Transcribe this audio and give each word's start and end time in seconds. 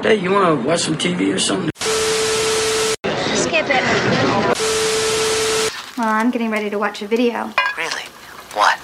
Hey, 0.00 0.14
you 0.14 0.30
want 0.30 0.62
to 0.62 0.68
watch 0.68 0.82
some 0.82 0.96
TV 0.96 1.34
or 1.34 1.40
something? 1.40 1.70
Skip 3.34 3.66
it. 3.68 3.82
Well, 5.98 6.06
I'm 6.06 6.30
getting 6.30 6.52
ready 6.52 6.70
to 6.70 6.78
watch 6.78 7.02
a 7.02 7.08
video. 7.08 7.52
Really? 7.76 8.04
What? 8.54 8.78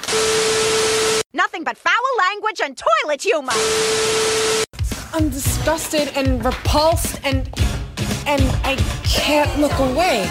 Nothing 1.33 1.63
but 1.63 1.79
foul 1.79 1.95
language 2.19 2.61
and 2.61 2.77
toilet 2.77 3.23
humor. 3.23 3.53
I'm 5.13 5.29
disgusted 5.31 6.11
and 6.17 6.45
repulsed 6.45 7.21
and 7.23 7.49
and 8.27 8.43
I 8.65 8.75
can't 9.05 9.61
look 9.61 9.79
away. 9.79 10.29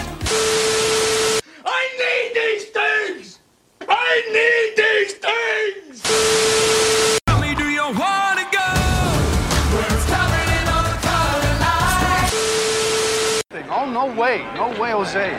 No 14.06 14.20
way. 14.20 14.44
No 14.54 14.68
way, 14.80 14.90
Jose. 14.90 15.30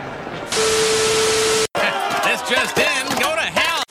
This 2.24 2.42
just 2.50 2.78
in, 2.78 3.08
go 3.20 3.36
to 3.36 3.42
hell! 3.42 3.84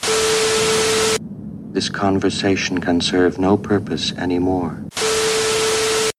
This 1.73 1.89
conversation 1.89 2.81
can 2.81 3.01
serve 3.01 3.39
no 3.39 3.57
purpose 3.57 4.13
anymore. 4.13 4.85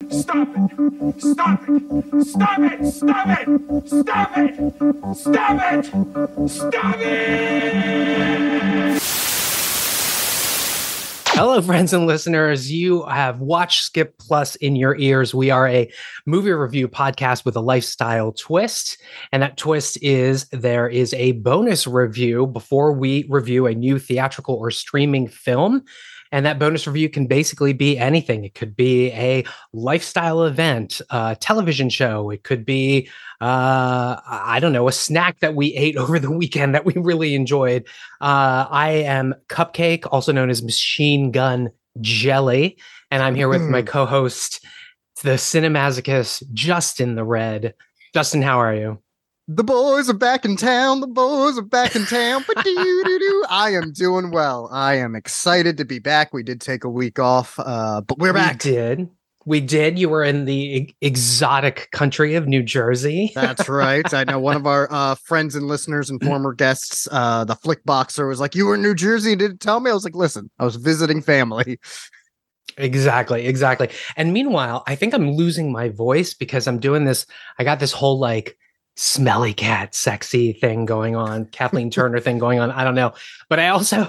Stop 0.10 0.48
it! 0.56 1.22
Stop 1.22 1.70
it! 1.70 2.24
Stop 2.24 2.60
it! 2.60 2.86
Stop 2.86 3.40
it! 3.40 3.88
Stop 3.88 4.38
it! 4.38 5.16
Stop 5.16 5.74
it! 5.74 6.50
Stop 6.50 6.96
it! 7.00 8.55
Hello, 11.36 11.62
friends 11.62 11.92
and 11.92 12.08
listeners. 12.08 12.72
You 12.72 13.04
have 13.08 13.42
Watch 13.42 13.82
Skip 13.82 14.18
Plus 14.20 14.56
in 14.56 14.78
your 14.78 14.96
ears. 14.96 15.36
We 15.36 15.50
are 15.50 15.68
a 15.68 15.92
movie 16.26 16.54
review 16.54 16.88
podcast 16.88 17.44
with 17.44 17.58
a 17.58 17.62
lifestyle 17.62 18.32
twist. 18.32 18.98
And 19.34 19.44
that 19.44 19.58
twist 19.58 20.02
is 20.02 20.46
there 20.54 20.88
is 20.88 21.14
a 21.16 21.34
bonus 21.34 21.88
review 21.88 22.48
before 22.48 22.94
we 22.94 23.26
review 23.28 23.68
a 23.68 23.76
new 23.76 24.00
theatrical 24.00 24.56
or 24.56 24.72
streaming 24.72 25.28
film. 25.28 25.84
And 26.36 26.46
that 26.46 26.60
bonus 26.60 26.86
review 26.86 27.08
can 27.08 27.28
basically 27.28 27.72
be 27.72 27.98
anything. 27.98 28.44
It 28.44 28.56
could 28.56 28.76
be 28.76 29.10
a 29.14 29.46
lifestyle 29.72 30.44
event, 30.44 31.00
a 31.10 31.38
television 31.40 31.90
show. 31.90 32.30
It 32.30 32.44
could 32.44 32.66
be, 32.66 33.08
uh, 33.40 34.20
I 34.28 34.60
don't 34.60 34.74
know, 34.74 34.90
a 34.90 34.92
snack 34.92 35.40
that 35.40 35.56
we 35.56 35.74
ate 35.76 35.96
over 35.98 36.20
the 36.20 36.30
weekend 36.30 36.76
that 36.76 36.84
we 36.84 36.92
really 36.98 37.36
enjoyed. 37.36 37.88
Uh, 38.20 38.68
I 38.70 38.90
am 39.06 39.34
Cupcake, 39.48 40.06
also 40.12 40.34
known 40.34 40.50
as 40.50 40.62
Machine 40.62 41.32
Gun 41.32 41.72
Jelly. 42.02 42.80
And 43.12 43.24
I'm 43.24 43.36
here 43.36 43.48
with 43.48 43.62
my 43.62 43.82
co 43.82 44.06
host, 44.06 44.62
the 45.24 45.36
cinemasochist, 45.36 46.52
Justin 46.52 47.16
the 47.16 47.24
Red. 47.24 47.76
Justin, 48.14 48.42
how 48.42 48.60
are 48.60 48.76
you? 48.76 49.00
The 49.48 49.64
boys 49.64 50.10
are 50.10 50.14
back 50.14 50.44
in 50.44 50.56
town. 50.56 51.02
The 51.02 51.08
boys 51.08 51.60
are 51.60 51.62
back 51.62 51.96
in 51.96 52.06
town. 52.06 52.44
I 53.48 53.74
am 53.74 53.92
doing 53.92 54.32
well. 54.32 54.68
I 54.72 54.96
am 54.96 55.16
excited 55.16 55.78
to 55.78 55.86
be 55.86 56.00
back. 56.00 56.34
We 56.34 56.42
did 56.42 56.60
take 56.60 56.84
a 56.84 56.90
week 56.90 57.20
off, 57.20 57.60
uh, 57.60 58.02
but 58.02 58.18
we're 58.18 58.34
back. 58.34 58.64
We 58.64 58.72
did. 58.72 59.10
We 59.46 59.62
did. 59.62 60.00
You 60.00 60.10
were 60.10 60.24
in 60.24 60.46
the 60.46 60.92
exotic 61.02 61.90
country 61.92 62.34
of 62.34 62.48
New 62.48 62.64
Jersey. 62.64 63.32
That's 63.36 63.70
right. 63.70 64.12
I 64.16 64.24
know 64.24 64.40
one 64.40 64.56
of 64.56 64.66
our 64.66 64.92
uh, 64.92 65.14
friends 65.14 65.54
and 65.54 65.68
listeners 65.68 66.10
and 66.10 66.20
former 66.24 66.52
guests, 66.52 67.08
uh, 67.12 67.46
the 67.46 67.56
Flick 67.56 67.86
Boxer, 67.86 68.26
was 68.26 68.40
like, 68.40 68.56
"You 68.56 68.66
were 68.66 68.74
in 68.74 68.82
New 68.82 68.96
Jersey 68.96 69.34
and 69.34 69.40
didn't 69.40 69.60
tell 69.60 69.80
me." 69.80 69.92
I 69.92 69.94
was 69.94 70.04
like, 70.04 70.16
"Listen, 70.16 70.50
I 70.58 70.66
was 70.66 70.78
visiting 70.78 71.22
family." 71.22 71.80
Exactly, 72.78 73.46
exactly. 73.46 73.90
And 74.18 74.34
meanwhile, 74.34 74.84
I 74.88 74.96
think 74.96 75.14
I'm 75.14 75.32
losing 75.32 75.72
my 75.72 75.90
voice 75.90 76.34
because 76.34 76.68
I'm 76.68 76.80
doing 76.80 77.06
this. 77.06 77.28
I 77.60 77.64
got 77.64 77.80
this 77.80 77.92
whole 77.92 78.20
like 78.20 78.58
smelly 78.96 79.54
cat, 79.54 79.94
sexy 79.94 80.54
thing 80.54 80.86
going 80.86 81.16
on, 81.16 81.46
Kathleen 81.46 81.90
Turner 81.90 82.20
thing 82.20 82.40
going 82.40 82.60
on. 82.60 82.72
I 82.72 82.84
don't 82.84 82.96
know, 82.96 83.14
but 83.50 83.60
I 83.60 83.70
also, 83.70 84.08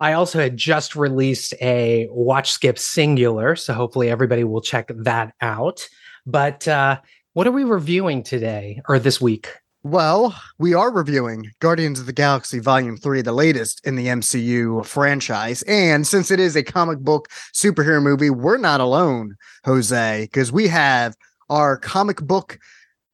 I 0.00 0.12
also 0.14 0.38
had 0.38 0.56
just 0.56 0.96
released 0.96 1.54
a 1.60 2.08
Watch 2.10 2.52
Skip 2.52 2.78
Singular, 2.78 3.56
so 3.56 3.74
hopefully 3.74 4.08
everybody 4.10 4.44
will 4.44 4.62
check 4.62 4.90
that 4.94 5.34
out. 5.40 5.86
But 6.26 6.66
uh, 6.68 7.00
what 7.32 7.46
are 7.46 7.52
we 7.52 7.64
reviewing 7.64 8.22
today 8.22 8.80
or 8.88 8.98
this 8.98 9.20
week? 9.20 9.48
Well, 9.82 10.38
we 10.58 10.74
are 10.74 10.90
reviewing 10.90 11.52
Guardians 11.60 12.00
of 12.00 12.04
the 12.04 12.12
Galaxy 12.12 12.58
Volume 12.58 12.98
3, 12.98 13.22
the 13.22 13.32
latest 13.32 13.86
in 13.86 13.96
the 13.96 14.08
MCU 14.08 14.84
franchise. 14.84 15.62
And 15.62 16.06
since 16.06 16.30
it 16.30 16.38
is 16.38 16.54
a 16.54 16.62
comic 16.62 16.98
book 16.98 17.28
superhero 17.54 18.02
movie, 18.02 18.28
we're 18.28 18.58
not 18.58 18.80
alone, 18.80 19.36
Jose, 19.64 20.28
because 20.30 20.52
we 20.52 20.68
have 20.68 21.16
our 21.48 21.78
comic 21.78 22.20
book. 22.20 22.58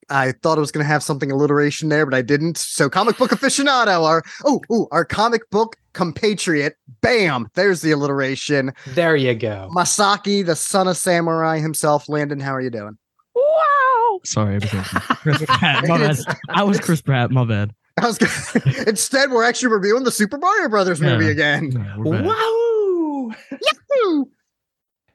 I 0.08 0.32
thought 0.42 0.58
I 0.58 0.60
was 0.60 0.70
going 0.70 0.84
to 0.84 0.88
have 0.88 1.02
something 1.02 1.30
alliteration 1.30 1.88
there, 1.88 2.06
but 2.06 2.14
I 2.14 2.22
didn't. 2.22 2.58
So, 2.58 2.88
comic 2.88 3.16
book 3.18 3.30
aficionado, 3.30 4.04
our 4.04 4.22
oh, 4.44 4.60
ooh, 4.72 4.86
our 4.92 5.04
comic 5.04 5.48
book 5.50 5.76
compatriot. 5.94 6.76
Bam! 7.00 7.48
There's 7.54 7.80
the 7.82 7.90
alliteration. 7.92 8.72
There 8.88 9.16
you 9.16 9.34
go. 9.34 9.68
Masaki, 9.74 10.44
the 10.44 10.56
son 10.56 10.88
of 10.88 10.96
samurai 10.96 11.58
himself. 11.58 12.08
Landon, 12.08 12.40
how 12.40 12.52
are 12.54 12.60
you 12.60 12.70
doing? 12.70 12.96
Wow. 13.34 14.20
Sorry, 14.24 14.54
I 14.54 14.58
was 14.58 14.70
Chris 15.22 15.44
Pratt. 15.46 15.86
My 15.88 15.98
bad. 15.98 16.16
I 16.50 16.62
was 16.62 16.80
Chris 16.80 17.02
Pratt. 17.02 17.30
My 17.30 17.44
bad. 17.44 17.72
I 18.00 18.06
was 18.06 18.18
gonna, 18.18 18.84
instead 18.86 19.30
we're 19.30 19.44
actually 19.44 19.72
reviewing 19.72 20.04
the 20.04 20.10
Super 20.10 20.36
Mario 20.38 20.68
Brothers 20.68 21.00
movie 21.00 21.24
Yeah. 21.26 21.30
again. 21.30 21.72
Yeah. 21.72 21.96
Wow. 21.96 23.30
Yahoo! 23.50 24.26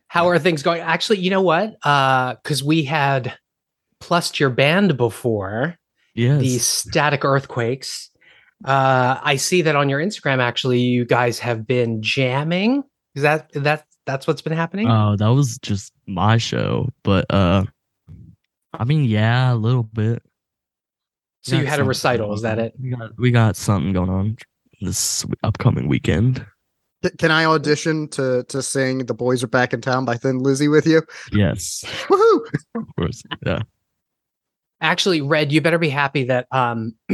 How 0.08 0.28
are 0.28 0.40
things 0.40 0.64
going? 0.64 0.82
Actually, 0.82 1.20
you 1.20 1.30
know 1.30 1.42
what? 1.42 1.76
Uh, 1.86 2.36
because 2.44 2.64
we 2.64 2.84
had 2.84 3.34
plussed 4.02 4.40
your 4.40 4.50
band 4.50 4.98
before 4.98 5.78
Yes. 6.14 6.42
the 6.42 6.58
static 6.58 7.24
earthquakes. 7.24 8.10
Uh, 8.66 9.18
I 9.24 9.38
see 9.38 9.62
that 9.62 9.76
on 9.78 9.88
your 9.90 10.00
Instagram. 10.02 10.40
Actually, 10.40 10.80
you 10.82 11.06
guys 11.06 11.40
have 11.40 11.66
been 11.66 12.02
jamming. 12.02 12.84
Is 13.16 13.22
that 13.24 13.50
that 13.54 13.86
that's 14.06 14.28
what's 14.28 14.42
been 14.42 14.54
happening? 14.54 14.90
Oh, 14.90 15.16
that 15.16 15.30
was 15.30 15.58
just 15.60 15.94
my 16.08 16.38
show, 16.38 16.90
but 17.04 17.26
uh, 17.34 17.64
I 18.74 18.84
mean, 18.84 19.06
yeah, 19.06 19.54
a 19.54 19.56
little 19.56 19.84
bit. 19.84 20.22
so 21.42 21.56
you 21.56 21.66
had 21.66 21.80
a 21.80 21.84
recital. 21.84 22.34
Is 22.34 22.42
that 22.44 22.60
it? 22.60 22.74
We 22.80 22.90
got 22.90 23.18
we 23.18 23.32
got 23.32 23.56
something 23.56 23.94
going 23.94 24.10
on 24.10 24.38
this 24.82 25.26
upcoming 25.44 25.88
weekend. 25.88 26.46
Can 27.18 27.32
I 27.32 27.46
audition 27.46 28.08
to 28.10 28.44
to 28.50 28.62
sing 28.62 29.06
"The 29.08 29.14
Boys 29.16 29.44
Are 29.44 29.48
Back 29.48 29.74
in 29.74 29.82
Town" 29.82 30.06
by 30.06 30.18
Thin 30.18 30.38
Lizzy 30.40 30.68
with 30.68 30.86
you? 30.86 31.02
Yes, 31.32 31.84
Woohoo! 32.10 32.42
of 32.76 32.84
course. 32.98 33.24
Yeah. 33.46 33.62
Actually, 34.82 35.22
Red, 35.22 35.52
you 35.52 35.62
better 35.62 35.78
be 35.78 35.90
happy 35.90 36.24
that 36.26 36.48
um, 36.52 36.96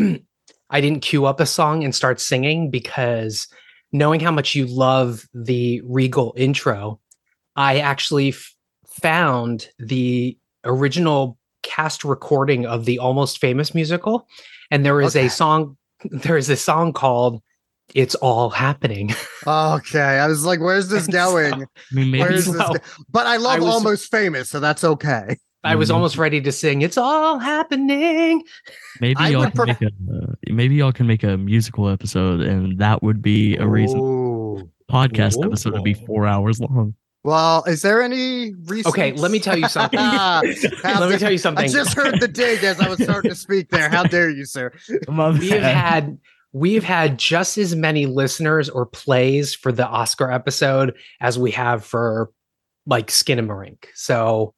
I 0.69 0.81
didn't 0.81 1.01
queue 1.01 1.25
up 1.25 1.39
a 1.39 1.45
song 1.45 1.83
and 1.83 1.93
start 1.93 2.19
singing 2.19 2.71
because 2.71 3.47
knowing 3.91 4.19
how 4.19 4.31
much 4.31 4.55
you 4.55 4.65
love 4.65 5.25
the 5.33 5.81
Regal 5.85 6.33
intro, 6.37 6.99
I 7.55 7.79
actually 7.79 8.29
f- 8.29 8.53
found 9.01 9.69
the 9.79 10.37
original 10.63 11.37
cast 11.63 12.03
recording 12.05 12.65
of 12.65 12.85
the 12.85 12.99
Almost 12.99 13.39
Famous 13.39 13.73
musical, 13.75 14.27
and 14.71 14.85
there 14.85 15.01
is 15.01 15.15
Okay. 15.15 15.27
a 15.27 15.29
song. 15.29 15.77
There 16.11 16.37
is 16.37 16.47
a 16.49 16.55
song 16.55 16.93
called 16.93 17.41
"It's 17.95 18.13
All 18.15 18.49
Happening." 18.51 19.15
Okay, 19.47 19.99
I 20.19 20.27
was 20.27 20.45
like, 20.45 20.59
"Where's 20.59 20.89
this 20.89 21.05
And 21.07 21.13
so- 21.13 21.31
going?" 21.31 21.53
I 21.53 21.65
mean, 21.91 22.11
maybe 22.11 22.19
Where's 22.19 22.45
this? 22.45 22.55
Go- 22.55 22.75
But 23.09 23.25
I 23.25 23.37
love 23.37 23.55
I 23.55 23.59
was- 23.59 23.73
Almost 23.73 24.11
Famous, 24.11 24.49
so 24.49 24.59
that's 24.59 24.83
okay. 24.83 25.37
I 25.63 25.75
was 25.75 25.89
Mhm. 25.89 25.95
almost 25.95 26.17
ready 26.17 26.39
to 26.41 26.51
sing 26.51 26.81
"It's 26.81 26.97
All 26.97 27.39
Happening." 27.39 28.43
maybe 29.01 29.15
I 29.17 29.29
y'all 29.29 29.43
can 29.43 29.51
pref- 29.51 29.81
make 29.81 29.81
a 29.81 30.13
uh, 30.13 30.33
maybe 30.49 30.75
y'all 30.75 30.91
can 30.91 31.07
make 31.07 31.23
a 31.23 31.37
musical 31.37 31.89
episode, 31.89 32.41
and 32.41 32.77
that 32.79 33.03
would 33.03 33.21
be 33.21 33.57
a 33.57 33.67
reason. 33.67 33.99
Ooh. 33.99 34.69
Podcast 34.89 35.43
episode 35.43 35.73
would 35.73 35.83
be 35.83 35.93
four 35.93 36.25
hours 36.27 36.59
long. 36.61 36.93
Well, 37.25 37.63
is 37.65 37.81
there 37.81 38.01
any 38.01 38.53
reason? 38.67 38.87
Okay, 38.89 39.11
let 39.13 39.31
me 39.31 39.39
tell 39.39 39.57
you 39.57 39.67
something. 39.67 39.99
How 39.99 40.41
Let 40.85 41.09
me 41.09 41.17
tell 41.17 41.31
you 41.31 41.37
something. 41.37 41.65
I 41.65 41.67
just 41.67 41.93
heard 41.93 42.21
the 42.21 42.27
dig 42.29 42.63
as 42.63 42.79
I 42.79 42.87
was 42.87 43.03
starting 43.03 43.29
to 43.31 43.35
speak 43.35 43.69
there. 43.69 43.89
How 43.89 44.03
dare 44.03 44.29
you, 44.29 44.45
sir? 44.45 44.71
We 45.09 45.49
have 45.49 45.61
had 45.63 46.17
we've 46.53 46.85
had 46.85 47.19
just 47.19 47.57
as 47.57 47.75
many 47.75 48.05
listeners 48.05 48.69
or 48.69 48.85
plays 48.85 49.53
for 49.53 49.73
the 49.73 49.85
Oscar 49.85 50.31
episode 50.31 50.95
as 51.19 51.37
we 51.37 51.51
have 51.51 51.83
for 51.83 52.29
like 52.85 53.07
Skinamarink. 53.07 53.85
So 53.93 54.53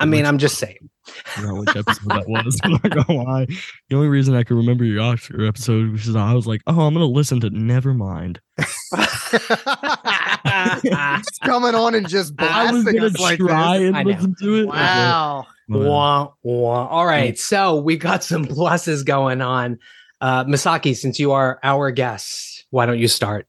I 0.00 0.06
mean, 0.06 0.26
I'm 0.26 0.38
just 0.38 0.58
saying. 0.58 0.90
I 1.06 1.10
forgot 1.40 1.56
which 1.58 1.76
episode 1.76 2.08
that 2.10 2.28
was. 2.28 2.60
I'm 2.64 2.72
not 2.72 2.90
gonna 2.90 3.22
lie. 3.22 3.46
The 3.88 3.96
only 3.96 4.08
reason 4.08 4.34
I 4.34 4.42
can 4.42 4.56
remember 4.56 4.84
your 4.84 5.02
Oscar 5.02 5.46
episode 5.46 5.92
was 5.92 6.00
because 6.02 6.16
I 6.16 6.32
was 6.34 6.46
like, 6.46 6.62
oh, 6.66 6.80
I'm 6.80 6.94
gonna 6.94 7.06
listen 7.06 7.40
to 7.40 7.50
Nevermind. 7.50 8.38
Just 10.84 11.40
coming 11.42 11.74
on 11.74 11.94
and 11.94 12.08
just 12.08 12.34
I 12.38 12.70
was 12.72 12.84
blasting 12.84 13.00
gonna 13.00 13.06
us 13.12 13.20
like 13.20 13.38
try 13.38 13.78
this. 13.78 13.88
and 13.88 13.96
I 13.96 14.02
know. 14.02 14.10
listen 14.10 14.34
to 14.40 14.54
it. 14.56 14.66
Wow. 14.66 15.46
Wah, 15.68 16.32
wah. 16.42 16.86
All 16.88 17.06
right, 17.06 17.38
so 17.38 17.80
we 17.80 17.96
got 17.96 18.22
some 18.22 18.44
pluses 18.44 19.04
going 19.04 19.40
on. 19.40 19.78
Uh, 20.20 20.44
Masaki, 20.44 20.96
since 20.96 21.18
you 21.18 21.32
are 21.32 21.58
our 21.62 21.90
guest, 21.90 22.66
why 22.70 22.86
don't 22.86 22.98
you 22.98 23.08
start? 23.08 23.46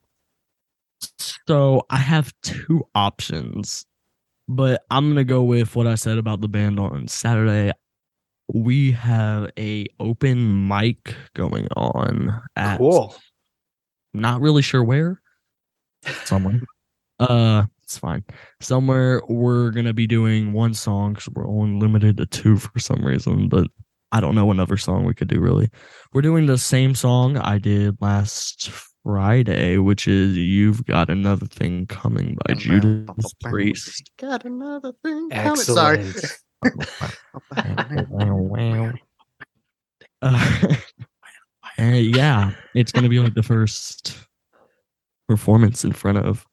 So 1.48 1.86
I 1.90 1.98
have 1.98 2.34
two 2.42 2.86
options. 2.96 3.86
But 4.48 4.84
I'm 4.90 5.08
gonna 5.10 5.24
go 5.24 5.44
with 5.44 5.76
what 5.76 5.88
I 5.88 5.96
said 5.96 6.18
about 6.18 6.42
the 6.42 6.48
band 6.48 6.80
on 6.80 7.08
Saturday. 7.08 7.72
We 8.54 8.92
have 8.92 9.50
a 9.58 9.88
open 10.00 10.68
mic 10.68 11.16
going 11.34 11.68
on 11.76 12.42
at 12.56 12.78
Cool. 12.78 13.16
not 14.14 14.42
really 14.42 14.62
sure 14.62 14.84
where. 14.84 15.22
Somewhere. 16.26 16.62
uh 17.20 17.64
it's 17.84 17.98
fine. 17.98 18.24
Somewhere 18.62 19.22
we're 19.30 19.72
gonna 19.72 19.94
be 19.94 20.08
doing 20.08 20.54
one 20.54 20.74
song 20.74 21.14
because 21.14 21.30
we're 21.30 21.48
only 21.48 21.80
limited 21.80 22.18
to 22.18 22.26
two 22.26 22.58
for 22.58 22.80
some 22.80 23.04
reason, 23.06 23.48
but 23.50 23.68
I 24.12 24.20
don't 24.22 24.36
know 24.36 24.52
another 24.52 24.78
song 24.78 25.06
we 25.06 25.14
could 25.14 25.28
do 25.28 25.40
really. 25.40 25.70
We're 26.14 26.22
doing 26.22 26.46
the 26.46 26.58
same 26.58 26.96
song 26.96 27.38
I 27.38 27.58
did 27.58 27.98
last 28.02 28.72
Friday, 29.06 29.78
which 29.78 30.08
is 30.08 30.36
You've 30.36 30.84
Got 30.86 31.12
Another 31.12 31.46
Thing 31.46 31.86
Coming 31.86 32.36
by 32.44 32.56
Judas 32.56 33.34
Priest. 33.44 34.12
Got 34.18 34.46
another 34.46 34.94
thing. 35.04 35.30
coming. 35.30 35.56
Sorry. 35.58 36.04
Uh, 40.24 40.74
yeah, 41.78 42.52
it's 42.74 42.92
gonna 42.92 43.10
be 43.10 43.20
like 43.20 43.36
the 43.36 43.44
first 43.44 44.18
performance 45.28 45.86
in 45.86 45.92
front 45.92 46.18
of 46.18 46.44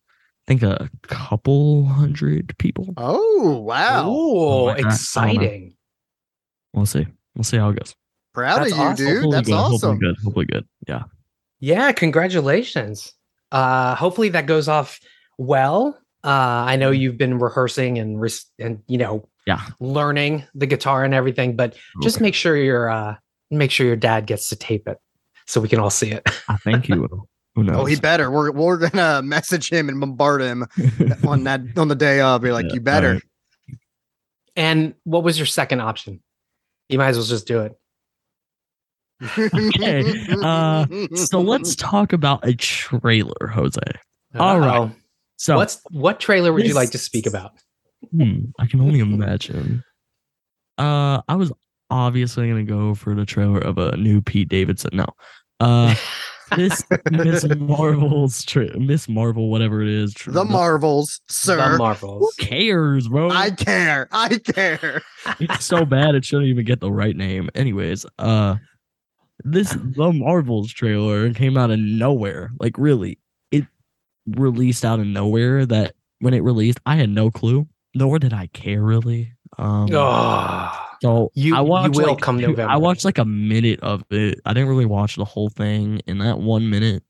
I 0.46 0.48
think 0.48 0.62
a 0.62 0.90
couple 1.00 1.86
hundred 1.86 2.54
people. 2.58 2.92
Oh 2.98 3.60
wow! 3.60 4.04
Oh, 4.06 4.66
my 4.66 4.72
God, 4.72 4.76
I 4.76 4.80
don't 4.80 4.84
know. 4.84 4.88
exciting. 4.90 5.74
We'll 6.74 6.84
see. 6.84 7.06
We'll 7.34 7.44
see 7.44 7.56
how 7.56 7.70
it 7.70 7.78
goes. 7.78 7.94
Proud 8.34 8.58
That's 8.58 8.72
of 8.72 8.78
you, 8.78 8.84
awesome. 8.84 8.96
dude. 9.06 9.14
Hopefully 9.14 9.32
That's 9.36 9.48
good, 9.48 9.54
hopefully 9.54 9.76
awesome. 9.76 9.98
good. 9.98 10.16
Hopefully 10.22 10.46
good. 10.46 10.68
Yeah. 10.86 11.02
Yeah, 11.62 11.92
congratulations. 11.92 13.12
Uh 13.52 13.94
hopefully 13.94 14.28
that 14.30 14.46
goes 14.46 14.66
off 14.68 14.98
well. 15.38 15.96
Uh 16.24 16.28
I 16.66 16.76
know 16.76 16.90
you've 16.90 17.16
been 17.16 17.38
rehearsing 17.38 17.98
and 17.98 18.20
res- 18.20 18.46
and 18.58 18.82
you 18.88 18.98
know 18.98 19.28
Yeah. 19.46 19.60
learning 19.80 20.44
the 20.54 20.66
guitar 20.66 21.04
and 21.04 21.14
everything, 21.14 21.54
but 21.56 21.76
just 22.02 22.16
Okay. 22.16 22.24
make 22.24 22.34
sure 22.34 22.56
your 22.56 22.90
uh 22.90 23.14
make 23.50 23.70
sure 23.70 23.86
your 23.86 23.96
dad 23.96 24.26
gets 24.26 24.48
to 24.48 24.56
tape 24.56 24.88
it 24.88 24.98
so 25.46 25.60
we 25.60 25.68
can 25.68 25.78
all 25.78 25.90
see 25.90 26.10
it. 26.10 26.28
I 26.48 26.56
think 26.56 26.86
he 26.86 26.94
will. 26.94 27.28
Who 27.54 27.62
knows? 27.64 27.76
Oh, 27.76 27.84
he 27.84 27.94
better. 27.96 28.30
We're 28.30 28.50
we're 28.50 28.88
gonna 28.88 29.22
message 29.36 29.70
him 29.70 29.88
and 29.88 30.00
bombard 30.00 30.40
him 30.42 30.66
on 31.28 31.44
that 31.44 31.60
on 31.76 31.86
the 31.88 31.94
day 31.94 32.20
of. 32.20 32.42
Be 32.42 32.50
like, 32.50 32.66
Yeah, 32.68 32.74
you 32.74 32.80
better. 32.80 33.06
alright. 33.08 33.22
And 34.56 34.94
what 35.04 35.22
was 35.22 35.38
your 35.38 35.46
second 35.46 35.80
option? 35.80 36.22
You 36.88 36.98
might 36.98 37.08
as 37.08 37.16
well 37.18 37.26
just 37.26 37.46
do 37.46 37.60
it. 37.60 37.72
Okay, 39.38 40.26
uh, 40.42 40.86
so 41.14 41.40
let's 41.40 41.76
talk 41.76 42.12
about 42.12 42.46
a 42.46 42.54
trailer, 42.54 43.48
Jose. 43.48 43.80
All 44.38 44.58
right. 44.60 44.78
Uh-oh. 44.80 44.92
So 45.36 45.56
What's 45.56 45.80
what 45.90 46.20
trailer 46.20 46.52
would 46.52 46.66
you 46.66 46.74
like 46.74 46.90
to 46.90 46.98
speak 46.98 47.26
about? 47.26 47.52
Hmm, 48.16 48.44
I 48.58 48.66
can 48.66 48.80
only 48.80 49.00
imagine. 49.00 49.82
Uh, 50.78 51.20
I 51.28 51.34
was 51.36 51.52
obviously 51.90 52.48
gonna 52.48 52.64
go 52.64 52.94
for 52.94 53.14
the 53.14 53.26
trailer 53.26 53.58
of 53.58 53.78
a 53.78 53.96
new 53.96 54.20
Pete 54.22 54.48
Davidson. 54.48 54.90
No, 54.94 55.06
uh, 55.60 55.94
this 56.56 56.82
Miss 57.10 57.44
Marvel's 57.56 58.44
tra- 58.44 58.78
Miss 58.78 59.08
Marvel, 59.08 59.50
whatever 59.50 59.82
it 59.82 59.88
is. 59.88 60.14
tra- 60.14 60.32
the 60.32 60.44
Marvels, 60.44 61.20
the 61.28 61.34
sir. 61.34 61.70
Who 61.72 61.78
Marvels. 61.78 62.34
cares, 62.38 63.08
bro? 63.08 63.30
I 63.30 63.50
care. 63.50 64.08
I 64.12 64.38
care. 64.38 65.02
it's 65.40 65.64
so 65.64 65.84
bad 65.84 66.14
it 66.14 66.24
shouldn't 66.24 66.48
even 66.48 66.64
get 66.64 66.80
the 66.80 66.92
right 66.92 67.16
name. 67.16 67.50
Anyways, 67.54 68.06
uh, 68.18 68.56
this 69.44 69.72
the 69.72 70.12
Marvels 70.12 70.72
trailer 70.72 71.32
came 71.34 71.56
out 71.56 71.70
of 71.70 71.78
nowhere. 71.78 72.50
Like 72.60 72.76
really, 72.78 73.18
it 73.50 73.64
released 74.26 74.84
out 74.84 75.00
of 75.00 75.06
nowhere. 75.06 75.66
That 75.66 75.94
when 76.20 76.34
it 76.34 76.40
released, 76.42 76.78
I 76.86 76.96
had 76.96 77.10
no 77.10 77.30
clue, 77.30 77.66
nor 77.94 78.18
did 78.18 78.32
I 78.32 78.46
care 78.48 78.82
really. 78.82 79.32
Um, 79.58 79.88
Oh, 79.92 80.78
So 81.02 81.30
You- 81.34 81.54
I 81.56 81.58
you 81.60 81.64
watched 81.64 81.96
will 81.96 82.06
like 82.06 82.20
come 82.20 82.38
two- 82.38 82.46
November. 82.48 82.72
I 82.72 82.76
watched 82.76 83.04
like 83.04 83.18
a 83.18 83.24
minute 83.24 83.80
of 83.80 84.04
it. 84.10 84.40
I 84.46 84.52
didn't 84.54 84.68
really 84.68 84.86
watch 84.86 85.16
the 85.16 85.24
whole 85.24 85.48
thing. 85.50 86.00
In 86.06 86.18
that 86.18 86.38
one 86.38 86.70
minute, 86.70 87.02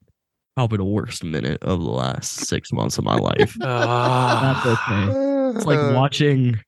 probably 0.57 0.79
the 0.79 0.85
worst 0.85 1.23
minute 1.25 1.63
of 1.63 1.79
the 1.81 1.91
last 1.91 2.33
six 2.49 2.73
months 2.73 2.97
of 2.99 3.05
my 3.05 3.17
life. 3.17 3.55
That's 3.61 4.67
okay. 4.67 5.57
It's 5.57 5.67
like 5.67 5.95
watching, 5.95 6.59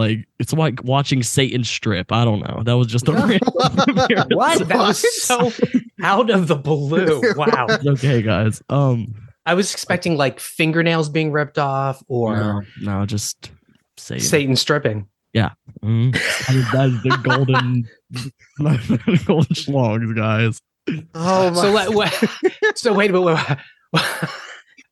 like 0.00 0.26
it's 0.38 0.52
like 0.52 0.82
watching 0.82 1.22
Satan 1.22 1.62
strip. 1.62 2.10
I 2.10 2.24
don't 2.24 2.40
know. 2.40 2.62
That 2.64 2.72
was 2.76 2.88
just 2.88 3.06
a 3.08 3.12
random 3.14 3.38
what? 4.32 4.66
That 4.68 4.78
was 4.78 5.22
so 5.22 5.52
out 6.02 6.30
of 6.30 6.48
the 6.48 6.56
blue. 6.56 7.22
Wow. 7.36 7.66
Okay, 7.86 8.22
guys. 8.22 8.62
Um, 8.68 9.14
I 9.46 9.54
was 9.54 9.72
expecting 9.72 10.16
like 10.16 10.40
fingernails 10.40 11.08
being 11.08 11.32
ripped 11.32 11.58
off 11.58 12.02
or 12.08 12.36
no, 12.36 12.62
no, 13.00 13.06
just 13.06 13.50
Satan. 13.96 14.24
Satan 14.24 14.56
stripping. 14.56 15.06
Mhm. 15.34 16.16
I 16.48 16.52
mean, 16.52 16.66
that's 16.72 17.02
the 17.04 17.18
golden, 17.22 17.88
golden 19.24 19.54
schlongs, 19.54 20.16
guys. 20.16 20.60
Oh 21.14 21.50
my. 21.50 21.62
So 21.62 21.70
let 21.70 21.90
what, 21.94 22.12
so 22.74 22.92
wait 22.92 23.10
a 23.10 23.12
minute. 23.12 23.34
wait, 23.34 23.58
wait. 23.92 24.30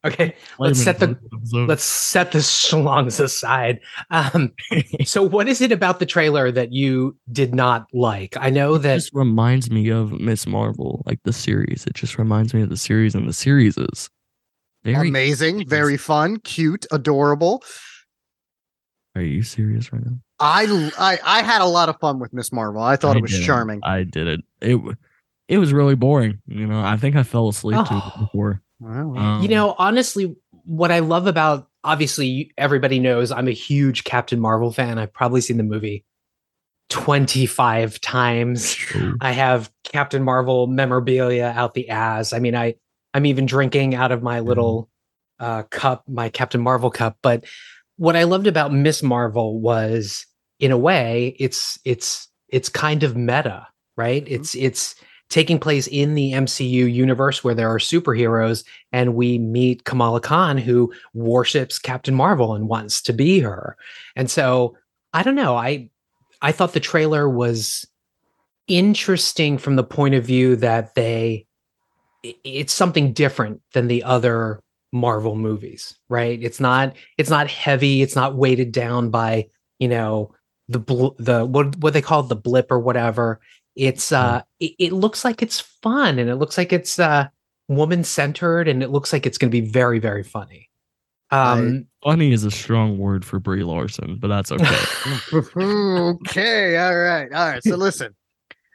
Okay, 0.04 0.34
Wait 0.58 0.68
Let's 0.68 0.82
set 0.82 0.98
the- 0.98 1.18
episode. 1.32 1.68
let's 1.68 1.84
set 1.84 2.32
the 2.32 2.38
schlongs 2.38 3.18
aside. 3.24 3.80
Um, 4.10 4.52
so 5.04 5.22
what 5.22 5.48
is 5.48 5.60
it 5.60 5.72
about 5.72 5.98
the 5.98 6.06
trailer 6.06 6.50
that 6.52 6.72
you 6.72 7.16
did 7.32 7.54
not 7.54 7.86
like? 7.92 8.36
I 8.38 8.50
know 8.50 8.74
It 8.74 8.80
that 8.80 8.94
just 8.96 9.14
reminds 9.14 9.70
me 9.70 9.88
of 9.90 10.12
Miss 10.20 10.46
Marvel, 10.46 11.02
like 11.06 11.20
the 11.24 11.32
series. 11.32 11.84
It 11.86 11.94
just 11.94 12.18
reminds 12.18 12.54
me 12.54 12.62
of 12.62 12.68
the 12.68 12.76
series, 12.76 13.14
and 13.14 13.28
the 13.28 13.32
series 13.32 13.76
is 13.76 14.08
very. 14.84 15.08
Amazing, 15.08 15.66
very 15.68 15.96
fun, 15.96 16.38
cute, 16.40 16.86
adorable. 16.92 17.62
Are 19.16 19.22
you 19.22 19.42
serious 19.42 19.92
right 19.92 20.04
now? 20.04 20.18
I, 20.40 20.90
I 20.96 21.18
I 21.40 21.42
had 21.42 21.60
a 21.60 21.66
lot 21.66 21.88
of 21.88 21.98
fun 21.98 22.20
with 22.20 22.32
Miss 22.32 22.52
Marvel. 22.52 22.80
I 22.80 22.94
thought 22.94 23.16
I 23.16 23.18
it 23.18 23.22
was 23.22 23.32
didn't. 23.32 23.46
charming. 23.46 23.80
I 23.82 24.04
did 24.04 24.28
it. 24.28 24.40
It 24.60 24.80
it 25.48 25.58
was 25.58 25.72
really 25.72 25.96
boring. 25.96 26.38
You 26.46 26.66
know, 26.68 26.80
I 26.80 26.96
think 26.96 27.16
I 27.16 27.24
fell 27.24 27.48
asleep 27.48 27.78
Oh. 27.80 28.12
it 28.16 28.20
before. 28.20 28.62
Well, 28.80 29.16
Um, 29.19 29.42
you 29.42 29.48
know 29.48 29.75
honestly 29.78 30.36
what 30.64 30.90
I 30.90 31.00
love 31.00 31.26
about 31.26 31.69
obviously 31.84 32.52
everybody 32.58 32.98
knows 32.98 33.32
I'm 33.32 33.48
a 33.48 33.52
huge 33.52 34.04
Captain 34.04 34.38
Marvel 34.40 34.72
fan. 34.72 34.98
I've 34.98 35.12
probably 35.12 35.40
seen 35.40 35.56
the 35.56 35.62
movie 35.62 36.04
25 36.90 38.00
times. 38.00 38.76
I 39.20 39.32
have 39.32 39.70
Captain 39.84 40.22
Marvel 40.22 40.66
memorabilia 40.66 41.52
out 41.54 41.75
the 41.75 41.88
ass. 41.88 42.32
I 42.32 42.38
mean, 42.38 42.54
I 42.54 42.75
I'm 43.14 43.26
even 43.26 43.46
drinking 43.46 43.94
out 43.94 44.12
of 44.12 44.22
my 44.22 44.40
little 44.40 44.90
uh, 45.40 45.62
cup, 45.64 46.04
my 46.08 46.28
Captain 46.28 46.60
Marvel 46.60 46.90
cup. 46.90 47.19
But 47.22 47.44
what 47.96 48.16
I 48.16 48.24
loved 48.24 48.46
about 48.46 48.72
Miss 48.72 49.02
Marvel 49.02 49.60
was, 49.60 50.26
in 50.60 50.70
a 50.72 50.79
way, 50.79 51.36
it's 51.38 51.79
it's 51.84 52.29
it's 52.48 52.69
kind 52.69 53.03
of 53.03 53.17
meta, 53.17 53.67
right? 53.96 54.24
It's 54.26 54.55
it's 54.55 54.94
taking 55.29 55.58
place 55.58 55.87
in 55.87 56.15
the 56.15 56.32
MCU 56.32 56.93
universe 56.93 57.44
where 57.44 57.55
there 57.55 57.69
are 57.69 57.79
superheroes, 57.79 58.65
and 58.93 59.15
we 59.15 59.39
meet 59.39 59.85
Kamala 59.85 60.20
Khan, 60.20 60.58
who 60.58 60.93
worships 61.15 61.79
Captain 61.79 62.15
Marvel 62.15 62.55
and 62.55 62.69
wants 62.69 63.03
to 63.03 63.13
be 63.13 63.41
her. 63.41 63.77
And 64.17 64.31
so 64.31 64.77
I 65.13 65.23
don't 65.23 65.35
know. 65.35 65.56
I 65.56 65.91
I 66.41 66.53
thought 66.53 66.73
the 66.73 66.81
trailer 66.81 67.29
was 67.29 67.87
interesting 68.69 69.58
from 69.58 69.77
the 69.77 69.85
point 69.85 70.15
of 70.15 70.25
view 70.25 70.56
that 70.56 70.94
they 70.94 71.47
it's 72.23 72.73
something 72.73 73.13
different 73.13 73.61
than 73.73 73.87
the 73.87 74.03
other 74.03 74.61
Marvel 74.93 75.37
movies, 75.37 75.97
right? 76.08 76.43
It's 76.43 76.61
not 76.61 76.97
it's 77.17 77.31
not 77.31 77.49
heavy, 77.49 78.03
it's 78.03 78.17
not 78.17 78.37
weighted 78.37 78.73
down 78.73 79.11
by, 79.11 79.49
you 79.79 79.89
know, 79.89 80.35
the 80.69 80.79
bl- 80.79 81.17
the 81.19 81.44
what 81.44 81.77
what 81.77 81.93
they 81.93 82.03
call 82.03 82.23
the 82.23 82.37
blip 82.37 82.70
or 82.70 82.79
whatever. 82.79 83.41
It's 83.79 84.11
uh 84.11 84.43
it, 84.58 84.73
it 84.79 84.93
looks 84.93 85.25
like 85.25 85.41
it's 85.41 85.61
fun 85.61 86.19
and 86.19 86.29
it 86.29 86.35
looks 86.35 86.58
like 86.58 86.73
it's 86.73 86.99
uh 86.99 87.29
woman 87.69 88.03
centered 88.03 88.67
and 88.67 88.82
it 88.82 88.91
looks 88.91 89.13
like 89.13 89.25
it's 89.25 89.39
going 89.39 89.51
to 89.51 89.61
be 89.61 89.67
very 89.67 90.01
very 90.01 90.25
funny. 90.25 90.69
Um 91.31 91.87
funny 92.03 92.32
is 92.32 92.43
a 92.44 92.51
strong 92.51 92.99
word 92.99 93.25
for 93.25 93.39
Brie 93.39 93.63
Larson, 93.63 94.19
but 94.19 94.29
that's 94.29 94.51
okay. 94.51 94.81
okay, 95.56 96.77
all 96.77 96.97
right, 96.97 97.32
all 97.32 97.49
right. 97.51 97.63
So 97.63 97.77
listen, 97.77 98.17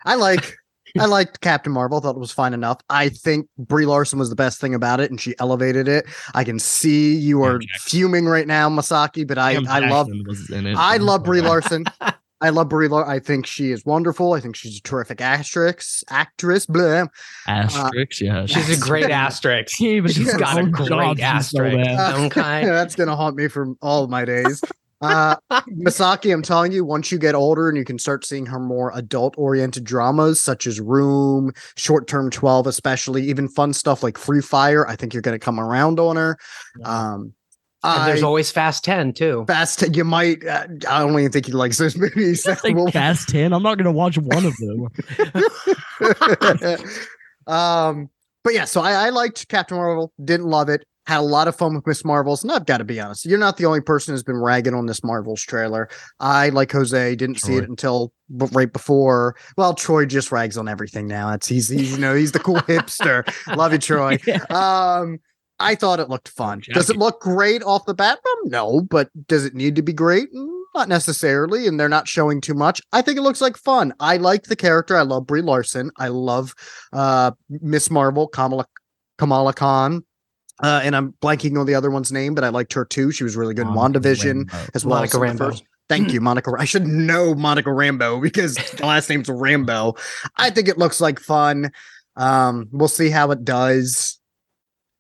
I 0.05 0.15
like 0.15 0.55
I 0.97 1.05
liked 1.05 1.41
Captain 1.41 1.73
Marvel. 1.73 1.99
Thought 1.99 2.15
it 2.15 2.19
was 2.19 2.31
fine 2.31 2.53
enough. 2.53 2.79
I 2.89 3.09
think 3.09 3.47
Brie 3.57 3.85
Larson 3.85 4.19
was 4.19 4.29
the 4.29 4.35
best 4.35 4.61
thing 4.61 4.75
about 4.75 4.99
it, 4.99 5.09
and 5.09 5.19
she 5.19 5.33
elevated 5.39 5.87
it. 5.87 6.05
I 6.35 6.43
can 6.43 6.59
see 6.59 7.15
you 7.15 7.41
are 7.43 7.59
fuming 7.79 8.25
right 8.25 8.45
now, 8.45 8.69
Masaki, 8.69 9.27
but 9.27 9.37
I 9.37 9.55
Sam 9.55 9.67
I 9.67 9.79
love 9.89 10.07
Jackson 10.07 10.23
was 10.27 10.49
in 10.49 10.67
it. 10.67 10.77
I 10.77 10.97
love 10.97 11.23
Brie 11.23 11.41
Larson. 11.41 11.85
I 12.41 12.49
love 12.49 12.67
Brie 12.69 12.87
Larson. 12.89 13.11
I 13.11 13.19
think 13.19 13.45
she 13.45 13.71
is 13.71 13.85
wonderful. 13.85 14.33
I 14.33 14.39
think 14.41 14.55
she's 14.55 14.77
a 14.77 14.81
terrific 14.81 15.21
actress. 15.21 16.03
Actress, 16.09 16.65
blah. 16.65 17.05
Asterix, 17.47 18.19
yeah. 18.19 18.45
she's 18.45 18.77
a 18.77 18.81
great 18.85 19.09
asterisk. 19.09 19.73
She 19.77 19.95
even 19.95 20.11
She's 20.11 20.31
her 20.31 20.37
got 20.37 20.57
a 20.57 20.61
own 20.61 20.71
great 20.71 20.89
job, 20.89 21.17
so 21.17 21.23
asterisk. 21.23 21.77
bad. 21.77 22.15
Okay. 22.25 22.65
That's 22.65 22.95
gonna 22.95 23.15
haunt 23.15 23.35
me 23.37 23.47
for 23.47 23.67
all 23.81 24.03
of 24.03 24.09
my 24.09 24.25
days. 24.25 24.61
Uh, 25.01 25.35
Masaki, 25.51 26.31
I'm 26.31 26.41
telling 26.41 26.71
you, 26.71 26.85
once 26.85 27.11
you 27.11 27.17
get 27.17 27.35
older 27.35 27.67
and 27.67 27.77
you 27.77 27.83
can 27.83 27.99
start 27.99 28.25
seeing 28.25 28.45
her 28.45 28.59
more 28.59 28.89
adult 28.95 29.35
oriented 29.37 29.83
dramas 29.83 30.39
such 30.39 30.65
as 30.65 30.79
Room, 30.79 31.51
Short 31.75 32.07
Term 32.07 32.29
12, 32.31 32.67
especially 32.67 33.23
even 33.23 33.49
fun 33.49 33.73
stuff 33.73 34.01
like 34.01 34.17
Free 34.17 34.41
Fire, 34.41 34.87
I 34.87 34.95
think 34.95 35.13
you're 35.13 35.21
gonna 35.21 35.39
come 35.39 35.59
around 35.59 35.99
on 35.99 36.15
her. 36.15 36.37
Um, 36.85 37.33
And 37.83 38.07
there's 38.07 38.23
I- 38.23 38.25
always 38.25 38.49
Fast 38.51 38.83
10 38.83 39.13
too. 39.13 39.43
Fast, 39.47 39.79
Ten, 39.79 39.93
you 39.93 40.03
might. 40.03 40.45
Uh, 40.45 40.67
I 40.89 40.99
don't 40.99 41.17
even 41.19 41.31
think 41.31 41.45
he 41.47 41.51
likes 41.51 41.77
those 41.77 41.97
movies. 41.97 42.45
Like 42.45 42.63
Well, 42.75 42.87
Fast 42.91 43.29
10. 43.29 43.51
I'm 43.53 43.63
not 43.63 43.77
going 43.77 43.85
to 43.85 43.91
watch 43.91 44.17
one 44.17 44.45
of 44.45 44.55
them. 44.57 44.87
um, 47.47 48.09
but 48.43 48.53
yeah, 48.53 48.65
so 48.65 48.81
I, 48.81 49.07
I 49.07 49.09
liked 49.09 49.47
Captain 49.49 49.77
Marvel, 49.77 50.11
didn't 50.23 50.47
love 50.47 50.69
it, 50.69 50.85
had 51.05 51.19
a 51.19 51.21
lot 51.21 51.47
of 51.47 51.55
fun 51.55 51.75
with 51.75 51.85
Miss 51.87 52.03
Marvels. 52.05 52.43
And 52.43 52.51
I've 52.51 52.65
got 52.65 52.77
to 52.77 52.83
be 52.83 52.99
honest, 52.99 53.25
you're 53.25 53.39
not 53.39 53.57
the 53.57 53.65
only 53.65 53.81
person 53.81 54.13
who's 54.13 54.23
been 54.23 54.37
ragging 54.37 54.73
on 54.73 54.85
this 54.85 55.03
Marvels 55.03 55.41
trailer. 55.41 55.89
I, 56.19 56.49
like 56.49 56.71
Jose, 56.71 57.15
didn't 57.15 57.39
see 57.39 57.55
it 57.55 57.67
until 57.69 58.13
b- 58.37 58.47
right 58.51 58.71
before. 58.71 59.35
Well, 59.57 59.73
Troy 59.73 60.05
just 60.05 60.31
rags 60.31 60.57
on 60.57 60.67
everything 60.67 61.07
now. 61.07 61.33
It's 61.33 61.47
he's, 61.47 61.69
he's 61.69 61.91
you 61.93 61.97
know 61.99 62.15
he's 62.15 62.31
the 62.31 62.39
cool 62.39 62.55
hipster. 62.61 63.25
Love 63.55 63.73
you, 63.73 63.79
Troy. 63.79 64.17
Um, 64.49 65.19
I 65.63 65.75
thought 65.75 65.99
it 65.99 66.09
looked 66.09 66.29
fun. 66.29 66.61
Does 66.73 66.89
it 66.89 66.97
look 66.97 67.19
great 67.21 67.63
off 67.63 67.85
the 67.85 67.93
bat? 67.93 68.19
Um, 68.25 68.49
No, 68.49 68.81
but 68.81 69.09
does 69.27 69.45
it 69.45 69.53
need 69.55 69.75
to 69.77 69.81
be 69.81 69.93
great? 69.93 70.31
Mm, 70.33 70.49
Not 70.75 70.89
necessarily, 70.89 71.67
and 71.67 71.79
they're 71.79 71.89
not 71.89 72.07
showing 72.07 72.41
too 72.41 72.53
much. 72.53 72.81
I 72.91 73.01
think 73.01 73.17
it 73.17 73.21
looks 73.21 73.41
like 73.41 73.57
fun. 73.57 73.93
I 73.99 74.17
like 74.17 74.43
the 74.43 74.55
character. 74.55 74.95
I 74.95 75.01
love 75.03 75.25
Brie 75.27 75.41
Larson. 75.41 75.91
I 75.97 76.07
love 76.09 76.53
uh 76.91 77.31
Miss 77.49 77.89
Marvel, 77.91 78.27
Kamala 78.27 78.65
Kamala 79.17 79.53
Khan. 79.53 80.03
Uh, 80.61 80.81
and 80.83 80.95
I'm 80.95 81.13
blanking 81.21 81.59
on 81.59 81.65
the 81.65 81.75
other 81.75 81.89
one's 81.89 82.11
name, 82.11 82.35
but 82.35 82.43
I 82.43 82.49
liked 82.49 82.73
her 82.73 82.85
too. 82.85 83.11
She 83.11 83.23
was 83.23 83.35
really 83.35 83.53
good 83.55 83.65
in 83.67 83.73
Monica 83.73 84.07
WandaVision 84.07 84.45
Rambeau. 84.45 84.69
as 84.75 84.85
well. 84.85 84.95
Monica 84.99 85.17
in 85.21 85.23
Rambeau. 85.23 85.37
first- 85.37 85.63
Thank 85.89 86.13
you, 86.13 86.21
Monica. 86.29 86.51
I 86.57 86.65
should 86.65 86.85
know 86.87 87.33
Monica 87.35 87.71
Rambo 87.73 88.21
because 88.21 88.55
the 88.55 88.85
last 88.85 89.09
name's 89.09 89.29
Rambo. 89.29 89.95
I 90.37 90.49
think 90.51 90.67
it 90.69 90.77
looks 90.77 91.01
like 91.01 91.19
fun. 91.19 91.71
Um, 92.15 92.67
we'll 92.71 92.87
see 92.87 93.09
how 93.09 93.31
it 93.31 93.43
does. 93.43 94.19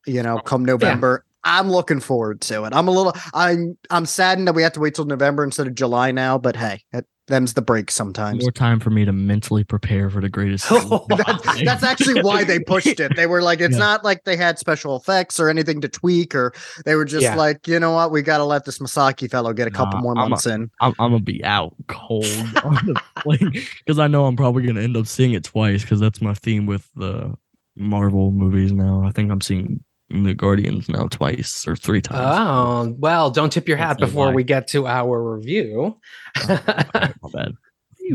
You 0.05 0.23
know, 0.23 0.37
come 0.39 0.65
November. 0.65 1.25
I'm 1.45 1.69
looking 1.69 1.99
forward 1.99 2.39
to 2.41 2.63
it. 2.63 2.73
I'm 2.73 2.87
a 2.87 2.91
little. 2.91 3.13
I'm. 3.33 3.77
I'm 3.89 4.05
saddened 4.05 4.47
that 4.47 4.53
we 4.53 4.63
have 4.63 4.73
to 4.73 4.79
wait 4.79 4.95
till 4.95 5.05
November 5.05 5.43
instead 5.43 5.67
of 5.67 5.75
July 5.75 6.11
now. 6.11 6.37
But 6.37 6.55
hey, 6.55 6.81
that, 6.93 7.03
them's 7.27 7.53
the 7.53 7.61
break 7.61 7.91
sometimes. 7.91 8.41
More 8.41 8.51
time 8.51 8.79
for 8.79 8.89
me 8.89 9.03
to 9.03 9.11
mentally 9.11 9.65
prepare 9.65 10.09
for 10.09 10.21
the 10.21 10.29
greatest. 10.29 10.69
That's, 11.09 11.63
that's 11.63 11.83
actually 11.83 12.21
why 12.21 12.43
they 12.45 12.59
pushed 12.59 12.99
it. 12.99 13.15
They 13.15 13.27
were 13.27 13.41
like, 13.41 13.59
it's 13.61 13.73
Yeah. 13.73 13.79
not 13.79 14.03
like 14.05 14.23
they 14.25 14.35
had 14.37 14.57
special 14.59 14.95
effects 14.95 15.37
or 15.39 15.49
anything 15.49 15.79
to 15.81 15.87
tweak, 15.89 16.33
or 16.35 16.53
they 16.85 16.95
were 16.95 17.05
just 17.05 17.23
Yeah. 17.23 17.35
like, 17.35 17.65
you 17.67 17.79
know 17.79 17.91
what, 17.91 18.11
we 18.11 18.21
got 18.21 18.37
to 18.39 18.43
let 18.45 18.63
this 18.65 18.79
Masaki 18.79 19.29
fellow 19.31 19.51
get 19.53 19.67
a 19.67 19.71
couple 19.71 19.99
Nah, 19.99 20.01
more 20.01 20.17
I'm 20.17 20.25
a- 20.25 20.29
months 20.29 20.45
in. 20.45 20.69
I'm, 20.81 20.93
I'm 20.99 21.11
gonna 21.11 21.19
be 21.19 21.43
out 21.45 21.73
cold 21.87 22.25
on 22.63 22.75
the 22.85 23.01
plane 23.17 23.51
because 23.79 23.99
I 23.99 24.07
know 24.07 24.25
I'm 24.25 24.35
probably 24.35 24.65
gonna 24.65 24.81
end 24.81 24.95
up 24.97 25.07
seeing 25.07 25.31
it 25.33 25.43
twice 25.45 25.81
because 25.81 25.99
that's 26.01 26.21
my 26.21 26.33
theme 26.33 26.65
with 26.65 26.89
the 26.95 27.33
Marvel 27.75 28.31
movies 28.31 28.71
now. 28.73 29.03
I 29.05 29.11
think 29.11 29.31
I'm 29.31 29.41
seeing 29.41 29.81
the 30.21 30.35
Guardians 30.35 30.87
now 30.87 31.07
twice 31.07 31.67
or 31.67 31.75
three 31.75 32.01
times. 32.01 32.21
Oh, 32.21 32.95
well, 32.99 33.31
don't 33.31 33.51
tip 33.51 33.67
your 33.67 33.77
hat 33.77 33.97
before 33.97 34.31
we 34.31 34.43
get 34.43 34.67
to 34.69 34.85
our 34.85 35.35
review. 35.35 35.99
bad. 36.47 37.55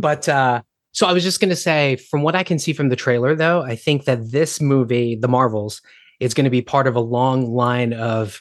but 0.00 0.28
uh 0.28 0.62
so 0.92 1.06
I 1.06 1.12
was 1.12 1.22
just 1.22 1.40
going 1.40 1.50
to 1.50 1.56
say 1.56 1.96
from 1.96 2.22
what 2.22 2.34
I 2.34 2.42
can 2.42 2.58
see 2.58 2.72
from 2.72 2.88
the 2.88 2.96
trailer 2.96 3.34
though, 3.34 3.62
I 3.62 3.76
think 3.76 4.04
that 4.04 4.32
this 4.32 4.60
movie, 4.60 5.14
The 5.14 5.28
Marvels, 5.28 5.80
is 6.18 6.34
going 6.34 6.44
to 6.44 6.50
be 6.50 6.62
part 6.62 6.86
of 6.86 6.96
a 6.96 7.00
long 7.00 7.52
line 7.52 7.92
of 7.92 8.40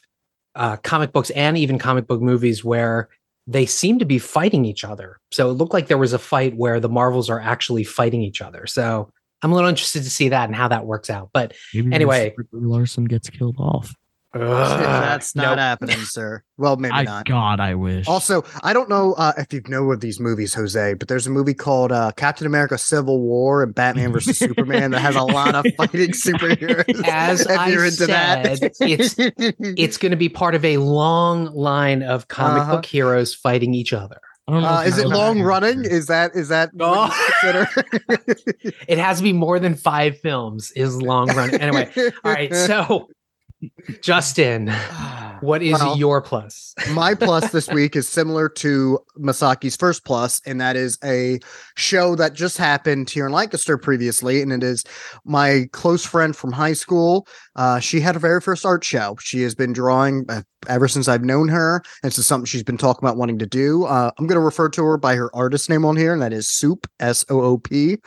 uh 0.55 0.77
comic 0.77 1.11
books 1.11 1.31
and 1.31 1.57
even 1.57 1.79
comic 1.79 2.05
book 2.07 2.21
movies 2.21 2.63
where 2.63 3.09
they 3.47 3.65
seem 3.65 3.97
to 3.99 4.05
be 4.05 4.19
fighting 4.19 4.65
each 4.65 4.83
other. 4.83 5.19
So 5.31 5.49
it 5.49 5.53
looked 5.53 5.73
like 5.73 5.87
there 5.87 5.97
was 5.97 6.13
a 6.13 6.19
fight 6.19 6.55
where 6.57 6.79
the 6.79 6.89
Marvels 6.89 7.29
are 7.29 7.39
actually 7.39 7.85
fighting 7.85 8.21
each 8.21 8.41
other. 8.41 8.67
So 8.67 9.09
I'm 9.44 9.51
a 9.51 9.56
little 9.56 9.70
interested 9.70 10.03
to 10.03 10.10
see 10.10 10.29
that 10.29 10.46
and 10.50 10.56
how 10.56 10.67
that 10.70 10.86
works 10.86 11.10
out. 11.10 11.29
But 11.34 11.53
Maybe 11.74 11.94
Anyway. 11.94 12.36
Larson 12.51 13.06
gets 13.06 13.29
killed 13.29 13.56
off. 13.60 13.94
That's 14.34 15.36
not 15.36 15.51
nope. 15.51 15.58
happening, 15.60 15.98
sir. 16.01 16.44
Well, 16.58 16.75
maybe 16.77 16.94
I 16.94 17.03
not. 17.03 17.25
God, 17.25 17.60
I 17.60 17.74
wish. 17.75 18.08
Also, 18.08 18.44
I 18.62 18.74
don't 18.74 18.89
know 18.89 19.13
uh, 19.13 19.34
if 19.38 19.51
you 19.53 19.62
know 19.67 19.91
of 19.91 20.01
these 20.01 20.20
movies, 20.20 20.53
Jose, 20.53 20.94
but 20.96 21.08
there's 21.08 21.25
a 21.25 21.29
movie 21.32 21.53
called 21.53 21.91
uh, 21.91 22.12
Captain 22.17 22.46
America: 22.46 22.77
Civil 22.77 23.22
War 23.22 23.63
and 23.63 23.74
Batman 23.74 24.12
versus 24.12 24.38
Superman 24.38 24.91
that 24.91 25.00
has 25.00 25.15
a 25.15 25.24
lot 25.24 25.56
of 25.56 25.65
fighting 25.77 26.12
superheroes. 26.12 27.03
As 27.08 27.41
If 27.41 27.58
I 27.58 27.70
you're 27.70 27.86
into 27.86 28.06
that. 28.08 28.58
said, 28.58 28.74
it's 28.79 29.15
it's 29.60 29.98
going 29.98 30.12
to 30.12 30.17
be 30.17 30.29
part 30.29 30.53
of 30.56 30.63
a 30.65 30.77
long 30.77 31.46
line 31.56 32.03
of 32.03 32.27
comic 32.27 32.63
Uh-huh. 32.63 32.75
book 32.75 32.86
heroes 32.86 33.34
fighting 33.34 33.74
each 33.74 33.94
other. 33.94 34.20
I 34.48 34.51
don't 34.54 34.62
know 34.62 34.68
Uh, 34.70 34.82
is 34.84 34.98
it 34.98 35.08
long 35.08 35.42
running? 35.42 35.84
Is 35.84 36.08
that 36.08 36.36
is 36.36 36.48
that 36.50 36.74
what 36.74 37.13
you 37.13 37.34
consider? 37.42 38.74
It 38.88 38.98
has 38.98 39.18
to 39.18 39.24
be 39.24 39.34
more 39.34 39.60
than 39.60 39.75
five 39.75 40.20
films. 40.20 40.72
Is 40.72 41.01
long 41.01 41.27
running 41.36 41.60
anyway. 41.60 41.92
All 42.24 42.32
right, 42.32 42.54
so 42.54 43.10
Justin, 44.01 44.68
what 45.41 45.62
is 45.62 45.74
Well, 45.74 45.98
your 45.98 46.22
plus? 46.22 46.74
my 46.91 47.13
plus 47.13 47.51
this 47.51 47.67
week 47.70 47.96
is 47.96 48.08
similar 48.08 48.50
to 48.50 49.00
Masaki's 49.17 49.75
first 49.75 50.06
plus, 50.06 50.41
and 50.46 50.60
that 50.62 50.75
is 50.75 50.98
a 51.03 51.39
show 51.75 52.15
that 52.15 52.34
just 52.34 52.58
happened 52.58 53.10
here 53.10 53.25
in 53.25 53.32
Lancaster 53.32 53.77
previously, 53.77 54.41
and 54.41 54.51
it 54.51 54.63
is 54.63 54.84
my 55.25 55.67
close 55.72 56.06
friend 56.06 56.36
from 56.36 56.51
high 56.51 56.74
school. 56.74 57.27
Uh, 57.56 57.79
she 57.79 58.00
had 58.00 58.15
her 58.15 58.20
very 58.20 58.41
first 58.41 58.65
art 58.65 58.84
show. 58.84 59.15
She 59.20 59.41
has 59.41 59.56
been 59.56 59.74
drawing 59.74 60.25
uh, 60.29 60.41
ever 60.67 60.88
since 60.88 61.08
I've 61.08 61.24
known 61.24 61.48
her, 61.50 61.77
and 62.03 62.12
this 62.12 62.20
is 62.20 62.25
something 62.25 62.46
she's 62.46 62.63
been 62.63 62.77
talking 62.77 63.06
about 63.08 63.17
wanting 63.17 63.39
to 63.39 63.46
do. 63.48 63.86
Uh, 63.86 64.12
I'm 64.17 64.27
going 64.27 64.39
to 64.39 64.46
refer 64.46 64.70
to 64.70 64.84
her 64.84 64.98
by 64.98 65.15
her 65.15 65.36
artist 65.36 65.70
name 65.70 65.86
on 65.86 65.96
here, 65.98 66.13
and 66.13 66.22
that 66.22 66.34
is 66.34 66.48
Soop 66.48 66.88
S 67.00 67.25
O 67.29 67.41
O 67.41 67.58
P. 67.58 67.98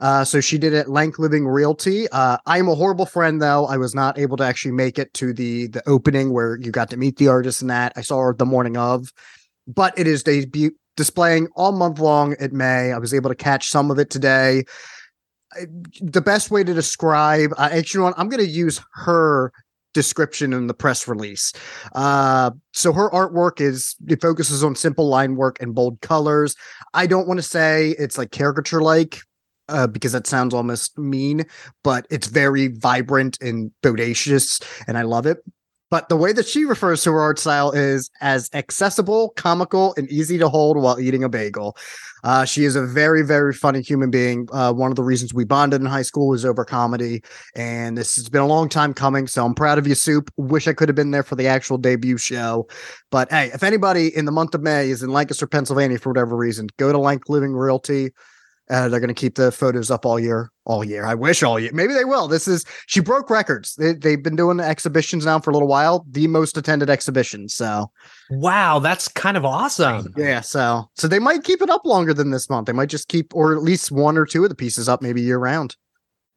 Uh, 0.00 0.24
so 0.24 0.40
she 0.40 0.58
did 0.58 0.72
it 0.72 0.88
Lank 0.88 1.18
Living 1.18 1.46
Realty. 1.46 2.08
Uh, 2.10 2.38
I'm 2.46 2.68
a 2.68 2.74
horrible 2.74 3.06
friend 3.06 3.40
though. 3.42 3.66
I 3.66 3.76
was 3.76 3.94
not 3.94 4.18
able 4.18 4.36
to 4.36 4.44
actually 4.44 4.72
make 4.72 4.98
it 4.98 5.12
to 5.14 5.32
the 5.32 5.68
the 5.68 5.82
opening 5.88 6.32
where 6.32 6.56
you 6.60 6.70
got 6.70 6.90
to 6.90 6.96
meet 6.96 7.16
the 7.16 7.28
artist 7.28 7.60
and 7.62 7.70
that. 7.70 7.92
I 7.96 8.02
saw 8.02 8.20
her 8.20 8.34
the 8.34 8.46
morning 8.46 8.76
of, 8.76 9.12
but 9.66 9.98
it 9.98 10.06
is 10.06 10.22
debut 10.22 10.72
displaying 10.96 11.48
all 11.56 11.72
month 11.72 11.98
long 11.98 12.34
at 12.40 12.52
May. 12.52 12.92
I 12.92 12.98
was 12.98 13.14
able 13.14 13.30
to 13.30 13.36
catch 13.36 13.68
some 13.68 13.90
of 13.90 13.98
it 13.98 14.10
today. 14.10 14.64
I- 15.54 15.66
The 16.02 16.20
best 16.20 16.50
way 16.50 16.62
to 16.64 16.74
describe, 16.74 17.52
uh, 17.56 17.68
actually, 17.72 18.12
I'm 18.16 18.28
going 18.28 18.44
to 18.44 18.50
use 18.50 18.80
her 18.94 19.52
description 19.94 20.52
in 20.52 20.66
the 20.66 20.74
press 20.74 21.08
release. 21.08 21.52
Uh, 21.94 22.50
so 22.72 22.92
her 22.92 23.08
artwork 23.10 23.60
is 23.60 23.96
it 24.06 24.20
focuses 24.20 24.62
on 24.62 24.74
simple 24.76 25.08
line 25.08 25.34
work 25.36 25.56
and 25.60 25.74
bold 25.74 26.00
colors. 26.02 26.54
I 26.94 27.06
don't 27.06 27.26
want 27.26 27.38
to 27.38 27.42
say 27.42 27.90
it's 27.98 28.18
like 28.18 28.30
caricature 28.30 28.82
like 28.82 29.22
uh, 29.68 29.86
because 29.86 30.12
that 30.12 30.26
sounds 30.26 30.54
almost 30.54 30.98
mean, 30.98 31.44
but 31.84 32.06
it's 32.10 32.26
very 32.26 32.68
vibrant 32.68 33.38
and 33.40 33.70
bodacious, 33.82 34.62
and 34.86 34.98
I 34.98 35.02
love 35.02 35.26
it. 35.26 35.38
But 35.90 36.10
the 36.10 36.16
way 36.16 36.32
that 36.34 36.46
she 36.46 36.66
refers 36.66 37.02
to 37.04 37.12
her 37.12 37.20
art 37.20 37.38
style 37.38 37.70
is 37.70 38.10
as 38.20 38.50
accessible, 38.52 39.30
comical, 39.36 39.94
and 39.96 40.08
easy 40.10 40.36
to 40.38 40.48
hold 40.48 40.76
while 40.76 41.00
eating 41.00 41.24
a 41.24 41.30
bagel. 41.30 41.76
Uh, 42.24 42.44
she 42.44 42.64
is 42.64 42.76
a 42.76 42.84
very, 42.84 43.22
very 43.22 43.54
funny 43.54 43.80
human 43.80 44.10
being. 44.10 44.48
Uh, 44.52 44.72
one 44.72 44.90
of 44.90 44.96
the 44.96 45.02
reasons 45.02 45.32
we 45.32 45.44
bonded 45.44 45.80
in 45.80 45.86
high 45.86 46.02
school 46.02 46.28
was 46.28 46.44
over 46.44 46.64
comedy, 46.64 47.22
and 47.54 47.96
this 47.96 48.16
has 48.16 48.28
been 48.28 48.42
a 48.42 48.46
long 48.46 48.68
time 48.68 48.92
coming. 48.92 49.26
So 49.26 49.46
I'm 49.46 49.54
proud 49.54 49.78
of 49.78 49.86
you, 49.86 49.94
Soop. 49.94 50.30
Wish 50.36 50.68
I 50.68 50.74
could 50.74 50.88
have 50.88 50.96
been 50.96 51.12
there 51.12 51.22
for 51.22 51.36
the 51.36 51.46
actual 51.46 51.78
debut 51.78 52.18
show. 52.18 52.68
But 53.10 53.30
hey, 53.30 53.50
if 53.54 53.62
anybody 53.62 54.14
in 54.14 54.26
the 54.26 54.32
month 54.32 54.54
of 54.54 54.62
May 54.62 54.90
is 54.90 55.02
in 55.02 55.10
Lancaster, 55.10 55.46
Pennsylvania, 55.46 55.98
for 55.98 56.10
whatever 56.10 56.36
reason, 56.36 56.68
go 56.76 56.92
to 56.92 56.98
Lank 56.98 57.28
Living 57.28 57.52
Realty. 57.52 58.10
Uh, 58.70 58.88
they're 58.88 59.00
going 59.00 59.08
to 59.08 59.14
keep 59.14 59.36
the 59.36 59.50
photos 59.50 59.90
up 59.90 60.04
all 60.04 60.20
year, 60.20 60.50
all 60.64 60.84
year. 60.84 61.06
I 61.06 61.14
wish 61.14 61.42
all 61.42 61.58
year. 61.58 61.70
Maybe 61.72 61.94
they 61.94 62.04
will. 62.04 62.28
This 62.28 62.46
is 62.46 62.64
she 62.86 63.00
broke 63.00 63.30
records. 63.30 63.74
They, 63.76 63.94
they've 63.94 64.22
been 64.22 64.36
doing 64.36 64.60
exhibitions 64.60 65.24
now 65.24 65.40
for 65.40 65.50
a 65.50 65.52
little 65.54 65.68
while. 65.68 66.04
The 66.10 66.26
most 66.26 66.56
attended 66.56 66.90
exhibition. 66.90 67.48
So 67.48 67.90
Wow, 68.30 68.78
that's 68.78 69.08
kind 69.08 69.36
of 69.36 69.44
awesome. 69.44 70.12
yeah. 70.16 70.42
So 70.42 70.90
so 70.94 71.08
they 71.08 71.18
might 71.18 71.44
keep 71.44 71.62
it 71.62 71.70
up 71.70 71.86
longer 71.86 72.12
than 72.12 72.30
this 72.30 72.50
month. 72.50 72.66
They 72.66 72.72
might 72.74 72.90
just 72.90 73.08
keep, 73.08 73.34
or 73.34 73.54
at 73.56 73.62
least 73.62 73.90
one 73.90 74.18
or 74.18 74.26
two 74.26 74.42
of 74.44 74.50
the 74.50 74.54
pieces 74.54 74.88
up, 74.88 75.00
maybe 75.00 75.22
year 75.22 75.38
round. 75.38 75.76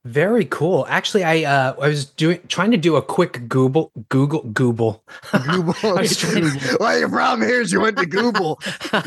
Very 0.04 0.46
cool. 0.46 0.88
Actually, 0.90 1.24
I 1.24 1.44
uh 1.44 1.76
I 1.80 1.88
was 1.88 2.06
doing 2.06 2.40
trying 2.48 2.72
to 2.72 2.78
do 2.78 2.96
a 2.96 3.04
quick 3.04 3.48
Google 3.48 3.92
Google 4.10 4.42
Google. 4.44 5.04
Google. 5.46 5.76
Well, 5.84 7.00
your 7.00 7.10
problem 7.10 7.48
here 7.48 7.62
is 7.62 7.72
you 7.72 7.82
went 7.82 7.98
to 7.98 8.06
Google. 8.08 8.60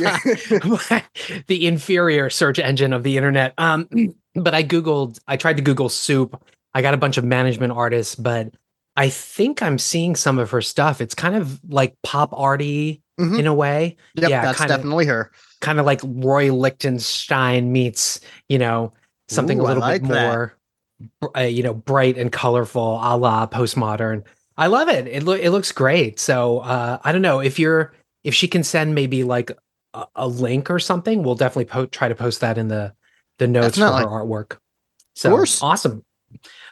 The 1.47 1.67
inferior 1.67 2.31
search 2.31 2.59
engine 2.59 2.93
of 2.93 3.03
the 3.03 3.17
internet. 3.17 3.55
Um, 3.59 3.89
but 4.35 4.55
I 4.55 4.63
googled. 4.63 5.19
I 5.27 5.37
tried 5.37 5.57
to 5.57 5.63
Google 5.63 5.89
soup. 5.89 6.41
I 6.75 6.83
got 6.83 6.95
a 6.95 6.97
bunch 6.97 7.17
of 7.19 7.25
management 7.25 7.73
artists, 7.73 8.15
but 8.15 8.55
I 8.97 9.09
think 9.09 9.63
I'm 9.63 9.79
seeing 9.79 10.15
some 10.17 10.39
of 10.39 10.51
her 10.53 10.63
stuff. 10.63 11.01
It's 11.01 11.15
kind 11.15 11.35
of 11.37 11.61
like 11.69 11.97
pop 12.03 12.31
arty 12.33 13.03
Mhm. 13.21 13.39
in 13.41 13.47
a 13.47 13.55
way. 13.55 13.97
Yep, 14.17 14.31
yeah, 14.31 14.43
that's 14.43 14.59
kinda- 14.59 14.77
definitely 14.77 15.07
her. 15.07 15.31
Kind 15.61 15.79
of 15.81 15.87
like 15.87 16.01
Roy 16.05 16.53
Lichtenstein 16.53 17.73
meets 17.73 18.21
you 18.49 18.59
know 18.59 18.93
something 19.29 19.59
Ooh, 19.59 19.63
a 19.63 19.67
little 19.67 19.81
like 19.81 20.03
bit 20.03 20.09
that. 20.11 20.27
more, 20.33 20.55
uh, 21.37 21.41
you 21.41 21.63
know, 21.63 21.75
bright 21.75 22.17
and 22.19 22.31
colorful, 22.33 22.99
a 23.03 23.17
la 23.17 23.47
postmodern. 23.47 24.23
I 24.57 24.69
love 24.69 24.89
it. 24.89 25.07
It 25.07 25.23
loo- 25.23 25.35
it 25.35 25.51
looks 25.51 25.73
great. 25.73 26.21
So 26.21 26.61
uh, 26.61 26.99
I 27.03 27.13
don't 27.13 27.23
know 27.23 27.41
if 27.41 27.59
you're 27.59 27.93
if 28.23 28.35
she 28.35 28.49
can 28.49 28.63
send 28.63 28.95
maybe 28.95 29.25
like 29.25 29.51
a, 29.95 30.07
a 30.15 30.29
link 30.29 30.71
or 30.71 30.79
something. 30.79 31.23
We'll 31.23 31.35
definitely 31.35 31.67
po- 31.67 31.87
try 31.87 32.09
to 32.09 32.15
post 32.15 32.41
that 32.41 32.59
in 32.59 32.69
the 32.69 32.95
the 33.39 33.49
notes 33.49 33.77
for 33.77 33.85
her 33.85 34.07
artwork. 34.07 34.59
So 35.15 35.31
course. 35.31 35.63
awesome. 35.63 36.05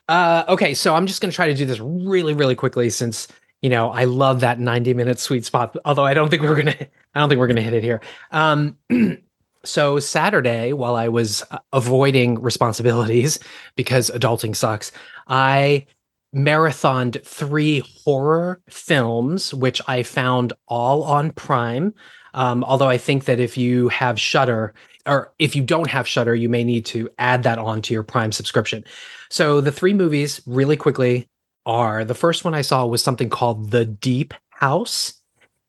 Uh, 0.09 0.45
okay, 0.49 0.75
so 0.75 0.95
I'm 0.95 1.07
just 1.07 1.21
gonna 1.21 1.33
try 1.33 1.49
to 1.49 1.55
do 1.55 1.65
this 1.65 1.81
really 1.81 2.35
really 2.35 2.55
quickly 2.55 2.91
since 2.91 3.29
you 3.63 3.71
know, 3.71 3.91
I 3.91 4.05
love 4.05 4.41
that 4.41 4.59
90 4.59 4.93
minute 4.93 5.21
sweet 5.21 5.45
spot. 5.45 5.77
Although 5.85 6.05
I 6.05 6.15
don't 6.15 6.29
think 6.29 6.43
we're 6.43 6.57
gonna, 6.57 6.77
I 7.15 7.21
don't 7.21 7.29
think 7.29 7.39
we're 7.39 7.47
gonna 7.47 7.63
hit 7.63 7.75
it 7.75 7.85
here. 7.85 8.01
Um, 8.33 8.77
so 9.65 9.99
Saturday, 9.99 10.73
while 10.73 10.97
I 10.97 11.09
was 11.09 11.43
uh, 11.51 11.59
avoiding 11.73 12.41
responsibilities 12.41 13.39
because 13.77 14.11
adulting 14.11 14.55
sucks, 14.57 14.93
I 15.29 15.87
marathoned 16.35 17.23
three 17.25 17.83
horror 18.05 18.61
films, 18.69 19.53
which 19.53 19.81
I 19.87 20.03
found 20.03 20.53
all 20.67 21.05
on 21.05 21.31
Prime. 21.33 21.95
Um, 22.35 22.65
although 22.65 22.89
I 22.89 22.97
think 22.97 23.27
that 23.27 23.39
if 23.39 23.59
you 23.59 23.89
have 23.89 24.19
Shudder, 24.19 24.73
or 25.05 25.33
if 25.39 25.55
you 25.55 25.63
don't 25.63 25.91
have 25.91 26.09
Shudder, 26.09 26.35
you 26.35 26.49
may 26.49 26.65
need 26.65 26.87
to 26.87 27.11
add 27.19 27.43
that 27.43 27.59
on 27.59 27.83
to 27.83 27.95
your 27.95 28.03
Prime 28.03 28.33
subscription. 28.33 28.85
So 29.29 29.61
the 29.61 29.73
three 29.73 29.93
movies, 29.93 30.41
really 30.47 30.77
quickly, 30.77 31.29
are 31.67 32.05
the 32.05 32.15
first 32.15 32.45
one 32.45 32.55
I 32.55 32.63
saw 32.63 32.87
was 32.87 33.03
something 33.03 33.29
called 33.29 33.71
The 33.71 33.85
Deep 33.85 34.35
House, 34.51 35.15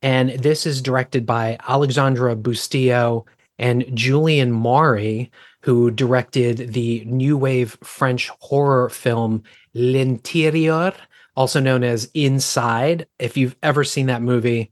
and 0.01 0.31
this 0.31 0.65
is 0.65 0.81
directed 0.81 1.25
by 1.25 1.57
Alexandre 1.67 2.35
Bustillo 2.35 3.25
and 3.59 3.85
Julien 3.95 4.51
Maury, 4.51 5.31
who 5.61 5.91
directed 5.91 6.73
the 6.73 7.03
new 7.05 7.37
wave 7.37 7.77
French 7.83 8.29
horror 8.39 8.89
film 8.89 9.43
L'Intérieur, 9.73 10.93
also 11.35 11.59
known 11.59 11.83
as 11.83 12.09
Inside. 12.13 13.07
If 13.19 13.37
you've 13.37 13.55
ever 13.63 13.83
seen 13.83 14.07
that 14.07 14.21
movie, 14.21 14.71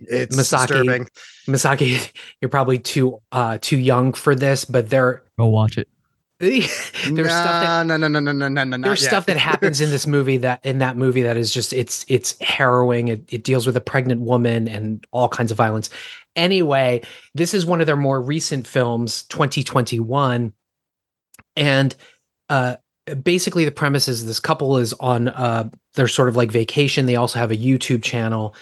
It's 0.00 0.36
Masaki, 0.36 0.68
disturbing. 0.68 1.08
Misaki, 1.46 2.12
you're 2.40 2.48
probably 2.48 2.78
too 2.78 3.20
uh 3.32 3.58
too 3.60 3.78
young 3.78 4.12
for 4.12 4.34
this, 4.34 4.64
but 4.64 4.90
there 4.90 5.22
Go 5.38 5.46
watch 5.46 5.78
it. 5.78 5.88
there's 6.38 6.70
stuff 7.08 7.24
that 7.24 7.86
no, 7.86 7.96
no, 7.96 8.08
no, 8.08 8.20
no, 8.20 8.30
no, 8.30 8.48
no, 8.48 8.64
no, 8.64 8.76
there's 8.76 9.02
stuff 9.02 9.24
that 9.24 9.38
happens 9.38 9.80
in 9.80 9.88
this 9.88 10.06
movie 10.16 10.36
that 10.36 10.60
in 10.66 10.80
that 10.80 10.94
movie 10.94 11.22
that 11.22 11.38
is 11.38 11.50
just 11.50 11.72
it's 11.72 12.04
it's 12.08 12.38
harrowing 12.42 13.08
it, 13.08 13.24
it 13.32 13.42
deals 13.42 13.66
with 13.66 13.74
a 13.74 13.80
pregnant 13.80 14.20
woman 14.20 14.68
and 14.68 15.06
all 15.12 15.30
kinds 15.30 15.50
of 15.50 15.56
violence 15.56 15.88
anyway 16.36 17.02
this 17.34 17.54
is 17.54 17.66
one 17.66 17.80
of 17.80 17.86
their 17.86 17.96
more 17.96 18.20
recent 18.20 18.66
films 18.66 19.24
2021 19.24 20.52
and 21.56 21.96
uh 22.48 22.76
basically 23.22 23.64
the 23.64 23.70
premise 23.70 24.08
is 24.08 24.26
this 24.26 24.40
couple 24.40 24.76
is 24.78 24.92
on 24.94 25.28
uh 25.28 25.68
they're 25.96 26.08
sort 26.08 26.28
of 26.28 26.36
like 26.36 26.52
vacation. 26.52 27.06
They 27.06 27.16
also 27.16 27.38
have 27.38 27.50
a 27.50 27.56
youtube 27.56 28.02
channel. 28.02 28.54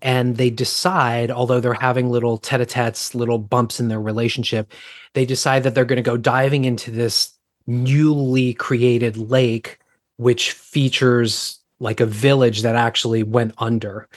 And 0.00 0.36
they 0.36 0.48
decide 0.48 1.30
although 1.30 1.60
they're 1.60 1.74
having 1.74 2.08
little 2.08 2.38
tete-a-tetes 2.38 3.14
little 3.14 3.38
bumps 3.38 3.78
in 3.78 3.88
their 3.88 4.00
relationship 4.00 4.72
they 5.12 5.26
decide 5.26 5.64
that 5.64 5.74
they're 5.74 5.84
going 5.84 5.98
to 5.98 6.02
go 6.02 6.16
diving 6.16 6.64
into 6.64 6.90
this 6.90 7.34
newly 7.66 8.54
created 8.54 9.18
lake 9.18 9.78
which 10.16 10.52
features 10.52 11.58
like 11.78 12.00
a 12.00 12.06
village 12.06 12.62
that 12.62 12.74
actually 12.74 13.22
went 13.22 13.52
under 13.58 14.08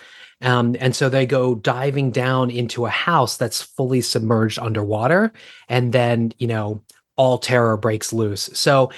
um, 0.42 0.76
and 0.80 0.96
so 0.96 1.10
they 1.10 1.26
go 1.26 1.56
diving 1.56 2.12
down 2.12 2.50
into 2.50 2.86
a 2.86 2.90
house 2.90 3.38
that's 3.38 3.62
fully 3.62 4.02
submerged 4.02 4.60
underwater 4.60 5.34
and 5.68 5.94
then 5.94 6.34
you 6.38 6.48
know 6.48 6.82
all 7.16 7.38
terror 7.38 7.76
breaks 7.76 8.14
loose. 8.14 8.50
So 8.54 8.92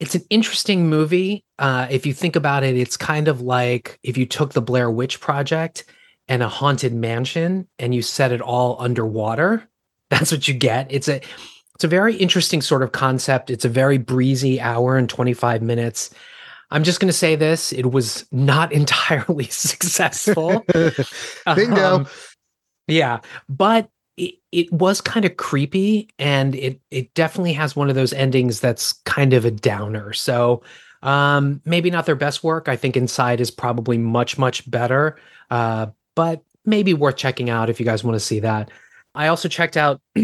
it's 0.00 0.16
an 0.16 0.24
interesting 0.30 0.88
movie. 0.88 1.44
Uh, 1.58 1.86
if 1.90 2.04
you 2.04 2.12
think 2.12 2.36
about 2.36 2.64
it 2.64 2.76
it's 2.76 2.96
kind 2.96 3.28
of 3.28 3.40
like 3.40 3.98
if 4.02 4.16
you 4.16 4.26
took 4.26 4.52
the 4.52 4.62
blair 4.62 4.90
witch 4.90 5.20
project 5.20 5.84
and 6.28 6.42
a 6.42 6.48
haunted 6.48 6.92
mansion 6.92 7.68
and 7.78 7.94
you 7.94 8.02
set 8.02 8.32
it 8.32 8.40
all 8.40 8.76
underwater 8.80 9.68
that's 10.10 10.30
what 10.30 10.46
you 10.46 10.54
get. 10.54 10.86
It's 10.90 11.08
a 11.08 11.20
it's 11.74 11.84
a 11.84 11.88
very 11.88 12.16
interesting 12.16 12.62
sort 12.62 12.82
of 12.82 12.92
concept. 12.92 13.50
It's 13.50 13.64
a 13.64 13.68
very 13.68 13.98
breezy 13.98 14.60
hour 14.60 14.96
and 14.96 15.10
25 15.10 15.60
minutes 15.60 16.10
i'm 16.70 16.84
just 16.84 17.00
going 17.00 17.08
to 17.08 17.12
say 17.12 17.36
this 17.36 17.72
it 17.72 17.90
was 17.90 18.26
not 18.32 18.72
entirely 18.80 19.44
successful 19.44 20.64
Bingo. 21.54 21.96
Um, 21.96 22.06
yeah 22.86 23.20
but 23.48 23.88
it, 24.16 24.36
it 24.50 24.72
was 24.72 25.00
kind 25.00 25.26
of 25.26 25.36
creepy 25.36 26.08
and 26.18 26.54
it 26.54 26.80
it 26.90 27.12
definitely 27.14 27.52
has 27.52 27.76
one 27.76 27.88
of 27.88 27.94
those 27.94 28.12
endings 28.12 28.60
that's 28.60 28.94
kind 29.04 29.32
of 29.32 29.44
a 29.44 29.50
downer 29.50 30.12
so 30.12 30.62
um 31.02 31.60
maybe 31.64 31.90
not 31.90 32.06
their 32.06 32.14
best 32.16 32.42
work 32.42 32.68
i 32.68 32.76
think 32.76 32.96
inside 32.96 33.40
is 33.40 33.50
probably 33.50 33.98
much 33.98 34.38
much 34.38 34.68
better 34.70 35.18
uh 35.50 35.86
but 36.14 36.42
maybe 36.64 36.94
worth 36.94 37.16
checking 37.16 37.50
out 37.50 37.68
if 37.68 37.78
you 37.78 37.84
guys 37.84 38.02
want 38.02 38.14
to 38.14 38.20
see 38.20 38.40
that 38.40 38.70
i 39.14 39.26
also 39.26 39.48
checked 39.48 39.76
out 39.76 40.00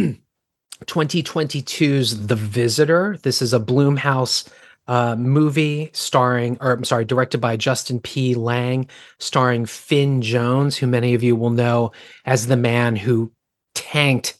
2022's 0.87 2.27
The 2.27 2.37
Visitor. 2.37 3.19
This 3.23 3.43
is 3.43 3.55
a 3.55 3.61
Blumhouse 3.61 4.49
uh, 4.89 5.17
movie 5.17 5.91
starring, 5.93 6.59
or 6.61 6.73
I'm 6.73 6.85
sorry, 6.85 7.05
directed 7.05 7.41
by 7.41 7.57
Justin 7.57 8.01
P. 8.01 8.35
Lang, 8.35 8.89
starring 9.19 9.67
Finn 9.67 10.23
Jones, 10.23 10.77
who 10.77 10.87
many 10.87 11.15
of 11.15 11.23
you 11.23 11.37
will 11.37 11.51
know 11.51 11.93
as 12.25 12.47
the 12.47 12.57
man 12.57 12.97
who 12.97 13.33
tanked 13.75 14.37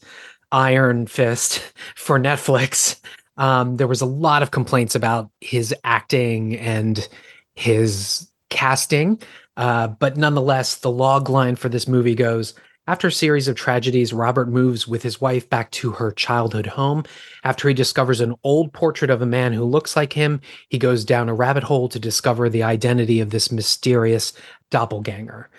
Iron 0.51 1.07
Fist 1.07 1.59
for 1.95 2.19
Netflix. 2.19 2.99
Um, 3.37 3.77
there 3.77 3.87
was 3.87 4.01
a 4.01 4.05
lot 4.05 4.43
of 4.43 4.51
complaints 4.51 4.95
about 4.95 5.31
his 5.41 5.73
acting 5.83 6.55
and 6.57 7.07
his 7.55 8.29
casting, 8.49 9.19
uh, 9.57 9.87
but 9.87 10.17
nonetheless, 10.17 10.75
the 10.75 10.91
log 10.91 11.29
line 11.29 11.55
for 11.55 11.69
this 11.69 11.87
movie 11.87 12.15
goes 12.15 12.53
after 12.85 13.07
a 13.07 13.11
series 13.11 13.47
of 13.47 13.55
tragedies, 13.55 14.11
Robert 14.11 14.49
moves 14.49 14.87
with 14.87 15.03
his 15.03 15.21
wife 15.21 15.49
back 15.49 15.71
to 15.71 15.91
her 15.91 16.11
childhood 16.11 16.67
home. 16.67 17.05
After 17.43 17.67
he 17.69 17.73
discovers 17.73 18.19
an 18.19 18.35
old 18.43 18.73
portrait 18.73 19.09
of 19.09 19.21
a 19.21 19.25
man 19.25 19.53
who 19.53 19.63
looks 19.63 19.95
like 19.95 20.11
him, 20.11 20.41
he 20.69 20.77
goes 20.77 21.05
down 21.05 21.29
a 21.29 21.33
rabbit 21.33 21.63
hole 21.63 21.87
to 21.89 21.99
discover 21.99 22.49
the 22.49 22.63
identity 22.63 23.21
of 23.21 23.29
this 23.29 23.51
mysterious 23.51 24.33
doppelganger. 24.69 25.49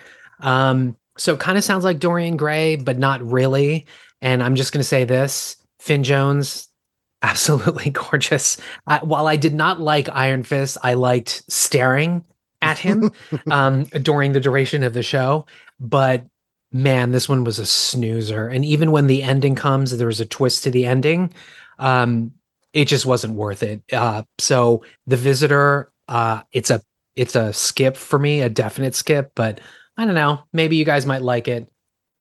Um, 0.41 0.97
so 1.17 1.35
kind 1.35 1.57
of 1.57 1.63
sounds 1.63 1.83
like 1.83 1.99
Dorian 1.99 2.37
Gray, 2.37 2.75
but 2.75 2.99
not 2.99 3.25
really. 3.27 3.87
And 4.21 4.43
I'm 4.43 4.55
just 4.55 4.71
going 4.71 4.81
to 4.81 4.87
say 4.87 5.03
this 5.03 5.57
Finn 5.79 6.03
Jones, 6.03 6.69
absolutely 7.23 7.89
gorgeous. 7.89 8.57
I, 8.85 8.99
while 8.99 9.25
I 9.25 9.35
did 9.35 9.55
not 9.55 9.81
like 9.81 10.09
Iron 10.09 10.43
Fist, 10.43 10.77
I 10.83 10.93
liked 10.93 11.43
staring 11.51 12.23
at 12.61 12.77
him 12.77 13.11
um, 13.49 13.85
during 13.85 14.33
the 14.33 14.39
duration 14.39 14.83
of 14.83 14.93
the 14.93 15.01
show. 15.01 15.47
But 15.79 16.25
man, 16.71 17.11
this 17.11 17.29
one 17.29 17.43
was 17.43 17.59
a 17.59 17.65
snoozer. 17.65 18.47
And 18.47 18.65
even 18.65 18.91
when 18.91 19.07
the 19.07 19.23
ending 19.23 19.55
comes, 19.55 19.95
there 19.97 20.07
was 20.07 20.19
a 20.19 20.25
twist 20.25 20.63
to 20.63 20.71
the 20.71 20.85
ending. 20.85 21.33
Um, 21.79 22.31
it 22.73 22.85
just 22.85 23.05
wasn't 23.05 23.35
worth 23.35 23.63
it. 23.63 23.81
Uh, 23.91 24.23
so 24.37 24.83
the 25.07 25.17
visitor, 25.17 25.91
uh, 26.07 26.41
it's 26.51 26.69
a 26.69 26.81
it's 27.15 27.35
a 27.35 27.53
skip 27.53 27.95
for 27.95 28.19
me, 28.19 28.41
a 28.41 28.49
definite 28.49 28.93
skip. 28.93 29.31
But 29.35 29.61
I 29.97 30.05
don't 30.05 30.15
know. 30.15 30.43
Maybe 30.51 30.75
you 30.75 30.83
guys 30.83 31.05
might 31.05 31.21
like 31.21 31.47
it. 31.47 31.71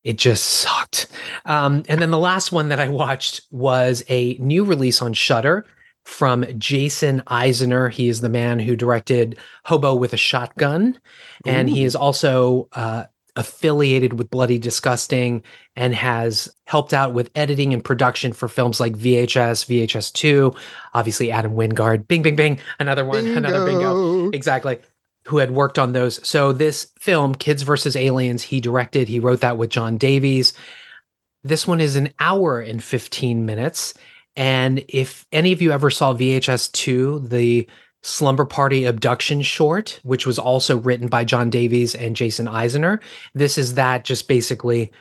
It 0.05 0.19
just 0.19 0.45
sucked. 0.45 1.09
Um, 1.45 1.83
and 1.89 2.01
then 2.01 2.11
the 2.11 2.19
last 2.19 2.53
one 2.53 2.69
that 2.69 2.79
I 2.79 2.89
watched 2.89 3.43
was 3.51 4.05
a 4.09 4.35
new 4.35 4.65
release 4.65 5.03
on 5.03 5.15
Shudder 5.15 5.67
from 6.05 6.45
Jason 6.59 7.23
Eisener. 7.23 7.91
He 7.91 8.09
is 8.09 8.21
the 8.21 8.29
man 8.29 8.59
who 8.59 8.77
directed 8.77 9.39
Hobo 9.65 9.95
with 9.95 10.13
a 10.13 10.19
Shotgun, 10.19 11.01
and 11.47 11.69
he 11.69 11.85
is 11.85 11.97
also 11.97 12.69
uh, 12.73 13.05
affiliated 13.37 14.15
with 14.15 14.31
Bloody 14.31 14.59
Disgusting 14.59 15.43
and 15.77 15.95
has 15.95 16.55
helped 16.67 16.95
out 16.95 17.15
with 17.15 17.31
editing 17.35 17.75
and 17.75 17.85
production 17.85 18.33
for 18.33 18.49
films 18.49 18.81
like 18.81 18.97
VHS, 18.97 19.67
VHS2, 19.67 20.57
obviously 20.95 21.33
Adam 21.33 21.55
Wingard, 21.55 22.07
Bing 22.07 22.23
Bing 22.23 22.37
Bing, 22.37 22.61
another 22.79 23.05
one, 23.05 23.27
another 23.27 23.65
bingo. 23.65 24.31
Exactly. 24.31 24.79
Who 25.27 25.39
had 25.39 25.51
worked 25.51 25.79
on 25.79 25.93
those. 25.93 26.27
So 26.27 26.53
this 26.53 26.93
film, 27.01 27.35
Kids 27.35 27.63
versus 27.63 27.97
Aliens, 27.97 28.43
he 28.43 28.61
directed, 28.61 29.09
he 29.09 29.21
wrote 29.21 29.41
that 29.41 29.59
with 29.59 29.71
John 29.71 29.97
Davies. 29.97 30.53
This 31.43 31.67
one 31.67 31.81
is 31.81 31.97
an 31.97 32.13
hour 32.21 32.61
and 32.61 32.83
15 32.83 33.45
minutes. 33.45 33.95
And 34.37 34.85
if 34.89 35.27
any 35.33 35.53
of 35.53 35.63
you 35.63 35.73
ever 35.73 35.91
saw 35.91 36.15
VHS 36.15 36.73
2, 36.73 37.21
the 37.29 37.69
Slumber 38.07 38.45
Party 38.45 38.85
Abduction 38.85 39.41
short, 39.41 39.99
which 40.03 40.27
was 40.27 40.39
also 40.39 40.77
written 40.77 41.09
by 41.09 41.25
John 41.25 41.49
Davies 41.49 41.95
and 41.95 42.15
Jason 42.15 42.47
Eisener. 42.47 43.01
This 43.35 43.57
is 43.57 43.75
that 43.75 44.05
just 44.05 44.29
basically 44.29 44.93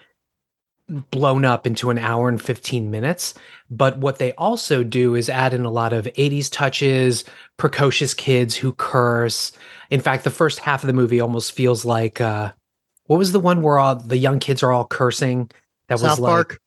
blown 1.11 1.43
up 1.43 1.65
into 1.67 1.89
an 1.89 1.97
hour 1.97 2.29
and 2.29 2.41
15 2.41 2.89
minutes. 2.91 3.33
But 3.69 3.97
what 3.97 4.19
they 4.19 4.31
also 4.33 4.83
do 4.83 5.15
is 5.15 5.29
add 5.29 5.53
in 5.53 5.65
a 5.65 5.71
lot 5.71 5.91
of 5.91 6.05
80s 6.05 6.49
touches, 6.51 7.25
precocious 7.57 8.13
kids 8.13 8.55
who 8.55 8.71
curse. 8.73 9.51
In 9.89 9.99
fact, 9.99 10.23
the 10.23 10.29
first 10.29 10.59
half 10.59 10.83
of 10.83 10.87
the 10.87 10.93
movie 10.93 11.19
almost 11.19 11.51
feels 11.51 11.83
like 11.85 12.21
uh 12.21 12.51
what 13.07 13.17
was 13.17 13.33
the 13.33 13.39
one 13.39 13.61
where 13.61 13.79
all 13.79 13.95
the 13.97 14.17
young 14.17 14.39
kids 14.39 14.63
are 14.63 14.71
all 14.71 14.85
cursing? 14.85 15.51
That 15.89 15.99
South 15.99 16.11
was 16.11 16.19
like 16.19 16.31
Park. 16.31 16.61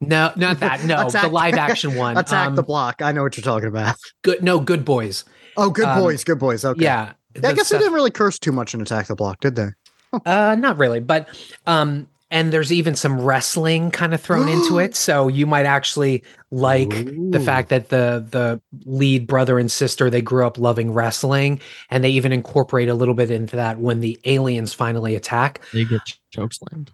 no, 0.00 0.32
not 0.34 0.58
that. 0.58 0.84
No, 0.84 1.08
the 1.08 1.28
live 1.32 1.54
action 1.54 1.94
one. 1.94 2.16
Attack 2.18 2.48
Um, 2.48 2.56
the 2.56 2.64
block. 2.64 3.00
I 3.00 3.12
know 3.12 3.22
what 3.22 3.36
you're 3.36 3.44
talking 3.44 3.68
about. 3.68 3.94
good. 4.22 4.42
No, 4.42 4.58
Good 4.58 4.84
Boys. 4.84 5.24
Oh, 5.58 5.70
good 5.70 5.86
um, 5.86 6.00
boys, 6.00 6.22
good 6.24 6.38
boys. 6.38 6.64
Okay. 6.64 6.84
Yeah, 6.84 7.12
I 7.36 7.40
guess 7.52 7.66
stuff- 7.66 7.78
they 7.78 7.78
didn't 7.78 7.94
really 7.94 8.12
curse 8.12 8.38
too 8.38 8.52
much 8.52 8.74
in 8.74 8.80
Attack 8.80 9.08
the 9.08 9.14
Block, 9.14 9.40
did 9.40 9.56
they? 9.56 9.68
Uh, 10.24 10.56
not 10.58 10.78
really, 10.78 11.00
but 11.00 11.28
um, 11.66 12.08
and 12.30 12.50
there's 12.50 12.72
even 12.72 12.94
some 12.94 13.20
wrestling 13.20 13.90
kind 13.90 14.14
of 14.14 14.20
thrown 14.22 14.48
into 14.48 14.78
it. 14.84 14.96
So 14.96 15.28
you 15.28 15.46
might 15.46 15.66
actually 15.66 16.24
like 16.50 16.88
the 16.88 17.40
fact 17.44 17.68
that 17.68 17.90
the 17.90 18.26
the 18.30 18.58
lead 18.86 19.26
brother 19.26 19.58
and 19.58 19.70
sister 19.70 20.08
they 20.08 20.22
grew 20.22 20.46
up 20.46 20.56
loving 20.56 20.94
wrestling, 20.94 21.60
and 21.90 22.02
they 22.02 22.08
even 22.08 22.32
incorporate 22.32 22.88
a 22.88 22.94
little 22.94 23.12
bit 23.12 23.30
into 23.30 23.56
that 23.56 23.80
when 23.80 24.00
the 24.00 24.18
aliens 24.24 24.72
finally 24.72 25.14
attack. 25.14 25.60
They 25.74 25.84
get 25.84 26.00
chokeslammed. 26.34 26.88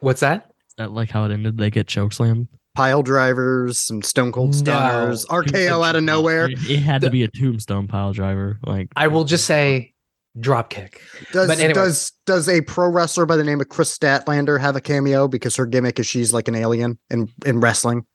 What's 0.00 0.20
that? 0.20 0.50
Is 0.68 0.74
that 0.76 0.92
like 0.92 1.08
how 1.08 1.24
it 1.24 1.32
ended? 1.32 1.56
They 1.56 1.70
get 1.70 1.86
chokeslammed. 1.86 2.48
Pile 2.74 3.02
drivers, 3.02 3.78
some 3.78 4.00
Stone 4.02 4.32
Cold 4.32 4.50
No. 4.52 4.58
Stunners, 4.58 5.26
RKO 5.30 5.86
out 5.86 5.96
of 5.96 6.04
nowhere. 6.04 6.48
It, 6.50 6.70
it 6.70 6.78
had 6.80 7.00
The- 7.00 7.08
to 7.08 7.10
be 7.10 7.22
a 7.24 7.28
tombstone 7.28 7.88
pile 7.88 8.12
driver. 8.12 8.58
Like 8.64 8.88
I 8.96 9.08
will 9.08 9.24
just 9.24 9.44
say, 9.44 9.92
drop 10.38 10.70
kick. 10.70 11.02
Does 11.32 11.48
But 11.48 11.58
anyway. 11.58 11.74
does 11.74 12.12
does 12.26 12.48
a 12.48 12.60
pro 12.60 12.88
wrestler 12.88 13.26
by 13.26 13.36
the 13.36 13.44
name 13.44 13.60
of 13.60 13.68
Kris 13.68 13.96
Statlander 13.96 14.60
have 14.60 14.76
a 14.76 14.80
cameo 14.80 15.26
because 15.28 15.56
her 15.56 15.66
gimmick 15.66 15.98
is 15.98 16.06
she's 16.06 16.32
like 16.32 16.46
an 16.48 16.54
alien 16.54 16.98
in 17.10 17.28
in 17.44 17.58
wrestling? 17.60 18.06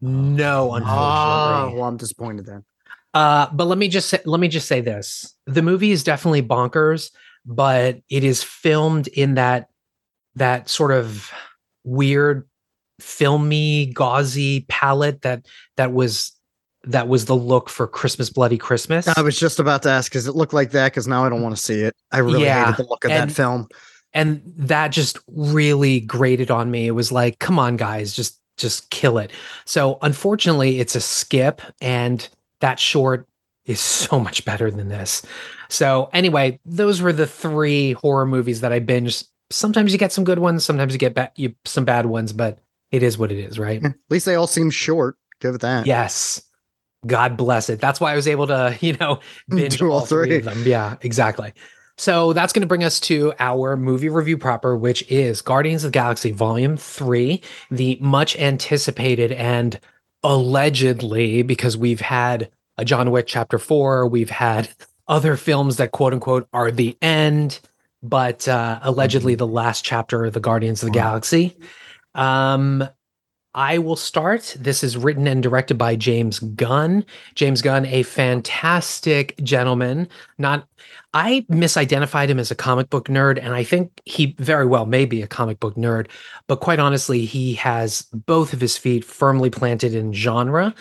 No, 0.00 0.72
Oh, 0.72 0.74
unfortunately. 0.74 1.78
well, 1.78 1.88
I'm 1.88 1.96
disappointed 1.96 2.46
then. 2.46 2.64
Uh, 3.14 3.46
but 3.52 3.66
let 3.66 3.78
me 3.78 3.86
just 3.88 4.08
say, 4.08 4.18
let 4.24 4.40
me 4.40 4.48
just 4.48 4.66
say 4.66 4.80
this: 4.80 5.34
the 5.46 5.62
movie 5.62 5.92
is 5.92 6.02
definitely 6.02 6.42
bonkers, 6.42 7.10
but 7.46 8.00
it 8.10 8.24
is 8.24 8.42
filmed 8.42 9.06
in 9.08 9.34
that 9.34 9.68
that 10.34 10.68
sort 10.68 10.90
of 10.90 11.30
weird, 11.84 12.48
filmy, 13.00 13.86
gauzy 13.86 14.64
palette 14.68 15.22
that 15.22 15.46
that 15.76 15.92
was 15.92 16.32
that 16.84 17.08
was 17.08 17.24
the 17.24 17.34
look 17.36 17.68
for 17.70 17.86
Christmas 17.86 18.28
Bloody 18.30 18.58
Christmas. 18.58 19.08
I 19.16 19.22
was 19.22 19.38
just 19.38 19.58
about 19.58 19.82
to 19.84 19.88
ask, 19.90 20.12
does 20.12 20.26
it 20.26 20.34
look 20.36 20.52
like 20.52 20.70
that? 20.72 20.92
Because 20.92 21.08
now 21.08 21.24
I 21.24 21.30
don't 21.30 21.40
want 21.42 21.56
to 21.56 21.62
see 21.62 21.80
it. 21.80 21.94
I 22.12 22.18
really 22.18 22.44
Yeah, 22.44 22.66
hated 22.66 22.84
the 22.84 22.90
look 22.90 23.04
of 23.04 23.10
and- 23.10 23.30
that 23.30 23.34
film. 23.34 23.68
and 24.12 24.42
that 24.44 24.88
just 24.88 25.18
really 25.28 26.00
grated 26.00 26.50
on 26.50 26.70
me 26.70 26.86
it 26.86 26.92
was 26.92 27.10
like 27.10 27.38
come 27.40 27.58
on 27.58 27.76
guys 27.76 28.14
just 28.14 28.38
just 28.56 28.88
kill 28.90 29.18
it 29.18 29.32
so 29.64 29.98
unfortunately 30.02 30.78
it's 30.78 30.94
a 30.94 31.00
skip 31.00 31.60
and 31.80 32.28
that 32.60 32.78
short 32.78 33.26
is 33.66 33.80
so 33.80 34.20
much 34.26 34.44
better 34.44 34.70
than 34.70 34.88
this 34.88 35.22
so 35.68 36.08
anyway 36.12 36.56
those 36.64 37.00
were 37.02 37.12
the 37.12 37.26
three 37.26 37.94
horror 37.94 38.24
movies 38.24 38.60
that 38.60 38.72
i 38.72 38.78
binged 38.78 39.26
sometimes 39.50 39.90
you 39.92 39.98
get 39.98 40.12
some 40.12 40.22
good 40.22 40.38
ones 40.38 40.64
sometimes 40.64 40.92
you 40.92 40.98
get 41.00 41.14
ba- 41.14 41.32
you, 41.34 41.52
some 41.64 41.84
bad 41.84 42.06
ones 42.06 42.32
but 42.32 42.60
it 42.94 43.02
is 43.02 43.18
what 43.18 43.30
it 43.32 43.38
is 43.38 43.58
right 43.58 43.84
At 43.84 43.94
least 44.10 44.26
they 44.26 44.34
all 44.36 44.46
seem 44.46 44.70
short. 44.70 45.16
Give 45.40 45.54
it 45.54 45.60
that. 45.62 45.86
yes 45.86 46.42
god 47.06 47.36
bless 47.36 47.68
it 47.68 47.80
that's 47.80 48.00
why 48.00 48.12
i 48.12 48.16
was 48.16 48.26
able 48.26 48.46
to 48.46 48.76
you 48.80 48.94
know 48.94 49.20
binge 49.48 49.76
Do 49.78 49.86
all 49.90 50.00
all 50.00 50.06
three 50.06 50.28
three. 50.28 50.36
of 50.38 50.44
them 50.44 50.62
yeah 50.66 50.96
exactly 51.02 51.52
so 51.96 52.32
that's 52.32 52.52
going 52.52 52.62
to 52.62 52.66
bring 52.66 52.82
us 52.82 52.98
to 53.00 53.32
our 53.38 53.76
movie 53.76 54.08
review 54.08 54.36
proper, 54.36 54.76
which 54.76 55.08
is 55.08 55.40
Guardians 55.42 55.84
of 55.84 55.92
the 55.92 55.96
Galaxy 55.96 56.32
Volume 56.32 56.76
3, 56.76 57.40
the 57.70 57.98
much 58.00 58.34
anticipated 58.36 59.30
and 59.30 59.78
allegedly, 60.24 61.42
because 61.42 61.76
we've 61.76 62.00
had 62.00 62.50
a 62.76 62.84
John 62.84 63.12
Wick 63.12 63.26
Chapter 63.28 63.58
4, 63.60 64.08
we've 64.08 64.30
had 64.30 64.68
other 65.08 65.36
films 65.36 65.76
that 65.76 65.92
quote 65.92 66.12
unquote 66.12 66.48
are 66.52 66.72
the 66.72 66.96
end, 67.00 67.60
but 68.02 68.48
uh, 68.48 68.80
allegedly 68.82 69.36
the 69.36 69.46
last 69.46 69.84
chapter 69.84 70.24
of 70.24 70.32
the 70.32 70.40
Guardians 70.40 70.82
of 70.82 70.88
the 70.88 70.92
Galaxy. 70.98 71.56
Um, 72.14 72.88
I 73.54 73.78
will 73.78 73.96
start. 73.96 74.56
This 74.58 74.82
is 74.82 74.96
written 74.96 75.28
and 75.28 75.40
directed 75.40 75.78
by 75.78 75.94
James 75.94 76.40
Gunn. 76.40 77.04
James 77.36 77.62
Gunn, 77.62 77.86
a 77.86 78.02
fantastic 78.02 79.36
gentleman. 79.44 80.08
Not, 80.38 80.66
I 81.12 81.46
misidentified 81.48 82.28
him 82.28 82.40
as 82.40 82.50
a 82.50 82.56
comic 82.56 82.90
book 82.90 83.06
nerd, 83.06 83.38
and 83.40 83.54
I 83.54 83.62
think 83.62 84.00
he 84.04 84.34
very 84.40 84.66
well 84.66 84.86
may 84.86 85.04
be 85.04 85.22
a 85.22 85.28
comic 85.28 85.60
book 85.60 85.76
nerd. 85.76 86.08
But 86.48 86.60
quite 86.60 86.80
honestly, 86.80 87.26
he 87.26 87.54
has 87.54 88.02
both 88.12 88.52
of 88.52 88.60
his 88.60 88.76
feet 88.76 89.04
firmly 89.04 89.50
planted 89.50 89.94
in 89.94 90.12
genre, 90.12 90.74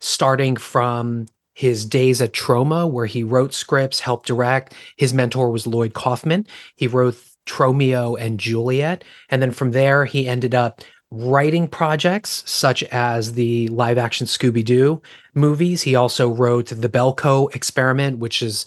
starting 0.00 0.56
from 0.56 1.28
his 1.54 1.86
days 1.86 2.20
at 2.20 2.34
Troma, 2.34 2.88
where 2.88 3.06
he 3.06 3.24
wrote 3.24 3.54
scripts, 3.54 4.00
helped 4.00 4.26
direct. 4.26 4.74
His 4.96 5.14
mentor 5.14 5.50
was 5.50 5.66
Lloyd 5.66 5.94
Kaufman. 5.94 6.46
He 6.76 6.86
wrote 6.86 7.16
Tromeo 7.48 8.20
and 8.20 8.38
Juliet. 8.38 9.02
And 9.30 9.42
then 9.42 9.50
from 9.50 9.72
there, 9.72 10.04
he 10.04 10.28
ended 10.28 10.54
up 10.54 10.82
writing 11.10 11.66
projects 11.66 12.42
such 12.46 12.82
as 12.84 13.32
the 13.32 13.68
live 13.68 13.98
action 13.98 14.26
Scooby 14.26 14.64
Doo 14.64 15.00
movies. 15.34 15.82
He 15.82 15.94
also 15.94 16.28
wrote 16.28 16.66
The 16.66 16.88
Belko 16.88 17.54
Experiment, 17.54 18.18
which 18.18 18.42
is 18.42 18.66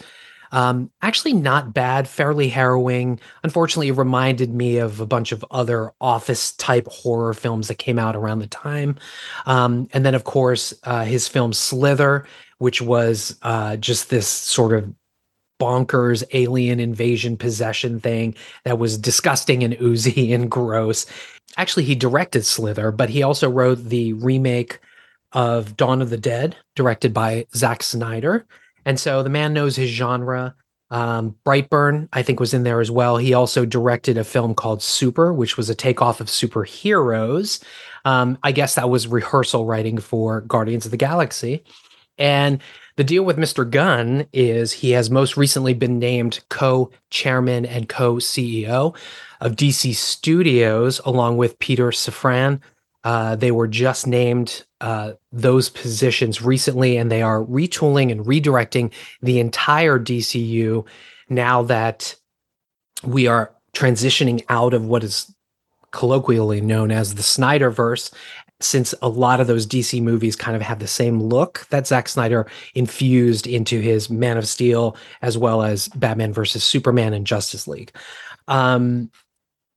um, 0.51 0.89
actually 1.01 1.33
not 1.33 1.73
bad, 1.73 2.07
fairly 2.07 2.49
harrowing. 2.49 3.19
Unfortunately, 3.43 3.87
it 3.89 3.97
reminded 3.97 4.53
me 4.53 4.77
of 4.77 4.99
a 4.99 5.05
bunch 5.05 5.31
of 5.31 5.45
other 5.51 5.91
office 6.01 6.51
type 6.53 6.87
horror 6.87 7.33
films 7.33 7.67
that 7.67 7.75
came 7.75 7.97
out 7.97 8.15
around 8.15 8.39
the 8.39 8.47
time. 8.47 8.97
Um, 9.45 9.87
and 9.93 10.05
then, 10.05 10.15
of 10.15 10.23
course, 10.23 10.73
uh, 10.83 11.05
his 11.05 11.27
film 11.27 11.53
Slither, 11.53 12.25
which 12.57 12.81
was 12.81 13.37
uh, 13.43 13.77
just 13.77 14.09
this 14.09 14.27
sort 14.27 14.73
of 14.73 14.93
bonkers 15.61 16.23
alien 16.33 16.79
invasion 16.79 17.37
possession 17.37 17.99
thing 17.99 18.33
that 18.65 18.79
was 18.79 18.97
disgusting 18.97 19.63
and 19.63 19.79
oozy 19.79 20.33
and 20.33 20.49
gross. 20.49 21.05
Actually, 21.57 21.83
he 21.83 21.95
directed 21.95 22.45
Slither, 22.45 22.91
but 22.91 23.09
he 23.09 23.21
also 23.21 23.49
wrote 23.49 23.83
the 23.83 24.13
remake 24.13 24.79
of 25.33 25.77
Dawn 25.77 26.01
of 26.01 26.09
the 26.09 26.17
Dead, 26.17 26.57
directed 26.75 27.13
by 27.13 27.45
Zack 27.55 27.83
Snyder. 27.83 28.45
And 28.85 28.99
so 28.99 29.21
the 29.21 29.29
man 29.29 29.53
knows 29.53 29.75
his 29.75 29.89
genre. 29.89 30.55
Um, 30.89 31.35
Brightburn, 31.45 32.09
I 32.11 32.23
think, 32.23 32.39
was 32.39 32.53
in 32.53 32.63
there 32.63 32.81
as 32.81 32.91
well. 32.91 33.17
He 33.17 33.33
also 33.33 33.65
directed 33.65 34.17
a 34.17 34.23
film 34.23 34.55
called 34.55 34.81
Super, 34.81 35.31
which 35.31 35.55
was 35.55 35.69
a 35.69 35.75
takeoff 35.75 36.19
of 36.19 36.27
superheroes. 36.27 37.63
Um, 38.03 38.37
I 38.43 38.51
guess 38.51 38.75
that 38.75 38.89
was 38.89 39.07
rehearsal 39.07 39.65
writing 39.65 39.99
for 39.99 40.41
Guardians 40.41 40.85
of 40.85 40.91
the 40.91 40.97
Galaxy. 40.97 41.63
And 42.17 42.61
the 42.95 43.03
deal 43.03 43.23
with 43.23 43.37
Mr. 43.37 43.69
Gunn 43.69 44.27
is 44.33 44.73
he 44.73 44.91
has 44.91 45.09
most 45.09 45.37
recently 45.37 45.73
been 45.73 45.99
named 45.99 46.41
co 46.49 46.91
chairman 47.09 47.65
and 47.65 47.87
co 47.87 48.15
CEO 48.15 48.95
of 49.39 49.55
DC 49.55 49.95
Studios, 49.95 50.99
along 51.05 51.37
with 51.37 51.59
Peter 51.59 51.87
Safran. 51.87 52.59
Uh, 53.03 53.35
they 53.35 53.51
were 53.51 53.67
just 53.67 54.05
named 54.05 54.63
uh, 54.79 55.13
those 55.31 55.69
positions 55.69 56.41
recently, 56.41 56.97
and 56.97 57.11
they 57.11 57.21
are 57.21 57.43
retooling 57.43 58.11
and 58.11 58.25
redirecting 58.25 58.91
the 59.21 59.39
entire 59.39 59.97
DCU 59.97 60.85
now 61.29 61.63
that 61.63 62.15
we 63.03 63.25
are 63.25 63.53
transitioning 63.73 64.43
out 64.49 64.73
of 64.73 64.85
what 64.85 65.03
is 65.03 65.33
colloquially 65.91 66.61
known 66.61 66.91
as 66.91 67.15
the 67.15 67.21
Snyderverse 67.21 68.13
since 68.63 68.93
a 69.01 69.09
lot 69.09 69.39
of 69.39 69.47
those 69.47 69.67
DC 69.67 70.01
movies 70.01 70.35
kind 70.35 70.55
of 70.55 70.61
have 70.61 70.79
the 70.79 70.87
same 70.87 71.21
look 71.21 71.65
that 71.69 71.87
Zack 71.87 72.09
Snyder 72.09 72.47
infused 72.75 73.47
into 73.47 73.79
his 73.79 74.09
Man 74.09 74.37
of 74.37 74.47
Steel, 74.47 74.95
as 75.21 75.37
well 75.37 75.63
as 75.63 75.87
Batman 75.89 76.33
versus 76.33 76.63
Superman 76.63 77.13
and 77.13 77.25
Justice 77.25 77.67
League. 77.67 77.91
Um, 78.47 79.11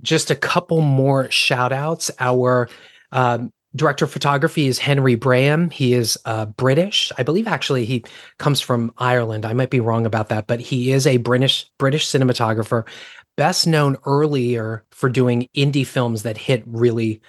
just 0.03 0.31
a 0.31 0.37
couple 0.37 0.81
more 0.81 1.31
shout 1.31 1.73
outs. 1.73 2.11
Our 2.19 2.69
um, 3.13 3.53
director 3.77 4.05
of 4.05 4.13
photography 4.13 4.67
is 4.67 4.79
Henry 4.79 5.15
Braham. 5.15 5.71
He 5.71 5.95
is 5.95 6.19
uh, 6.25 6.47
British. 6.47 7.11
I 7.19 7.23
believe 7.23 7.49
actually 7.49 7.85
he 7.85 8.05
comes 8.39 8.61
from 8.61 8.93
Ireland. 8.99 9.45
I 9.45 9.53
might 9.53 9.71
be 9.71 9.81
wrong 9.81 10.07
about 10.07 10.29
that, 10.29 10.47
but 10.47 10.61
he 10.61 10.93
is 10.93 11.07
a 11.07 11.17
British 11.19 11.71
British 11.79 12.07
cinematographer, 12.07 12.87
best 13.37 13.67
known 13.67 13.97
earlier 14.07 14.85
for 14.91 15.09
doing 15.09 15.49
indie 15.57 15.87
films 15.87 16.23
that 16.23 16.37
hit 16.37 16.63
really 16.67 17.21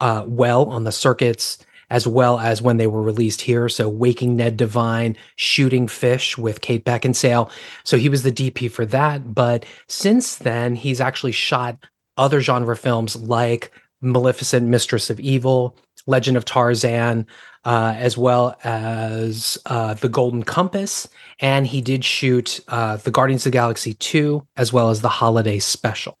uh, 0.00 0.24
well 0.26 0.66
on 0.66 0.84
the 0.84 0.92
circuits, 0.92 1.58
as 1.90 2.06
well 2.06 2.38
as 2.38 2.60
when 2.60 2.76
they 2.76 2.86
were 2.86 3.02
released 3.02 3.40
here. 3.40 3.68
So, 3.68 3.88
Waking 3.88 4.36
Ned 4.36 4.56
Devine, 4.56 5.16
Shooting 5.36 5.88
Fish 5.88 6.36
with 6.36 6.60
Kate 6.60 6.84
Beckinsale. 6.84 7.50
So, 7.84 7.96
he 7.96 8.08
was 8.08 8.22
the 8.22 8.32
DP 8.32 8.70
for 8.70 8.86
that. 8.86 9.34
But 9.34 9.64
since 9.88 10.36
then, 10.36 10.74
he's 10.74 11.00
actually 11.00 11.32
shot 11.32 11.78
other 12.16 12.40
genre 12.40 12.76
films 12.76 13.16
like 13.16 13.70
Maleficent, 14.00 14.68
Mistress 14.68 15.10
of 15.10 15.18
Evil, 15.20 15.76
Legend 16.06 16.36
of 16.36 16.44
Tarzan, 16.44 17.26
uh, 17.64 17.94
as 17.96 18.16
well 18.16 18.56
as 18.64 19.58
uh, 19.66 19.94
The 19.94 20.08
Golden 20.08 20.42
Compass. 20.42 21.08
And 21.40 21.66
he 21.66 21.80
did 21.80 22.04
shoot 22.04 22.60
uh, 22.68 22.96
The 22.96 23.10
Guardians 23.10 23.46
of 23.46 23.52
the 23.52 23.56
Galaxy 23.56 23.94
2, 23.94 24.46
as 24.56 24.72
well 24.72 24.90
as 24.90 25.00
the 25.00 25.08
Holiday 25.08 25.58
Special. 25.58 26.18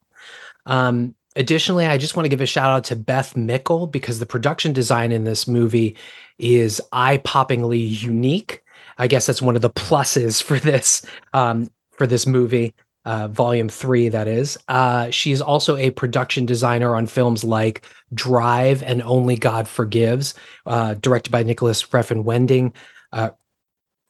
Um, 0.66 1.14
Additionally, 1.38 1.86
I 1.86 1.98
just 1.98 2.16
want 2.16 2.24
to 2.24 2.28
give 2.28 2.40
a 2.40 2.46
shout 2.46 2.68
out 2.68 2.82
to 2.84 2.96
Beth 2.96 3.36
Mickle 3.36 3.86
because 3.86 4.18
the 4.18 4.26
production 4.26 4.72
design 4.72 5.12
in 5.12 5.22
this 5.22 5.46
movie 5.46 5.96
is 6.40 6.82
eye-poppingly 6.90 8.02
unique. 8.02 8.64
I 8.98 9.06
guess 9.06 9.26
that's 9.26 9.40
one 9.40 9.54
of 9.54 9.62
the 9.62 9.70
pluses 9.70 10.42
for 10.42 10.58
this 10.58 11.06
um, 11.32 11.70
for 11.92 12.08
this 12.08 12.26
movie, 12.26 12.74
uh, 13.04 13.28
Volume 13.28 13.68
Three. 13.68 14.08
That 14.08 14.26
is. 14.26 14.58
Uh, 14.66 15.10
she's 15.10 15.40
also 15.40 15.76
a 15.76 15.90
production 15.90 16.44
designer 16.44 16.96
on 16.96 17.06
films 17.06 17.44
like 17.44 17.84
Drive 18.12 18.82
and 18.82 19.00
Only 19.02 19.36
God 19.36 19.68
Forgives, 19.68 20.34
uh, 20.66 20.94
directed 20.94 21.30
by 21.30 21.44
Nicholas 21.44 21.84
Refn 21.84 22.24
Wending. 22.24 22.74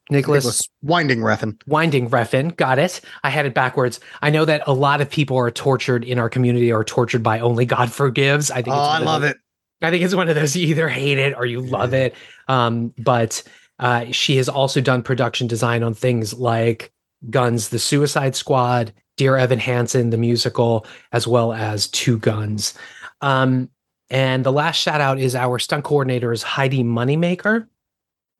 Nicholas, 0.09 0.43
Nicholas 0.43 0.69
Winding 0.81 1.19
Refn. 1.19 1.61
Winding 1.67 2.09
Refn. 2.09 2.55
Got 2.55 2.79
it. 2.79 3.01
I 3.23 3.29
had 3.29 3.45
it 3.45 3.53
backwards. 3.53 3.99
I 4.21 4.29
know 4.29 4.45
that 4.45 4.63
a 4.67 4.73
lot 4.73 5.01
of 5.01 5.09
people 5.09 5.37
are 5.37 5.51
tortured 5.51 6.03
in 6.03 6.17
our 6.19 6.29
community 6.29 6.71
are 6.71 6.83
tortured 6.83 7.21
by 7.23 7.39
Only 7.39 7.65
God 7.65 7.91
Forgives. 7.91 8.49
I 8.51 8.61
think. 8.61 8.69
Oh, 8.75 8.79
it's 8.79 8.89
I 8.89 8.99
love 8.99 9.21
those- 9.21 9.31
it. 9.31 9.37
I 9.81 9.91
think 9.91 10.03
it's 10.03 10.13
one 10.15 10.27
of 10.27 10.35
those 10.35 10.55
you 10.57 10.67
either 10.67 10.89
hate 10.89 11.17
it 11.19 11.33
or 11.37 11.45
you 11.45 11.61
love 11.61 11.93
it. 11.93 12.13
Um, 12.49 12.93
but 12.97 13.41
uh, 13.79 14.05
she 14.11 14.35
has 14.35 14.49
also 14.49 14.81
done 14.81 15.03
production 15.03 15.47
design 15.47 15.83
on 15.83 15.93
things 15.93 16.33
like 16.33 16.91
Guns, 17.29 17.69
The 17.69 17.79
Suicide 17.79 18.35
Squad, 18.35 18.91
Dear 19.15 19.37
Evan 19.37 19.59
Hansen, 19.59 20.09
the 20.09 20.17
musical, 20.17 20.85
as 21.13 21.27
well 21.27 21.53
as 21.53 21.87
Two 21.87 22.17
Guns. 22.17 22.73
Um, 23.21 23.69
and 24.09 24.43
the 24.43 24.51
last 24.51 24.77
shout 24.77 24.99
out 24.99 25.17
is 25.19 25.33
our 25.35 25.59
stunt 25.59 25.85
coordinator 25.85 26.33
is 26.33 26.43
Heidi 26.43 26.83
Moneymaker. 26.83 27.67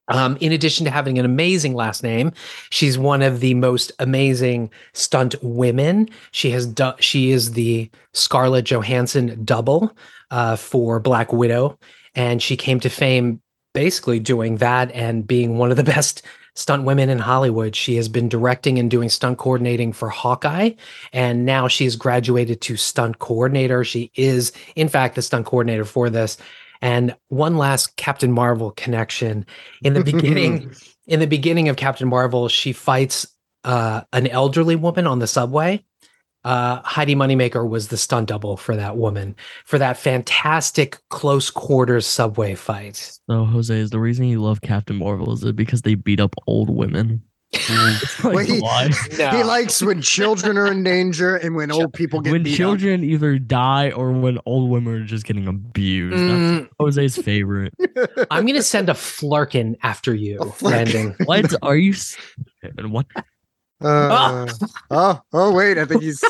Um, 0.09 0.37
in 0.41 0.51
addition 0.51 0.85
to 0.85 0.91
having 0.91 1.17
an 1.17 1.25
amazing 1.25 1.73
last 1.75 2.03
name, 2.03 2.31
she's 2.71 2.97
one 2.97 3.21
of 3.21 3.39
the 3.39 3.53
most 3.53 3.91
amazing 3.99 4.71
stunt 4.93 5.35
women. 5.41 6.09
She 6.31 6.49
has 6.51 6.65
du- 6.65 6.95
she 6.99 7.31
is 7.31 7.53
the 7.53 7.89
Scarlett 8.13 8.65
Johansson 8.65 9.43
double 9.45 9.95
uh, 10.31 10.55
for 10.55 10.99
Black 10.99 11.31
Widow, 11.31 11.77
and 12.15 12.41
she 12.41 12.57
came 12.57 12.79
to 12.81 12.89
fame 12.89 13.41
basically 13.73 14.19
doing 14.19 14.57
that 14.57 14.91
and 14.91 15.27
being 15.27 15.57
one 15.57 15.71
of 15.71 15.77
the 15.77 15.83
best 15.95 16.23
stunt 16.55 16.83
women 16.83 17.09
in 17.09 17.19
Hollywood. 17.19 17.75
She 17.75 17.95
has 17.95 18.09
been 18.09 18.27
directing 18.27 18.79
and 18.79 18.91
doing 18.91 19.09
stunt 19.09 19.37
coordinating 19.37 19.93
for 19.93 20.09
Hawkeye, 20.09 20.71
and 21.13 21.45
now 21.45 21.67
she 21.67 21.85
has 21.85 21.95
graduated 21.95 22.61
to 22.61 22.75
stunt 22.75 23.19
coordinator. 23.19 23.83
She 23.83 24.11
is, 24.15 24.51
in 24.75 24.89
fact, 24.89 25.15
the 25.15 25.21
stunt 25.21 25.45
coordinator 25.45 25.85
for 25.85 26.09
this. 26.09 26.37
And 26.81 27.15
one 27.27 27.57
last 27.57 27.97
Captain 27.97 28.31
Marvel 28.31 28.71
connection. 28.71 29.45
In 29.83 29.93
the 29.93 30.03
beginning, 30.03 30.73
in 31.07 31.19
the 31.19 31.27
beginning 31.27 31.69
of 31.69 31.75
Captain 31.75 32.07
Marvel, 32.07 32.47
she 32.47 32.71
fights 32.71 33.27
uh, 33.63 34.01
an 34.13 34.27
elderly 34.27 34.75
woman 34.75 35.05
on 35.05 35.19
the 35.19 35.27
subway. 35.27 35.83
Uh, 36.45 36.81
Heidi 36.83 37.15
Moneymaker 37.15 37.67
was 37.67 37.89
the 37.89 37.97
stunt 37.97 38.29
double 38.29 38.55
for 38.55 38.73
that 38.77 38.95
woman 38.95 39.35
for 39.65 39.77
that 39.77 39.97
fantastic 39.97 40.97
close 41.09 41.49
quarters 41.51 42.05
subway 42.05 42.55
fight. 42.55 42.95
So 43.29 43.43
Jose, 43.43 43.77
is 43.77 43.89
the 43.89 43.99
reason 43.99 44.25
you 44.25 44.41
love 44.41 44.61
Captain 44.61 44.95
Marvel 44.95 45.33
is 45.33 45.43
it 45.43 45.57
because 45.57 45.81
they 45.81 45.95
beat 45.95 46.21
up 46.21 46.33
old 46.47 46.69
women? 46.69 47.21
It's 47.51 48.23
like, 48.23 48.35
Wait. 48.47 48.61
why? 48.61 48.89
He 49.11 49.43
likes 49.43 49.81
when 49.81 50.01
children 50.01 50.57
are 50.57 50.67
in 50.71 50.83
danger 50.83 51.35
and 51.35 51.55
when 51.55 51.71
old 51.71 51.93
people 51.93 52.21
get 52.21 52.31
when 52.31 52.43
beat 52.43 52.51
up. 52.53 52.57
children 52.57 53.03
either 53.03 53.39
die 53.39 53.89
or 53.91 54.11
when 54.11 54.37
old 54.45 54.69
women 54.69 54.93
are 54.93 55.03
just 55.05 55.25
getting 55.25 55.47
abused. 55.47 56.15
Mm. 56.15 56.59
That's 56.79 56.95
Jose's 56.97 57.17
favorite. 57.17 57.73
I'm 58.31 58.45
gonna 58.45 58.61
send 58.61 58.89
a 58.89 58.93
flerken 58.93 59.75
after 59.81 60.13
you, 60.13 60.37
flerken. 60.39 60.61
Landon. 60.61 61.15
What 61.25 61.53
are 61.63 61.75
you? 61.75 61.93
s- 61.93 62.15
What? 62.81 63.07
Uh, 63.81 64.47
oh, 64.91 65.21
oh, 65.33 65.51
wait. 65.53 65.77
I 65.77 65.85
think 65.85 66.03
he's. 66.03 66.21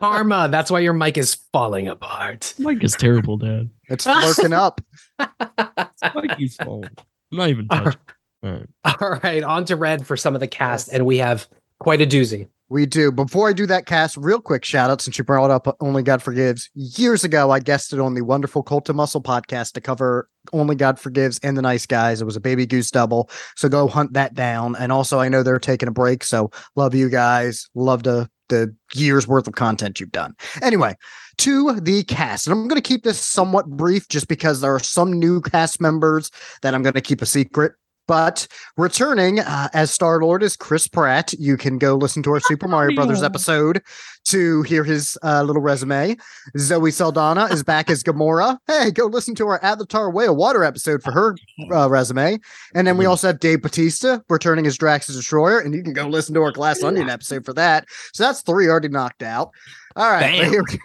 Karma. 0.00 0.48
That's 0.50 0.70
why 0.70 0.80
your 0.80 0.92
mic 0.92 1.16
is 1.16 1.34
falling 1.52 1.88
apart. 1.88 2.54
Mike 2.58 2.82
is 2.84 2.94
terrible, 2.94 3.36
Dad. 3.36 3.70
it's 3.88 4.04
lurking 4.06 4.52
up. 4.52 4.80
Mike 5.18 6.40
is 6.40 6.56
falling. 6.56 6.90
I'm 7.32 7.38
not 7.38 7.48
even 7.48 7.68
touching. 7.68 8.00
All 8.42 8.50
right. 8.50 8.68
All 9.00 9.20
right, 9.22 9.42
on 9.42 9.64
to 9.66 9.76
red 9.76 10.06
for 10.06 10.16
some 10.16 10.34
of 10.34 10.40
the 10.40 10.48
cast, 10.48 10.88
and 10.88 11.06
we 11.06 11.18
have 11.18 11.48
quite 11.78 12.00
a 12.00 12.06
doozy. 12.06 12.48
We 12.70 12.86
do. 12.86 13.10
Before 13.10 13.48
I 13.48 13.52
do 13.52 13.66
that 13.66 13.86
cast, 13.86 14.16
real 14.16 14.40
quick 14.40 14.64
shout 14.64 14.90
out 14.90 15.02
since 15.02 15.18
you 15.18 15.24
brought 15.24 15.50
up 15.50 15.76
Only 15.80 16.04
God 16.04 16.22
Forgives. 16.22 16.70
Years 16.74 17.24
ago, 17.24 17.50
I 17.50 17.58
guested 17.58 17.98
on 17.98 18.14
the 18.14 18.22
wonderful 18.22 18.62
Cult 18.62 18.88
of 18.88 18.94
Muscle 18.94 19.20
podcast 19.20 19.72
to 19.72 19.80
cover 19.80 20.28
Only 20.52 20.76
God 20.76 20.96
Forgives 20.96 21.40
and 21.42 21.58
The 21.58 21.62
Nice 21.62 21.84
Guys. 21.84 22.22
It 22.22 22.26
was 22.26 22.36
a 22.36 22.40
baby 22.40 22.66
goose 22.66 22.92
double. 22.92 23.28
So 23.56 23.68
go 23.68 23.88
hunt 23.88 24.12
that 24.12 24.34
down. 24.34 24.76
And 24.76 24.92
also, 24.92 25.18
I 25.18 25.28
know 25.28 25.42
they're 25.42 25.58
taking 25.58 25.88
a 25.88 25.92
break. 25.92 26.22
So 26.22 26.52
love 26.76 26.94
you 26.94 27.08
guys. 27.08 27.68
Love 27.74 28.04
the, 28.04 28.30
the 28.50 28.72
years 28.94 29.26
worth 29.26 29.48
of 29.48 29.54
content 29.54 29.98
you've 29.98 30.12
done. 30.12 30.36
Anyway, 30.62 30.94
to 31.38 31.72
the 31.80 32.04
cast. 32.04 32.46
And 32.46 32.52
I'm 32.52 32.68
going 32.68 32.80
to 32.80 32.88
keep 32.88 33.02
this 33.02 33.18
somewhat 33.18 33.66
brief 33.66 34.06
just 34.08 34.28
because 34.28 34.60
there 34.60 34.72
are 34.72 34.78
some 34.78 35.12
new 35.12 35.40
cast 35.40 35.80
members 35.80 36.30
that 36.62 36.72
I'm 36.72 36.84
going 36.84 36.94
to 36.94 37.00
keep 37.00 37.20
a 37.20 37.26
secret. 37.26 37.72
But 38.10 38.48
returning 38.76 39.38
uh, 39.38 39.68
as 39.72 39.92
Star 39.92 40.20
Lord 40.20 40.42
is 40.42 40.56
Chris 40.56 40.88
Pratt. 40.88 41.32
You 41.34 41.56
can 41.56 41.78
go 41.78 41.94
listen 41.94 42.24
to 42.24 42.32
our 42.32 42.40
Super 42.40 42.66
Mario 42.66 42.96
Brothers 42.96 43.22
episode 43.22 43.80
to 44.24 44.62
hear 44.62 44.82
his 44.82 45.16
uh, 45.22 45.44
little 45.44 45.62
resume. 45.62 46.16
Zoe 46.58 46.90
Saldana 46.90 47.44
is 47.52 47.62
back 47.62 47.88
as 47.88 48.02
Gamora. 48.02 48.58
Hey, 48.66 48.90
go 48.90 49.06
listen 49.06 49.36
to 49.36 49.46
our 49.46 49.64
Avatar 49.64 50.10
Way 50.10 50.26
of 50.26 50.34
Water 50.34 50.64
episode 50.64 51.04
for 51.04 51.12
her 51.12 51.36
uh, 51.72 51.88
resume. 51.88 52.40
And 52.74 52.84
then 52.84 52.96
we 52.96 53.06
also 53.06 53.28
have 53.28 53.38
Dave 53.38 53.62
Bautista 53.62 54.24
returning 54.28 54.66
as 54.66 54.76
Drax 54.76 55.06
the 55.06 55.12
Destroyer, 55.12 55.60
and 55.60 55.72
you 55.72 55.84
can 55.84 55.92
go 55.92 56.08
listen 56.08 56.34
to 56.34 56.42
our 56.42 56.50
Glass 56.50 56.82
Onion 56.82 57.08
episode 57.08 57.44
for 57.44 57.52
that. 57.52 57.84
So 58.12 58.24
that's 58.24 58.42
three 58.42 58.66
already 58.66 58.88
knocked 58.88 59.22
out. 59.22 59.52
All 59.94 60.10
right, 60.10 60.40
Bam. 60.40 60.50
here 60.50 60.64
we- 60.68 60.80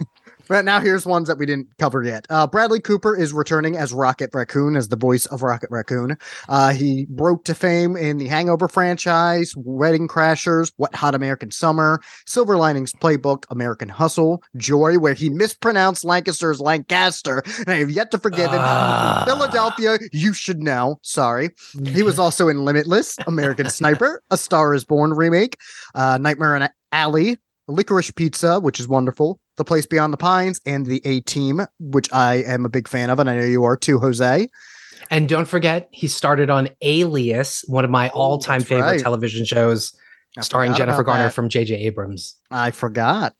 But 0.47 0.65
now 0.65 0.79
here's 0.79 1.05
ones 1.05 1.27
that 1.27 1.37
we 1.37 1.45
didn't 1.45 1.67
cover 1.79 2.03
yet. 2.03 2.25
Uh, 2.29 2.47
Bradley 2.47 2.79
Cooper 2.79 3.15
is 3.15 3.33
returning 3.33 3.77
as 3.77 3.93
Rocket 3.93 4.29
Raccoon, 4.33 4.75
as 4.75 4.89
the 4.89 4.95
voice 4.95 5.25
of 5.27 5.41
Rocket 5.41 5.69
Raccoon. 5.71 6.17
Uh, 6.47 6.71
he 6.71 7.05
broke 7.09 7.45
to 7.45 7.55
fame 7.55 7.95
in 7.95 8.17
the 8.17 8.27
Hangover 8.27 8.67
franchise, 8.67 9.53
Wedding 9.57 10.07
Crashers, 10.07 10.71
Wet 10.77 10.93
Hot 10.95 11.15
American 11.15 11.51
Summer, 11.51 12.01
Silver 12.27 12.57
Linings 12.57 12.93
Playbook, 12.93 13.45
American 13.49 13.89
Hustle, 13.89 14.43
Joy, 14.57 14.97
where 14.99 15.13
he 15.13 15.29
mispronounced 15.29 16.05
Lancaster's 16.05 16.59
Lancaster, 16.59 17.43
and 17.59 17.69
I 17.69 17.75
have 17.75 17.89
yet 17.91 18.11
to 18.11 18.17
forgive 18.17 18.51
him. 18.51 18.59
Ah. 18.61 19.23
Philadelphia, 19.25 19.97
you 20.11 20.33
should 20.33 20.61
know. 20.61 20.99
Sorry. 21.01 21.49
He 21.85 22.03
was 22.03 22.19
also 22.19 22.47
in 22.47 22.65
Limitless, 22.65 23.17
American 23.27 23.69
Sniper, 23.69 24.21
A 24.31 24.37
Star 24.37 24.73
is 24.73 24.85
Born 24.85 25.13
remake, 25.13 25.57
uh, 25.93 26.17
Nightmare 26.19 26.55
on 26.55 26.69
Alley, 26.91 27.37
Licorice 27.67 28.11
Pizza, 28.11 28.59
which 28.59 28.79
is 28.79 28.87
wonderful, 28.87 29.39
The 29.57 29.63
Place 29.65 29.85
Beyond 29.85 30.11
the 30.13 30.17
Pines, 30.17 30.59
and 30.65 30.85
The 30.85 31.01
A 31.05 31.21
Team, 31.21 31.61
which 31.79 32.11
I 32.13 32.35
am 32.35 32.65
a 32.65 32.69
big 32.69 32.87
fan 32.87 33.09
of, 33.09 33.19
and 33.19 33.29
I 33.29 33.35
know 33.37 33.45
you 33.45 33.63
are 33.63 33.77
too, 33.77 33.99
Jose. 33.99 34.47
And 35.11 35.29
don't 35.29 35.45
forget, 35.47 35.87
he 35.91 36.07
started 36.07 36.49
on 36.49 36.69
Alias, 36.81 37.63
one 37.67 37.85
of 37.85 37.91
my 37.91 38.09
Oh, 38.09 38.19
all-time 38.19 38.59
that's 38.59 38.69
favorite 38.69 38.85
right. 38.91 38.99
television 38.99 39.45
shows, 39.45 39.93
I 40.37 40.41
starring 40.41 40.73
Jennifer 40.73 41.03
Garner 41.03 41.25
that. 41.25 41.33
from 41.33 41.47
J.J. 41.49 41.75
Abrams. 41.75 42.35
I 42.51 42.71
forgot. 42.71 43.35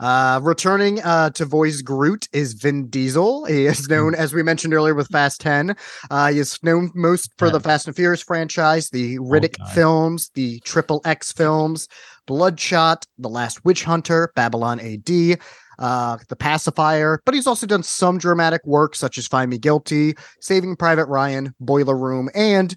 Uh, 0.00 0.40
returning 0.42 1.00
uh, 1.02 1.30
to 1.30 1.44
voice 1.44 1.80
Groot 1.82 2.28
is 2.32 2.54
Vin 2.54 2.88
Diesel. 2.88 3.44
He 3.46 3.66
is 3.66 3.88
known, 3.90 4.14
as 4.14 4.34
we 4.34 4.42
mentioned 4.42 4.74
earlier, 4.74 4.94
with 4.94 5.08
Fast 5.08 5.40
10. 5.40 5.76
Uh, 6.10 6.32
he 6.32 6.38
is 6.38 6.58
known 6.62 6.90
most 6.94 7.30
for 7.38 7.50
the 7.50 7.60
Fast 7.60 7.86
and 7.86 7.94
Furious 7.96 8.22
franchise, 8.22 8.90
the 8.90 9.18
Riddick 9.18 9.58
God. 9.58 9.70
films, 9.72 10.30
the 10.34 10.60
Triple 10.60 11.00
X 11.04 11.32
films, 11.32 11.86
Bloodshot, 12.26 13.06
The 13.18 13.28
Last 13.28 13.64
Witch 13.64 13.84
Hunter, 13.84 14.32
Babylon 14.34 14.80
AD, 14.80 15.38
uh, 15.78 16.18
The 16.28 16.36
Pacifier. 16.36 17.20
But 17.24 17.34
he's 17.34 17.46
also 17.46 17.66
done 17.66 17.82
some 17.82 18.18
dramatic 18.18 18.64
work 18.66 18.94
such 18.94 19.18
as 19.18 19.26
Find 19.26 19.50
Me 19.50 19.58
Guilty, 19.58 20.14
Saving 20.40 20.76
Private 20.76 21.06
Ryan, 21.06 21.54
Boiler 21.60 21.96
Room, 21.96 22.30
and 22.34 22.74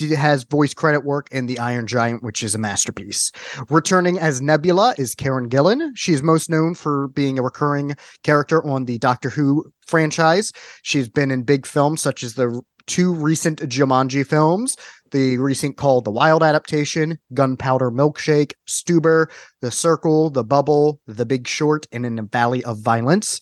has 0.00 0.44
voice 0.44 0.74
credit 0.74 1.04
work 1.04 1.28
in 1.30 1.46
The 1.46 1.58
Iron 1.58 1.86
Giant, 1.86 2.22
which 2.22 2.42
is 2.42 2.54
a 2.54 2.58
masterpiece. 2.58 3.32
Returning 3.70 4.18
as 4.18 4.42
Nebula 4.42 4.94
is 4.98 5.14
Karen 5.14 5.48
Gillan. 5.48 5.90
She 5.94 6.12
is 6.12 6.22
most 6.22 6.50
known 6.50 6.74
for 6.74 7.08
being 7.08 7.38
a 7.38 7.42
recurring 7.42 7.96
character 8.22 8.64
on 8.66 8.84
the 8.84 8.98
Doctor 8.98 9.30
Who 9.30 9.72
franchise. 9.86 10.52
She's 10.82 11.08
been 11.08 11.30
in 11.30 11.44
big 11.44 11.66
films 11.66 12.02
such 12.02 12.22
as 12.22 12.34
the 12.34 12.60
two 12.86 13.12
recent 13.12 13.60
Jumanji 13.60 14.26
films, 14.26 14.76
the 15.10 15.38
recent 15.38 15.76
called 15.76 16.04
The 16.04 16.10
Wild 16.10 16.42
Adaptation, 16.42 17.18
Gunpowder 17.34 17.90
Milkshake, 17.90 18.52
Stuber, 18.68 19.26
The 19.60 19.70
Circle, 19.70 20.30
The 20.30 20.44
Bubble, 20.44 21.00
The 21.06 21.26
Big 21.26 21.46
Short, 21.46 21.86
and 21.92 22.04
in 22.06 22.16
the 22.16 22.22
Valley 22.22 22.64
of 22.64 22.78
Violence. 22.80 23.40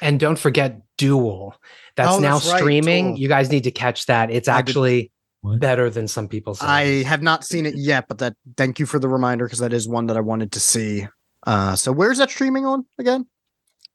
And 0.00 0.18
don't 0.18 0.38
forget 0.38 0.80
Dual. 0.98 1.54
That's 1.96 2.12
Oh, 2.14 2.18
now 2.18 2.34
that's 2.38 2.50
right, 2.50 2.58
streaming. 2.58 3.08
Dual. 3.12 3.18
You 3.18 3.28
guys 3.28 3.50
need 3.50 3.64
to 3.64 3.70
catch 3.70 4.06
that. 4.06 4.30
It's 4.30 4.48
actually 4.48 5.10
What? 5.42 5.60
better 5.60 5.90
than 5.90 6.08
some 6.08 6.28
people 6.28 6.54
say. 6.54 6.66
I 6.66 7.02
have 7.04 7.22
not 7.22 7.44
seen 7.44 7.66
it 7.66 7.74
yet, 7.76 8.06
but 8.08 8.18
that 8.18 8.34
thank 8.56 8.78
you 8.78 8.86
for 8.86 8.98
the 8.98 9.08
reminder 9.08 9.46
because 9.46 9.58
that 9.60 9.72
is 9.72 9.88
one 9.88 10.06
that 10.06 10.16
I 10.16 10.20
wanted 10.20 10.52
to 10.52 10.60
see. 10.60 11.06
Uh, 11.46 11.74
so 11.76 11.92
where's 11.92 12.18
that 12.18 12.30
streaming 12.30 12.66
on 12.66 12.84
again? 12.98 13.26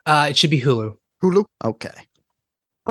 uh, 0.06 0.28
it 0.30 0.38
should 0.38 0.50
be 0.50 0.62
Hulu. 0.62 0.96
Hulu. 1.24 1.44
Okay. 1.66 1.90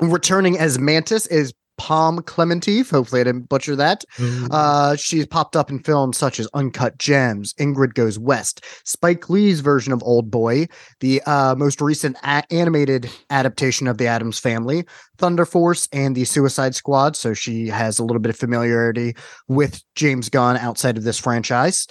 Returning 0.03 0.59
as 0.59 0.79
Mantis 0.79 1.27
is 1.29 1.55
Pom 1.79 2.19
Klementieff. 2.21 2.91
Hopefully, 2.91 3.21
I 3.21 3.25
didn't 3.25 3.49
butcher 3.49 3.77
that. 3.77 4.05
Uh, 4.51 4.97
she's 4.97 5.27
popped 5.27 5.57
up 5.57 5.71
in 5.71 5.79
films 5.81 6.17
such 6.17 6.41
as 6.41 6.49
Uncut 6.55 6.99
Gems, 6.99 7.53
Ingrid 7.55 7.95
Goes 7.95 8.19
West, 8.19 8.65
Spike 8.85 9.29
Lee's 9.29 9.61
version 9.61 9.93
of 9.93 10.03
Old 10.03 10.31
Boy, 10.31 10.67
the 11.01 11.23
uh, 11.27 11.55
most 11.57 11.81
recent 11.81 12.17
a- 12.23 12.45
animated 12.51 13.11
adaptation 13.31 13.87
of 13.87 13.99
The 13.99 14.07
Addams 14.07 14.39
Family, 14.39 14.85
Thunder 15.19 15.45
Force, 15.45 15.89
and 15.93 16.17
The 16.17 16.25
Suicide 16.25 16.75
Squad. 16.75 17.17
So 17.17 17.35
she 17.35 17.69
has 17.69 17.99
a 17.99 18.05
little 18.05 18.21
bit 18.21 18.31
of 18.31 18.37
familiarity 18.37 19.15
with 19.49 19.83
James 19.95 20.29
Gunn 20.29 20.57
outside 20.57 20.97
of 20.97 21.05
this 21.05 21.19
franchise. 21.19 21.87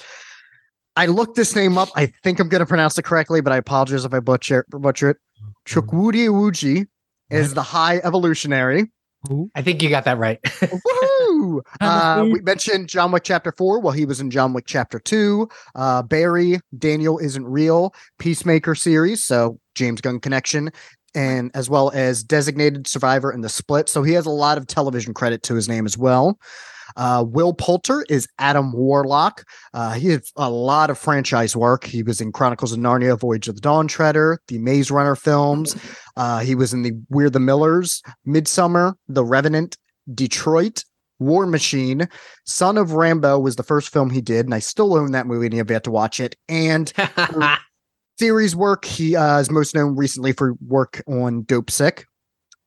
I 0.96 1.08
looked 1.08 1.36
this 1.36 1.56
name 1.56 1.78
up. 1.78 1.90
I 1.96 2.12
think 2.24 2.40
I'm 2.40 2.48
going 2.48 2.60
to 2.62 2.66
pronounce 2.66 2.98
it 2.98 3.04
correctly, 3.04 3.42
but 3.42 3.52
I 3.52 3.58
apologize 3.58 4.06
if 4.06 4.14
I 4.14 4.20
butcher, 4.20 4.66
butcher 4.70 5.10
it. 5.12 5.18
Chukwudi 5.68 6.28
Iwuji 6.30 6.88
is 7.30 7.54
the 7.54 7.64
High 7.64 7.98
Evolutionary. 7.98 8.92
I 9.56 9.62
think 9.62 9.82
you 9.82 9.90
got 9.90 10.06
that 10.06 10.18
right. 10.18 10.42
Woohoo! 10.44 10.82
Woo! 11.46 11.64
Uh, 11.82 12.28
we 12.32 12.42
mentioned 12.42 12.88
John 12.90 13.12
Wick 13.12 13.24
Chapter 13.24 13.52
4. 13.52 13.80
Well, 13.80 13.94
he 13.94 14.06
was 14.06 14.20
in 14.20 14.32
John 14.32 14.54
Wick 14.54 14.66
Chapter 14.68 15.00
2. 15.00 15.48
Uh, 15.76 16.02
Barry, 16.04 16.60
Daniel 16.78 17.18
Isn't 17.20 17.46
Real, 17.46 17.94
Peacemaker 18.20 18.76
series. 18.76 19.24
So, 19.24 19.60
James 19.76 20.02
Gunn 20.02 20.20
connection. 20.20 20.72
And 21.14 21.50
as 21.54 21.70
well 21.70 21.92
as 21.92 22.24
Designated 22.24 22.88
Survivor 22.88 23.32
and 23.32 23.44
The 23.44 23.50
Split. 23.50 23.90
So, 23.90 24.04
he 24.04 24.14
has 24.14 24.26
a 24.26 24.32
lot 24.32 24.58
of 24.58 24.68
television 24.68 25.14
credit 25.14 25.44
to 25.44 25.56
his 25.56 25.70
name 25.70 25.86
as 25.86 25.98
well. 25.98 26.40
Uh, 26.96 27.24
Will 27.28 27.54
Poulter 27.54 28.06
is 28.10 28.28
Adam 28.40 28.72
Warlock. 28.74 29.44
Uh, 29.74 29.94
he 29.94 30.10
has 30.10 30.32
a 30.36 30.50
lot 30.50 30.90
of 30.90 30.98
franchise 30.98 31.56
work. 31.56 31.86
He 31.86 32.04
was 32.04 32.22
in 32.22 32.32
Chronicles 32.32 32.72
of 32.72 32.80
Narnia, 32.80 33.20
Voyage 33.20 33.48
of 33.48 33.56
the 33.56 33.62
Dawn 33.62 33.88
Treader, 33.88 34.40
the 34.48 34.60
Maze 34.60 34.92
Runner 34.92 35.16
films. 35.16 35.76
Uh, 36.16 36.40
he 36.40 36.56
was 36.56 36.74
in 36.74 36.84
the 36.84 36.94
We're 37.10 37.30
the 37.30 37.40
Millers, 37.40 38.02
Midsommar, 38.28 38.96
The 39.08 39.26
Revenant, 39.26 39.78
Detroit, 40.14 40.84
War 41.20 41.46
Machine, 41.46 42.08
Son 42.46 42.78
of 42.78 42.90
Rambow 42.90 43.42
was 43.42 43.56
the 43.56 43.64
first 43.64 43.90
film 43.90 44.10
he 44.10 44.22
did, 44.22 44.46
and 44.46 44.54
I 44.54 44.60
still 44.60 44.96
own 44.96 45.12
that 45.12 45.28
movie 45.28 45.48
and 45.48 45.56
have 45.56 45.72
yet 45.72 45.84
to 45.86 45.92
watch 45.92 46.20
it. 46.20 46.36
And 46.50 46.92
series 48.20 48.56
work, 48.56 48.86
he 48.86 49.16
uh, 49.16 49.40
is 49.40 49.50
most 49.50 49.76
known 49.76 49.96
recently 49.96 50.34
for 50.34 50.56
work 50.66 51.02
on 51.08 51.44
Dope 51.44 51.72
Sick. 51.72 52.06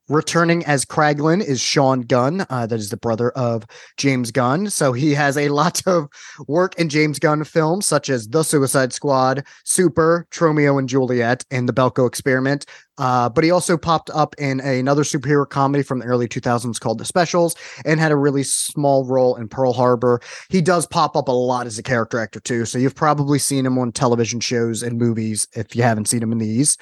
Returning 0.09 0.65
as 0.65 0.85
Kraglin 0.85 1.39
is 1.43 1.61
Sean 1.61 2.01
Gunn, 2.01 2.43
uh, 2.49 2.65
that 2.65 2.79
is 2.79 2.89
the 2.89 2.97
brother 2.97 3.29
of 3.31 3.65
James 3.95 4.31
Gunn. 4.31 4.71
So 4.71 4.91
he 4.91 5.13
has 5.13 5.37
a 5.37 5.49
lot 5.59 5.85
of 5.85 6.07
work 6.47 6.73
in 6.79 6.89
James 6.89 7.19
Gunn 7.19 7.43
films, 7.43 7.85
such 7.85 8.09
as 8.09 8.27
The 8.27 8.41
Suicide 8.41 8.91
Squad, 8.91 9.45
Super, 9.65 10.25
Tromeo 10.31 10.79
and 10.79 10.89
Juliet, 10.89 11.45
and 11.51 11.69
The 11.69 11.73
Belko 11.73 12.07
Experiment. 12.07 12.65
Uh, 12.99 13.29
but 13.29 13.43
he 13.43 13.49
also 13.49 13.77
popped 13.77 14.09
up 14.13 14.35
in 14.37 14.59
another 14.59 15.03
superhero 15.03 15.47
comedy 15.49 15.81
from 15.83 15.99
the 15.99 16.05
early 16.05 16.27
2000s 16.27 16.79
called 16.79 16.97
The 16.99 17.05
Specials 17.05 17.55
and 17.85 17.99
had 17.99 18.11
a 18.11 18.15
really 18.15 18.43
small 18.43 19.05
role 19.05 19.35
in 19.37 19.47
Pearl 19.47 19.73
Harbor. 19.73 20.21
He 20.49 20.61
does 20.61 20.85
pop 20.85 21.15
up 21.15 21.27
a 21.27 21.31
lot 21.31 21.65
as 21.65 21.79
a 21.79 21.83
character 21.83 22.19
actor 22.19 22.39
too. 22.41 22.65
So 22.65 22.77
you've 22.77 22.95
probably 22.95 23.39
seen 23.39 23.65
him 23.65 23.77
on 23.79 23.91
television 23.93 24.39
shows 24.41 24.83
and 24.83 24.97
movies 24.99 25.47
if 25.55 25.75
you 25.75 25.81
haven't 25.81 26.09
seen 26.09 26.21
him 26.21 26.31
in 26.33 26.37
these. 26.37 26.77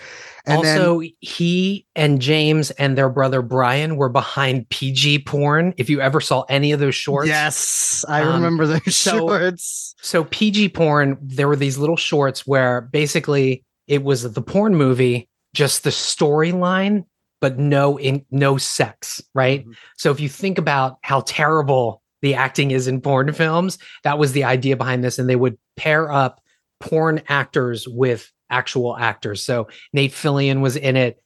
And 0.46 0.58
also, 0.58 1.02
then, 1.02 1.10
he 1.20 1.86
and 1.96 2.20
James 2.22 2.72
and 2.72 2.98
their 2.98 3.10
brother 3.10 3.42
Brian 3.42 3.96
were 3.96 4.10
behind 4.10 4.68
PG 4.70 5.20
porn. 5.20 5.74
If 5.78 5.90
you 5.90 6.02
ever 6.02 6.20
saw 6.20 6.42
any 6.50 6.72
of 6.72 6.80
those 6.80 6.96
shorts, 6.96 7.28
yes, 7.30 8.04
I 8.10 8.22
Um, 8.24 8.34
remember 8.34 8.66
those 8.66 8.96
so- 8.96 9.18
shorts. 9.20 9.94
So 10.02 10.24
PG 10.24 10.70
porn, 10.70 11.18
there 11.22 11.48
were 11.48 11.56
these 11.56 11.78
little 11.78 11.98
shorts 11.98 12.48
where 12.48 12.82
basically 12.82 13.64
it 13.88 14.04
was 14.04 14.24
the 14.34 14.42
porn 14.42 14.76
movie, 14.76 15.30
just 15.58 15.84
the 15.84 15.90
storyline, 15.90 17.04
but 17.42 17.58
no 17.58 17.98
in 17.98 18.24
no 18.30 18.58
sex, 18.58 19.20
right? 19.34 19.66
Mhm. 19.68 19.74
So 19.98 20.12
if 20.12 20.20
you 20.20 20.30
think 20.30 20.60
about 20.60 21.00
how 21.02 21.22
terrible 21.22 22.04
the 22.22 22.36
acting 22.36 22.70
is 22.72 22.88
in 22.88 23.02
porn 23.02 23.34
films, 23.34 23.80
that 24.04 24.20
was 24.20 24.34
the 24.34 24.44
idea 24.44 24.78
behind 24.78 25.04
this, 25.04 25.18
and 25.18 25.28
they 25.28 25.36
would 25.36 25.58
pair 25.76 26.12
up 26.12 26.40
porn 26.80 27.24
actors 27.28 27.88
with 27.88 28.32
actual 28.52 28.96
actors. 28.98 29.42
So 29.44 29.68
Nate 29.94 30.14
Fillion 30.14 30.62
was 30.62 30.76
in 30.76 30.96
it. 30.96 31.18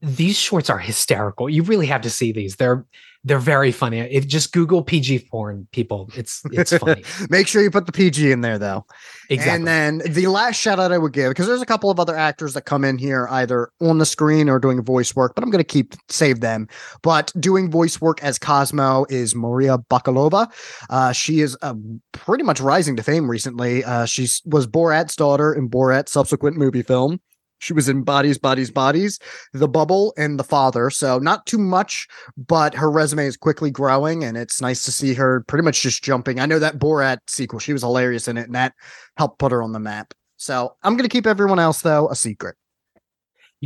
These 0.00 0.38
shorts 0.38 0.70
are 0.70 0.78
hysterical. 0.78 1.48
You 1.48 1.62
really 1.62 1.86
have 1.86 2.02
to 2.02 2.10
see 2.10 2.32
these. 2.32 2.56
They're 2.56 2.84
they're 3.24 3.38
very 3.38 3.72
funny. 3.72 3.98
If 3.98 4.26
just 4.26 4.52
Google 4.52 4.82
PG 4.82 5.28
porn, 5.30 5.66
people, 5.72 6.08
it's 6.14 6.42
it's 6.52 6.76
funny. 6.78 7.02
Make 7.28 7.48
sure 7.48 7.62
you 7.62 7.70
put 7.70 7.86
the 7.86 7.92
PG 7.92 8.30
in 8.30 8.40
there 8.40 8.58
though. 8.58 8.86
Exactly. 9.28 9.54
And 9.54 9.66
then 9.66 9.98
the 10.12 10.28
last 10.28 10.56
shout 10.56 10.78
out 10.78 10.92
I 10.92 10.98
would 10.98 11.12
give, 11.12 11.30
because 11.30 11.46
there's 11.46 11.62
a 11.62 11.66
couple 11.66 11.90
of 11.90 11.98
other 11.98 12.16
actors 12.16 12.54
that 12.54 12.62
come 12.62 12.84
in 12.84 12.96
here 12.96 13.26
either 13.30 13.70
on 13.80 13.98
the 13.98 14.06
screen 14.06 14.48
or 14.48 14.58
doing 14.58 14.82
voice 14.82 15.14
work, 15.14 15.34
but 15.34 15.44
I'm 15.44 15.50
going 15.50 15.62
to 15.62 15.64
keep 15.64 15.94
save 16.08 16.40
them. 16.40 16.68
But 17.02 17.32
doing 17.38 17.70
voice 17.70 18.00
work 18.00 18.22
as 18.22 18.38
Cosmo 18.38 19.04
is 19.10 19.34
Maria 19.34 19.78
Bakalova. 19.78 20.50
Uh, 20.88 21.12
she 21.12 21.40
is 21.40 21.56
uh, 21.62 21.74
pretty 22.12 22.44
much 22.44 22.60
rising 22.60 22.96
to 22.96 23.02
fame 23.02 23.28
recently. 23.28 23.84
Uh, 23.84 24.06
she 24.06 24.28
was 24.46 24.66
Borat's 24.66 25.16
daughter 25.16 25.52
in 25.52 25.68
Borat's 25.68 26.12
subsequent 26.12 26.56
movie 26.56 26.82
film. 26.82 27.20
She 27.58 27.72
was 27.72 27.88
in 27.88 28.02
Bodies, 28.02 28.38
Bodies, 28.38 28.70
Bodies, 28.70 29.18
The 29.52 29.68
Bubble, 29.68 30.14
and 30.16 30.38
The 30.38 30.44
Father. 30.44 30.90
So 30.90 31.18
not 31.18 31.46
too 31.46 31.58
much, 31.58 32.06
but 32.36 32.74
her 32.74 32.90
resume 32.90 33.26
is 33.26 33.36
quickly 33.36 33.70
growing, 33.70 34.24
and 34.24 34.36
it's 34.36 34.60
nice 34.60 34.84
to 34.84 34.92
see 34.92 35.14
her 35.14 35.44
pretty 35.48 35.64
much 35.64 35.82
just 35.82 36.02
jumping. 36.02 36.40
I 36.40 36.46
know 36.46 36.58
that 36.58 36.78
Borat 36.78 37.18
sequel; 37.26 37.58
she 37.58 37.72
was 37.72 37.82
hilarious 37.82 38.28
in 38.28 38.36
it, 38.36 38.46
and 38.46 38.54
that 38.54 38.74
helped 39.16 39.38
put 39.38 39.52
her 39.52 39.62
on 39.62 39.72
the 39.72 39.80
map. 39.80 40.14
So 40.36 40.76
I'm 40.82 40.94
going 40.94 41.08
to 41.08 41.12
keep 41.12 41.26
everyone 41.26 41.58
else 41.58 41.82
though 41.82 42.08
a 42.08 42.14
secret. 42.14 42.56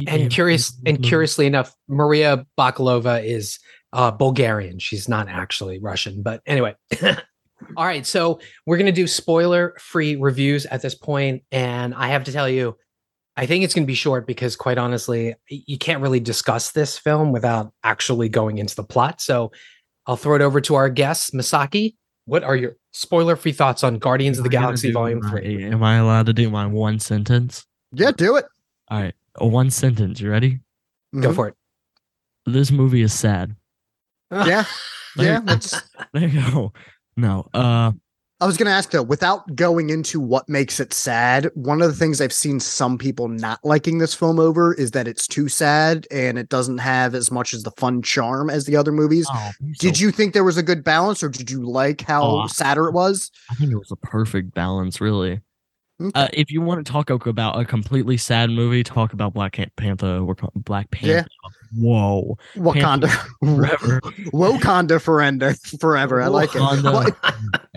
and 0.07 0.31
curious 0.31 0.73
and 0.87 1.03
curiously 1.03 1.47
enough, 1.47 1.75
Maria 1.89 2.47
Bakalova 2.59 3.23
is 3.25 3.59
uh, 3.93 4.11
Bulgarian. 4.11 4.79
She's 4.79 5.09
not 5.09 5.29
actually 5.29 5.79
Russian, 5.79 6.23
but 6.23 6.41
anyway. 6.47 6.75
All 7.77 7.85
right, 7.85 8.05
so 8.05 8.41
we're 8.67 8.77
gonna 8.77 8.91
do 8.91 9.07
spoiler-free 9.07 10.17
reviews 10.17 10.67
at 10.67 10.83
this 10.83 10.97
point, 10.97 11.45
and 11.53 11.95
I 11.95 12.09
have 12.09 12.25
to 12.25 12.33
tell 12.33 12.49
you, 12.49 12.77
I 13.37 13.47
think 13.47 13.65
it's 13.65 13.73
gonna 13.75 13.87
be 13.87 13.95
short 13.95 14.27
because, 14.27 14.57
quite 14.57 14.77
honestly, 14.79 15.35
you 15.49 15.79
can't 15.79 16.03
really 16.03 16.21
discuss 16.21 16.73
this 16.73 16.99
film 16.99 17.33
without 17.33 17.73
actually 17.83 18.29
going 18.29 18.59
into 18.59 18.75
the 18.77 18.85
plot. 18.85 19.21
So 19.21 19.53
I'll 20.07 20.17
throw 20.17 20.35
it 20.37 20.43
over 20.43 20.61
to 20.63 20.75
our 20.75 20.89
guest, 20.91 21.33
Masaki. 21.33 21.95
What 22.27 22.45
are 22.45 22.55
your 22.57 22.77
spoiler-free 22.93 23.53
thoughts 23.53 23.83
on 23.83 23.99
Guardians 23.99 24.39
of 24.39 24.45
the 24.45 24.51
I 24.51 24.61
Galaxy 24.61 24.93
Volume 24.93 25.21
my- 25.23 25.31
Three? 25.31 25.65
Am 25.65 25.83
I 25.83 25.97
allowed 25.97 26.27
to 26.27 26.33
do 26.33 26.51
my 26.51 26.67
one 26.67 26.99
sentence? 26.99 27.65
Yeah, 27.93 28.11
do 28.13 28.37
it. 28.37 28.45
All 28.89 29.01
right, 29.01 29.15
a 29.37 29.47
one 29.47 29.71
sentence. 29.71 30.21
You 30.21 30.31
ready? 30.31 30.61
Go 31.19 31.31
Mhm. 31.31 31.35
for 31.35 31.49
it. 31.49 31.55
This 32.47 32.71
movie 32.71 33.03
is 33.03 33.13
sad. 33.15 33.57
Yeah, 34.31 34.65
yeah. 35.17 35.41
That's. 35.41 35.81
There 36.13 36.29
you 36.29 36.43
go. 36.51 36.73
No, 37.17 37.49
uh, 37.55 37.93
I 38.43 38.45
was 38.47 38.57
going 38.57 38.67
to 38.67 38.73
ask 38.73 38.91
though, 38.91 39.05
without 39.05 39.55
going 39.55 39.91
into 39.91 40.19
what 40.19 40.49
makes 40.49 40.81
it 40.81 40.93
sad, 40.93 41.49
one 41.55 41.81
of 41.81 41.87
the 41.89 41.95
things 41.97 42.21
I've 42.21 42.33
seen 42.33 42.59
some 42.59 42.99
people 42.99 43.29
not 43.29 43.61
liking 43.63 43.99
this 43.99 44.15
film 44.15 44.41
over 44.41 44.75
is 44.75 44.91
that 44.91 45.07
it's 45.07 45.29
too 45.29 45.49
sad 45.49 46.09
and 46.11 46.37
it 46.37 46.49
doesn't 46.49 46.79
have 46.79 47.15
as 47.15 47.31
much 47.31 47.55
as 47.55 47.63
the 47.63 47.71
fun 47.73 48.03
charm 48.03 48.51
as 48.51 48.65
the 48.65 48.75
other 48.75 48.91
movies. 48.91 49.29
oh, 49.33 49.51
Did 49.79 49.97
so- 49.97 50.03
you 50.05 50.11
think 50.11 50.35
there 50.35 50.43
was 50.43 50.57
a 50.57 50.63
good 50.65 50.83
balance, 50.83 51.23
or 51.23 51.29
did 51.29 51.53
you 51.53 51.65
like 51.65 52.01
how 52.01 52.25
Oh, 52.25 52.47
sadder 52.49 52.89
it 52.89 52.93
was? 52.95 53.31
I 53.49 53.55
think 53.55 53.71
it 53.71 53.77
was 53.77 53.93
a 53.93 53.97
perfect 53.97 54.55
balance, 54.55 55.01
really. 55.01 55.41
Okay. 56.09 56.21
Uh, 56.21 56.29
if 56.33 56.51
you 56.51 56.61
want 56.61 56.85
to 56.85 56.91
talk 56.93 57.11
about 57.11 57.59
a 57.61 57.65
completely 57.65 58.17
sad 58.17 58.51
movie, 58.51 58.83
talk 58.83 59.13
about 59.13 59.35
Black 59.35 59.59
Panther. 59.77 60.19
Or 60.19 60.35
Black 60.55 60.91
Panther. 60.91 61.29
Yeah. 61.29 61.49
Whoa. 61.77 62.37
Wakanda, 62.57 63.09
Forever. 63.41 64.01
Wakanda 64.33 65.01
forever, 65.01 65.55
forever. 65.81 66.21
I 66.23 66.27
like 66.29 66.55
it. 66.55 66.61
Well, 66.61 67.09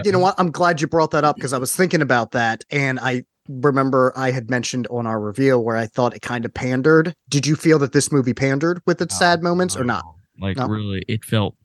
you 0.03 0.11
know 0.11 0.19
what? 0.19 0.35
I'm 0.37 0.51
glad 0.51 0.81
you 0.81 0.87
brought 0.87 1.11
that 1.11 1.23
up 1.23 1.35
because 1.35 1.53
I 1.53 1.57
was 1.57 1.75
thinking 1.75 2.01
about 2.01 2.31
that, 2.31 2.63
and 2.71 2.99
I 2.99 3.23
remember 3.47 4.11
I 4.15 4.31
had 4.31 4.49
mentioned 4.49 4.87
on 4.89 5.05
our 5.05 5.19
review 5.19 5.59
where 5.59 5.77
I 5.77 5.85
thought 5.85 6.15
it 6.15 6.21
kind 6.21 6.45
of 6.45 6.53
pandered. 6.53 7.13
Did 7.29 7.45
you 7.47 7.55
feel 7.55 7.79
that 7.79 7.93
this 7.93 8.11
movie 8.11 8.33
pandered 8.33 8.81
with 8.85 9.01
its 9.01 9.17
sad 9.17 9.43
moments 9.43 9.77
or 9.77 9.83
not? 9.83 10.03
Like 10.39 10.57
No. 10.57 10.67
really, 10.67 11.03
it 11.07 11.23
felt. 11.23 11.55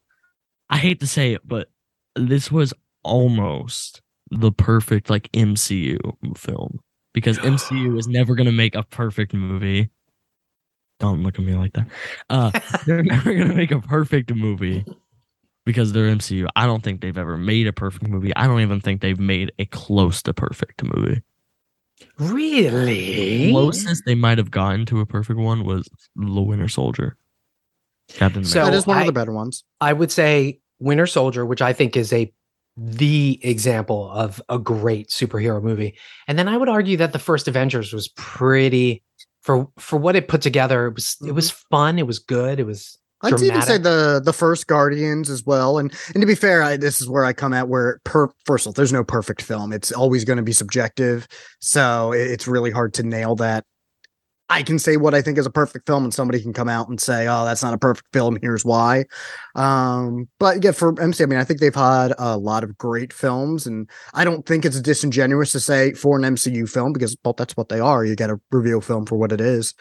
I 0.68 0.76
hate 0.76 1.00
to 1.00 1.06
say 1.06 1.32
it, 1.32 1.40
but 1.44 1.68
this 2.14 2.52
was 2.52 2.72
almost 3.02 4.02
the 4.30 4.52
perfect 4.52 5.10
like 5.10 5.30
MCU 5.32 5.98
film 6.36 6.80
because 7.14 7.38
MCU 7.40 7.98
is 7.98 8.06
never 8.08 8.34
gonna 8.34 8.52
make 8.52 8.74
a 8.74 8.82
perfect 8.84 9.34
movie. 9.34 9.90
Don't 11.00 11.22
look 11.22 11.38
at 11.38 11.44
me 11.44 11.54
like 11.54 11.72
that. 11.74 11.86
Uh, 12.28 12.50
they're 12.86 13.02
never 13.02 13.32
gonna 13.34 13.54
make 13.54 13.70
a 13.70 13.80
perfect 13.80 14.34
movie 14.34 14.84
because 15.66 15.92
they're 15.92 16.08
MCU. 16.14 16.46
I 16.56 16.66
don't 16.66 16.82
think 16.82 17.00
they've 17.00 17.16
ever 17.18 17.36
made 17.36 17.66
a 17.66 17.72
perfect 17.72 18.06
movie. 18.06 18.34
I 18.36 18.46
don't 18.46 18.60
even 18.60 18.80
think 18.80 19.00
they've 19.00 19.18
made 19.18 19.52
a 19.58 19.64
close 19.66 20.22
to 20.22 20.34
perfect 20.34 20.82
movie. 20.84 21.22
Really? 22.18 23.46
The 23.46 23.50
closest 23.52 24.04
they 24.06 24.14
might 24.14 24.38
have 24.38 24.50
gotten 24.50 24.86
to 24.86 25.00
a 25.00 25.06
perfect 25.06 25.38
one 25.38 25.64
was 25.64 25.88
The 26.16 26.40
Winter 26.42 26.68
Soldier. 26.68 27.16
Captain 28.08 28.44
So- 28.44 28.60
America. 28.60 28.70
that 28.72 28.78
is 28.78 28.86
one 28.86 28.96
I- 28.98 29.00
of 29.02 29.06
the 29.06 29.12
better 29.12 29.32
ones. 29.32 29.64
I 29.80 29.92
would 29.92 30.10
say 30.10 30.60
Winter 30.78 31.06
Soldier, 31.06 31.44
which 31.46 31.62
I 31.62 31.72
think 31.72 31.96
is 31.96 32.12
a 32.12 32.32
the 32.82 33.38
example 33.42 34.10
of 34.10 34.40
a 34.48 34.58
great 34.58 35.10
superhero 35.10 35.62
movie. 35.62 35.94
And 36.26 36.38
then 36.38 36.48
I 36.48 36.56
would 36.56 36.68
argue 36.68 36.96
that 36.96 37.12
the 37.12 37.18
first 37.18 37.46
Avengers 37.46 37.92
was 37.92 38.08
pretty 38.08 39.02
for 39.42 39.68
for 39.78 39.98
what 39.98 40.16
it 40.16 40.28
put 40.28 40.40
together. 40.40 40.86
It 40.86 40.94
was 40.94 41.16
it 41.26 41.32
was 41.32 41.50
mm-hmm. 41.50 41.68
fun. 41.70 41.98
It 41.98 42.06
was 42.06 42.18
good. 42.18 42.58
It 42.58 42.64
was 42.64 42.98
I'd 43.22 43.38
even 43.42 43.60
say 43.60 43.76
the 43.76 44.22
the 44.24 44.32
first 44.32 44.66
Guardians 44.66 45.28
as 45.28 45.44
well. 45.44 45.78
And 45.78 45.92
and 46.14 46.22
to 46.22 46.26
be 46.26 46.34
fair, 46.34 46.62
I, 46.62 46.78
this 46.78 47.02
is 47.02 47.08
where 47.08 47.26
I 47.26 47.34
come 47.34 47.52
at 47.52 47.68
where 47.68 48.00
per 48.04 48.28
first 48.46 48.64
of 48.64 48.70
all, 48.70 48.72
there's 48.72 48.94
no 48.94 49.04
perfect 49.04 49.42
film. 49.42 49.74
It's 49.74 49.92
always 49.92 50.24
going 50.24 50.38
to 50.38 50.42
be 50.42 50.52
subjective, 50.52 51.28
so 51.60 52.12
it- 52.12 52.30
it's 52.30 52.48
really 52.48 52.70
hard 52.70 52.94
to 52.94 53.02
nail 53.02 53.36
that. 53.36 53.64
I 54.50 54.64
can 54.64 54.80
say 54.80 54.96
what 54.96 55.14
I 55.14 55.22
think 55.22 55.38
is 55.38 55.46
a 55.46 55.50
perfect 55.50 55.86
film, 55.86 56.02
and 56.02 56.12
somebody 56.12 56.42
can 56.42 56.52
come 56.52 56.68
out 56.68 56.88
and 56.88 57.00
say, 57.00 57.28
"Oh, 57.28 57.44
that's 57.44 57.62
not 57.62 57.72
a 57.72 57.78
perfect 57.78 58.12
film. 58.12 58.36
Here's 58.42 58.64
why." 58.64 59.04
Um, 59.54 60.28
but 60.40 60.64
yeah, 60.64 60.72
for 60.72 61.00
MC, 61.00 61.22
I 61.22 61.26
mean, 61.26 61.38
I 61.38 61.44
think 61.44 61.60
they've 61.60 61.74
had 61.74 62.12
a 62.18 62.36
lot 62.36 62.64
of 62.64 62.76
great 62.76 63.12
films, 63.12 63.66
and 63.66 63.88
I 64.12 64.24
don't 64.24 64.44
think 64.44 64.64
it's 64.64 64.80
disingenuous 64.80 65.52
to 65.52 65.60
say 65.60 65.92
for 65.94 66.18
an 66.18 66.24
MCU 66.24 66.68
film 66.68 66.92
because 66.92 67.16
well, 67.24 67.34
that's 67.38 67.56
what 67.56 67.68
they 67.68 67.78
are. 67.78 68.04
You 68.04 68.16
got 68.16 68.26
to 68.26 68.40
review 68.50 68.78
a 68.78 68.82
film 68.82 69.06
for 69.06 69.16
what 69.16 69.30
it 69.30 69.40
is. 69.40 69.72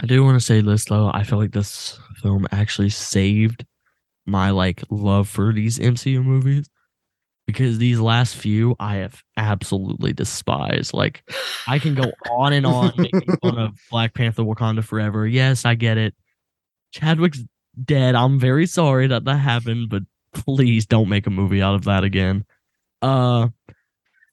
I 0.00 0.06
do 0.06 0.22
want 0.22 0.38
to 0.38 0.44
say 0.44 0.60
this 0.60 0.84
though. 0.84 1.10
I 1.12 1.24
feel 1.24 1.38
like 1.38 1.52
this 1.52 1.98
film 2.22 2.46
actually 2.52 2.90
saved 2.90 3.66
my 4.24 4.50
like 4.50 4.84
love 4.88 5.28
for 5.28 5.52
these 5.52 5.78
MCU 5.80 6.24
movies 6.24 6.68
because 7.46 7.78
these 7.78 8.00
last 8.00 8.36
few 8.36 8.74
I 8.80 8.96
have 8.96 9.22
absolutely 9.36 10.12
despised. 10.12 10.92
Like 10.94 11.22
I 11.66 11.78
can 11.78 11.94
go 11.94 12.10
on 12.30 12.52
and 12.52 12.66
on 12.66 12.92
making 12.96 13.36
fun 13.42 13.58
of 13.58 13.78
Black 13.90 14.14
Panther 14.14 14.42
Wakanda 14.42 14.82
Forever. 14.84 15.26
Yes, 15.26 15.64
I 15.64 15.74
get 15.74 15.98
it. 15.98 16.14
Chadwick's 16.92 17.42
dead. 17.84 18.14
I'm 18.14 18.38
very 18.38 18.66
sorry 18.66 19.06
that 19.08 19.24
that 19.24 19.36
happened, 19.38 19.88
but 19.88 20.02
please 20.32 20.86
don't 20.86 21.08
make 21.08 21.26
a 21.26 21.30
movie 21.30 21.62
out 21.62 21.74
of 21.74 21.84
that 21.84 22.04
again. 22.04 22.44
Uh 23.02 23.48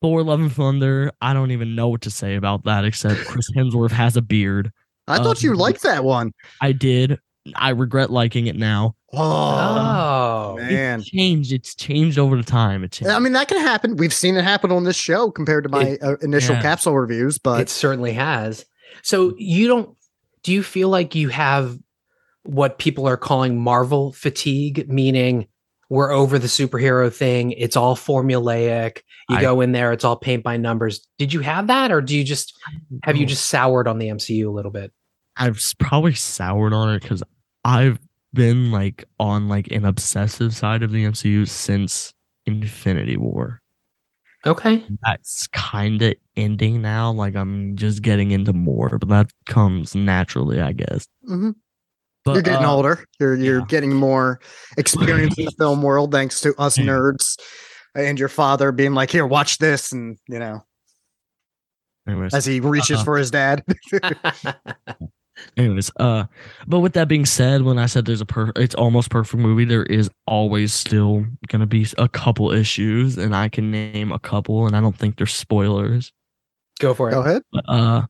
Thor 0.02 0.24
Love 0.24 0.40
and 0.40 0.52
Thunder, 0.52 1.12
I 1.22 1.34
don't 1.34 1.52
even 1.52 1.76
know 1.76 1.90
what 1.90 2.02
to 2.02 2.10
say 2.10 2.36
about 2.36 2.64
that 2.64 2.86
except 2.86 3.24
Chris 3.26 3.52
Hemsworth 3.56 3.92
has 3.92 4.18
a 4.18 4.22
beard. 4.22 4.72
I 5.08 5.18
thought 5.18 5.44
you 5.44 5.52
Um, 5.52 5.58
liked 5.58 5.84
that 5.84 6.04
one. 6.04 6.32
I 6.60 6.72
did. 6.72 7.20
I 7.56 7.70
regret 7.70 8.10
liking 8.12 8.48
it 8.48 8.56
now. 8.56 8.96
Oh, 9.14 10.54
Oh, 10.54 10.56
man. 10.58 11.00
It's 11.00 11.10
changed. 11.10 11.52
It's 11.52 11.76
changed 11.76 12.18
over 12.20 12.36
the 12.38 12.44
time. 12.44 12.84
It's 12.84 13.04
I 13.06 13.20
mean, 13.20 13.34
that 13.34 13.48
can 13.48 13.60
happen. 13.60 13.98
We've 13.98 14.14
seen 14.14 14.36
it 14.36 14.44
happen 14.44 14.72
on 14.72 14.84
this 14.84 14.96
show 14.96 15.32
compared 15.32 15.64
to 15.64 15.70
my 15.70 15.84
It- 15.84 16.04
uh, 16.04 16.18
initial 16.22 16.56
yeah. 16.56 16.62
capsule 16.62 16.98
reviews, 16.98 17.38
but 17.40 17.62
it 17.62 17.70
certainly 17.70 18.14
has. 18.14 18.66
So 19.04 19.34
you 19.38 19.68
don't 19.68 19.96
do 20.44 20.52
you 20.52 20.64
feel 20.64 20.90
like 20.90 21.14
you 21.16 21.30
have 21.30 21.78
what 22.44 22.80
people 22.80 23.08
are 23.08 23.18
calling 23.18 23.60
Marvel 23.60 24.12
fatigue, 24.14 24.90
meaning 24.90 25.48
we're 25.90 26.12
over 26.12 26.40
the 26.40 26.48
superhero 26.48 27.14
thing, 27.14 27.52
it's 27.52 27.76
all 27.76 27.96
formulaic. 27.96 29.02
You 29.30 29.38
I- 29.38 29.42
go 29.42 29.62
in 29.62 29.72
there, 29.72 29.92
it's 29.94 30.04
all 30.04 30.16
paint 30.16 30.44
by 30.44 30.58
numbers. 30.58 31.08
Did 31.18 31.34
you 31.34 31.42
have 31.42 31.68
that 31.68 31.92
or 31.92 32.02
do 32.02 32.16
you 32.18 32.24
just 32.24 32.54
have 33.04 33.18
you 33.18 33.26
just 33.26 33.46
soured 33.48 33.88
on 33.88 33.98
the 34.00 34.08
MCU 34.10 34.48
a 34.48 34.52
little 34.52 34.72
bit? 34.72 34.92
I've 35.38 35.60
probably 35.80 36.14
soured 36.14 36.74
on 36.74 36.94
it 36.96 37.02
because 37.02 37.24
I've 37.64 38.00
been 38.34 38.72
like 38.72 39.06
on 39.20 39.48
like 39.48 39.68
an 39.72 39.86
obsessive 39.86 40.54
side 40.56 40.84
of 40.84 40.92
the 40.92 41.04
MCU 41.06 41.48
since 41.48 42.14
Infinity 42.46 43.18
War. 43.18 43.62
Okay. 44.46 44.84
That's 45.04 45.48
kind 45.50 46.02
of 46.02 46.16
ending 46.36 46.82
now. 46.82 47.12
Like 47.12 47.36
I'm 47.36 47.76
just 47.76 48.02
getting 48.02 48.32
into 48.32 48.54
more, 48.54 48.98
but 48.98 49.10
that 49.10 49.32
comes 49.46 49.94
naturally, 49.96 50.60
I 50.62 50.72
guess. 50.74 51.06
Mhm. 51.30 51.56
But 52.26 52.34
you're 52.34 52.42
getting 52.44 52.66
uh, 52.66 52.72
older. 52.72 53.06
You're 53.20 53.36
you're 53.36 53.60
yeah. 53.60 53.66
getting 53.68 53.94
more 53.94 54.40
experience 54.78 55.38
in 55.38 55.46
the 55.46 55.52
film 55.58 55.82
world 55.82 56.12
thanks 56.12 56.40
to 56.42 56.54
us 56.60 56.78
Yeah. 56.78 56.86
nerds 56.86 57.40
and 57.96 58.20
your 58.20 58.30
father 58.30 58.72
being 58.72 58.94
like, 58.94 59.10
"Here, 59.12 59.26
watch 59.26 59.58
this," 59.58 59.92
and 59.92 60.18
you 60.28 60.40
know, 60.40 60.64
Anyways, 62.08 62.34
as 62.34 62.46
he 62.46 62.60
reaches 62.60 62.98
Uh-huh. 62.98 63.06
for 63.06 63.18
his 63.18 63.32
dad. 63.32 63.64
Anyways, 65.58 65.92
uh, 66.00 66.26
but 66.68 66.80
with 66.80 66.94
that 66.94 67.08
being 67.08 67.26
said, 67.26 67.64
when 67.64 67.80
I 67.80 67.86
said 67.86 68.06
there's 68.06 68.22
a 68.22 68.26
per, 68.26 68.52
it's 68.56 68.76
almost 68.76 69.10
perfect 69.10 69.42
movie, 69.42 69.66
there 69.66 69.84
is 69.84 70.10
always 70.28 70.74
still 70.74 71.26
gonna 71.48 71.66
be 71.66 71.88
a 71.98 72.08
couple 72.10 72.52
issues, 72.52 73.18
and 73.18 73.36
I 73.36 73.50
can 73.50 73.72
name 73.72 74.12
a 74.12 74.20
couple, 74.20 74.68
and 74.68 74.76
I 74.76 74.82
don't 74.82 74.96
think 74.96 75.18
they're 75.18 75.28
spoilers. 75.28 76.12
Go 76.80 76.94
for 76.94 77.10
it. 77.10 77.14
Go 77.14 77.22
ahead. 77.22 77.42
But, 77.52 77.66
uh, 77.68 78.06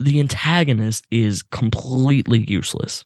the 0.00 0.20
antagonist 0.20 1.04
is 1.10 1.42
completely 1.42 2.44
useless. 2.48 3.04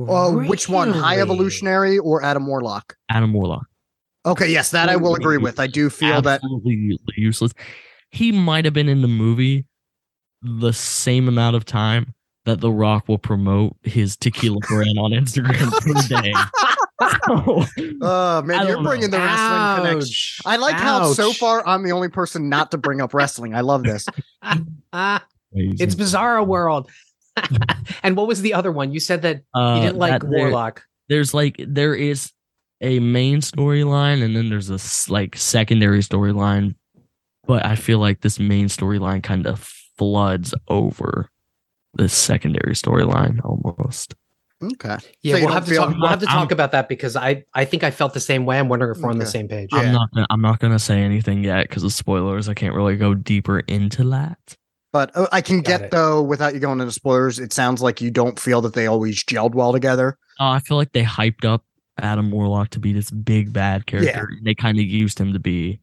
Uh, 0.00 0.30
which 0.30 0.68
one? 0.68 0.92
High 0.92 1.20
Evolutionary 1.20 1.98
or 1.98 2.22
Adam 2.22 2.46
Warlock? 2.46 2.96
Adam 3.10 3.32
Warlock, 3.32 3.66
Okay, 4.24 4.50
yes, 4.50 4.70
that 4.70 4.88
I 4.88 4.96
will 4.96 5.14
agree 5.14 5.38
with. 5.38 5.58
I 5.58 5.66
do 5.66 5.90
feel 5.90 6.22
that 6.22 6.40
absolutely 6.42 6.94
useless. 7.16 7.52
He 8.10 8.30
might 8.30 8.64
have 8.64 8.74
been 8.74 8.88
in 8.88 9.02
the 9.02 9.08
movie 9.08 9.64
the 10.42 10.72
same 10.72 11.28
amount 11.28 11.56
of 11.56 11.64
time 11.64 12.14
that 12.48 12.60
The 12.60 12.70
Rock 12.72 13.08
will 13.08 13.18
promote 13.18 13.76
his 13.82 14.16
tequila 14.16 14.58
brand 14.68 14.98
on 14.98 15.12
Instagram 15.12 15.70
per 16.10 16.20
day. 16.22 16.32
So, 17.26 17.64
Uh 18.06 18.42
man, 18.44 18.66
you're 18.66 18.74
don't 18.74 18.82
know. 18.84 18.90
bringing 18.90 19.10
the 19.10 19.18
wrestling 19.18 19.86
connection. 19.92 20.42
I 20.46 20.56
like 20.56 20.74
how 20.76 21.12
so 21.12 21.32
far 21.32 21.66
I'm 21.66 21.84
the 21.84 21.92
only 21.92 22.08
person 22.08 22.48
not 22.48 22.70
to 22.72 22.78
bring 22.78 23.00
up 23.00 23.14
wrestling. 23.14 23.54
I 23.54 23.60
love 23.60 23.82
this. 23.84 24.06
It's 25.52 25.94
Bizarro 25.94 26.46
World. 26.46 26.90
and 28.02 28.16
what 28.16 28.26
was 28.28 28.42
the 28.42 28.52
other 28.54 28.70
one? 28.72 28.92
You 28.92 29.00
said 29.00 29.22
that 29.22 29.36
you 29.54 29.60
Uh, 29.60 29.80
didn't 29.80 29.96
like 29.96 30.20
that 30.20 30.28
there- 30.28 30.38
Warlock. 30.40 30.82
there's 31.08 31.32
like 31.32 31.56
there 31.66 31.94
is 31.94 32.32
a 32.80 32.98
main 33.00 33.40
storyline 33.40 34.22
and 34.22 34.36
then 34.36 34.50
there's 34.50 34.70
a 34.70 34.78
like 35.12 35.36
secondary 35.36 35.98
storyline 36.00 36.74
but 37.46 37.64
i 37.66 37.74
feel 37.74 37.98
like 37.98 38.20
this 38.20 38.38
main 38.38 38.66
storyline 38.66 39.20
kind 39.20 39.46
of 39.48 39.58
floods 39.98 40.54
over 40.68 41.28
the 41.94 42.08
secondary 42.08 42.74
storyline 42.74 43.40
almost 43.44 44.14
Okay. 44.60 44.96
Yeah, 45.22 45.36
So 45.36 45.40
we'll 45.44 45.52
have 45.54 45.64
to 45.66 45.70
feel- 45.70 45.84
talk. 45.84 45.96
We'll 45.98 46.08
have 46.08 46.18
to 46.20 46.28
I'm- 46.28 46.48
about 46.50 46.72
that 46.72 46.88
because 46.88 47.14
I 47.14 47.44
I 47.54 47.64
think 47.64 47.84
I 47.84 47.92
felt 47.92 48.12
the 48.12 48.18
same 48.20 48.44
way. 48.44 48.58
I'm 48.58 48.68
wondering 48.68 48.90
if 48.96 49.00
we're 49.00 49.10
on 49.10 49.18
the 49.18 49.26
same 49.26 49.46
page. 49.46 49.68
I'm 49.72 49.92
not 49.92 50.10
gonna, 50.12 50.26
i'm 50.30 50.40
not 50.40 50.58
gonna 50.58 50.80
say 50.80 51.00
anything 51.00 51.44
yet 51.44 51.68
because 51.68 51.84
of 51.84 51.92
spoilers 51.92 52.48
i 52.48 52.54
can't 52.54 52.74
really 52.74 52.96
go 52.96 53.14
deeper 53.14 53.60
into 53.60 54.02
that 54.10 54.56
But 54.92 55.16
uh, 55.16 55.28
I 55.30 55.42
can 55.42 55.58
Got 55.58 55.64
get 55.66 55.80
it. 55.82 55.90
though, 55.92 56.22
without 56.22 56.54
you 56.54 56.60
going 56.60 56.80
into 56.80 56.90
spoilers, 56.92 57.38
it 57.38 57.52
sounds 57.52 57.80
like 57.82 58.00
you 58.00 58.10
don't 58.10 58.40
feel 58.40 58.60
that 58.62 58.72
they 58.74 58.86
always 58.88 59.22
gelled 59.22 59.54
well 59.54 59.72
together. 59.72 60.18
uh, 60.40 60.50
i 60.50 60.58
feel 60.58 60.76
like 60.76 60.90
they 60.92 61.04
hyped 61.04 61.44
up 61.44 61.62
adam 62.00 62.30
warlock 62.32 62.70
to 62.70 62.80
be 62.80 62.92
this 62.92 63.10
big 63.12 63.52
bad 63.52 63.86
character 63.86 64.28
they 64.44 64.54
kind 64.56 64.78
of 64.78 64.84
used 64.84 65.20
him 65.20 65.32
to 65.32 65.38
be 65.38 65.78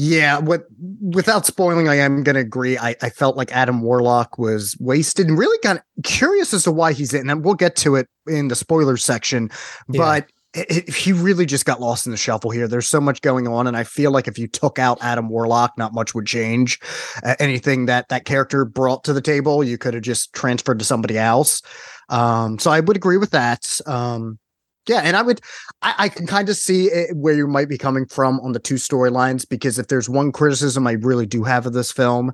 Yeah, 0.00 0.38
what 0.38 0.66
without 1.00 1.44
spoiling, 1.44 1.88
I 1.88 1.96
am 1.96 2.22
gonna 2.22 2.38
agree. 2.38 2.78
I, 2.78 2.94
I 3.02 3.10
felt 3.10 3.36
like 3.36 3.50
Adam 3.50 3.80
Warlock 3.82 4.38
was 4.38 4.76
wasted 4.78 5.26
and 5.26 5.36
really 5.36 5.58
kind 5.58 5.78
of 5.78 6.04
curious 6.04 6.54
as 6.54 6.62
to 6.64 6.70
why 6.70 6.92
he's 6.92 7.12
in. 7.12 7.28
And 7.28 7.44
we'll 7.44 7.54
get 7.54 7.74
to 7.76 7.96
it 7.96 8.06
in 8.28 8.46
the 8.46 8.54
spoiler 8.54 8.96
section, 8.96 9.50
Yeah. 9.90 9.98
but 9.98 10.26
it, 10.54 10.86
it- 10.88 10.94
he 10.94 11.12
really 11.12 11.46
just 11.46 11.64
got 11.64 11.80
lost 11.80 12.06
in 12.06 12.12
the 12.12 12.16
shuffle 12.16 12.50
here. 12.52 12.68
There's 12.68 12.86
so 12.86 13.00
much 13.00 13.22
going 13.22 13.48
on, 13.48 13.66
and 13.66 13.76
I 13.76 13.82
feel 13.82 14.12
like 14.12 14.28
if 14.28 14.38
you 14.38 14.46
took 14.46 14.78
out 14.78 14.98
Adam 15.02 15.28
Warlock, 15.30 15.72
not 15.76 15.92
much 15.92 16.14
would 16.14 16.26
change. 16.26 16.78
Uh, 17.24 17.34
anything 17.40 17.86
that 17.86 18.08
that 18.08 18.24
character 18.24 18.64
brought 18.64 19.02
to 19.02 19.12
the 19.12 19.20
table, 19.20 19.64
you 19.64 19.78
could 19.78 19.94
have 19.94 20.04
just 20.04 20.32
transferred 20.32 20.78
to 20.78 20.84
somebody 20.84 21.18
else. 21.18 21.60
Um, 22.08 22.60
so 22.60 22.70
I 22.70 22.78
would 22.78 22.96
agree 22.96 23.16
with 23.16 23.32
that. 23.32 23.80
Um, 23.84 24.38
yeah, 24.88 25.00
and 25.00 25.16
I 25.16 25.22
would, 25.22 25.40
I, 25.82 25.94
I 25.98 26.08
can 26.08 26.26
kind 26.26 26.48
of 26.48 26.56
see 26.56 26.86
it, 26.86 27.16
where 27.16 27.34
you 27.34 27.46
might 27.46 27.68
be 27.68 27.78
coming 27.78 28.06
from 28.06 28.40
on 28.40 28.52
the 28.52 28.58
two 28.58 28.74
storylines 28.74 29.48
because 29.48 29.78
if 29.78 29.88
there's 29.88 30.08
one 30.08 30.32
criticism 30.32 30.86
I 30.86 30.92
really 30.92 31.26
do 31.26 31.44
have 31.44 31.66
of 31.66 31.72
this 31.72 31.92
film, 31.92 32.32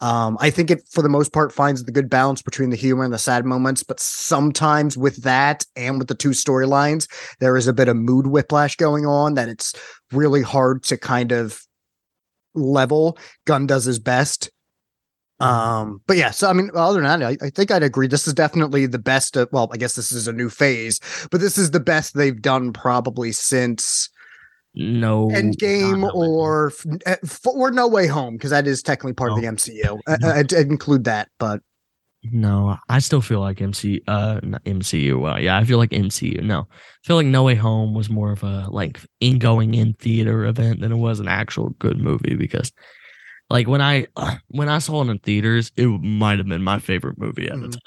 um, 0.00 0.38
I 0.40 0.48
think 0.48 0.70
it 0.70 0.82
for 0.90 1.02
the 1.02 1.10
most 1.10 1.32
part 1.32 1.52
finds 1.52 1.84
the 1.84 1.92
good 1.92 2.08
balance 2.08 2.40
between 2.40 2.70
the 2.70 2.76
humor 2.76 3.04
and 3.04 3.12
the 3.12 3.18
sad 3.18 3.44
moments, 3.44 3.82
but 3.82 4.00
sometimes 4.00 4.96
with 4.96 5.22
that 5.22 5.64
and 5.76 5.98
with 5.98 6.08
the 6.08 6.14
two 6.14 6.30
storylines, 6.30 7.06
there 7.38 7.56
is 7.56 7.66
a 7.66 7.72
bit 7.72 7.88
of 7.88 7.96
mood 7.96 8.26
whiplash 8.26 8.76
going 8.76 9.04
on 9.04 9.34
that 9.34 9.48
it's 9.48 9.74
really 10.10 10.42
hard 10.42 10.82
to 10.84 10.96
kind 10.96 11.32
of 11.32 11.60
level. 12.54 13.18
Gunn 13.44 13.66
does 13.66 13.84
his 13.84 13.98
best. 13.98 14.50
Um, 15.40 16.02
but 16.06 16.16
yeah, 16.16 16.30
so 16.30 16.48
I 16.48 16.52
mean, 16.52 16.70
other 16.74 17.00
than 17.00 17.20
that, 17.20 17.40
I, 17.42 17.46
I 17.46 17.50
think 17.50 17.70
I'd 17.70 17.82
agree. 17.82 18.06
This 18.06 18.26
is 18.26 18.34
definitely 18.34 18.86
the 18.86 18.98
best. 18.98 19.36
Of, 19.36 19.48
well, 19.52 19.68
I 19.72 19.78
guess 19.78 19.94
this 19.94 20.12
is 20.12 20.28
a 20.28 20.32
new 20.32 20.50
phase, 20.50 21.00
but 21.30 21.40
this 21.40 21.56
is 21.56 21.70
the 21.70 21.80
best 21.80 22.14
they've 22.14 22.40
done 22.40 22.72
probably 22.72 23.32
since 23.32 24.10
no 24.74 25.28
Endgame 25.28 26.00
No 26.00 26.10
or 26.10 26.72
eh, 27.06 27.16
or 27.46 27.70
No 27.70 27.88
Way 27.88 28.06
Home 28.06 28.34
because 28.34 28.50
that 28.50 28.66
is 28.66 28.82
technically 28.82 29.14
part 29.14 29.32
of 29.32 29.40
the 29.40 29.46
MCU. 29.46 29.98
I, 30.06 30.16
I, 30.22 30.38
I'd 30.40 30.52
include 30.52 31.04
that, 31.04 31.28
but 31.38 31.60
No, 32.22 32.76
I 32.88 32.98
still 32.98 33.22
feel 33.22 33.40
like 33.40 33.62
MC 33.62 34.02
uh 34.06 34.40
MCU. 34.40 35.34
Uh, 35.34 35.38
yeah, 35.38 35.56
I 35.56 35.64
feel 35.64 35.78
like 35.78 35.90
MCU. 35.90 36.42
No. 36.42 36.60
I 36.70 37.06
feel 37.06 37.16
like 37.16 37.26
No 37.26 37.44
Way 37.44 37.54
Home 37.54 37.94
was 37.94 38.10
more 38.10 38.30
of 38.30 38.42
a 38.42 38.66
like 38.68 39.00
in 39.20 39.38
going 39.38 39.74
in 39.74 39.94
theater 39.94 40.44
event 40.44 40.80
than 40.80 40.92
it 40.92 40.96
was 40.96 41.18
an 41.18 41.28
actual 41.28 41.70
good 41.78 41.98
movie 41.98 42.34
because 42.34 42.72
like 43.50 43.68
when 43.68 43.80
I 43.82 44.06
when 44.48 44.68
I 44.68 44.78
saw 44.78 45.02
it 45.02 45.08
in 45.08 45.18
theaters, 45.18 45.72
it 45.76 45.86
might 45.86 46.38
have 46.38 46.48
been 46.48 46.62
my 46.62 46.78
favorite 46.78 47.18
movie 47.18 47.48
at 47.48 47.60
the 47.60 47.66
Mhm. 47.68 47.72
time. 47.72 47.80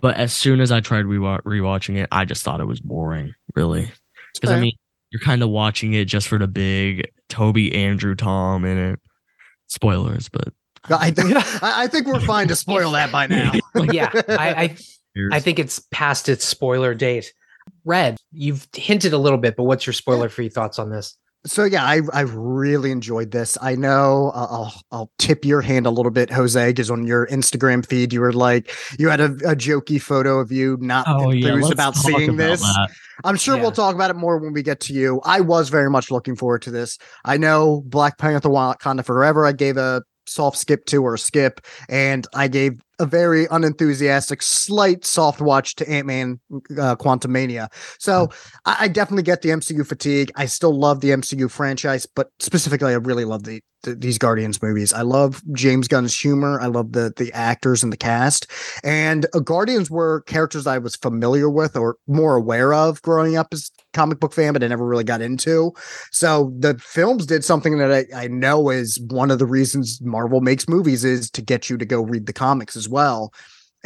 But 0.00 0.16
as 0.16 0.32
soon 0.34 0.60
as 0.60 0.70
I 0.70 0.80
tried 0.80 1.06
rewa- 1.06 1.40
rewatching 1.42 1.96
it, 1.96 2.08
I 2.12 2.26
just 2.26 2.42
thought 2.42 2.60
it 2.60 2.66
was 2.66 2.80
boring, 2.80 3.34
really. 3.54 3.90
Because 4.34 4.50
I 4.50 4.60
mean, 4.60 4.72
you're 5.10 5.20
kind 5.22 5.42
of 5.42 5.48
watching 5.48 5.94
it 5.94 6.04
just 6.04 6.28
for 6.28 6.38
the 6.38 6.46
big 6.46 7.10
Tobey, 7.30 7.74
Andrew, 7.74 8.14
Tom 8.14 8.64
in 8.66 8.76
it. 8.76 9.00
Spoilers, 9.68 10.28
but 10.28 10.48
I, 10.90 11.12
I 11.62 11.84
I 11.84 11.86
think 11.88 12.06
we're 12.06 12.20
fine 12.20 12.46
to 12.48 12.56
spoil 12.56 12.90
that 12.92 13.10
by 13.10 13.26
now. 13.26 13.52
yeah, 13.90 14.10
I, 14.28 14.54
I 14.64 14.76
I 15.32 15.40
think 15.40 15.58
it's 15.58 15.80
past 15.90 16.28
its 16.28 16.44
spoiler 16.44 16.94
date. 16.94 17.32
Red, 17.84 18.18
you've 18.32 18.68
hinted 18.74 19.12
a 19.12 19.18
little 19.18 19.38
bit, 19.38 19.56
but 19.56 19.64
what's 19.64 19.86
your 19.86 19.92
spoiler 19.94 20.28
free 20.28 20.48
thoughts 20.50 20.78
on 20.78 20.90
this? 20.90 21.16
So 21.44 21.64
yeah, 21.64 21.84
I 21.84 22.00
I 22.12 22.22
really 22.22 22.90
enjoyed 22.90 23.30
this. 23.30 23.56
I 23.62 23.76
know 23.76 24.32
uh, 24.34 24.46
I'll 24.50 24.74
I'll 24.90 25.10
tip 25.18 25.44
your 25.44 25.60
hand 25.60 25.86
a 25.86 25.90
little 25.90 26.10
bit, 26.10 26.28
Jose, 26.30 26.70
because 26.70 26.90
on 26.90 27.06
your 27.06 27.26
Instagram 27.28 27.86
feed 27.86 28.12
you 28.12 28.20
were 28.20 28.32
like 28.32 28.74
you 28.98 29.08
had 29.08 29.20
a, 29.20 29.26
a 29.26 29.54
jokey 29.54 30.00
photo 30.02 30.40
of 30.40 30.50
you 30.50 30.76
not 30.80 31.06
oh 31.08 31.30
yeah, 31.30 31.48
enthused 31.50 31.62
let's 31.62 31.72
about 31.72 31.94
seeing 31.94 32.30
about 32.30 32.36
this. 32.38 32.62
that. 32.62 32.90
I'm 33.24 33.36
sure 33.36 33.56
Yeah. 33.56 33.62
we'll 33.62 33.72
talk 33.72 33.94
about 33.94 34.10
it 34.10 34.16
more 34.16 34.38
when 34.38 34.52
we 34.54 34.62
get 34.62 34.80
to 34.80 34.92
you. 34.92 35.20
I 35.24 35.40
was 35.40 35.68
very 35.68 35.88
much 35.88 36.10
looking 36.10 36.34
forward 36.34 36.62
to 36.62 36.70
this. 36.72 36.98
I 37.24 37.36
know 37.36 37.82
Black 37.86 38.18
Panther 38.18 38.48
Wakanda 38.48 39.04
Forever. 39.04 39.46
I 39.46 39.52
gave 39.52 39.76
a 39.76 40.02
soft 40.26 40.58
skip 40.58 40.84
to 40.86 41.02
or 41.04 41.16
skip, 41.16 41.60
and 41.88 42.26
I 42.34 42.48
gave 42.48 42.80
a 42.98 43.06
very 43.06 43.46
unenthusiastic, 43.50 44.42
slight 44.42 45.04
soft 45.04 45.40
watch 45.40 45.74
to 45.76 45.88
Ant 45.88 46.06
Man 46.06 46.40
uh, 46.52 46.96
Quantumania. 46.96 47.68
So 47.98 48.30
I, 48.64 48.76
I 48.80 48.88
definitely 48.88 49.22
get 49.22 49.42
the 49.42 49.50
MCU 49.50 49.86
fatigue. 49.86 50.32
I 50.36 50.46
still 50.46 50.76
love 50.76 51.00
the 51.00 51.10
MCU 51.10 51.50
franchise, 51.50 52.06
but 52.06 52.30
specifically, 52.38 52.92
I 52.92 52.96
really 52.96 53.24
love 53.24 53.44
the, 53.44 53.62
the 53.86 53.94
these 53.94 54.18
Guardians 54.18 54.60
movies. 54.60 54.92
I 54.92 55.02
love 55.02 55.42
James 55.52 55.88
Gunn's 55.88 56.18
humor. 56.18 56.60
I 56.60 56.66
love 56.66 56.92
the 56.92 57.12
the 57.16 57.32
actors 57.32 57.82
and 57.82 57.92
the 57.92 57.96
cast. 57.96 58.46
And 58.84 59.26
uh, 59.34 59.38
Guardians 59.38 59.90
were 59.90 60.20
characters 60.22 60.66
I 60.66 60.78
was 60.78 60.96
familiar 60.96 61.48
with 61.48 61.76
or 61.76 61.96
more 62.06 62.36
aware 62.36 62.74
of 62.74 63.00
growing 63.02 63.36
up 63.36 63.48
as 63.52 63.70
a 63.78 63.96
comic 63.96 64.20
book 64.20 64.34
fan, 64.34 64.52
but 64.52 64.62
I 64.62 64.68
never 64.68 64.86
really 64.86 65.04
got 65.04 65.22
into. 65.22 65.72
So 66.12 66.52
the 66.58 66.78
films 66.78 67.24
did 67.24 67.44
something 67.44 67.78
that 67.78 67.92
I, 67.92 68.24
I 68.24 68.28
know 68.28 68.68
is 68.68 69.00
one 69.08 69.30
of 69.30 69.38
the 69.38 69.46
reasons 69.46 70.00
Marvel 70.02 70.40
makes 70.40 70.68
movies 70.68 71.04
is 71.04 71.30
to 71.30 71.42
get 71.42 71.70
you 71.70 71.78
to 71.78 71.86
go 71.86 72.02
read 72.02 72.26
the 72.26 72.32
comics 72.32 72.76
as 72.76 72.88
well. 72.88 73.32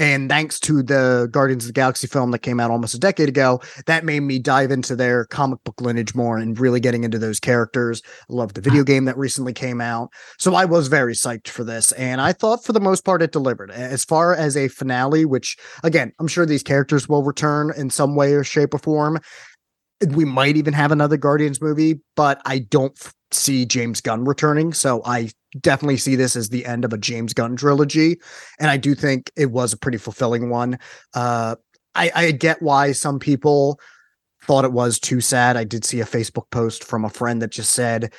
And 0.01 0.31
thanks 0.31 0.59
to 0.61 0.83
the 0.83 1.29
Guardians 1.31 1.65
of 1.65 1.69
the 1.69 1.75
Galaxy 1.75 2.07
film 2.07 2.31
that 2.31 2.39
came 2.39 2.59
out 2.59 2.71
almost 2.71 2.95
a 2.95 2.99
decade 2.99 3.29
ago, 3.29 3.61
that 3.85 4.03
made 4.03 4.21
me 4.21 4.39
dive 4.39 4.71
into 4.71 4.97
their 4.97 5.27
comic 5.27 5.63
book 5.63 5.79
lineage 5.79 6.15
more 6.15 6.39
and 6.39 6.59
really 6.59 6.81
getting 6.81 7.05
into 7.05 7.19
those 7.19 7.39
characters. 7.39 8.01
I 8.31 8.33
love 8.33 8.55
the 8.55 8.63
video 8.63 8.83
game 8.91 9.05
that 9.05 9.19
recently 9.19 9.53
came 9.53 9.79
out. 9.79 10.09
So 10.39 10.55
I 10.55 10.65
was 10.65 10.89
very 10.89 11.13
psyched 11.13 11.49
for 11.49 11.65
this. 11.65 11.93
And 11.93 12.19
I 12.19 12.33
thought 12.33 12.65
for 12.65 12.73
the 12.73 12.81
most 12.81 13.05
part 13.05 13.21
it 13.21 13.33
delivered. 13.33 13.71
As 13.71 14.03
far 14.03 14.35
as 14.35 14.57
a 14.57 14.69
finale, 14.69 15.27
which 15.27 15.59
again, 15.85 16.13
I'm 16.19 16.29
sure 16.29 16.47
these 16.47 16.63
characters 16.63 17.07
will 17.07 17.23
return 17.23 17.71
in 17.77 17.91
some 17.91 18.17
way 18.17 18.33
or 18.33 18.43
shape 18.43 18.73
or 18.73 18.79
form. 18.79 19.19
We 20.09 20.25
might 20.25 20.57
even 20.57 20.73
have 20.75 20.93
another 20.93 21.17
Guardians 21.17 21.61
movie, 21.61 22.01
but 22.17 22.41
I 22.45 22.61
don't 22.61 22.97
f- 23.01 23.15
see 23.31 23.67
James 23.67 24.01
Gunn 24.01 24.25
returning. 24.25 24.73
So 24.73 25.03
I 25.05 25.31
definitely 25.61 25.99
see 25.99 26.17
this 26.17 26.37
as 26.37 26.49
the 26.49 26.65
end 26.65 26.85
of 26.85 26.93
a 26.93 26.99
James 26.99 27.35
Gunn 27.35 27.57
trilogy. 27.57 28.19
And 28.59 28.71
I 28.71 28.77
do 28.77 28.95
think 28.95 29.31
it 29.37 29.51
was 29.51 29.73
a 29.73 29.79
pretty 29.79 29.99
fulfilling 29.99 30.49
one. 30.49 30.79
Uh, 31.15 31.57
I, 31.95 32.11
I 32.15 32.31
get 32.33 32.63
why 32.63 32.93
some 32.93 33.19
people 33.19 33.81
thought 34.43 34.65
it 34.65 34.73
was 34.73 34.99
too 34.99 35.21
sad. 35.21 35.57
I 35.57 35.65
did 35.65 35.85
see 35.85 36.01
a 36.01 36.07
Facebook 36.07 36.51
post 36.51 36.85
from 36.85 37.05
a 37.05 37.11
friend 37.11 37.43
that 37.43 37.51
just 37.51 37.73
said 37.73 38.13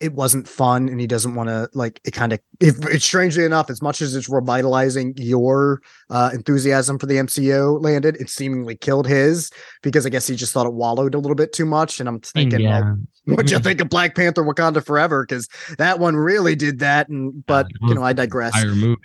it 0.00 0.12
wasn't 0.12 0.46
fun 0.46 0.88
and 0.88 1.00
he 1.00 1.06
doesn't 1.06 1.34
want 1.34 1.48
to 1.48 1.68
like 1.72 2.00
it 2.04 2.10
kind 2.10 2.32
of 2.32 2.40
if 2.60 2.76
it's 2.86 3.04
strangely 3.04 3.44
enough 3.44 3.70
as 3.70 3.80
much 3.80 4.02
as 4.02 4.14
it's 4.14 4.28
revitalizing 4.28 5.14
your 5.16 5.80
uh 6.10 6.30
enthusiasm 6.34 6.98
for 6.98 7.06
the 7.06 7.14
mcu 7.14 7.82
Landon 7.82 8.14
it 8.20 8.28
seemingly 8.28 8.76
killed 8.76 9.06
his 9.06 9.50
because 9.82 10.04
i 10.04 10.08
guess 10.08 10.26
he 10.26 10.36
just 10.36 10.52
thought 10.52 10.66
it 10.66 10.74
wallowed 10.74 11.14
a 11.14 11.18
little 11.18 11.34
bit 11.34 11.52
too 11.52 11.64
much 11.64 11.98
and 11.98 12.08
i'm 12.08 12.20
thinking 12.20 12.60
yeah. 12.60 12.80
well, 13.26 13.36
what 13.36 13.50
you 13.50 13.58
think 13.60 13.80
of 13.80 13.88
black 13.88 14.14
panther 14.14 14.44
wakanda 14.44 14.84
forever 14.84 15.24
because 15.24 15.48
that 15.78 15.98
one 15.98 16.14
really 16.14 16.54
did 16.54 16.78
that 16.80 17.08
and 17.08 17.44
but 17.46 17.66
you 17.82 17.94
know 17.94 18.02
i 18.02 18.12
digress 18.12 18.52
movie. 18.64 18.96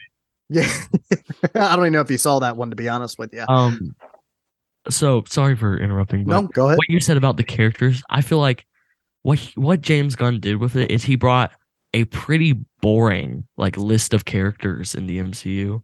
yeah 0.50 0.70
i 1.56 1.76
don't 1.76 1.86
even 1.86 1.94
know 1.94 2.02
if 2.02 2.12
you 2.12 2.18
saw 2.18 2.40
that 2.40 2.58
one 2.58 2.70
to 2.70 2.76
be 2.76 2.90
honest 2.90 3.18
with 3.18 3.34
you 3.34 3.46
Um. 3.48 3.96
So 4.90 5.24
sorry 5.28 5.56
for 5.56 5.78
interrupting. 5.78 6.26
But 6.26 6.42
no 6.42 6.48
go 6.48 6.66
ahead 6.66 6.80
what 6.80 6.90
you 6.90 7.00
said 7.00 7.16
about 7.16 7.38
the 7.38 7.44
characters, 7.44 8.02
I 8.10 8.22
feel 8.22 8.40
like 8.40 8.66
what 9.24 9.40
he- 9.40 9.60
what 9.60 9.82
James 9.82 10.16
Gunn 10.16 10.40
did 10.40 10.58
with 10.58 10.76
it 10.76 10.92
is 10.92 11.04
he 11.04 11.16
brought 11.16 11.52
a 11.94 12.06
pretty 12.06 12.54
boring 12.82 13.46
like 13.58 13.78
list 13.78 14.14
of 14.14 14.26
characters 14.26 14.96
in 14.96 15.08
the 15.08 15.20
MCU. 15.20 15.84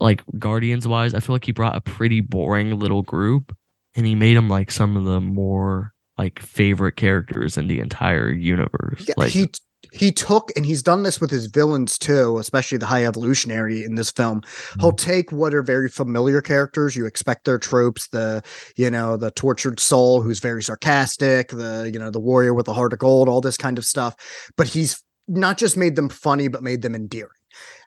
Like 0.00 0.22
Guardians 0.38 0.86
wise, 0.86 1.14
I 1.14 1.20
feel 1.20 1.34
like 1.34 1.44
he 1.44 1.52
brought 1.52 1.76
a 1.76 1.80
pretty 1.80 2.20
boring 2.20 2.78
little 2.78 3.02
group 3.02 3.56
and 3.94 4.06
he 4.06 4.14
made 4.14 4.36
them 4.36 4.48
like 4.48 4.70
some 4.70 4.96
of 4.96 5.04
the 5.04 5.20
more 5.20 5.92
like 6.16 6.38
favorite 6.40 6.96
characters 6.96 7.56
in 7.56 7.68
the 7.68 7.80
entire 7.80 8.30
universe. 8.30 9.04
Yeah, 9.08 9.14
like 9.16 9.30
he 9.30 9.48
he 9.92 10.12
took 10.12 10.50
and 10.56 10.64
he's 10.64 10.82
done 10.82 11.02
this 11.02 11.20
with 11.20 11.30
his 11.30 11.46
villains 11.46 11.98
too, 11.98 12.38
especially 12.38 12.78
the 12.78 12.86
high 12.86 13.04
evolutionary 13.04 13.84
in 13.84 13.94
this 13.94 14.10
film. 14.10 14.42
Hmm. 14.74 14.80
He'll 14.80 14.92
take 14.92 15.32
what 15.32 15.54
are 15.54 15.62
very 15.62 15.88
familiar 15.88 16.40
characters, 16.40 16.96
you 16.96 17.06
expect 17.06 17.44
their 17.44 17.58
tropes, 17.58 18.08
the 18.08 18.42
you 18.76 18.90
know, 18.90 19.16
the 19.16 19.30
tortured 19.30 19.80
soul 19.80 20.22
who's 20.22 20.40
very 20.40 20.62
sarcastic, 20.62 21.48
the 21.48 21.90
you 21.92 21.98
know, 21.98 22.10
the 22.10 22.20
warrior 22.20 22.54
with 22.54 22.66
the 22.66 22.74
heart 22.74 22.92
of 22.92 22.98
gold, 22.98 23.28
all 23.28 23.40
this 23.40 23.56
kind 23.56 23.78
of 23.78 23.84
stuff, 23.84 24.14
but 24.56 24.68
he's 24.68 25.02
not 25.26 25.58
just 25.58 25.76
made 25.76 25.94
them 25.94 26.08
funny 26.08 26.48
but 26.48 26.62
made 26.62 26.82
them 26.82 26.94
endearing. 26.94 27.30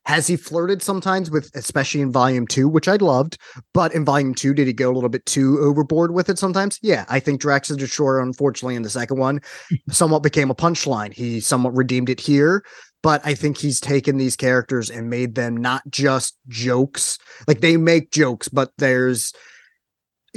Has 0.06 0.26
he 0.26 0.36
flirted 0.36 0.82
sometimes 0.82 1.30
with, 1.30 1.52
especially 1.54 2.02
in 2.02 2.12
volume 2.12 2.48
two, 2.48 2.68
which 2.68 2.88
I 2.88 2.96
loved, 2.96 3.38
but 3.74 3.94
in 3.94 4.04
volume 4.04 4.34
two, 4.34 4.54
did 4.54 4.66
he 4.66 4.74
go 4.74 4.92
a 4.92 4.94
little 4.94 5.10
bit 5.10 5.26
too 5.26 5.60
overboard 5.60 6.12
with 6.12 6.28
it 6.28 6.40
sometimes? 6.40 6.80
Yeah, 6.82 7.06
I 7.08 7.20
think 7.20 7.40
Drax 7.40 7.68
the 7.68 7.78
Destroyer, 7.78 8.20
unfortunately, 8.20 8.76
in 8.76 8.82
the 8.82 8.90
second 8.90 9.20
one, 9.20 9.42
somewhat 9.90 10.24
became 10.24 10.50
a 10.50 10.56
punchline. 10.56 11.14
He 11.14 11.40
somewhat 11.40 11.76
redeemed 11.76 12.10
it 12.10 12.20
here, 12.20 12.64
but 13.04 13.22
I 13.24 13.36
think 13.36 13.58
he's 13.58 13.80
taken 13.80 14.18
these 14.18 14.36
characters 14.36 14.90
and 14.90 15.10
made 15.10 15.36
them 15.36 15.56
not 15.56 15.84
just 15.90 16.36
jokes. 16.48 17.20
Like 17.48 17.62
they 17.62 17.78
make 17.78 18.12
jokes, 18.12 18.50
but 18.50 18.72
there's 18.80 19.34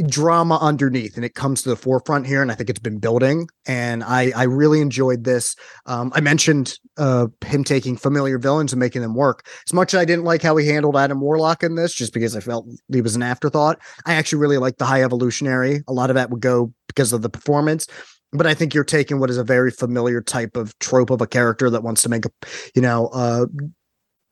drama 0.07 0.59
underneath 0.61 1.15
and 1.15 1.25
it 1.25 1.35
comes 1.35 1.63
to 1.63 1.69
the 1.69 1.77
forefront 1.77 2.27
here 2.27 2.43
and 2.43 2.51
i 2.51 2.55
think 2.55 2.69
it's 2.69 2.81
been 2.81 2.99
building 2.99 3.47
and 3.67 4.03
i 4.03 4.33
i 4.35 4.43
really 4.43 4.81
enjoyed 4.81 5.23
this. 5.23 5.55
Um 5.87 6.13
i 6.17 6.21
mentioned 6.21 6.79
uh 6.97 7.29
him 7.45 7.63
taking 7.63 7.97
familiar 7.97 8.39
villains 8.39 8.73
and 8.73 8.81
making 8.81 9.03
them 9.03 9.15
work. 9.15 9.47
As 9.69 9.73
much 9.73 9.95
as 9.95 10.01
i 10.01 10.05
didn't 10.05 10.25
like 10.25 10.43
how 10.43 10.57
he 10.57 10.67
handled 10.67 10.97
adam 10.97 11.21
warlock 11.21 11.63
in 11.63 11.77
this 11.77 11.95
just 11.95 12.13
because 12.13 12.35
i 12.35 12.41
felt 12.41 12.67
he 12.93 13.01
was 13.01 13.15
an 13.15 13.23
afterthought 13.23 13.79
i 14.05 14.15
actually 14.15 14.41
really 14.41 14.59
liked 14.59 14.79
the 14.79 14.85
high 14.85 15.03
evolutionary. 15.03 15.83
A 15.87 15.93
lot 15.93 16.11
of 16.11 16.15
that 16.15 16.31
would 16.31 16.41
go 16.41 16.73
because 16.89 17.13
of 17.13 17.23
the 17.23 17.31
performance 17.31 17.87
but 18.33 18.49
I 18.49 18.55
think 18.55 18.75
you're 18.75 18.83
taking 18.83 19.21
what 19.21 19.31
is 19.31 19.39
a 19.39 19.45
very 19.45 19.71
familiar 19.71 20.21
type 20.21 20.57
of 20.57 20.77
trope 20.81 21.11
of 21.11 21.21
a 21.21 21.27
character 21.27 21.71
that 21.71 21.85
wants 21.85 22.03
to 22.03 22.09
make 22.09 22.27
a, 22.27 22.31
you 22.75 22.83
know, 22.83 23.07
uh, 23.13 23.47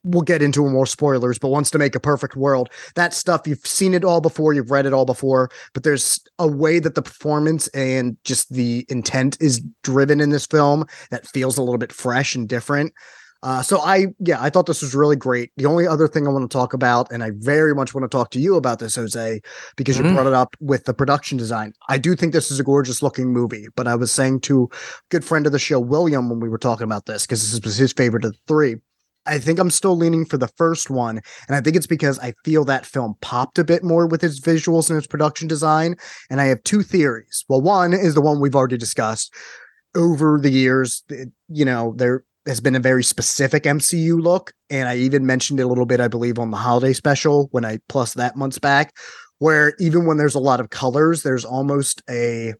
we'll 0.05 0.23
get 0.23 0.43
into 0.43 0.69
more 0.69 0.87
spoilers, 0.87 1.39
but 1.39 1.49
wants 1.49 1.71
to 1.71 1.79
make 1.79 1.95
a 1.95 2.01
perfect 2.01 2.37
world. 2.37 2.69
That 2.95 3.15
stuff 3.15 3.47
you've 3.47 3.67
seen 3.67 3.95
it 3.95 4.05
all 4.05 4.21
before, 4.21 4.53
you've 4.53 4.71
read 4.71 4.87
it 4.87 4.93
all 4.93 5.05
before, 5.05 5.51
but 5.75 5.83
there's 5.83 6.21
a 6.39 6.47
way 6.47 6.79
that 6.79 6.95
the 6.95 7.03
performance 7.03 7.69
and 7.69 8.17
just 8.25 8.53
the 8.53 8.85
intent 8.89 9.37
is 9.41 9.61
driven 9.83 10.21
in 10.21 10.31
this 10.31 10.47
film 10.47 10.87
that 11.11 11.27
feels 11.27 11.57
a 11.57 11.63
little 11.63 11.79
bit 11.79 11.93
fresh 11.93 12.35
and 12.35 12.49
different. 12.49 12.93
Uh, 13.45 13.61
so 13.61 13.81
I, 13.81 14.07
yeah, 14.21 14.41
I 14.41 14.51
thought 14.51 14.67
this 14.67 14.83
was 14.83 14.95
really 14.95 15.17
great. 15.17 15.51
The 15.57 15.67
only 15.67 15.85
other 15.85 16.07
thing 16.07 16.29
I 16.29 16.31
want 16.31 16.49
to 16.49 16.57
talk 16.57 16.73
about, 16.75 17.11
and 17.11 17.25
I 17.25 17.33
very 17.35 17.75
much 17.75 17.93
want 17.93 18.05
to 18.05 18.09
talk 18.09 18.31
to 18.31 18.39
you 18.39 18.55
about 18.55 18.79
this, 18.79 18.95
Jose, 18.95 19.41
because 19.77 19.99
you 19.99 20.05
Mhm. 20.05 20.15
brought 20.15 20.29
it 20.29 20.33
up 20.33 20.55
with 20.61 20.85
the 20.85 20.95
production 20.95 21.39
design. 21.39 21.73
I 21.89 21.99
do 21.99 22.15
think 22.15 22.33
this 22.33 22.53
is 22.53 22.61
a 22.61 22.63
gorgeous 22.63 23.03
looking 23.03 23.33
movie, 23.33 23.67
but 23.75 23.89
I 23.89 23.97
was 23.97 24.13
saying 24.13 24.43
to 24.43 24.69
a 24.73 24.77
good 25.11 25.25
friend 25.25 25.45
of 25.45 25.51
the 25.51 25.59
show, 25.59 25.81
William, 25.81 26.31
when 26.31 26.39
we 26.39 26.49
were 26.49 26.57
talking 26.59 26.85
about 26.85 27.07
this, 27.07 27.27
because 27.27 27.51
this 27.51 27.61
was 27.65 27.77
his 27.77 27.93
favorite 27.93 28.25
of 28.25 28.33
the 28.33 28.39
three. 28.47 28.77
I 29.27 29.39
think 29.39 29.59
I'm 29.59 29.71
still 29.71 29.97
leaning 29.97 30.25
for 30.25 30.37
the 30.37 30.49
first 30.49 30.91
one. 30.91 31.21
And 31.47 31.57
I 31.57 31.61
think 31.61 31.77
it's 31.77 31.87
because 31.87 32.19
I 32.19 32.35
feel 32.45 32.65
that 32.65 32.87
film 32.87 33.15
popped 33.21 33.59
a 33.59 33.65
bit 33.65 33.85
more 33.85 34.07
with 34.07 34.25
its 34.25 34.41
visuals 34.41 34.91
and 34.91 34.99
its 34.99 35.07
production 35.07 35.47
design. 35.49 35.97
And 36.31 36.41
I 36.41 36.47
have 36.47 36.63
two 36.65 36.83
theories. 36.83 37.45
Well, 37.49 37.61
one 37.61 37.93
is 37.93 38.15
the 38.15 38.21
one 38.21 38.41
we've 38.41 38.57
already 38.57 38.79
discussed. 38.79 39.33
Over 39.95 40.41
the 40.41 40.51
years, 40.51 41.05
you 41.49 41.65
know, 41.65 41.95
there 41.97 42.25
has 42.47 42.61
been 42.61 42.75
a 42.75 42.81
very 42.81 43.05
specific 43.05 43.65
MCU 43.65 44.21
look. 44.21 44.53
And 44.71 44.89
I 44.89 44.97
even 44.97 45.27
mentioned 45.27 45.61
it 45.61 45.65
a 45.65 45.69
little 45.69 45.87
bit, 45.87 46.01
I 46.01 46.09
believe, 46.09 46.39
on 46.39 46.51
the 46.51 46.57
holiday 46.57 46.93
special 46.93 47.49
when 47.53 47.65
I 47.65 47.79
plus 47.89 48.15
that 48.15 48.37
months 48.37 48.59
back, 48.59 48.95
where 49.39 49.75
even 49.79 50.07
when 50.07 50.17
there's 50.17 50.35
a 50.35 50.41
lot 50.41 50.61
of 50.61 50.71
colors, 50.71 51.23
there's 51.23 51.45
almost 51.45 52.03
a, 52.11 52.55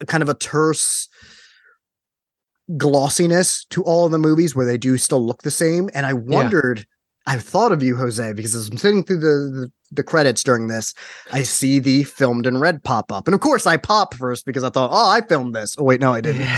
a 0.00 0.06
kind 0.06 0.22
of 0.22 0.28
a 0.28 0.34
terse 0.34 1.08
glossiness 2.76 3.64
to 3.66 3.82
all 3.84 4.06
of 4.06 4.12
the 4.12 4.18
movies 4.18 4.54
where 4.54 4.66
they 4.66 4.78
do 4.78 4.96
still 4.98 5.24
look 5.24 5.42
the 5.42 5.50
same. 5.50 5.90
And 5.94 6.06
I 6.06 6.12
wondered, 6.12 6.86
I've 7.26 7.42
thought 7.42 7.72
of 7.72 7.82
you, 7.82 7.96
Jose, 7.96 8.32
because 8.32 8.54
as 8.54 8.68
I'm 8.68 8.78
sitting 8.78 9.04
through 9.04 9.18
the, 9.20 9.60
the 9.60 9.72
the 9.94 10.02
credits 10.02 10.42
during 10.42 10.68
this, 10.68 10.94
I 11.32 11.42
see 11.42 11.78
the 11.78 12.04
filmed 12.04 12.46
in 12.46 12.58
red 12.58 12.82
pop 12.82 13.12
up. 13.12 13.26
And 13.26 13.34
of 13.34 13.40
course 13.40 13.66
I 13.66 13.76
pop 13.76 14.14
first 14.14 14.44
because 14.44 14.64
I 14.64 14.70
thought, 14.70 14.90
oh, 14.92 15.10
I 15.10 15.20
filmed 15.20 15.54
this. 15.54 15.76
Oh, 15.78 15.84
wait, 15.84 16.00
no, 16.00 16.12
I 16.12 16.20
didn't. 16.20 16.48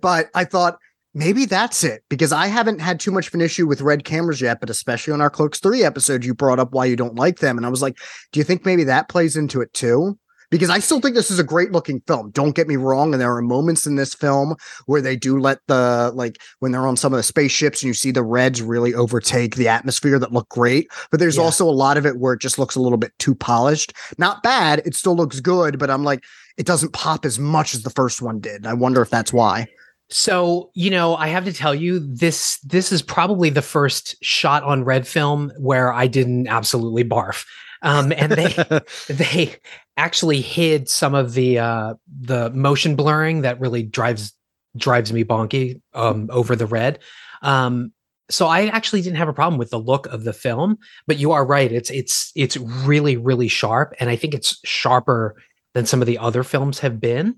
but 0.00 0.30
I 0.34 0.44
thought 0.44 0.78
maybe 1.14 1.44
that's 1.44 1.84
it 1.84 2.02
because 2.08 2.32
I 2.32 2.46
haven't 2.46 2.80
had 2.80 3.00
too 3.00 3.10
much 3.10 3.28
of 3.28 3.34
an 3.34 3.40
issue 3.40 3.66
with 3.66 3.80
red 3.80 4.04
cameras 4.04 4.40
yet, 4.40 4.60
but 4.60 4.70
especially 4.70 5.12
on 5.12 5.20
our 5.20 5.30
Clerks 5.30 5.60
3 5.60 5.84
episode, 5.84 6.24
you 6.24 6.34
brought 6.34 6.58
up 6.58 6.72
why 6.72 6.84
you 6.84 6.96
don't 6.96 7.16
like 7.16 7.38
them. 7.38 7.56
And 7.56 7.66
I 7.66 7.70
was 7.70 7.82
like, 7.82 7.98
do 8.32 8.40
you 8.40 8.44
think 8.44 8.64
maybe 8.64 8.84
that 8.84 9.08
plays 9.08 9.36
into 9.36 9.60
it 9.60 9.72
too? 9.72 10.18
Because 10.50 10.70
I 10.70 10.78
still 10.78 11.00
think 11.00 11.14
this 11.14 11.30
is 11.30 11.38
a 11.38 11.44
great 11.44 11.72
looking 11.72 12.00
film. 12.06 12.30
Don't 12.30 12.54
get 12.54 12.68
me 12.68 12.76
wrong. 12.76 13.12
And 13.12 13.20
there 13.20 13.34
are 13.34 13.42
moments 13.42 13.86
in 13.86 13.96
this 13.96 14.14
film 14.14 14.56
where 14.86 15.02
they 15.02 15.14
do 15.14 15.38
let 15.38 15.58
the, 15.66 16.10
like, 16.14 16.40
when 16.60 16.72
they're 16.72 16.86
on 16.86 16.96
some 16.96 17.12
of 17.12 17.18
the 17.18 17.22
spaceships 17.22 17.82
and 17.82 17.88
you 17.88 17.94
see 17.94 18.10
the 18.10 18.22
reds 18.22 18.62
really 18.62 18.94
overtake 18.94 19.56
the 19.56 19.68
atmosphere 19.68 20.18
that 20.18 20.32
look 20.32 20.48
great. 20.48 20.88
But 21.10 21.20
there's 21.20 21.36
Yeah. 21.36 21.42
also 21.42 21.68
a 21.68 21.70
lot 21.70 21.96
of 21.98 22.06
it 22.06 22.18
where 22.18 22.32
it 22.32 22.40
just 22.40 22.58
looks 22.58 22.76
a 22.76 22.80
little 22.80 22.98
bit 22.98 23.12
too 23.18 23.34
polished. 23.34 23.92
Not 24.16 24.42
bad. 24.42 24.80
It 24.86 24.94
still 24.94 25.14
looks 25.16 25.40
good, 25.40 25.78
but 25.78 25.90
I'm 25.90 26.04
like, 26.04 26.24
it 26.56 26.66
doesn't 26.66 26.92
pop 26.92 27.24
as 27.26 27.38
much 27.38 27.74
as 27.74 27.82
the 27.82 27.90
first 27.90 28.22
one 28.22 28.40
did. 28.40 28.66
I 28.66 28.72
wonder 28.74 29.02
if 29.02 29.10
that's 29.10 29.32
why. 29.32 29.68
So, 30.10 30.70
you 30.74 30.90
know, 30.90 31.16
I 31.16 31.28
have 31.28 31.44
to 31.44 31.52
tell 31.52 31.74
you 31.74 31.98
this 32.00 32.58
this 32.60 32.90
is 32.92 33.02
probably 33.02 33.50
the 33.50 33.60
first 33.60 34.16
shot 34.24 34.62
on 34.62 34.82
red 34.84 35.06
film 35.06 35.52
where 35.58 35.92
I 35.92 36.06
didn't 36.06 36.48
absolutely 36.48 37.04
barf. 37.04 37.44
Um 37.82 38.12
and 38.12 38.32
they 38.32 38.54
they 39.08 39.54
actually 39.96 40.40
hid 40.40 40.88
some 40.88 41.14
of 41.14 41.34
the 41.34 41.58
uh 41.58 41.94
the 42.20 42.50
motion 42.50 42.96
blurring 42.96 43.42
that 43.42 43.60
really 43.60 43.82
drives 43.82 44.32
drives 44.76 45.12
me 45.12 45.24
bonky 45.24 45.80
um 45.94 46.28
over 46.32 46.54
the 46.56 46.66
red. 46.66 46.98
Um 47.42 47.92
so 48.30 48.46
I 48.46 48.66
actually 48.66 49.00
didn't 49.00 49.16
have 49.16 49.28
a 49.28 49.32
problem 49.32 49.58
with 49.58 49.70
the 49.70 49.78
look 49.80 50.06
of 50.06 50.22
the 50.24 50.34
film, 50.34 50.76
but 51.06 51.18
you 51.18 51.32
are 51.32 51.46
right. 51.46 51.72
It's 51.72 51.90
it's 51.90 52.30
it's 52.34 52.56
really 52.58 53.16
really 53.16 53.48
sharp, 53.48 53.94
and 54.00 54.10
I 54.10 54.16
think 54.16 54.34
it's 54.34 54.58
sharper 54.66 55.34
than 55.74 55.86
some 55.86 56.02
of 56.02 56.06
the 56.06 56.18
other 56.18 56.42
films 56.42 56.78
have 56.80 57.00
been. 57.00 57.36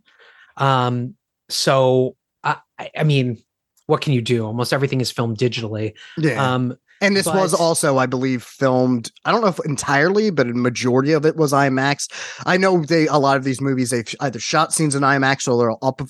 Um, 0.57 1.15
so 1.49 2.17
I, 2.43 2.57
I- 2.97 3.05
mean, 3.05 3.39
what 3.87 4.01
can 4.01 4.13
you 4.15 4.21
do? 4.23 4.45
Almost 4.45 4.73
everything 4.73 5.01
is 5.01 5.11
filmed 5.13 5.39
digitally. 5.39 5.95
Yeah. 6.19 6.55
Um, 6.55 6.77
and 7.01 7.17
this 7.17 7.27
was 7.27 7.55
also, 7.55 7.99
I 7.99 8.07
believe, 8.07 8.43
filmed. 8.43 9.11
I 9.25 9.33
don't 9.33 9.41
know 9.41 9.49
if 9.49 9.59
entirely, 9.65 10.31
but 10.31 10.47
a 10.49 10.53
majority 10.55 11.13
of 11.13 11.25
it 11.27 11.37
was 11.37 11.53
IMAX. 11.53 12.09
I 12.47 12.57
know 12.57 12.85
they 12.85 13.07
a 13.07 13.17
lot 13.17 13.37
of 13.37 13.45
these 13.45 13.61
movies 13.61 13.91
they've 13.91 14.15
either 14.21 14.39
shot 14.39 14.73
scenes 14.73 14.95
in 14.95 15.03
IMAX 15.03 15.49
or 15.49 15.57
they'll 15.59 15.79
up 15.89 16.03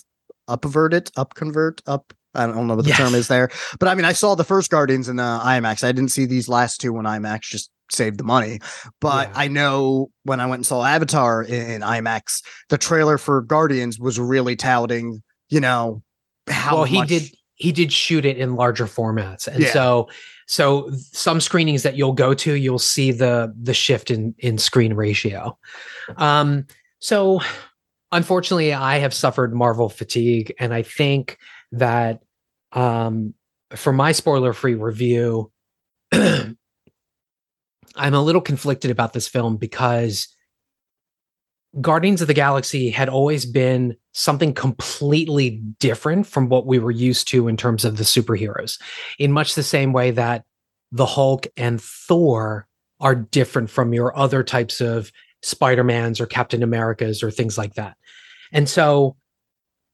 upvert 0.49 0.93
it, 0.93 1.11
up 1.17 1.35
convert, 1.35 1.81
up. 1.87 2.13
I 2.35 2.47
don't 2.47 2.69
know 2.69 2.77
what 2.77 2.85
the 2.85 2.93
term 2.93 3.15
is 3.17 3.27
there, 3.27 3.51
but 3.81 3.89
I 3.89 3.95
mean, 3.97 4.05
I 4.05 4.13
saw 4.13 4.37
the 4.37 4.45
first 4.45 4.71
Guardians 4.71 5.09
in 5.09 5.19
uh, 5.19 5.41
IMAX. 5.43 5.83
I 5.83 5.91
didn't 5.91 6.13
see 6.13 6.27
these 6.27 6.49
last 6.49 6.81
two 6.81 6.97
in 6.99 7.05
IMAX. 7.05 7.41
Just 7.43 7.71
saved 7.91 8.19
the 8.19 8.25
money. 8.25 8.61
But 9.01 9.29
Yeah. 9.31 9.35
I 9.35 9.49
know 9.49 10.11
when 10.23 10.39
I 10.39 10.47
went 10.47 10.61
and 10.61 10.67
saw 10.67 10.85
Avatar 10.85 11.43
in, 11.43 11.71
in 11.71 11.81
IMAX, 11.81 12.41
the 12.69 12.79
trailer 12.79 13.19
for 13.19 13.43
Guardians 13.43 13.99
was 13.99 14.21
really 14.21 14.55
touting, 14.55 15.25
you 15.49 15.59
know, 15.59 16.03
how 16.49 16.77
well, 16.77 16.85
he 16.85 16.99
much- 16.99 17.09
did 17.09 17.23
he 17.57 17.73
did 17.73 17.93
shoot 17.93 18.25
it 18.25 18.39
in 18.39 18.55
larger 18.55 18.87
formats, 18.87 19.47
and 19.47 19.61
Yeah. 19.63 19.73
so 19.73 20.09
so 20.51 20.91
some 21.13 21.41
screenings 21.41 21.85
that 21.85 21.97
you'll 21.97 22.13
go 22.13 22.35
to, 22.35 22.55
you'll 22.55 22.81
see 22.81 23.13
the 23.13 23.55
the 23.57 23.73
shift 23.73 24.11
in 24.11 24.35
in 24.41 24.59
screen 24.59 24.95
ratio. 24.95 25.57
Um, 26.17 26.67
so 26.99 27.41
unfortunately, 28.11 28.75
I 28.75 28.99
have 28.99 29.15
suffered 29.15 29.55
Marvel 29.55 29.89
fatigue, 29.89 30.53
and 30.59 30.75
I 30.75 30.83
think 30.83 31.39
that 31.71 32.25
um, 32.73 33.35
for 33.77 33.93
my 33.93 34.11
spoiler 34.11 34.53
free 34.53 34.75
review, 34.75 35.53
I'm 36.13 36.57
a 37.97 38.21
little 38.21 38.41
conflicted 38.41 38.91
about 38.91 39.13
this 39.13 39.29
film 39.29 39.57
because 39.57 40.27
Guardians 41.81 42.21
of 42.21 42.27
the 42.27 42.35
Galaxy 42.35 42.91
had 42.91 43.09
always 43.09 43.47
been 43.47 43.97
something 44.13 44.53
completely 44.53 45.51
different 45.79 46.27
from 46.27 46.49
what 46.49 46.67
we 46.67 46.79
were 46.81 46.91
used 46.91 47.29
to 47.29 47.47
in 47.47 47.57
terms 47.57 47.85
of 47.85 47.97
the 47.97 48.05
superheroes, 48.05 48.81
in 49.19 49.31
much 49.31 49.55
the 49.55 49.63
same 49.63 49.93
way 49.93 50.11
that 50.11 50.45
the 50.91 51.07
Hulk 51.07 51.47
and 51.57 51.81
Thor 51.81 52.67
are 52.99 53.15
different 53.15 53.71
from 53.71 53.95
your 53.95 54.17
other 54.17 54.43
types 54.43 54.81
of 54.81 55.13
Spider-Mans 55.43 56.21
or 56.21 56.27
Captain 56.27 56.63
Americas 56.63 57.23
or 57.23 57.31
things 57.31 57.57
like 57.57 57.75
that. 57.75 57.97
And 58.53 58.69
so 58.69 59.17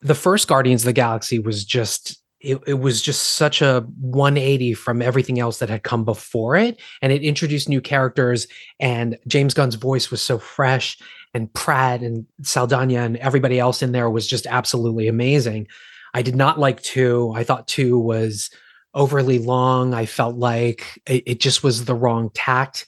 the 0.01 0.15
first 0.15 0.49
Guardians 0.49 0.83
of 0.83 0.87
the 0.87 0.93
Galaxy 0.95 1.39
was 1.39 1.65
just 1.65 2.23
it, 2.47 2.63
it 2.67 2.75
was 2.75 3.03
just 3.03 3.35
such 3.37 3.61
a 3.61 3.81
180 4.01 4.75
from 4.75 5.03
everything 5.03 5.39
else 5.41 5.59
that 5.59 5.69
had 5.69 5.83
come 5.83 6.05
before 6.05 6.57
it 6.57 6.81
and 7.03 7.13
it 7.13 7.23
introduced 7.23 7.69
new 7.69 7.81
characters 7.81 8.47
and 8.81 9.19
James 9.27 9.53
Gunn's 9.55 9.75
voice 9.75 10.11
was 10.11 10.23
so 10.23 10.39
fresh 10.39 10.97
and 11.35 11.53
Pratt 11.53 12.03
and 12.03 12.25
Saldana 12.43 12.95
and 13.01 13.17
everybody 13.19 13.59
else 13.59 13.83
in 13.83 13.93
there 13.93 14.09
was 14.09 14.27
just 14.27 14.47
absolutely 14.47 15.09
amazing. 15.09 15.67
I 16.15 16.23
did 16.23 16.37
not 16.37 16.59
like 16.59 16.81
2. 16.83 17.33
I 17.37 17.45
thought 17.45 17.69
2 17.69 17.99
was 17.99 18.51
overly 18.95 19.39
long. 19.39 19.93
I 19.93 20.07
felt 20.07 20.37
like 20.37 20.99
it, 21.07 21.23
it 21.27 21.41
just 21.41 21.63
was 21.63 21.85
the 21.85 21.95
wrong 21.95 22.31
tact. 22.33 22.87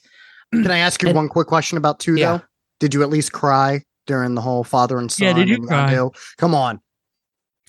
Can 0.51 0.71
I 0.71 0.79
ask 0.79 1.01
you 1.03 1.09
And- 1.09 1.15
one 1.15 1.29
quick 1.29 1.47
question 1.47 1.77
about 1.77 1.99
two 1.99 2.15
Yeah. 2.15 2.37
though? 2.37 2.43
Did 2.79 2.93
you 2.93 3.03
at 3.03 3.09
least 3.09 3.33
cry 3.33 3.83
during 4.07 4.33
the 4.33 4.41
whole 4.41 4.63
father 4.63 4.97
and 4.97 5.11
son? 5.11 5.27
Yeah, 5.27 5.33
did 5.33 5.49
you 5.49 5.55
and 5.55 5.67
cry? 5.67 5.93
Yondu? 5.93 6.15
Come 6.37 6.55
on. 6.55 6.79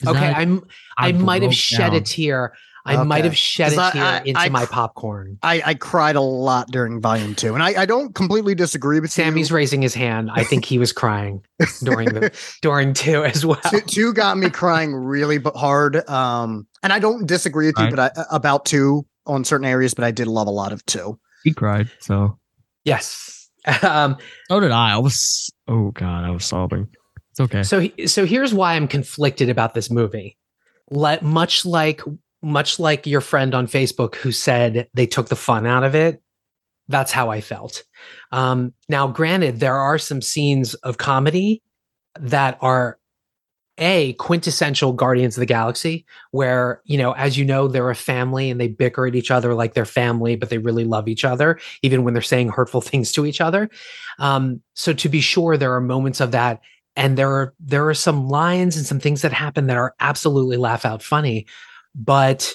Okay, 0.07 0.18
That- 0.20 0.36
I'm 0.36 0.64
I 0.98 1.12
might 1.12 1.42
have 1.42 1.51
broke 1.51 1.57
shed 1.59 1.94
a 1.94 2.01
tear. 2.01 2.55
I 2.86 3.05
might 3.05 3.24
have 3.24 3.36
shed 3.36 3.72
a 3.74 3.90
tear 3.92 4.03
I- 4.03 4.22
into 4.24 4.40
I 4.40 4.48
my 4.48 4.64
popcorn. 4.64 5.38
I, 5.42 5.62
I 5.64 5.74
cried 5.74 6.16
a 6.16 6.20
lot 6.22 6.68
during 6.70 7.01
volume 7.01 7.34
two, 7.34 7.53
and 7.55 7.62
I, 7.62 7.82
I 7.82 7.86
don't 7.86 8.14
completely 8.14 8.55
disagree 8.55 9.01
with 9.01 9.12
Sammy's 9.12 9.51
you. 9.51 9.57
raising 9.57 9.82
his 9.82 9.94
hand. 9.94 10.30
I 10.32 10.44
think 10.44 10.64
he 10.64 10.78
was 10.78 10.90
crying 10.92 11.42
during 11.82 12.09
the 12.09 12.32
during 12.62 12.94
two 12.94 13.22
as 13.24 13.44
well. 13.44 13.61
two, 13.70 13.80
two 13.82 14.12
got 14.14 14.38
me 14.38 14.48
crying 14.48 14.94
really 14.94 15.36
b- 15.38 15.51
hard. 15.55 16.09
Um, 16.09 16.66
and 16.82 16.92
I 16.92 16.98
don't 16.98 17.26
disagree 17.26 17.66
with 17.66 17.76
Right. 17.76 17.90
you, 17.90 17.96
but 17.96 18.16
I, 18.16 18.24
about 18.30 18.64
two 18.64 19.05
on 19.26 19.44
certain 19.44 19.66
areas, 19.66 19.92
but 19.92 20.05
I 20.05 20.11
did 20.11 20.26
love 20.26 20.46
a 20.46 20.51
lot 20.51 20.72
of 20.72 20.84
two. 20.86 21.18
He 21.44 21.53
cried. 21.53 21.90
So 22.01 22.38
Yes. 22.84 23.36
Um, 23.82 24.16
so 24.48 24.59
did 24.59 24.70
I. 24.70 24.94
I 24.94 24.96
was. 24.96 25.51
Oh 25.68 25.90
god, 25.90 26.24
I 26.24 26.30
was 26.30 26.46
sobbing. 26.46 26.88
It's 27.41 27.55
okay. 27.55 27.62
so 27.62 28.07
so 28.07 28.26
here's 28.26 28.55
why 28.55 28.74
I'm 28.74 28.88
conflicted 28.88 29.49
about 29.49 29.74
this 29.74 29.91
movie. 29.91 30.36
Let 30.91 31.22
much 31.22 31.64
like 31.64 32.03
much 32.43 32.78
like 32.78 33.07
your 33.07 33.20
friend 33.20 33.55
on 33.55 33.66
Facebook 33.66 34.14
who 34.16 34.32
said 34.32 34.88
they 34.95 35.07
took 35.07 35.28
the 35.28 35.36
fun 35.36 35.66
out 35.66 35.84
of 35.84 35.95
it. 35.95 36.22
That's 36.88 37.12
how 37.12 37.30
I 37.30 37.41
felt. 37.41 37.84
Um, 38.32 38.72
now, 38.88 39.07
granted, 39.07 39.61
there 39.61 39.76
are 39.76 39.99
some 39.99 40.22
scenes 40.22 40.74
of 40.74 40.99
comedy 40.99 41.62
that 42.18 42.59
are 42.61 42.99
a 43.78 44.12
quintessential 44.14 44.93
Guardians 44.93 45.36
of 45.36 45.41
the 45.41 45.47
Galaxy, 45.47 46.05
where 46.32 46.82
you 46.84 46.99
know, 46.99 47.12
as 47.12 47.38
you 47.38 47.45
know, 47.45 47.66
they're 47.66 47.91
a 47.91 47.95
family 47.95 48.51
and 48.51 48.61
they 48.61 48.68
bicker 48.68 49.07
at 49.07 49.14
each 49.14 49.30
other 49.30 49.55
like 49.55 49.74
they're 49.74 49.86
family, 49.86 50.36
but 50.36 50.51
they 50.51 50.59
really 50.59 50.84
love 50.84 51.09
each 51.09 51.24
other, 51.24 51.59
even 51.82 52.05
when 52.05 52.12
they're 52.12 52.22
saying 52.22 52.51
hurtful 52.51 52.80
things 52.82 53.12
to 53.12 53.24
each 53.24 53.41
other. 53.41 53.70
Um, 54.18 54.61
so 54.74 54.93
to 54.93 55.09
be 55.09 55.20
sure, 55.20 55.57
there 55.57 55.74
are 55.74 55.80
moments 55.80 56.20
of 56.20 56.32
that, 56.32 56.61
and 57.01 57.16
there 57.16 57.30
are 57.30 57.55
there 57.59 57.88
are 57.88 57.94
some 57.94 58.28
lines 58.28 58.76
and 58.76 58.84
some 58.84 59.01
things 59.01 59.22
that 59.22 59.32
happen 59.32 59.68
that 59.68 59.78
are 59.78 59.94
absolutely 60.01 60.59
laugh 60.59 60.84
out 60.84 61.03
funny, 61.03 61.46
but 61.94 62.55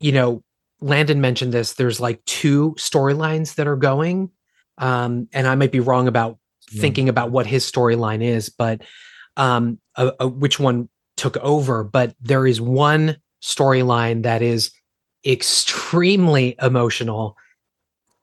you 0.00 0.12
know, 0.12 0.42
Landon 0.80 1.20
mentioned 1.20 1.52
this. 1.52 1.74
There's 1.74 2.00
like 2.00 2.24
two 2.24 2.74
storylines 2.78 3.56
that 3.56 3.66
are 3.66 3.76
going, 3.76 4.30
um, 4.78 5.28
and 5.34 5.46
I 5.46 5.54
might 5.56 5.72
be 5.72 5.80
wrong 5.80 6.08
about 6.08 6.38
Yeah. 6.72 6.80
thinking 6.80 7.08
about 7.10 7.30
what 7.30 7.46
his 7.46 7.70
storyline 7.70 8.22
is, 8.22 8.48
but 8.48 8.80
um, 9.36 9.78
uh, 9.96 10.12
uh, 10.20 10.28
which 10.28 10.58
one 10.58 10.88
took 11.18 11.36
over. 11.38 11.84
But 11.84 12.14
there 12.20 12.46
is 12.46 12.60
one 12.60 13.18
storyline 13.42 14.22
that 14.22 14.40
is 14.40 14.70
extremely 15.24 16.56
emotional 16.62 17.36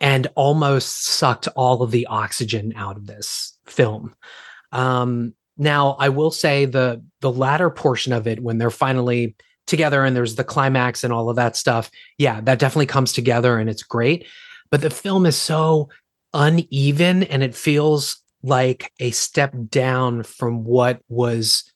and 0.01 0.27
almost 0.35 1.05
sucked 1.05 1.47
all 1.55 1.83
of 1.83 1.91
the 1.91 2.07
oxygen 2.07 2.73
out 2.75 2.97
of 2.97 3.05
this 3.05 3.55
film. 3.67 4.15
Um, 4.71 5.35
now, 5.57 5.95
I 5.99 6.09
will 6.09 6.31
say 6.31 6.65
the 6.65 7.03
the 7.21 7.31
latter 7.31 7.69
portion 7.69 8.13
of 8.13 8.27
it, 8.27 8.41
when 8.41 8.57
they're 8.57 8.69
finally 8.71 9.35
together 9.67 10.03
and 10.03 10.15
there's 10.15 10.35
the 10.35 10.43
climax 10.43 11.03
and 11.03 11.13
all 11.13 11.29
of 11.29 11.35
that 11.35 11.55
stuff, 11.55 11.89
yeah, 12.17 12.41
that 12.41 12.59
definitely 12.59 12.85
comes 12.85 13.13
together 13.13 13.57
and 13.57 13.69
it's 13.69 13.83
great. 13.83 14.25
But 14.71 14.81
the 14.81 14.89
film 14.89 15.25
is 15.25 15.35
so 15.35 15.89
uneven 16.33 17.23
and 17.23 17.43
it 17.43 17.55
feels 17.55 18.17
like 18.41 18.91
a 18.99 19.11
step 19.11 19.53
down 19.69 20.23
from 20.23 20.63
what 20.65 20.99
was 21.07 21.71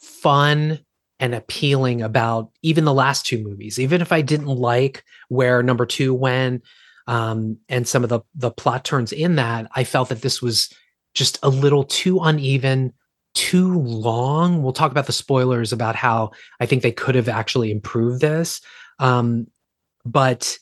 fun 0.00 0.80
and 1.18 1.34
appealing 1.34 2.02
about 2.02 2.50
even 2.62 2.84
the 2.84 2.94
last 2.94 3.26
two 3.26 3.42
movies. 3.42 3.78
Even 3.78 4.00
if 4.00 4.12
I 4.12 4.22
didn't 4.22 4.46
like 4.46 5.04
where 5.28 5.62
number 5.62 5.86
two 5.86 6.12
went 6.12 6.62
um, 7.06 7.58
and 7.68 7.86
some 7.86 8.02
of 8.02 8.10
the 8.10 8.20
the 8.34 8.50
plot 8.50 8.84
turns 8.84 9.12
in 9.12 9.36
that, 9.36 9.70
I 9.74 9.84
felt 9.84 10.08
that 10.10 10.22
this 10.22 10.42
was 10.42 10.70
just 11.14 11.38
a 11.42 11.48
little 11.48 11.84
too 11.84 12.20
uneven, 12.20 12.92
too 13.34 13.78
long. 13.80 14.62
We'll 14.62 14.72
talk 14.72 14.90
about 14.90 15.06
the 15.06 15.12
spoilers 15.12 15.72
about 15.72 15.96
how 15.96 16.32
I 16.60 16.66
think 16.66 16.82
they 16.82 16.92
could 16.92 17.14
have 17.14 17.28
actually 17.28 17.70
improved 17.70 18.20
this. 18.20 18.60
Um, 18.98 19.46
but 20.04 20.58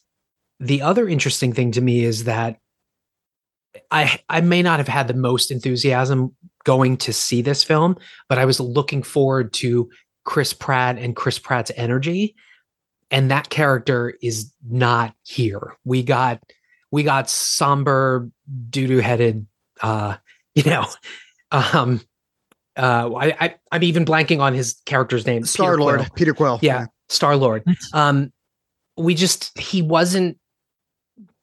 the 0.60 0.82
other 0.82 1.08
interesting 1.08 1.52
thing 1.52 1.72
to 1.72 1.80
me 1.80 2.04
is 2.04 2.24
that 2.24 2.58
I 3.90 4.20
I 4.28 4.40
may 4.40 4.62
not 4.62 4.78
have 4.78 4.88
had 4.88 5.08
the 5.08 5.14
most 5.14 5.50
enthusiasm 5.50 6.34
going 6.64 6.96
to 6.98 7.12
see 7.12 7.42
this 7.42 7.64
film, 7.64 7.96
but 8.28 8.38
I 8.38 8.44
was 8.44 8.60
looking 8.60 9.02
forward 9.02 9.52
to 9.54 9.88
Chris 10.24 10.52
Pratt 10.52 10.98
and 10.98 11.16
Chris 11.16 11.38
Pratt's 11.38 11.70
energy, 11.76 12.34
and 13.10 13.30
that 13.30 13.50
character 13.50 14.14
is 14.20 14.52
not 14.68 15.14
here. 15.24 15.76
We 15.84 16.02
got 16.02 16.42
we 16.90 17.02
got 17.02 17.30
somber, 17.30 18.28
doo 18.70 18.86
doo 18.86 18.98
headed, 18.98 19.46
uh, 19.80 20.16
you 20.54 20.64
know, 20.64 20.86
um, 21.50 22.00
uh, 22.78 23.12
I, 23.14 23.36
I 23.40 23.54
I'm 23.72 23.82
even 23.82 24.04
blanking 24.04 24.40
on 24.40 24.54
his 24.54 24.76
character's 24.86 25.26
name. 25.26 25.42
Peter 25.42 25.46
Star 25.48 25.76
Lord, 25.78 26.00
Quill. 26.00 26.10
Peter 26.14 26.34
Quill. 26.34 26.58
Yeah, 26.62 26.86
Star 27.08 27.36
Lord. 27.36 27.64
Um, 27.92 28.32
we 28.96 29.14
just 29.14 29.56
he 29.58 29.82
wasn't 29.82 30.38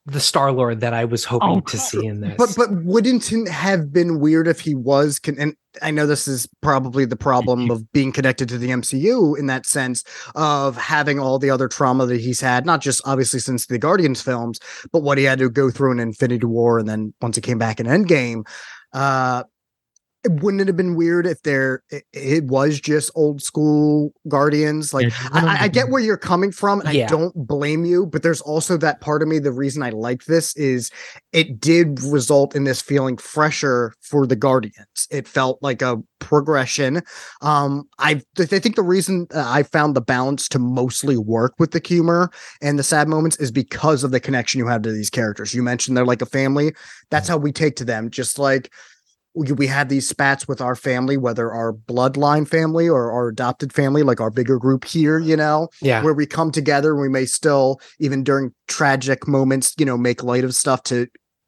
the 0.07 0.19
Star 0.19 0.51
Lord 0.51 0.81
that 0.81 0.93
I 0.93 1.05
was 1.05 1.25
hoping 1.25 1.49
Oh, 1.49 1.59
to 1.61 1.77
see 1.77 2.05
in 2.05 2.21
this. 2.21 2.35
But 2.37 2.53
but 2.55 2.71
wouldn't 2.83 3.31
it 3.31 3.47
have 3.47 3.91
been 3.91 4.19
weird 4.19 4.47
if 4.47 4.59
he 4.59 4.75
was? 4.75 5.19
Con- 5.19 5.37
and 5.39 5.55
I 5.81 5.89
know 5.91 6.05
this 6.05 6.27
is 6.27 6.47
probably 6.61 7.05
the 7.05 7.15
problem 7.15 7.71
of 7.71 7.91
being 7.91 8.11
connected 8.11 8.47
to 8.49 8.57
the 8.59 8.69
MCU 8.69 9.37
in 9.37 9.47
that 9.47 9.65
sense 9.65 10.03
of 10.35 10.77
having 10.77 11.19
all 11.19 11.39
the 11.39 11.49
other 11.49 11.67
trauma 11.67 12.05
that 12.05 12.21
he's 12.21 12.39
had, 12.39 12.65
not 12.67 12.81
just 12.81 13.01
obviously 13.05 13.39
since 13.39 13.65
the 13.65 13.79
Guardians 13.79 14.21
films, 14.21 14.59
but 14.91 15.01
what 15.01 15.17
he 15.17 15.23
had 15.23 15.39
to 15.39 15.49
go 15.49 15.71
through 15.71 15.91
in 15.93 15.99
Infinity 15.99 16.45
War, 16.45 16.77
and 16.77 16.87
then 16.87 17.13
once 17.21 17.35
he 17.35 17.41
came 17.41 17.57
back 17.57 17.79
in 17.79 17.87
Endgame. 17.87 18.47
Uh, 18.93 19.43
wouldn't 20.31 20.61
it 20.61 20.67
have 20.67 20.77
been 20.77 20.95
weird 20.95 21.25
if 21.27 21.41
there 21.43 21.83
it, 21.89 22.03
it 22.13 22.43
was 22.45 22.79
just 22.79 23.11
old 23.15 23.41
school 23.41 24.13
Guardians? 24.27 24.93
Like, 24.93 25.03
Yeah, 25.03 25.09
just 25.09 25.33
want 25.33 25.43
'em 25.43 25.49
I, 25.49 25.63
I 25.63 25.67
get 25.67 25.89
where 25.89 26.01
you're 26.01 26.17
coming 26.17 26.51
from, 26.51 26.81
and 26.81 26.93
Yeah. 26.93 27.05
I 27.05 27.07
don't 27.07 27.33
blame 27.47 27.85
you. 27.85 28.05
But 28.05 28.23
there's 28.23 28.41
also 28.41 28.77
that 28.77 29.01
part 29.01 29.21
of 29.21 29.27
me. 29.27 29.39
The 29.39 29.51
reason 29.51 29.83
I 29.83 29.89
like 29.89 30.25
this 30.25 30.55
is 30.55 30.91
it 31.33 31.59
did 31.59 32.01
result 32.03 32.55
in 32.55 32.63
this 32.63 32.81
feeling 32.81 33.17
fresher 33.17 33.93
for 34.01 34.25
the 34.27 34.35
Guardians. 34.35 35.07
It 35.11 35.27
felt 35.27 35.59
like 35.61 35.81
a 35.81 35.97
progression. 36.19 37.01
Um, 37.41 37.83
I 37.99 38.21
I 38.39 38.45
think 38.45 38.75
the 38.75 38.81
reason 38.81 39.27
uh, 39.33 39.43
I 39.45 39.63
found 39.63 39.95
the 39.95 40.01
balance 40.01 40.47
to 40.49 40.59
mostly 40.59 41.17
work 41.17 41.53
with 41.59 41.71
the 41.71 41.81
humor 41.85 42.31
and 42.61 42.79
the 42.79 42.83
sad 42.83 43.07
moments 43.07 43.37
is 43.37 43.51
because 43.51 44.03
of 44.03 44.11
the 44.11 44.19
connection 44.19 44.59
you 44.59 44.67
have 44.67 44.81
to 44.83 44.91
these 44.91 45.09
characters. 45.09 45.53
You 45.53 45.61
mentioned 45.63 45.95
they're 45.95 46.05
like 46.05 46.21
a 46.21 46.25
family. 46.25 46.73
That's 47.11 47.27
how 47.27 47.37
we 47.37 47.51
take 47.51 47.75
to 47.77 47.85
them. 47.85 48.09
Just 48.09 48.39
like 48.39 48.71
we, 49.35 49.67
had 49.67 49.89
these 49.89 50.07
spats 50.07 50.47
with 50.47 50.61
our 50.61 50.75
family, 50.75 51.17
whether 51.17 51.51
our 51.51 51.73
bloodline 51.73 52.47
family 52.47 52.87
or 52.87 53.11
our 53.11 53.27
adopted 53.27 53.73
family, 53.73 54.01
like 54.01 54.21
our 54.21 54.31
bigger 54.31 54.57
group 54.57 54.85
here, 54.85 55.19
you 55.19 55.35
know, 55.35 55.67
Yeah. 55.81 56.01
where 56.01 56.13
we 56.13 56.25
come 56.25 56.51
together 56.51 56.91
and 56.93 57.01
we 57.01 57.09
may 57.09 57.25
still, 57.25 57.81
even 57.99 58.23
during 58.23 58.53
tragic 58.67 59.27
moments, 59.27 59.73
you 59.77 59.85
know, 59.85 59.97
make 59.97 60.23
light 60.23 60.43
of 60.43 60.55
stuff 60.55 60.83
to 60.83 61.07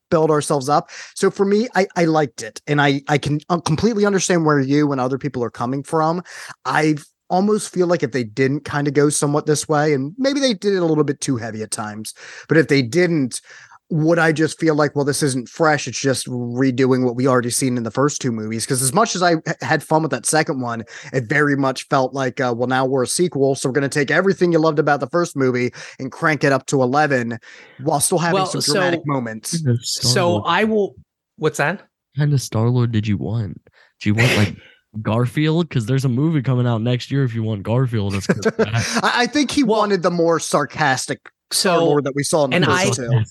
build 0.10 0.32
ourselves 0.32 0.70
up. 0.70 0.90
So 1.16 1.30
for 1.32 1.46
me, 1.46 1.68
I, 1.76 1.88
I 1.96 2.06
liked 2.06 2.44
it. 2.44 2.62
And 2.68 2.82
I, 2.82 3.02
I 3.08 3.18
can 3.18 3.40
uh, 3.50 3.60
completely 3.60 4.06
understand 4.06 4.46
where 4.46 4.60
you 4.60 4.92
and 4.92 5.02
other 5.02 5.18
people 5.18 5.44
are 5.44 5.50
coming 5.50 5.84
from. 5.84 6.24
I 6.66 6.96
almost 7.30 7.74
feel 7.74 7.88
like 7.88 8.04
if 8.04 8.14
they 8.14 8.24
didn't 8.24 8.62
kind 8.62 8.88
of 8.88 8.94
go 8.94 9.10
somewhat 9.10 9.46
this 9.46 9.68
way, 9.68 9.94
and 9.94 10.14
maybe 10.18 10.40
they 10.40 10.54
did 10.54 10.74
it 10.74 10.82
a 10.82 10.86
little 10.86 11.04
bit 11.04 11.20
too 11.20 11.36
heavy 11.36 11.62
at 11.62 11.72
times, 11.72 12.14
but 12.48 12.58
if 12.58 12.70
they 12.70 12.82
didn't, 12.82 13.42
would 13.90 14.20
I 14.20 14.34
just 14.34 14.60
feel 14.60 14.76
like, 14.76 14.96
well, 14.96 15.06
this 15.06 15.24
isn't 15.24 15.48
fresh? 15.48 15.88
It's 15.88 16.00
just 16.00 16.28
redoing 16.28 17.06
what 17.06 17.16
we 17.16 17.26
already 17.26 17.50
seen 17.50 17.78
in 17.78 17.84
the 17.84 17.92
first 17.92 18.22
two 18.22 18.34
movies. 18.34 18.66
Because 18.66 18.82
as 18.82 18.94
much 18.94 19.16
as 19.16 19.24
I 19.24 19.36
h- 19.36 19.56
had 19.62 19.82
fun 19.82 20.02
with 20.02 20.12
that 20.12 20.26
second 20.26 20.60
one, 20.60 20.84
it 21.14 21.30
very 21.30 21.56
much 21.56 21.88
felt 21.88 22.14
like, 22.14 22.42
uh, 22.42 22.54
well, 22.58 22.68
now 22.68 22.86
we're 22.86 23.04
a 23.04 23.08
sequel, 23.08 23.56
so 23.56 23.70
we're 23.70 23.74
going 23.74 23.90
to 23.90 24.00
take 24.00 24.12
everything 24.12 24.52
you 24.52 24.60
loved 24.60 24.78
about 24.80 25.00
the 25.00 25.08
first 25.08 25.38
movie 25.38 25.72
and 26.00 26.12
crank 26.12 26.44
it 26.44 26.52
up 26.52 26.66
to 26.66 26.82
eleven, 26.82 27.40
while 27.82 28.02
still 28.02 28.18
having 28.18 28.34
Well, 28.36 28.46
some 28.48 28.60
so- 28.62 28.74
dramatic 28.74 29.02
moments. 29.06 29.58
So 29.84 30.44
I 30.44 30.66
will. 30.66 30.96
What's 31.38 31.58
that? 31.58 31.82
kind 32.18 32.34
of 32.34 32.42
Star 32.42 32.68
Lord 32.70 32.92
did 32.92 33.08
you 33.08 33.16
want? 33.16 33.62
Do 34.02 34.10
you 34.10 34.16
want 34.16 34.36
like 34.38 34.56
Garfield? 35.02 35.70
Because 35.70 35.86
there's 35.86 36.04
a 36.04 36.10
movie 36.10 36.42
coming 36.42 36.66
out 36.68 36.82
next 36.82 37.10
year. 37.12 37.24
If 37.24 37.34
you 37.36 37.44
want 37.44 37.64
Garfield, 37.64 38.16
it's 38.16 38.28
'cause. 38.28 38.46
I, 38.60 39.12
I 39.24 39.28
think 39.28 39.52
he 39.52 39.64
wanted 39.64 40.02
the 40.04 40.10
more 40.12 40.40
sarcastic 40.40 41.20
So 41.52 41.70
Star-Lord 41.76 42.04
that 42.04 42.16
we 42.16 42.24
saw 42.24 42.44
in 42.46 42.50
the 42.52 42.56
and 42.58 42.66
first 42.66 43.00
I- 43.00 43.04
two. 43.04 43.24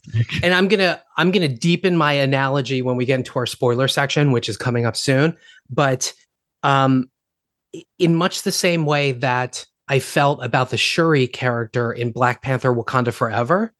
and 0.42 0.54
I'm 0.54 0.68
gonna 0.68 1.02
I'm 1.16 1.30
gonna 1.30 1.48
deepen 1.48 1.96
my 1.96 2.12
analogy 2.12 2.82
when 2.82 2.96
we 2.96 3.04
get 3.04 3.18
into 3.18 3.38
our 3.38 3.46
spoiler 3.46 3.88
section, 3.88 4.32
which 4.32 4.48
is 4.48 4.56
coming 4.56 4.86
up 4.86 4.96
soon. 4.96 5.36
But 5.68 6.12
um, 6.62 7.10
in 7.98 8.14
much 8.14 8.42
the 8.42 8.52
same 8.52 8.86
way 8.86 9.12
that 9.12 9.66
I 9.88 9.98
felt 10.00 10.42
about 10.42 10.70
the 10.70 10.76
Shuri 10.78 11.26
character 11.26 11.92
in 11.92 12.10
Black 12.12 12.42
Panther: 12.42 12.72
Wakanda 12.74 13.12
Forever, 13.12 13.72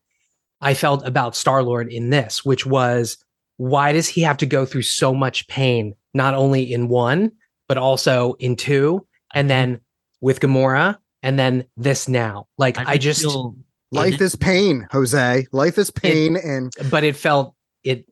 I 0.61 0.74
felt 0.74 1.07
about 1.07 1.34
Star 1.34 1.62
Lord 1.62 1.91
in 1.91 2.11
this, 2.11 2.45
which 2.45 2.66
was 2.66 3.16
why 3.57 3.93
does 3.93 4.07
he 4.07 4.20
have 4.20 4.37
to 4.39 4.47
go 4.47 4.66
through 4.66 4.82
so 4.82 5.14
much 5.14 5.49
pain, 5.49 5.95
not 6.14 6.34
only 6.34 6.72
in 6.72 6.89
one 6.89 7.32
but 7.68 7.78
also 7.78 8.34
in 8.34 8.55
two, 8.55 9.05
and 9.34 9.51
then 9.51 9.80
with 10.20 10.39
Gamora, 10.39 10.97
and 11.24 11.37
then 11.37 11.64
this 11.76 12.07
now. 12.07 12.47
Like 12.59 12.78
I, 12.78 12.84
didn't 12.93 13.01
just, 13.01 13.22
feel- 13.22 13.57
I 13.59 13.62
Life 13.97 14.14
mm-hmm. 14.14 14.24
is 14.24 14.36
pain, 14.36 14.88
Jose. 14.92 15.47
Life 15.53 15.78
is 15.78 15.90
pain, 15.90 16.36
and 16.36 16.72
but 16.90 17.05
it 17.05 17.16
felt 17.16 17.55
it 17.82 18.07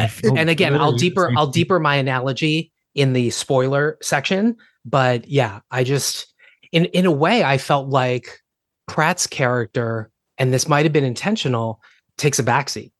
I 0.00 0.08
felt 0.08 0.38
and 0.38 0.48
again 0.48 0.74
i'll 0.76 0.92
deeper 0.92 1.32
i'll 1.36 1.46
deeper 1.46 1.78
my 1.78 1.96
analogy 1.96 2.72
in 2.94 3.12
the 3.12 3.30
spoiler 3.30 3.98
section 4.00 4.56
but 4.84 5.28
yeah 5.28 5.60
i 5.70 5.84
just 5.84 6.32
in 6.72 6.86
in 6.86 7.06
a 7.06 7.12
way 7.12 7.44
i 7.44 7.58
felt 7.58 7.88
like 7.88 8.40
pratt's 8.88 9.26
character 9.26 10.10
and 10.38 10.52
this 10.52 10.68
might 10.68 10.84
have 10.84 10.92
been 10.92 11.04
intentional 11.04 11.80
takes 12.16 12.38
a 12.38 12.42
backseat 12.42 12.92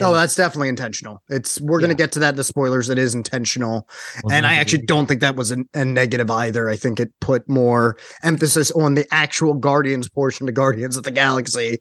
oh, 0.00 0.14
that's 0.14 0.34
definitely 0.34 0.68
intentional. 0.68 1.22
It's 1.28 1.60
we're 1.60 1.80
gonna 1.80 1.94
get 1.94 2.12
to 2.12 2.18
that 2.20 2.30
in 2.30 2.36
the 2.36 2.44
spoilers. 2.44 2.88
It 2.88 2.98
is 2.98 3.14
intentional, 3.14 3.88
Well, 4.22 4.34
and 4.34 4.46
I 4.46 4.54
actually 4.54 4.82
don't 4.82 5.06
think 5.06 5.20
that 5.20 5.36
was 5.36 5.50
an, 5.50 5.68
a 5.74 5.84
negative 5.84 6.30
either. 6.30 6.68
I 6.68 6.76
think 6.76 7.00
it 7.00 7.12
put 7.20 7.48
more 7.48 7.96
emphasis 8.22 8.70
on 8.72 8.94
the 8.94 9.06
actual 9.12 9.54
Guardians 9.54 10.08
portion, 10.08 10.46
the 10.46 10.52
Guardians 10.52 10.96
of 10.96 11.04
the 11.04 11.10
Galaxy. 11.10 11.78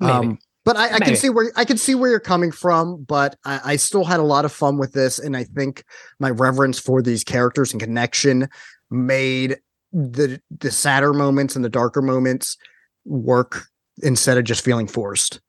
Um, 0.00 0.38
but 0.66 0.76
I, 0.76 0.94
I 0.94 0.98
can 0.98 1.14
see 1.14 1.30
where 1.30 1.52
I 1.54 1.64
can 1.64 1.78
see 1.78 1.94
where 1.94 2.10
you're 2.10 2.18
coming 2.18 2.50
from, 2.50 3.04
but 3.04 3.36
I, 3.44 3.60
I 3.64 3.76
still 3.76 4.04
had 4.04 4.18
a 4.18 4.24
lot 4.24 4.44
of 4.44 4.52
fun 4.52 4.78
with 4.78 4.92
this, 4.92 5.20
and 5.20 5.36
I 5.36 5.44
think 5.44 5.84
my 6.18 6.30
reverence 6.30 6.78
for 6.78 7.00
these 7.00 7.22
characters 7.22 7.72
and 7.72 7.80
connection 7.80 8.48
made 8.90 9.58
the 9.92 10.40
the 10.58 10.72
sadder 10.72 11.12
moments 11.12 11.54
and 11.54 11.64
the 11.64 11.68
darker 11.68 12.02
moments 12.02 12.56
work 13.04 13.66
instead 14.02 14.38
of 14.38 14.44
just 14.44 14.64
feeling 14.64 14.88
forced. 14.88 15.40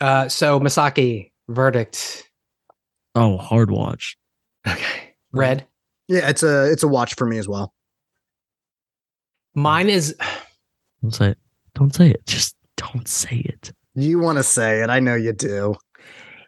Uh 0.00 0.28
so 0.28 0.58
masaki 0.60 1.30
verdict 1.48 2.24
Oh, 3.14 3.36
hard 3.36 3.70
watch. 3.70 4.16
okay 4.66 5.14
red 5.32 5.66
Yeah, 6.08 6.28
it's 6.28 6.42
a 6.42 6.70
it's 6.70 6.82
a 6.82 6.88
watch 6.88 7.14
for 7.14 7.26
me 7.26 7.38
as 7.38 7.48
well. 7.48 7.72
mine 9.54 9.88
is 9.88 10.14
Don't 11.02 11.12
say 11.14 11.28
it. 11.30 11.38
Don't 11.74 11.94
say 11.94 12.10
it. 12.10 12.26
Just 12.26 12.56
don't 12.76 13.06
say 13.08 13.36
it. 13.44 13.72
You 13.94 14.18
want 14.18 14.38
to 14.38 14.42
say 14.44 14.82
it? 14.82 14.90
I 14.90 15.00
know 15.00 15.14
you 15.14 15.32
do. 15.32 15.74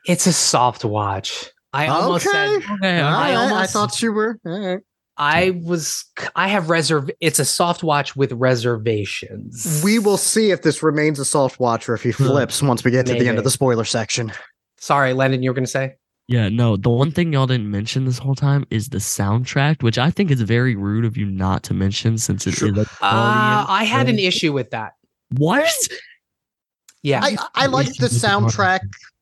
it's 0.07 0.27
a 0.27 0.33
soft 0.33 0.85
watch 0.85 1.51
i 1.73 1.87
almost 1.87 2.25
said 2.25 2.57
Okay, 2.57 3.01
All 3.01 3.09
I 3.09 3.13
right, 3.13 3.31
I 3.31 3.35
almost- 3.37 3.73
thought 3.73 4.03
you 4.03 4.13
were. 4.13 4.39
all 4.47 4.59
right. 4.67 4.81
I 5.21 5.51
was 5.63 6.05
i 6.35 6.49
have 6.49 6.69
reserve 6.71 7.11
it's 7.21 7.39
a 7.39 7.45
soft 7.45 7.83
watch 7.85 8.17
with 8.17 8.33
reservations. 8.33 9.81
We 9.85 9.99
will 9.99 10.17
see 10.17 10.51
if 10.51 10.63
this 10.63 10.83
remains 10.83 11.19
a 11.21 11.25
soft 11.25 11.61
watch 11.61 11.89
or 11.89 11.95
if 11.95 12.03
he 12.03 12.11
flips 12.13 12.63
once 12.63 12.83
we 12.83 12.91
get 12.91 13.07
to 13.07 13.13
the 13.15 13.29
end 13.29 13.39
of 13.39 13.45
the 13.45 13.51
spoiler 13.51 13.85
section. 13.85 14.33
sorry 14.79 15.13
landon 15.13 15.43
you 15.43 15.51
were 15.51 15.55
gonna 15.55 15.67
say? 15.67 15.95
Yeah, 16.31 16.49
no, 16.49 16.77
the 16.77 16.91
one 16.91 17.11
thing 17.11 17.33
y'all 17.33 17.49
didn't 17.49 17.73
mention 17.73 18.05
this 18.05 18.19
whole 18.19 18.37
time 18.37 18.65
is 18.71 18.91
the 18.91 18.99
soundtrack, 18.99 19.83
which 19.83 19.99
I 19.99 20.13
think 20.13 20.31
is 20.31 20.41
very 20.43 20.77
rude 20.77 21.05
of 21.05 21.17
you 21.17 21.27
not 21.27 21.65
to 21.65 21.75
mention 21.75 22.19
since 22.19 22.47
it 22.47 22.53
is 22.53 22.59
Sure. 22.61 22.79
uh, 22.79 22.85
i 23.69 23.83
had 23.83 24.09
an 24.09 24.21
issue 24.21 24.53
with 24.53 24.71
that. 24.71 24.93
What? 25.39 25.69
yeah. 27.03 27.21
I, 27.21 27.37
I 27.57 27.67
like 27.67 27.93
the 27.97 28.07
soundtrack, 28.07 28.79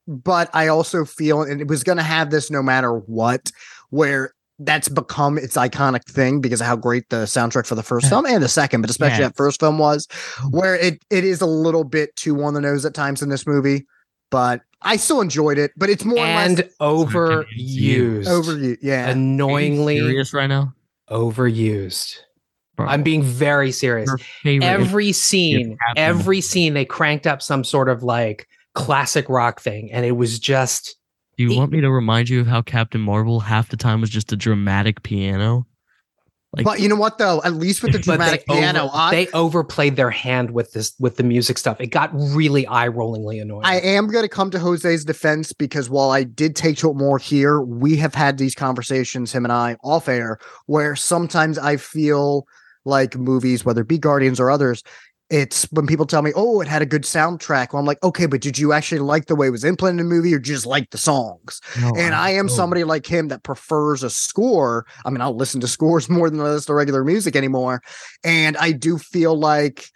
but 0.07 0.51
I 0.53 0.69
also 0.69 1.07
feel, 1.07 1.41
and 1.41 1.63
it 1.63 1.69
was 1.69 1.83
going 1.83 1.97
to 1.97 2.05
have 2.05 2.31
this 2.31 2.51
no 2.51 2.63
matter 2.63 2.93
what, 2.93 3.53
where 3.89 4.35
that's 4.61 4.89
become 4.89 5.39
its 5.39 5.57
iconic 5.57 6.05
thing 6.05 6.41
because 6.41 6.61
of 6.61 6.67
how 6.67 6.77
great 6.77 7.09
the 7.11 7.25
soundtrack 7.25 7.67
for 7.67 7.75
the 7.75 7.83
first 7.83 8.09
film 8.09 8.27
and 8.27 8.43
the 8.43 8.49
second, 8.49 8.81
but 8.81 8.91
especially 8.91 9.21
Yeah. 9.23 9.29
that 9.29 9.37
first 9.37 9.61
film 9.61 9.79
was, 9.79 10.07
mm-hmm. 10.07 10.57
where 10.57 10.75
it 10.75 11.03
it 11.11 11.25
is 11.25 11.41
a 11.41 11.47
little 11.47 11.85
bit 11.85 12.15
too 12.17 12.43
on 12.43 12.55
the 12.55 12.61
nose 12.61 12.85
at 12.85 12.95
times 12.95 13.23
in 13.23 13.29
this 13.29 13.47
movie, 13.47 13.87
but 14.31 14.63
I 14.83 14.97
still 14.97 15.21
enjoyed 15.21 15.59
it. 15.59 15.73
But 15.77 15.91
it's 15.91 16.05
more 16.05 16.19
and 16.19 16.61
or 16.61 16.65
less 16.65 16.75
overused. 16.81 18.27
over 18.27 18.57
you, 18.57 18.77
yeah. 18.83 19.09
Annoyingly 19.09 19.99
serious 19.99 20.35
right 20.35 20.47
now? 20.49 20.75
overused. 21.11 22.17
Bro, 22.77 22.87
I'm 22.87 23.03
being 23.03 23.23
very 23.23 23.73
serious. 23.73 24.11
Every 24.45 25.13
scene, 25.13 25.77
every 25.97 26.41
scene, 26.41 26.75
they 26.75 26.85
cranked 26.85 27.27
up 27.27 27.43
some 27.43 27.65
sort 27.65 27.89
of 27.89 28.03
like 28.03 28.47
classic 28.75 29.29
rock 29.29 29.61
thing, 29.61 29.91
and 29.93 30.05
it 30.07 30.13
was 30.13 30.39
just 30.39 30.95
Do 31.39 31.45
you 31.45 31.57
want 31.57 31.71
me 31.71 31.81
to 31.81 31.91
remind 31.91 32.29
you 32.29 32.41
of 32.41 32.49
how 32.49 32.63
Captain 32.63 33.01
Marvel 33.01 33.39
half 33.39 33.69
the 33.69 33.77
time 33.77 34.01
was 34.01 34.11
just 34.11 34.33
a 34.33 34.37
dramatic 34.37 35.05
piano? 35.05 35.67
Like, 36.53 36.65
but 36.65 36.81
you 36.81 36.89
know 36.89 36.97
what 36.97 37.19
though? 37.19 37.41
At 37.45 37.55
least 37.55 37.83
with 37.83 37.93
the 37.93 37.99
dramatic 38.01 38.45
they, 38.47 38.55
piano, 38.55 38.85
over- 38.85 38.93
I, 38.93 39.11
they 39.11 39.29
overplayed 39.29 39.95
their 39.95 40.11
hand 40.11 40.51
with 40.51 40.73
this 40.73 40.95
with 40.99 41.17
the 41.17 41.23
music 41.23 41.57
stuff. 41.59 41.81
It 41.81 41.89
got 41.89 42.11
really 42.13 42.67
eye 42.67 42.89
rollingly 42.89 43.41
annoying. 43.41 43.65
I 43.65 43.81
am 43.81 44.09
going 44.09 44.25
to 44.25 44.29
come 44.29 44.51
to 44.51 44.59
Jose's 44.59 45.05
defense 45.05 45.53
because 45.53 45.89
while 45.89 46.11
I 46.11 46.25
did 46.25 46.57
take 46.57 46.79
to 46.79 46.91
it 46.91 46.97
more 46.97 47.19
here, 47.19 47.61
we 47.61 47.97
have 47.99 48.15
had 48.15 48.39
these 48.39 48.55
conversations, 48.55 49.31
him 49.31 49.45
and 49.45 49.53
I, 49.53 49.77
off 49.85 50.09
air, 50.09 50.39
where 50.67 50.97
sometimes 50.97 51.57
I 51.57 51.77
feel 51.77 52.47
like 52.85 53.17
movies, 53.17 53.65
whether 53.65 53.83
it 53.83 53.89
be 53.89 53.99
Guardians 53.99 54.41
or 54.41 54.51
others, 54.51 54.83
it's 55.31 55.65
when 55.73 55.87
people 55.87 56.07
tell 56.07 56.23
me, 56.23 56.33
oh, 56.35 56.61
it 56.61 56.69
had 56.69 56.81
a 56.81 56.87
good 56.87 57.03
soundtrack. 57.03 57.73
Well, 57.73 57.81
I'm 57.81 57.87
like, 57.87 58.03
okay, 58.03 58.27
but 58.27 58.41
did 58.41 58.59
you 58.59 58.73
actually 58.73 59.01
like 59.01 59.27
the 59.27 59.37
way 59.37 59.49
it 59.49 59.51
was 59.51 59.65
implemented 59.65 60.01
in 60.01 60.09
the 60.09 60.15
movie 60.15 60.35
or 60.35 60.39
just 60.39 60.65
like 60.65 60.91
the 60.91 60.99
songs? 60.99 61.61
no, 61.81 61.93
and 61.97 62.15
I 62.15 62.31
am 62.31 62.47
don't. 62.47 62.57
somebody 62.57 62.85
like 62.85 63.07
him 63.07 63.29
that 63.29 63.43
prefers 63.43 64.03
a 64.03 64.11
score. 64.11 64.87
I 65.05 65.11
mean, 65.11 65.21
I'll 65.21 65.37
listen 65.37 65.61
to 65.61 65.69
scores 65.69 66.09
more 66.09 66.31
than 66.31 66.41
I 66.41 66.45
listen 66.45 66.69
to 66.69 66.75
regular 66.75 67.05
music 67.05 67.37
anymore. 67.37 67.83
And 68.25 68.57
I 68.57 68.73
do 68.73 68.99
feel 68.99 69.39
like 69.39 69.87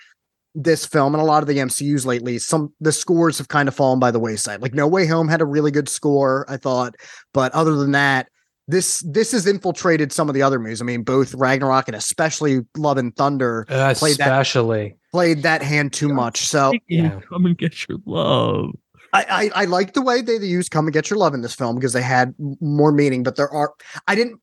this 0.55 0.85
film 0.85 1.15
and 1.15 1.23
a 1.23 1.25
lot 1.27 1.43
of 1.43 1.49
the 1.49 1.57
MCUs 1.57 2.05
lately, 2.05 2.39
some 2.39 2.73
the 2.81 2.93
scores 2.93 3.39
have 3.39 3.49
kind 3.49 3.69
of 3.69 3.75
fallen 3.75 3.99
by 3.99 4.11
the 4.11 4.21
wayside. 4.21 4.61
Like 4.61 4.75
No 4.75 4.87
Way 4.87 5.07
Home 5.07 5.29
had 5.29 5.41
a 5.41 5.47
really 5.47 5.71
good 5.71 5.89
score, 5.89 6.45
I 6.49 6.59
thought, 6.59 6.95
but 7.33 7.53
other 7.53 7.75
than 7.75 7.93
that, 7.93 8.29
this 8.69 9.01
this 9.01 9.33
has 9.33 9.47
infiltrated 9.47 10.13
some 10.13 10.29
of 10.29 10.35
the 10.35 10.43
other 10.43 10.59
movies. 10.59 10.81
I 10.81 10.85
mean, 10.85 11.03
both 11.03 11.35
Ragnarok 11.35 11.89
and 11.89 11.97
especially 11.97 12.61
Love 12.77 12.99
and 12.99 13.17
Thunder 13.17 13.67
uh, 13.69 13.95
played 13.97 14.19
that 14.19 14.29
Especially, 14.29 14.97
played 15.13 15.43
that 15.43 15.63
hand 15.63 15.93
too 15.93 16.09
much. 16.09 16.47
So 16.47 16.73
Yeah. 16.89 17.21
Come 17.29 17.47
and 17.47 17.57
get 17.57 17.89
your 17.89 17.99
love. 18.07 18.71
I, 19.15 19.51
I 19.55 19.63
I 19.63 19.65
like 19.67 19.93
the 19.93 20.01
way 20.03 20.23
they 20.23 20.37
used 20.37 20.71
"Come 20.71 20.87
and 20.87 20.95
Get 20.95 21.11
Your 21.11 21.19
Love" 21.19 21.35
in 21.35 21.43
this 21.43 21.55
film 21.55 21.77
because 21.77 21.93
they 21.93 22.01
had 22.01 22.35
more 22.61 22.93
meaning. 22.93 23.23
But 23.23 23.37
there 23.37 23.51
are 23.51 23.75
I 24.09 24.15
didn't 24.15 24.41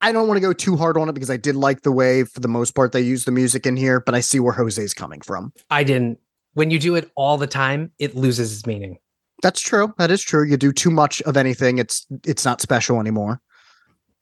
I 0.00 0.12
don't 0.12 0.28
want 0.28 0.38
to 0.38 0.40
go 0.40 0.52
too 0.52 0.76
hard 0.76 0.96
on 0.96 1.08
it 1.08 1.12
because 1.12 1.30
I 1.30 1.36
did 1.36 1.56
like 1.56 1.82
the 1.82 1.92
way, 1.92 2.24
for 2.24 2.40
the 2.40 2.48
most 2.48 2.74
part, 2.74 2.92
they 2.92 3.00
use 3.00 3.24
the 3.24 3.32
music 3.32 3.66
in 3.66 3.76
here, 3.76 4.00
but 4.00 4.14
I 4.14 4.20
see 4.20 4.38
where 4.38 4.52
Jose's 4.52 4.94
coming 4.94 5.20
from. 5.20 5.52
I 5.70 5.82
didn't. 5.84 6.18
When 6.54 6.70
you 6.70 6.78
do 6.78 6.94
it 6.94 7.10
all 7.16 7.36
the 7.36 7.46
time, 7.46 7.92
it 7.98 8.16
loses 8.16 8.52
its 8.52 8.66
meaning. 8.66 8.98
That's 9.42 9.60
true. 9.60 9.94
That 9.98 10.10
is 10.10 10.22
true. 10.22 10.44
You 10.44 10.56
do 10.56 10.72
too 10.72 10.90
much 10.90 11.22
of 11.22 11.36
anything, 11.36 11.78
it's 11.78 12.06
it's 12.26 12.44
not 12.44 12.60
special 12.60 12.98
anymore. 13.00 13.40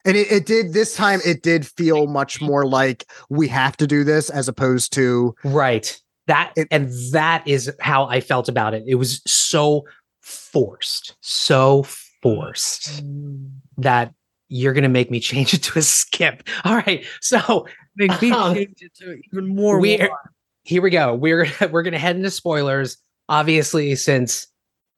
And 0.07 0.17
it, 0.17 0.31
it 0.31 0.45
did 0.47 0.73
this 0.73 0.95
time. 0.95 1.19
It 1.25 1.43
did 1.43 1.67
feel 1.67 2.07
much 2.07 2.41
more 2.41 2.65
like 2.65 3.05
we 3.29 3.47
have 3.49 3.77
to 3.77 3.85
do 3.85 4.03
this 4.03 4.29
as 4.31 4.47
opposed 4.47 4.93
to 4.93 5.35
Right. 5.43 5.95
That 6.27 6.53
It- 6.55 6.67
and 6.71 6.89
that 7.11 7.47
is 7.47 7.71
how 7.79 8.05
I 8.05 8.21
felt 8.21 8.49
about 8.49 8.73
it. 8.73 8.83
It 8.87 8.95
was 8.95 9.21
so 9.27 9.85
forced, 10.21 11.15
so 11.21 11.83
forced 12.23 13.03
that 13.77 14.13
you're 14.49 14.73
gonna 14.73 14.89
make 14.89 15.11
me 15.11 15.19
change 15.29 15.53
it 15.53 15.63
to 15.63 15.79
a 15.79 15.81
skip. 15.81 16.43
All 16.63 16.75
right. 16.75 17.05
So 17.21 17.67
Make 17.97 18.21
me 18.21 18.31
Um, 18.31 18.53
change 18.55 18.81
it 18.81 18.93
to 18.97 19.19
even 19.31 19.47
more. 19.55 19.79
we 19.79 20.07
here 20.63 20.81
we 20.83 20.89
go. 20.91 21.15
We're 21.15 21.47
we're 21.71 21.81
gonna 21.83 21.97
head 21.99 22.15
into 22.15 22.29
spoilers. 22.31 22.97
Obviously, 23.29 23.95
since 23.95 24.47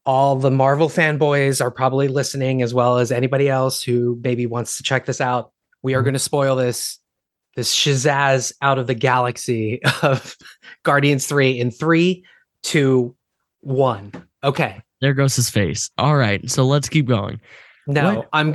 all 0.09 0.35
the 0.35 0.49
Marvel 0.49 0.89
fanboys 0.89 1.61
are 1.61 1.69
probably 1.69 2.07
listening, 2.07 2.63
as 2.63 2.73
well 2.73 2.97
as 2.97 3.11
anybody 3.11 3.47
else 3.47 3.83
who 3.83 4.19
maybe 4.23 4.47
wants 4.47 4.75
to 4.77 4.81
check 4.83 5.05
this 5.05 5.21
out, 5.21 5.51
we 5.83 5.93
are 5.93 6.01
Mhm. 6.01 6.05
going 6.05 6.13
to 6.15 6.19
spoil 6.19 6.55
this 6.55 6.97
this 7.55 7.75
Shazaz 7.75 8.51
out 8.61 8.79
of 8.79 8.87
the 8.87 8.95
galaxy 8.95 9.79
of 10.01 10.35
Guardians 10.83 11.27
Three 11.27 11.59
in 11.59 11.69
three, 11.69 12.23
two, 12.63 13.15
one. 13.61 14.11
Okay. 14.43 14.81
There 15.01 15.13
goes 15.13 15.35
his 15.35 15.49
face. 15.51 15.91
All 15.99 16.15
right, 16.15 16.49
so 16.49 16.65
let's 16.65 16.89
keep 16.89 17.05
going. 17.07 17.39
No, 17.85 18.15
What? 18.17 18.29
I'm 18.33 18.53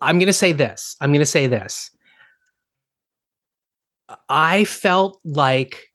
I'm 0.00 0.18
going 0.18 0.26
to 0.28 0.32
say 0.32 0.52
this. 0.52 0.94
I'm 1.00 1.10
going 1.10 1.18
to 1.20 1.26
say 1.26 1.48
this. 1.48 1.90
I 4.28 4.64
felt 4.64 5.18
like 5.24 5.88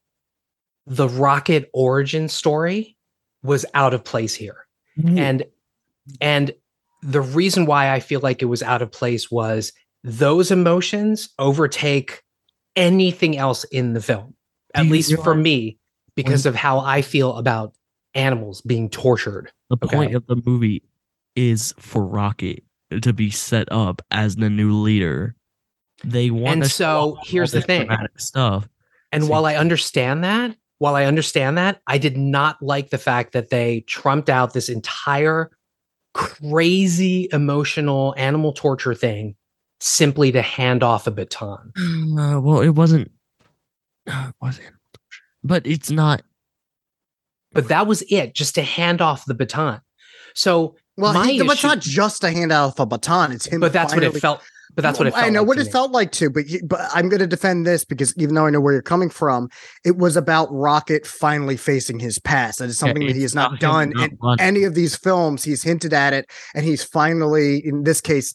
the 0.85 1.07
Rocket 1.07 1.69
origin 1.73 2.27
story 2.27 2.97
was 3.43 3.65
out 3.73 3.93
of 3.93 4.03
place 4.03 4.33
here. 4.33 4.65
Mm-hmm. 4.97 5.17
And 5.17 5.45
and 6.21 6.53
the 7.01 7.21
reason 7.21 7.65
why 7.65 7.91
I 7.91 7.99
feel 7.99 8.19
like 8.21 8.41
it 8.41 8.45
was 8.45 8.63
out 8.63 8.81
of 8.81 8.91
place 8.91 9.29
was 9.29 9.71
those 10.03 10.51
emotions 10.51 11.29
overtake 11.37 12.23
anything 12.75 13.37
else 13.37 13.63
in 13.65 13.93
the 13.93 14.01
film. 14.01 14.33
At 14.73 14.85
least 14.85 15.15
for 15.23 15.33
me 15.33 15.79
because 16.15 16.45
of 16.45 16.55
how 16.55 16.79
I 16.79 17.01
feel 17.01 17.35
about 17.37 17.73
animals 18.13 18.61
being 18.61 18.89
tortured. 18.89 19.51
the 19.69 19.77
okay. 19.83 19.95
point 19.95 20.15
of 20.15 20.25
the 20.27 20.41
movie 20.45 20.83
is 21.35 21.73
for 21.79 22.05
Rocket 22.05 22.63
to 23.01 23.13
be 23.13 23.29
set 23.29 23.71
up 23.71 24.01
as 24.11 24.35
the 24.35 24.49
new 24.49 24.73
leader. 24.73 25.35
They 26.03 26.29
want 26.29 26.53
And 26.53 26.63
to 26.63 26.69
so, 26.69 27.17
here's 27.23 27.51
the 27.51 27.61
thing. 27.61 27.89
stuff. 28.17 28.67
And 29.11 29.23
See. 29.23 29.29
while 29.29 29.45
I 29.45 29.55
understand 29.55 30.23
that, 30.23 30.55
while 30.79 30.95
I 30.95 31.05
understand 31.05 31.57
that, 31.57 31.81
I 31.87 31.97
did 31.97 32.17
not 32.17 32.61
like 32.61 32.89
the 32.89 32.97
fact 32.97 33.33
that 33.33 33.49
they 33.49 33.81
trumped 33.81 34.29
out 34.29 34.53
this 34.53 34.69
entire 34.69 35.51
crazy 36.13 37.27
emotional 37.31 38.13
animal 38.17 38.53
torture 38.53 38.93
thing 38.93 39.35
simply 39.79 40.31
to 40.31 40.41
hand 40.41 40.83
off 40.83 41.07
a 41.07 41.11
baton. 41.11 41.71
Uh, 41.77 42.39
well, 42.39 42.61
it 42.61 42.69
wasn't. 42.69 43.11
Uh, 44.07 44.27
it 44.29 44.35
wasn't. 44.41 44.67
But 45.43 45.65
it's 45.67 45.91
not. 45.91 46.23
But 47.53 47.69
that 47.69 47.87
was 47.87 48.03
it, 48.09 48.33
just 48.33 48.55
to 48.55 48.63
hand 48.63 49.01
off 49.01 49.25
the 49.25 49.33
baton. 49.33 49.81
So, 50.35 50.75
well, 50.97 51.13
my 51.13 51.27
he, 51.27 51.41
but 51.41 51.53
it's 51.53 51.63
not 51.63 51.79
just 51.79 52.23
a 52.23 52.31
hand 52.31 52.51
off 52.51 52.79
a 52.79 52.85
baton. 52.85 53.31
It's 53.31 53.45
him. 53.47 53.59
but 53.59 53.73
that's 53.73 53.93
what 53.93 54.03
it 54.03 54.11
felt. 54.17 54.41
But 54.77 54.83
that's 54.83 54.99
what 54.99 55.07
it 55.07 55.15
felt. 55.15 55.25
I 55.25 55.29
know 55.29 55.39
like 55.41 55.47
what 55.47 55.57
it 55.57 55.65
me. 55.65 55.71
felt 55.71 55.91
like 55.91 56.11
too, 56.11 56.29
but 56.29 56.43
he- 56.45 56.61
but 56.61 56.79
I'm 56.93 57.09
going 57.09 57.19
to 57.19 57.25
defend 57.25 57.65
this 57.65 57.83
because 57.83 58.15
even 58.15 58.35
though 58.35 58.45
I 58.45 58.51
know 58.51 58.61
where 58.61 58.73
you're 58.73 58.83
coming 58.83 59.09
from, 59.09 59.49
it 59.83 59.97
was 59.97 60.15
about 60.15 60.47
Rocket 60.51 61.07
finally 61.07 61.57
facing 61.57 61.97
his 61.99 62.19
past. 62.19 62.59
That 62.59 62.69
is 62.69 62.77
something 62.77 63.07
that 63.07 63.15
he 63.15 63.23
has 63.23 63.33
not 63.33 63.59
done 63.59 63.89
not 63.95 64.11
in 64.11 64.17
running. 64.21 64.45
any 64.45 64.63
of 64.65 64.75
these 64.75 64.95
films. 64.95 65.43
He's 65.43 65.63
hinted 65.63 65.93
at 65.93 66.13
it, 66.13 66.29
and 66.53 66.63
he's 66.63 66.83
finally, 66.83 67.57
in 67.65 67.85
this 67.85 68.01
case, 68.01 68.31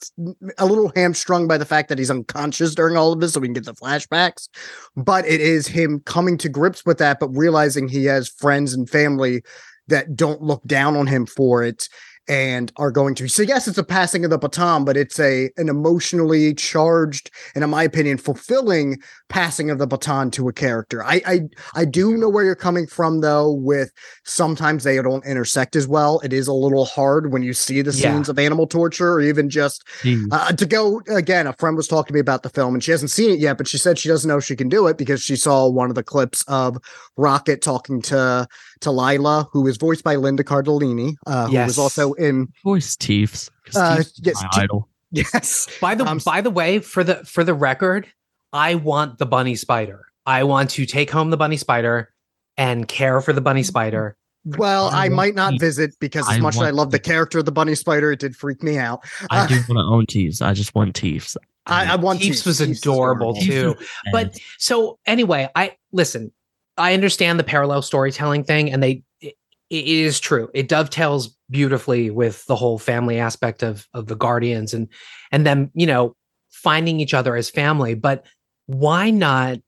a 0.59 0.67
little 0.67 0.91
hamstrung 0.97 1.47
by 1.47 1.59
the 1.59 1.65
fact 1.65 1.89
that 1.91 1.99
he's 1.99 2.11
unconscious 2.11 2.75
during 2.75 2.97
all 2.97 3.13
of 3.13 3.21
this, 3.21 3.35
so 3.35 3.41
we 3.41 3.47
can 3.47 3.55
get 3.55 3.65
the 3.65 3.75
flashbacks. 3.75 4.49
But 4.97 5.25
it 5.27 5.41
is 5.41 5.69
him 5.69 6.01
coming 6.07 6.39
to 6.39 6.49
grips 6.49 6.85
with 6.85 6.99
that, 6.99 7.21
but 7.21 7.29
realizing 7.29 7.87
he 7.87 8.07
has 8.07 8.29
friends 8.29 8.75
and 8.75 8.91
family 8.91 9.43
that 9.87 10.17
don't 10.17 10.43
look 10.43 10.65
down 10.65 10.97
on 10.97 11.07
him 11.07 11.25
for 11.27 11.63
it 11.63 11.89
and 12.29 12.73
are 12.77 12.91
going 12.91 13.15
to 13.15 13.27
so 13.29 13.43
yes 13.43 13.67
it's 13.67 13.79
a 13.79 13.83
passing 13.85 14.25
of 14.25 14.31
the 14.31 14.39
baton 14.39 14.85
but 14.85 14.97
it's 14.97 15.19
a 15.19 15.51
an 15.57 15.69
emotionally 15.69 16.55
charged 16.55 17.31
and 17.55 17.65
in 17.65 17.71
my 17.71 17.83
opinion 17.83 18.17
fulfilling 18.17 18.97
passing 19.29 19.71
of 19.71 19.79
the 19.79 19.87
baton 19.87 20.31
to 20.31 20.49
a 20.49 20.53
character 20.53 21.03
i 21.05 21.21
i 21.27 21.41
i 21.75 21.85
do 21.85 22.17
know 22.17 22.29
where 22.29 22.45
you're 22.45 22.55
coming 22.55 22.87
from 22.87 23.21
though 23.21 23.51
with 23.51 23.91
sometimes 24.25 24.85
they 24.85 25.01
don't 25.03 25.27
intersect 25.27 25.75
as 25.75 25.89
well 25.89 26.21
it 26.21 26.33
is 26.33 26.47
a 26.47 26.53
little 26.53 26.85
hard 26.85 27.33
when 27.33 27.43
you 27.43 27.53
see 27.53 27.83
the 27.83 27.93
Yeah. 27.93 28.15
scenes 28.15 28.29
of 28.29 28.39
animal 28.39 28.67
torture 28.67 29.13
or 29.15 29.21
even 29.21 29.51
just 29.51 29.85
Jeez. 30.03 30.29
uh, 30.31 30.53
to 30.53 30.67
go 30.67 31.01
again, 31.09 31.47
a 31.47 31.53
friend 31.55 31.77
was 31.77 31.89
talking 31.89 32.09
to 32.09 32.15
me 32.15 32.21
about 32.21 32.43
the 32.43 32.51
film 32.51 32.75
and 32.75 32.83
she 32.83 32.91
hasn't 32.91 33.11
seen 33.11 33.31
it 33.31 33.39
yet, 33.39 33.59
but 33.59 33.67
she 33.69 33.79
said 33.79 33.99
she 33.99 34.09
doesn't 34.09 34.29
know 34.29 34.39
if 34.39 34.45
she 34.45 34.57
can 34.57 34.69
do 34.69 34.87
it 34.87 34.97
because 34.97 35.23
she 35.23 35.37
saw 35.37 35.69
one 35.69 35.89
of 35.91 35.95
the 35.95 36.03
clips 36.03 36.45
of 36.49 36.77
Rocket 37.17 37.63
talking 37.63 38.01
to 38.03 38.47
to 38.83 38.91
Lylla, 38.91 39.49
who 39.53 39.67
is 39.67 39.77
voiced 39.77 40.05
by 40.05 40.17
Linda 40.17 40.45
Cardellini, 40.45 41.15
uh, 41.27 41.47
who 41.49 41.57
was 41.59 41.79
also 41.79 42.13
in 42.15 42.49
voice 42.65 42.97
Teefs. 42.97 43.51
'cause 43.67 43.77
Uh, 43.77 43.97
Teefs 43.97 44.21
yes, 44.23 44.43
my 44.43 44.49
Te- 44.53 44.61
idol. 44.63 44.89
yes. 45.11 45.69
By 45.81 45.95
the 45.95 46.05
Um, 46.07 46.19
by 46.25 46.41
the 46.41 46.51
way, 46.51 46.79
for 46.79 47.03
the 47.05 47.17
for 47.25 47.45
the 47.45 47.55
record, 47.55 48.07
I 48.53 48.75
want 48.77 49.19
the 49.19 49.27
bunny 49.27 49.57
spider. 49.57 50.07
I 50.27 50.45
want 50.45 50.71
to 50.71 50.87
take 50.87 51.11
home 51.11 51.31
the 51.31 51.37
bunny 51.37 51.57
spider 51.57 52.11
and 52.57 52.87
care 52.87 53.21
for 53.21 53.33
the 53.33 53.41
bunny 53.41 53.63
spider. 53.63 54.17
Well, 54.45 54.89
I 54.89 55.07
I 55.07 55.09
might 55.09 55.35
not 55.37 55.51
Teefs. 55.53 55.61
visit 55.63 55.91
because 56.01 56.29
as 56.29 56.37
I 56.37 56.41
much 56.41 56.57
as 56.57 56.63
I 56.63 56.71
love 56.71 56.91
the 56.91 56.99
character 56.99 57.39
of 57.39 57.45
the 57.45 57.53
bunny 57.53 57.75
spider, 57.77 58.11
it 58.13 58.19
did 58.21 58.35
freak 58.37 58.63
me 58.63 58.77
out. 58.79 59.01
I 59.31 59.41
Uh, 59.41 59.47
do 59.47 59.55
want 59.69 59.79
to 59.79 59.95
own 59.95 60.07
Teefs. 60.07 60.43
I 60.43 60.53
just 60.53 60.75
want 60.75 60.95
Teefs. 60.97 61.37
I, 61.67 61.93
I 61.93 61.97
want 61.97 62.21
Teeps 62.21 62.39
Teefs. 62.39 62.47
was 62.47 62.59
Teefs 62.59 62.71
is 62.71 62.79
adorable, 62.81 63.35
too. 63.37 63.77
But 64.11 64.37
so 64.59 64.99
anyway, 65.07 65.49
I 65.55 65.77
listen. 65.93 66.33
I 66.77 66.95
understand 66.95 67.39
the 67.39 67.45
parallel 67.45 67.83
storytelling 67.83 68.45
thing, 68.45 68.71
and 68.71 68.83
they 68.83 69.03
it, 69.21 69.35
it 69.71 69.87
is 69.87 70.21
true. 70.21 70.49
It 70.55 70.69
dovetails 70.69 71.37
beautifully 71.51 72.11
with 72.11 72.45
the 72.47 72.57
whole 72.57 72.79
family 72.79 73.19
aspect 73.19 73.63
of 73.63 73.87
of 73.95 74.07
the 74.07 74.17
Guardians 74.17 74.75
and 74.75 74.89
and 75.31 75.47
them, 75.47 75.71
you 75.75 75.87
know, 75.87 76.17
finding 76.51 77.01
each 77.01 77.15
other 77.15 77.37
as 77.37 77.51
family. 77.51 77.95
But 77.95 78.27
why 78.67 79.11
not 79.11 79.59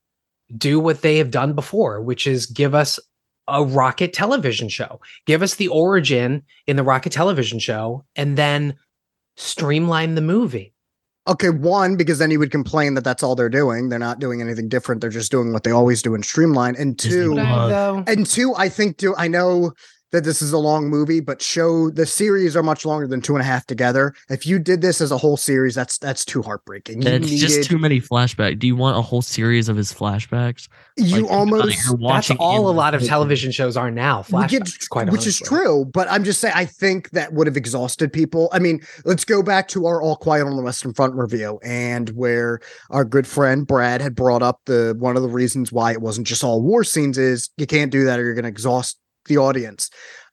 do 0.56 0.78
what 0.78 1.02
they 1.02 1.18
have 1.18 1.30
done 1.30 1.54
before, 1.54 2.00
which 2.02 2.26
is 2.26 2.46
give 2.46 2.74
us 2.74 2.98
a 3.48 3.64
Rocket 3.64 4.12
television 4.12 4.68
show, 4.68 5.00
give 5.26 5.42
us 5.42 5.56
the 5.56 5.68
origin 5.68 6.42
in 6.66 6.76
the 6.76 6.82
Rocket 6.82 7.12
television 7.12 7.58
show, 7.58 8.04
and 8.16 8.38
then 8.38 8.76
streamline 9.36 10.14
the 10.14 10.20
movie. 10.20 10.73
Okay, 11.26 11.48
one 11.48 11.96
because 11.96 12.18
then 12.18 12.30
you 12.30 12.38
would 12.38 12.50
complain 12.50 12.92
that 12.94 13.04
that's 13.04 13.22
all 13.22 13.34
they're 13.34 13.48
doing. 13.48 13.88
They're 13.88 13.98
not 13.98 14.18
doing 14.18 14.42
anything 14.42 14.68
different. 14.68 15.00
They're 15.00 15.08
just 15.08 15.30
doing 15.30 15.54
what 15.54 15.64
they 15.64 15.70
always 15.70 16.02
do 16.02 16.14
in 16.14 16.22
Streamline. 16.22 16.76
And 16.76 16.98
two, 16.98 17.34
and 18.06 18.26
two, 18.26 18.54
I 18.56 18.68
think 18.68 18.98
do 18.98 19.14
I 19.16 19.26
know 19.28 19.72
that 20.14 20.22
this 20.22 20.40
is 20.40 20.52
a 20.52 20.58
long 20.58 20.88
movie, 20.88 21.18
but 21.18 21.42
show 21.42 21.90
the 21.90 22.06
series 22.06 22.56
are 22.56 22.62
much 22.62 22.86
longer 22.86 23.08
than 23.08 23.20
two 23.20 23.34
and 23.34 23.42
a 23.42 23.44
half 23.44 23.66
together. 23.66 24.14
If 24.30 24.46
you 24.46 24.60
did 24.60 24.80
this 24.80 25.00
as 25.00 25.10
a 25.10 25.18
whole 25.18 25.36
series, 25.36 25.74
that's 25.74 25.98
that's 25.98 26.24
too 26.24 26.40
heartbreaking. 26.40 27.02
You 27.02 27.08
It's 27.08 27.40
just 27.40 27.64
too 27.64 27.78
many 27.78 28.00
flashbacks. 28.00 28.60
Do 28.60 28.68
you 28.68 28.76
want 28.76 28.96
a 28.96 29.02
whole 29.02 29.22
series 29.22 29.68
of 29.68 29.76
his 29.76 29.92
flashbacks? 29.92 30.68
you 30.96 31.04
Like, 31.04 31.12
think 31.14 31.26
about 31.26 31.34
it, 31.34 31.36
almost 31.36 31.88
you're 31.88 31.98
That's 32.08 32.30
all 32.38 32.68
a 32.68 32.70
lot 32.70 32.94
of 32.94 33.02
television 33.02 33.50
shows 33.50 33.76
are 33.76 33.90
now. 33.90 34.18
which 34.18 34.28
Flashbacks, 34.28 34.80
is, 34.80 34.88
quite 34.88 35.10
which 35.10 35.26
is 35.26 35.40
true, 35.40 35.84
but 35.86 36.08
I'm 36.08 36.22
just 36.22 36.40
saying 36.40 36.54
I 36.56 36.64
think 36.64 37.10
that 37.10 37.32
would 37.32 37.48
have 37.48 37.56
exhausted 37.56 38.12
people. 38.12 38.48
I 38.52 38.60
mean, 38.60 38.82
let's 39.04 39.24
go 39.24 39.42
back 39.42 39.66
to 39.68 39.86
our 39.86 40.00
All 40.00 40.14
Quiet 40.14 40.46
on 40.46 40.56
the 40.56 40.62
Western 40.62 40.94
Front 40.94 41.14
review, 41.14 41.58
and 41.64 42.10
where 42.10 42.60
our 42.90 43.04
good 43.04 43.26
friend 43.26 43.66
Brad 43.66 44.00
had 44.00 44.14
brought 44.14 44.42
up 44.42 44.60
the 44.66 44.94
one 44.96 45.16
of 45.16 45.22
the 45.22 45.28
reasons 45.28 45.72
why 45.72 45.90
it 45.90 46.00
wasn't 46.00 46.28
just 46.28 46.44
all 46.44 46.62
war 46.62 46.84
scenes 46.84 47.18
is 47.18 47.50
you 47.56 47.66
can't 47.66 47.90
do 47.90 48.04
that 48.04 48.20
or 48.20 48.24
you're 48.24 48.34
going 48.34 48.44
to 48.44 48.48
exhaust 48.48 49.00
the 49.26 49.38
audience. 49.38 49.90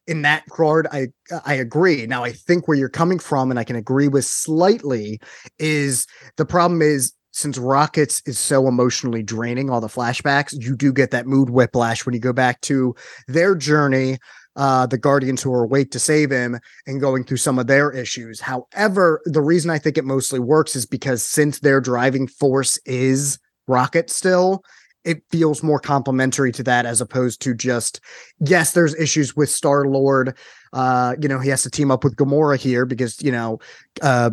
In 0.07 0.23
that 0.23 0.43
regard, 0.49 0.87
I 0.91 1.07
I 1.45 1.53
agree. 1.53 2.05
Now, 2.07 2.23
I 2.23 2.31
think 2.31 2.67
where 2.67 2.77
you're 2.77 2.89
coming 2.89 3.19
from, 3.19 3.51
and 3.51 3.59
I 3.59 3.63
can 3.63 3.75
agree 3.75 4.07
with 4.07 4.25
slightly, 4.25 5.19
is 5.59 6.07
the 6.37 6.45
problem 6.45 6.81
is 6.81 7.13
since 7.31 7.57
Rockets 7.57 8.21
is 8.25 8.37
so 8.37 8.67
emotionally 8.67 9.23
draining, 9.23 9.69
all 9.69 9.81
the 9.81 9.87
flashbacks, 9.87 10.53
you 10.53 10.75
do 10.75 10.91
get 10.91 11.11
that 11.11 11.27
mood 11.27 11.49
whiplash 11.49 12.05
when 12.05 12.13
you 12.13 12.19
go 12.19 12.33
back 12.33 12.59
to 12.61 12.93
their 13.27 13.55
journey, 13.55 14.17
uh, 14.57 14.85
the 14.85 14.97
Guardians 14.97 15.41
who 15.41 15.53
are 15.53 15.63
awake 15.63 15.91
to 15.91 15.99
save 15.99 16.29
him 16.29 16.59
and 16.85 16.99
going 16.99 17.23
through 17.23 17.37
some 17.37 17.57
of 17.57 17.67
their 17.67 17.91
issues. 17.91 18.41
However, 18.41 19.21
the 19.25 19.41
reason 19.41 19.71
I 19.71 19.79
think 19.79 19.97
it 19.97 20.03
mostly 20.03 20.39
works 20.39 20.75
is 20.75 20.85
because 20.85 21.25
since 21.25 21.59
their 21.59 21.79
driving 21.79 22.27
force 22.27 22.77
is 22.85 23.39
Rocket 23.67 24.09
still, 24.09 24.63
it 25.03 25.23
feels 25.31 25.63
more 25.63 25.79
complementary 25.79 26.51
to 26.51 26.63
that 26.63 26.85
as 26.85 27.01
opposed 27.01 27.41
to 27.41 27.53
just 27.53 27.99
yes, 28.39 28.73
there's 28.73 28.95
issues 28.95 29.35
with 29.35 29.49
Star 29.49 29.85
Lord. 29.85 30.37
Uh, 30.73 31.15
you 31.19 31.27
know, 31.27 31.39
he 31.39 31.49
has 31.49 31.63
to 31.63 31.69
team 31.69 31.91
up 31.91 32.03
with 32.03 32.15
Gamora 32.15 32.57
here 32.57 32.85
because 32.85 33.21
you 33.21 33.31
know, 33.31 33.59
uh, 34.01 34.31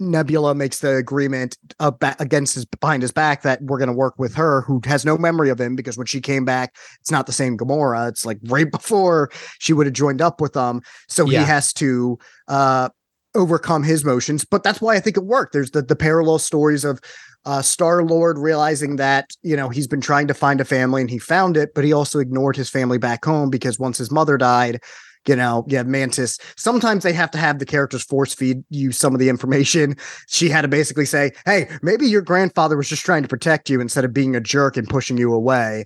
Nebula 0.00 0.54
makes 0.54 0.78
the 0.78 0.94
agreement 0.96 1.56
against 1.80 2.54
his 2.54 2.64
behind 2.64 3.02
his 3.02 3.10
back 3.10 3.42
that 3.42 3.60
we're 3.62 3.78
going 3.78 3.88
to 3.88 3.92
work 3.94 4.14
with 4.16 4.34
her, 4.36 4.62
who 4.62 4.80
has 4.84 5.04
no 5.04 5.18
memory 5.18 5.50
of 5.50 5.60
him 5.60 5.74
because 5.74 5.96
when 5.98 6.06
she 6.06 6.20
came 6.20 6.44
back, 6.44 6.76
it's 7.00 7.10
not 7.10 7.26
the 7.26 7.32
same 7.32 7.56
Gamora. 7.58 8.08
It's 8.08 8.24
like 8.24 8.38
right 8.44 8.70
before 8.70 9.30
she 9.58 9.72
would 9.72 9.86
have 9.86 9.94
joined 9.94 10.22
up 10.22 10.40
with 10.40 10.52
them, 10.52 10.82
so 11.08 11.28
Yeah. 11.28 11.40
he 11.40 11.46
has 11.46 11.72
to 11.74 12.18
uh, 12.46 12.90
overcome 13.38 13.82
his 13.82 14.04
motions. 14.04 14.44
But 14.44 14.62
that's 14.62 14.80
why 14.80 14.96
I 14.96 15.00
think 15.00 15.16
it 15.16 15.24
worked. 15.24 15.52
There's 15.52 15.70
the 15.70 15.82
the 15.82 15.96
parallel 15.96 16.38
stories 16.38 16.84
of 16.84 17.00
uh, 17.44 17.62
Star 17.62 18.02
Lord 18.02 18.38
realizing 18.38 18.96
that 18.96 19.30
you 19.42 19.56
know 19.56 19.68
he's 19.68 19.86
been 19.86 20.00
trying 20.00 20.28
to 20.28 20.34
find 20.34 20.60
a 20.60 20.64
family 20.64 21.00
and 21.00 21.10
he 21.10 21.18
found 21.18 21.56
it, 21.56 21.74
but 21.74 21.84
he 21.84 21.92
also 21.92 22.18
ignored 22.18 22.56
his 22.56 22.68
family 22.68 22.98
back 22.98 23.24
home 23.24 23.50
because 23.50 23.78
once 23.78 23.98
his 23.98 24.10
mother 24.10 24.36
died, 24.36 24.80
you 25.26 25.36
know, 25.36 25.64
yeah, 25.68 25.82
Mantis. 25.82 26.38
Sometimes 26.56 27.04
they 27.04 27.12
have 27.12 27.30
to 27.32 27.38
have 27.38 27.58
the 27.58 27.66
characters 27.66 28.02
force 28.02 28.34
feed 28.34 28.64
you 28.70 28.92
some 28.92 29.14
of 29.14 29.20
the 29.20 29.28
information. 29.28 29.96
She 30.30 30.50
had 30.50 30.62
to 30.62 30.68
basically 30.68 31.06
say, 31.06 31.32
"Hey, 31.46 31.68
maybe 31.82 32.06
your 32.06 32.22
grandfather 32.22 32.76
was 32.76 32.88
just 32.88 33.04
trying 33.04 33.22
to 33.22 33.28
protect 33.28 33.70
you 33.70 33.80
instead 33.80 34.04
of 34.04 34.12
being 34.12 34.36
a 34.36 34.40
jerk 34.40 34.76
and 34.76 34.88
pushing 34.88 35.16
you 35.16 35.32
away." 35.32 35.84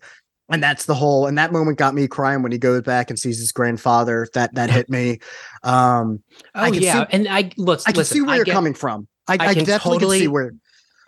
And 0.53 0.63
that's 0.63 0.87
the 0.87 0.95
whole. 0.95 1.27
And 1.27 1.37
that 1.39 1.51
moment 1.53 1.79
got 1.79 1.95
me 1.95 2.07
crying 2.07 2.43
when 2.43 2.53
he 2.53 2.59
goes 2.59 2.83
back 2.83 3.11
and 3.11 3.19
sees 3.19 3.39
his 3.39 3.51
grandfather. 3.53 4.29
That 4.35 4.55
that 4.55 4.71
hit 4.71 4.89
me. 4.91 5.19
Um, 5.63 6.23
Oh 6.55 6.63
I 6.63 6.71
can 6.71 6.83
yeah, 6.83 7.01
see- 7.01 7.07
and 7.13 7.27
I 7.29 7.51
let's 7.57 7.87
I 7.87 7.93
can 7.93 7.99
listen, 7.99 8.15
see 8.17 8.21
where 8.21 8.37
you're 8.37 8.45
get- 8.45 8.53
coming 8.53 8.75
from. 8.75 9.09
I, 9.29 9.39
I 9.41 9.47
I, 9.49 9.55
can 9.55 9.65
definitely 9.65 9.99
totally- 9.99 10.19
can 10.19 10.25
see 10.25 10.29
where. 10.29 10.53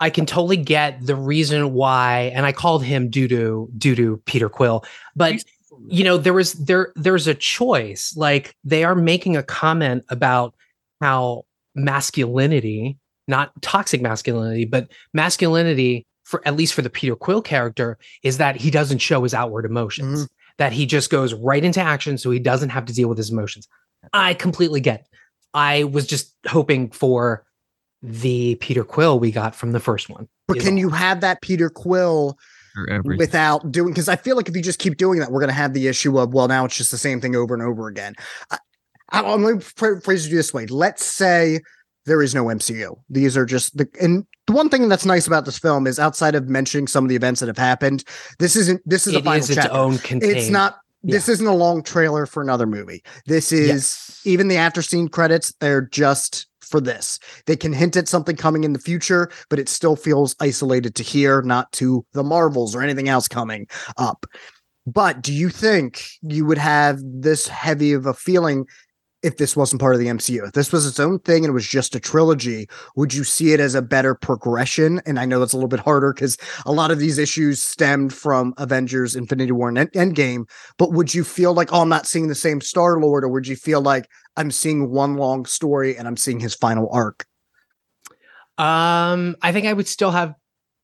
I 0.01 0.09
can 0.09 0.25
totally 0.25 0.57
get 0.57 1.05
the 1.05 1.15
reason 1.15 1.71
why, 1.73 2.31
and 2.35 2.45
I 2.45 2.51
called 2.51 2.83
him 2.83 3.09
due 3.09 3.29
to 3.29 3.69
due 3.77 3.95
to 3.95 4.17
Peter 4.25 4.49
Quill, 4.49 4.83
but 5.15 5.35
you 5.87 6.03
know 6.03 6.17
there 6.17 6.33
was 6.33 6.51
there 6.53 6.91
there's 6.95 7.27
a 7.27 7.33
choice. 7.33 8.13
Like 8.17 8.55
they 8.65 8.83
are 8.83 8.93
making 8.95 9.37
a 9.37 9.43
comment 9.43 10.03
about 10.09 10.53
how 11.01 11.45
masculinity, 11.75 12.97
not 13.27 13.51
toxic 13.61 14.01
masculinity, 14.01 14.65
but 14.65 14.89
masculinity 15.13 16.05
for 16.25 16.41
at 16.45 16.55
least 16.55 16.73
for 16.73 16.81
the 16.81 16.89
Peter 16.89 17.15
Quill 17.15 17.41
character 17.41 17.97
is 18.23 18.37
that 18.39 18.57
he 18.57 18.69
doesn't 18.69 18.97
show 18.97 19.23
his 19.23 19.33
outward 19.33 19.65
emotions. 19.65 20.23
Mm-hmm. 20.23 20.31
That 20.57 20.71
he 20.71 20.85
just 20.85 21.09
goes 21.09 21.33
right 21.33 21.63
into 21.63 21.81
action, 21.81 22.17
so 22.17 22.31
he 22.31 22.39
doesn't 22.39 22.69
have 22.69 22.85
to 22.85 22.93
deal 22.93 23.09
with 23.09 23.17
his 23.17 23.29
emotions. 23.29 23.67
I 24.13 24.33
completely 24.35 24.79
get. 24.79 25.01
It. 25.01 25.07
I 25.53 25.83
was 25.83 26.07
just 26.07 26.33
hoping 26.47 26.91
for 26.91 27.45
the 28.01 28.55
Peter 28.55 28.85
Quill 28.85 29.19
we 29.19 29.31
got 29.31 29.53
from 29.53 29.73
the 29.73 29.81
first 29.81 30.09
one. 30.09 30.29
But 30.47 30.59
can 30.59 30.73
all. 30.73 30.79
you 30.79 30.89
have 30.89 31.21
that 31.21 31.41
Peter 31.41 31.69
Quill 31.69 32.37
without 33.03 33.69
doing? 33.69 33.93
Because 33.93 34.07
I 34.07 34.15
feel 34.15 34.37
like 34.37 34.47
if 34.47 34.55
you 34.55 34.61
just 34.61 34.79
keep 34.79 34.95
doing 34.95 35.19
that, 35.19 35.29
we're 35.31 35.41
going 35.41 35.49
to 35.49 35.53
have 35.53 35.73
the 35.73 35.87
issue 35.87 36.17
of 36.17 36.33
well, 36.33 36.47
now 36.47 36.63
it's 36.63 36.77
just 36.77 36.91
the 36.91 36.97
same 36.97 37.19
thing 37.19 37.35
over 37.35 37.53
and 37.53 37.63
over 37.63 37.87
again. 37.87 38.15
I, 38.49 38.57
I, 39.11 39.19
I'm 39.19 39.41
going 39.41 39.59
to 39.59 40.01
phrase 40.01 40.27
it 40.27 40.29
this 40.29 40.53
way. 40.53 40.67
Let's 40.67 41.05
say 41.05 41.59
there 42.05 42.21
is 42.21 42.35
no 42.35 42.45
MCU. 42.45 42.95
These 43.09 43.35
are 43.37 43.45
just 43.45 43.75
the 43.77 43.87
and 44.01 44.25
the 44.47 44.53
one 44.53 44.69
thing 44.69 44.87
that's 44.89 45.05
nice 45.05 45.27
about 45.27 45.45
this 45.45 45.57
film 45.57 45.87
is 45.87 45.99
outside 45.99 46.35
of 46.35 46.47
mentioning 46.47 46.87
some 46.87 47.03
of 47.03 47.09
the 47.09 47.15
events 47.15 47.39
that 47.39 47.47
have 47.47 47.57
happened, 47.57 48.03
this 48.39 48.55
isn't 48.55 48.81
this 48.85 49.07
is 49.07 49.15
a 49.15 49.21
final 49.21 49.39
is 49.39 49.49
its 49.49 49.55
chapter. 49.55 49.73
own 49.73 49.97
contained. 49.99 50.37
It's 50.37 50.49
not. 50.49 50.77
This 51.07 51.29
isn't 51.29 51.45
a 51.45 51.53
long 51.53 51.83
trailer 51.83 52.25
for 52.25 52.41
another 52.41 52.65
movie. 52.65 53.03
This 53.27 53.51
is 53.51 53.67
Yes. 53.69 54.21
even 54.25 54.47
the 54.47 54.57
after 54.57 54.81
scene 54.81 55.07
credits. 55.07 55.53
They're 55.59 55.81
just 55.81 56.47
for 56.61 56.81
this. 56.81 57.19
They 57.45 57.55
can 57.55 57.73
hint 57.73 57.95
at 57.95 58.07
something 58.07 58.35
coming 58.35 58.63
in 58.63 58.73
the 58.73 58.79
future, 58.79 59.29
but 59.51 59.59
it 59.59 59.69
still 59.69 59.95
feels 59.95 60.35
isolated 60.39 60.95
to 60.95 61.03
here, 61.03 61.43
not 61.43 61.71
to 61.73 62.03
the 62.13 62.23
Marvels 62.23 62.75
or 62.75 62.81
anything 62.81 63.07
else 63.07 63.27
coming 63.27 63.67
up. 63.97 64.25
But 64.87 65.21
do 65.21 65.31
you 65.31 65.49
think 65.49 66.07
you 66.23 66.43
would 66.45 66.57
have 66.57 66.99
this 67.03 67.47
heavy 67.47 67.93
of 67.93 68.07
a 68.07 68.13
feeling 68.15 68.65
if 69.25 69.37
this 69.37 69.55
wasn't 69.55 69.81
part 69.81 69.95
of 69.95 69.99
the 69.99 70.07
MCU? 70.07 70.45
If 70.45 70.53
this 70.53 70.71
was 70.71 70.85
its 70.85 70.99
own 70.99 71.19
thing 71.19 71.43
and 71.43 71.49
it 71.49 71.53
was 71.53 71.67
just 71.67 71.95
a 71.95 71.99
trilogy, 71.99 72.67
would 72.95 73.13
you 73.13 73.23
see 73.23 73.53
it 73.53 73.59
as 73.59 73.73
a 73.73 73.81
better 73.81 74.13
progression? 74.13 75.01
And 75.05 75.19
I 75.19 75.25
know 75.25 75.39
that's 75.39 75.53
a 75.53 75.57
little 75.57 75.67
bit 75.67 75.79
harder 75.79 76.13
because 76.13 76.37
a 76.65 76.71
lot 76.71 76.91
of 76.91 76.99
these 76.99 77.17
issues 77.17 77.61
stemmed 77.61 78.13
from 78.13 78.53
Avengers, 78.57 79.15
Infinity 79.15 79.51
War, 79.51 79.69
and 79.69 79.77
Endgame. 79.77 80.47
But 80.77 80.93
would 80.93 81.13
you 81.13 81.23
feel 81.23 81.53
like, 81.53 81.73
oh, 81.73 81.81
I'm 81.81 81.89
not 81.89 82.05
seeing 82.05 82.27
the 82.27 82.35
same 82.35 82.61
Star 82.61 82.99
Lord, 82.99 83.23
or 83.23 83.29
would 83.29 83.47
you 83.47 83.55
feel 83.55 83.81
like 83.81 84.07
I'm 84.37 84.51
seeing 84.51 84.91
one 84.91 85.15
long 85.15 85.45
story 85.45 85.97
and 85.97 86.07
I'm 86.07 86.17
seeing 86.17 86.39
his 86.39 86.53
final 86.53 86.87
arc? 86.91 87.25
Um, 88.57 89.35
I 89.41 89.51
think 89.51 89.65
I 89.65 89.73
would 89.73 89.87
still 89.87 90.11
have 90.11 90.35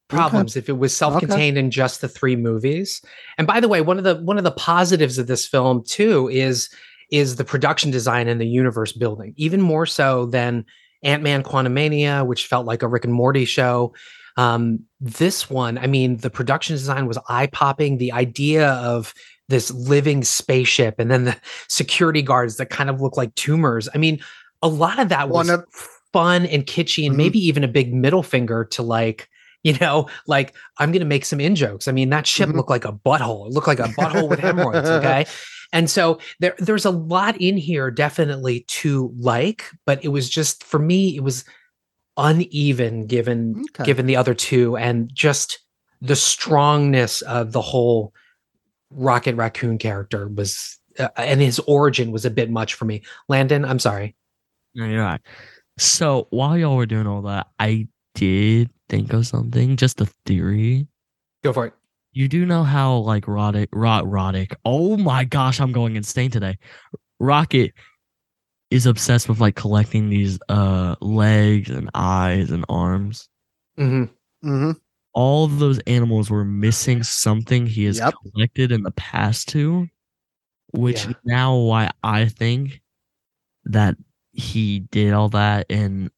problems 0.09 0.57
if 0.57 0.67
it 0.67 0.77
was 0.77 0.95
self-contained 0.95 1.57
in 1.57 1.71
just 1.71 2.01
the 2.01 2.09
three 2.09 2.35
movies. 2.35 3.01
And 3.37 3.47
by 3.47 3.59
the 3.59 3.67
way, 3.67 3.81
one 3.81 3.97
of 3.97 4.03
the 4.03 4.15
one 4.15 4.37
of 4.37 4.43
the 4.43 4.51
positives 4.51 5.17
of 5.17 5.27
this 5.27 5.47
film 5.47 5.83
too 5.85 6.27
is 6.29 6.69
is 7.11 7.35
the 7.35 7.43
production 7.43 7.91
design 7.91 8.27
and 8.27 8.39
the 8.41 8.47
universe 8.47 8.91
building, 8.93 9.33
even 9.37 9.61
more 9.61 9.85
so 9.85 10.25
than 10.27 10.65
Ant-Man 11.03 11.43
Quantumania, 11.43 12.25
which 12.25 12.47
felt 12.47 12.65
like 12.65 12.81
a 12.81 12.87
Rick 12.87 13.05
and 13.05 13.13
Morty 13.13 13.45
show. 13.45 13.93
Um, 14.37 14.79
this 14.99 15.49
one, 15.49 15.77
I 15.77 15.87
mean, 15.87 16.17
the 16.17 16.29
production 16.29 16.75
design 16.75 17.05
was 17.07 17.17
eye-popping. 17.27 17.97
The 17.97 18.11
idea 18.13 18.69
of 18.69 19.13
this 19.49 19.71
living 19.71 20.23
spaceship 20.23 20.95
and 20.99 21.11
then 21.11 21.25
the 21.25 21.35
security 21.67 22.21
guards 22.21 22.55
that 22.57 22.69
kind 22.69 22.89
of 22.89 23.01
look 23.01 23.17
like 23.17 23.35
tumors. 23.35 23.89
I 23.93 23.97
mean, 23.97 24.19
a 24.61 24.69
lot 24.69 24.99
of 24.99 25.09
that 25.09 25.27
was 25.29 25.49
of- 25.49 25.65
fun 26.13 26.45
and 26.45 26.65
kitschy 26.65 27.05
and 27.05 27.13
Mhm. 27.15 27.17
maybe 27.17 27.39
even 27.39 27.63
a 27.63 27.67
big 27.69 27.93
middle 27.93 28.23
finger 28.23 28.65
to 28.71 28.83
like 28.83 29.29
you 29.63 29.73
know 29.79 30.07
like 30.27 30.53
i'm 30.79 30.91
gonna 30.91 31.05
make 31.05 31.23
some 31.23 31.39
in 31.39 31.55
jokes 31.55 31.87
i 31.87 31.91
mean 31.93 32.09
that 32.09 32.27
ship 32.27 32.49
Mhm. 32.49 32.55
looked 32.55 32.69
like 32.69 32.83
a 32.83 32.91
butthole 32.91 33.47
it 33.47 33.53
looked 33.53 33.67
like 33.67 33.79
a 33.79 33.83
butthole 33.83 34.27
with 34.27 34.39
hemorrhoids 34.39 34.89
okay 34.89 35.25
and 35.73 35.89
so 35.89 36.19
there 36.39 36.55
there's 36.59 36.85
a 36.85 36.91
lot 36.91 37.39
in 37.41 37.57
here 37.57 37.89
definitely 37.91 38.61
to 38.67 39.13
like 39.17 39.65
but 39.85 40.03
it 40.03 40.09
was 40.09 40.29
just 40.29 40.63
for 40.63 40.79
me 40.79 41.15
it 41.15 41.23
was 41.23 41.45
uneven 42.17 43.05
given 43.07 43.63
Okay. 43.71 43.85
given 43.85 44.05
the 44.05 44.15
other 44.15 44.33
two 44.33 44.75
and 44.77 45.09
just 45.13 45.59
the 46.01 46.15
strongness 46.15 47.21
of 47.23 47.51
the 47.51 47.61
whole 47.61 48.13
rocket 48.89 49.35
raccoon 49.35 49.77
character 49.77 50.27
was 50.27 50.77
uh, 50.99 51.07
and 51.15 51.39
his 51.39 51.59
origin 51.59 52.11
was 52.11 52.25
a 52.25 52.29
bit 52.29 52.49
much 52.49 52.73
for 52.73 52.85
me 52.85 53.01
landon 53.29 53.63
i'm 53.63 53.79
sorry 53.79 54.15
No, 54.75 54.85
you're 54.85 55.01
right. 55.03 55.21
So 55.77 56.27
while 56.31 56.57
y'all 56.57 56.75
were 56.75 56.85
doing 56.85 57.07
all 57.07 57.21
that, 57.23 57.47
I 57.59 57.87
did 58.13 58.69
think 58.89 59.11
of 59.13 59.25
something, 59.25 59.77
just 59.77 59.99
a 60.01 60.05
theory. 60.25 60.85
go 61.43 61.53
for 61.53 61.67
it 61.67 61.73
You 62.13 62.27
do 62.27 62.45
know 62.45 62.63
how 62.63 62.97
like 62.97 63.25
Roddick, 63.25 63.69
Rot, 63.71 64.03
Roddick. 64.05 64.53
Oh 64.65 64.97
my 64.97 65.23
gosh, 65.23 65.59
I'm 65.61 65.71
going 65.71 65.95
insane 65.95 66.29
today. 66.31 66.57
Rocket 67.19 67.71
is 68.69 68.85
obsessed 68.85 69.29
with 69.29 69.39
like 69.39 69.55
collecting 69.55 70.09
these 70.09 70.39
uh 70.49 70.95
legs 71.01 71.69
and 71.69 71.89
eyes 71.93 72.51
and 72.51 72.65
arms. 72.69 73.29
hmm 73.77 74.05
Mhm. 74.43 74.75
All 75.13 75.45
of 75.45 75.59
those 75.59 75.79
animals 75.87 76.29
were 76.29 76.45
missing 76.45 77.03
something 77.03 77.65
he 77.67 77.83
has 77.85 77.97
Yep. 77.99 78.13
collected 78.33 78.71
in 78.71 78.83
the 78.83 78.91
past 78.91 79.49
too, 79.49 79.87
which 80.73 81.05
Yeah. 81.05 81.13
now 81.25 81.57
why 81.57 81.91
I 82.03 82.25
think 82.27 82.81
that 83.65 83.95
he 84.33 84.79
did 84.79 85.13
all 85.13 85.29
that 85.29 85.65
and 85.69 86.09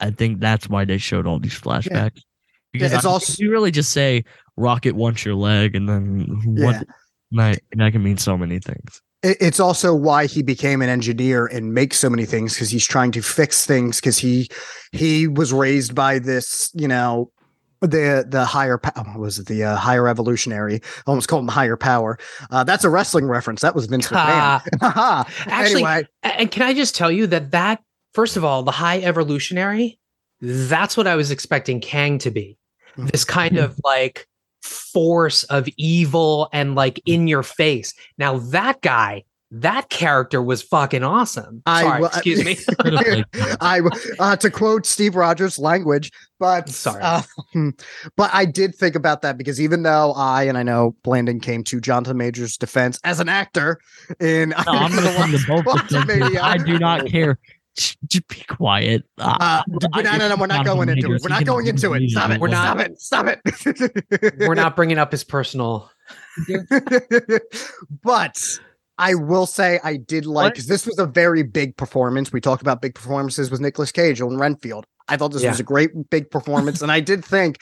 I 0.00 0.10
think 0.10 0.40
that's 0.40 0.68
why 0.68 0.84
they 0.84 0.98
showed 0.98 1.26
all 1.26 1.38
these 1.38 1.58
flashbacks. 1.58 2.22
Because 2.72 2.92
it's 2.92 3.04
I- 3.04 3.08
also- 3.08 3.34
you 3.38 3.50
really 3.50 3.70
just 3.70 3.92
say 3.92 4.24
Rocket 4.56 4.94
wants 4.94 5.24
your 5.24 5.34
leg 5.34 5.74
and 5.74 5.88
then 5.88 6.26
what 6.44 6.86
that, 7.32 7.60
that 7.72 7.92
can 7.92 8.02
mean 8.02 8.16
so 8.16 8.36
many 8.36 8.58
things. 8.58 9.00
It's 9.22 9.58
also 9.58 9.94
why 9.94 10.26
he 10.26 10.42
became 10.44 10.80
an 10.80 10.88
engineer 10.88 11.46
and 11.46 11.74
makes 11.74 11.98
so 11.98 12.08
many 12.08 12.24
things 12.24 12.54
because 12.54 12.70
he's 12.70 12.86
trying 12.86 13.10
to 13.12 13.22
fix 13.22 13.66
things 13.66 13.98
because 13.98 14.16
he 14.16 14.48
he 14.92 15.26
was 15.26 15.52
raised 15.52 15.92
by 15.92 16.20
this, 16.20 16.70
you 16.74 16.86
know, 16.86 17.32
the 17.80 18.24
the 18.28 18.44
higher 18.44 18.78
power 18.78 19.04
what 19.04 19.18
was 19.18 19.40
it? 19.40 19.46
The 19.46 19.64
uh, 19.64 19.76
higher 19.76 20.06
evolutionary 20.06 20.76
I 20.76 20.80
almost 21.10 21.28
called 21.28 21.42
him 21.42 21.48
higher 21.48 21.76
power. 21.76 22.16
Uh, 22.50 22.62
that's 22.62 22.84
a 22.84 22.90
wrestling 22.90 23.26
reference. 23.26 23.60
That 23.60 23.74
was 23.74 23.86
Vince 23.86 24.06
McMahon. 24.06 24.62
Actually, 25.46 25.84
anyway. 25.84 26.06
and 26.22 26.50
can 26.50 26.62
I 26.62 26.74
just 26.74 26.94
tell 26.94 27.10
you 27.10 27.26
that 27.28 27.50
that 27.50 27.82
first 28.12 28.36
of 28.36 28.44
all, 28.44 28.62
the 28.62 28.72
high 28.72 29.00
evolutionary, 29.00 29.98
that's 30.40 30.96
what 30.96 31.06
I 31.06 31.16
was 31.16 31.30
expecting 31.30 31.80
Kang 31.80 32.18
to 32.18 32.30
be. 32.30 32.57
This 32.98 33.24
kind 33.24 33.58
of 33.58 33.80
like 33.84 34.26
force 34.62 35.44
of 35.44 35.68
evil 35.76 36.48
and 36.52 36.74
like 36.74 37.00
in 37.06 37.28
your 37.28 37.42
face. 37.42 37.94
Now 38.18 38.38
that 38.38 38.80
guy, 38.82 39.24
that 39.50 39.88
character 39.88 40.42
was 40.42 40.62
fucking 40.62 41.02
awesome. 41.02 41.62
I 41.64 41.82
Sorry, 41.82 42.04
excuse 42.04 42.44
me. 42.44 42.58
I 43.60 43.80
uh, 44.18 44.36
to 44.36 44.50
quote 44.50 44.84
Steve 44.84 45.14
Rogers 45.16 45.58
language, 45.58 46.10
but 46.38 46.68
Sorry. 46.68 47.00
uh, 47.02 47.22
but 48.16 48.30
I 48.34 48.44
did 48.44 48.74
think 48.74 48.94
about 48.94 49.22
that 49.22 49.38
because 49.38 49.58
even 49.60 49.84
though 49.84 50.12
I 50.12 50.42
and 50.42 50.58
I 50.58 50.62
know 50.62 50.94
Blandon 51.02 51.40
came 51.40 51.64
to 51.64 51.80
Jonathan 51.80 52.18
Majors' 52.18 52.58
defense 52.58 53.00
as 53.04 53.20
an 53.20 53.30
actor 53.30 53.78
in 54.20 54.50
No, 54.50 54.56
I'm 54.66 54.90
the 54.96 55.02
gonna 55.02 55.16
come 55.16 55.32
to 55.32 55.46
both. 55.46 55.64
Quantumania. 55.64 56.40
I 56.40 56.58
do 56.58 56.78
not 56.78 57.06
care. 57.06 57.38
Sh- 57.78 57.96
Just 58.06 58.28
be 58.28 58.42
quiet. 58.48 59.04
Uh, 59.18 59.62
I- 59.92 60.02
no, 60.02 60.16
no, 60.16 60.28
no, 60.28 60.36
we're 60.36 60.46
not 60.46 60.64
going 60.66 60.88
into 60.88 61.12
it. 61.12 61.22
We're 61.22 61.28
not 61.28 61.44
going 61.44 61.66
into 61.66 61.92
it. 61.94 62.10
Stop 62.10 62.30
it. 62.30 62.40
We're 62.40 62.48
not- 62.48 62.98
Stop 62.98 63.26
it. 63.26 63.40
Stop 63.46 63.92
it. 64.26 64.38
We're 64.48 64.54
not 64.54 64.74
bringing 64.76 64.98
up 64.98 65.12
his 65.12 65.24
personal. 65.24 65.90
but 68.02 68.42
I 68.98 69.14
will 69.14 69.46
say 69.46 69.78
I 69.84 69.96
did 69.96 70.26
like 70.26 70.54
because 70.54 70.66
this 70.66 70.86
was 70.86 70.98
a 70.98 71.06
very 71.06 71.42
big 71.42 71.76
performance. 71.76 72.32
We 72.32 72.40
talked 72.40 72.62
about 72.62 72.80
big 72.82 72.94
performances 72.94 73.50
with 73.50 73.60
Nicolas 73.60 73.92
Cage 73.92 74.20
and 74.20 74.38
Renfield. 74.38 74.86
I 75.08 75.16
thought 75.16 75.32
this 75.32 75.42
Yeah. 75.42 75.50
was 75.50 75.60
a 75.60 75.64
great 75.64 75.90
big 76.10 76.30
performance, 76.30 76.82
and 76.82 76.92
I 76.92 77.00
did 77.00 77.24
think, 77.24 77.58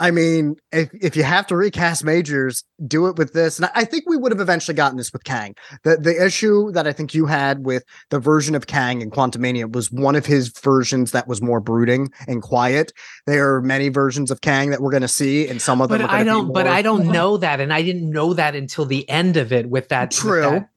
I 0.00 0.10
mean, 0.10 0.56
if 0.72 0.88
if 0.94 1.16
you 1.16 1.22
have 1.22 1.46
to 1.48 1.56
recast 1.56 2.04
Majors, 2.04 2.64
do 2.86 3.06
it 3.08 3.16
with 3.16 3.32
this. 3.32 3.58
And 3.58 3.68
I, 3.74 3.84
think 3.84 4.04
we 4.08 4.16
would 4.16 4.32
have 4.32 4.40
eventually 4.40 4.74
gotten 4.74 4.96
this 4.98 5.12
with 5.12 5.24
Kang. 5.24 5.54
The 5.84 5.96
the 5.96 6.24
issue 6.24 6.70
that 6.72 6.86
I 6.86 6.92
think 6.92 7.14
you 7.14 7.26
had 7.26 7.64
with 7.64 7.84
the 8.10 8.18
version 8.20 8.54
of 8.54 8.66
Kang 8.66 9.00
in 9.02 9.10
Quantumania 9.10 9.72
was 9.72 9.90
one 9.90 10.14
of 10.16 10.26
his 10.26 10.48
versions 10.48 11.12
that 11.12 11.26
was 11.26 11.40
more 11.42 11.60
brooding 11.60 12.10
and 12.26 12.42
quiet. 12.42 12.92
There 13.26 13.54
are 13.54 13.62
many 13.62 13.88
versions 13.88 14.30
of 14.30 14.40
Kang 14.40 14.70
that 14.70 14.80
we're 14.80 14.90
going 14.90 15.02
to 15.02 15.08
see, 15.08 15.48
and 15.48 15.60
some 15.60 15.80
of 15.80 15.88
them. 15.88 16.00
but 16.02 16.10
are 16.10 16.16
I 16.16 16.24
don't. 16.24 16.52
But 16.52 16.66
I 16.66 16.82
don't 16.82 17.06
know 17.06 17.36
that, 17.38 17.60
and 17.60 17.72
I 17.72 17.82
didn't 17.82 18.10
know 18.10 18.34
that 18.34 18.54
until 18.54 18.84
the 18.84 19.08
end 19.08 19.36
of 19.36 19.52
it 19.52 19.68
with 19.68 19.88
that. 19.88 20.08
with 20.10 20.16
True. 20.18 20.40
that 20.42 20.68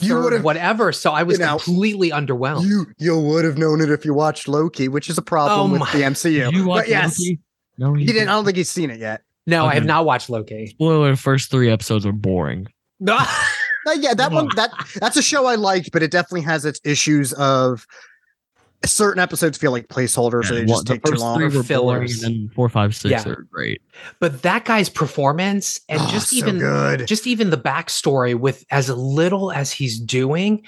You 0.00 0.08
third 0.14 0.22
would've- 0.24 0.44
whatever. 0.44 0.92
So 0.92 1.12
I 1.12 1.22
was 1.22 1.38
you 1.38 1.44
know, 1.44 1.58
completely 1.58 2.10
underwhelmed. 2.10 2.64
You 2.66 2.86
you 2.98 3.18
would 3.18 3.44
have 3.44 3.58
known 3.58 3.80
it 3.80 3.90
if 3.90 4.04
you 4.04 4.14
watched 4.14 4.48
Loki, 4.48 4.88
which 4.88 5.08
is 5.10 5.18
a 5.18 5.22
problem 5.22 5.70
Oh 5.70 5.72
with 5.72 5.80
my- 5.80 5.92
the 5.92 6.02
MCU. 6.04 6.52
You 6.52 6.66
watch 6.66 6.82
but 6.84 6.88
yes, 6.88 7.18
Loki? 7.18 7.38
No, 7.78 7.94
he 7.94 8.06
didn't. 8.06 8.28
I 8.28 8.32
don't 8.32 8.44
think 8.44 8.56
he's 8.56 8.70
seen 8.70 8.90
it 8.90 9.00
yet. 9.00 9.22
no, 9.46 9.66
I 9.66 9.74
have 9.74 9.84
not 9.84 10.04
watched 10.04 10.28
Loki. 10.30 10.66
Spoiler: 10.68 11.10
the 11.10 11.16
first 11.16 11.50
three 11.50 11.70
episodes 11.70 12.04
are 12.06 12.12
boring. 12.12 12.66
Yeah, 13.98 14.14
that 14.14 14.30
one 14.30 14.48
that 14.56 14.70
that's 15.00 15.16
a 15.16 15.22
show 15.22 15.46
I 15.46 15.54
liked, 15.56 15.90
but 15.90 16.02
it 16.02 16.10
definitely 16.10 16.42
has 16.42 16.64
its 16.64 16.80
issues 16.84 17.32
of 17.32 17.86
certain 18.84 19.20
episodes 19.20 19.58
feel 19.58 19.72
like 19.72 19.88
placeholders 19.88 20.50
or 20.50 20.54
they 20.54 20.60
Yeah, 20.60 20.66
just 20.66 20.86
the 20.86 20.94
take 20.94 21.04
too 21.04 21.12
long. 21.16 21.36
three 21.36 21.44
Or 21.44 21.48
were 21.48 21.52
boring, 21.52 21.64
fillers. 21.66 22.22
and 22.22 22.34
then 22.34 22.50
four, 22.54 22.68
five, 22.68 22.94
six 22.96 23.10
Yeah. 23.10 23.28
are 23.30 23.46
great. 23.52 23.82
but 24.20 24.42
that 24.42 24.64
guy's 24.64 24.88
performance 24.88 25.80
and 25.88 26.00
Oh, 26.00 26.08
just 26.10 26.30
so 26.30 26.36
even 26.36 26.58
good. 26.58 27.06
just 27.06 27.26
even 27.26 27.50
the 27.50 27.58
backstory 27.58 28.34
with 28.34 28.64
as 28.70 28.88
little 28.88 29.52
as 29.52 29.70
he's 29.72 29.98
doing 30.00 30.62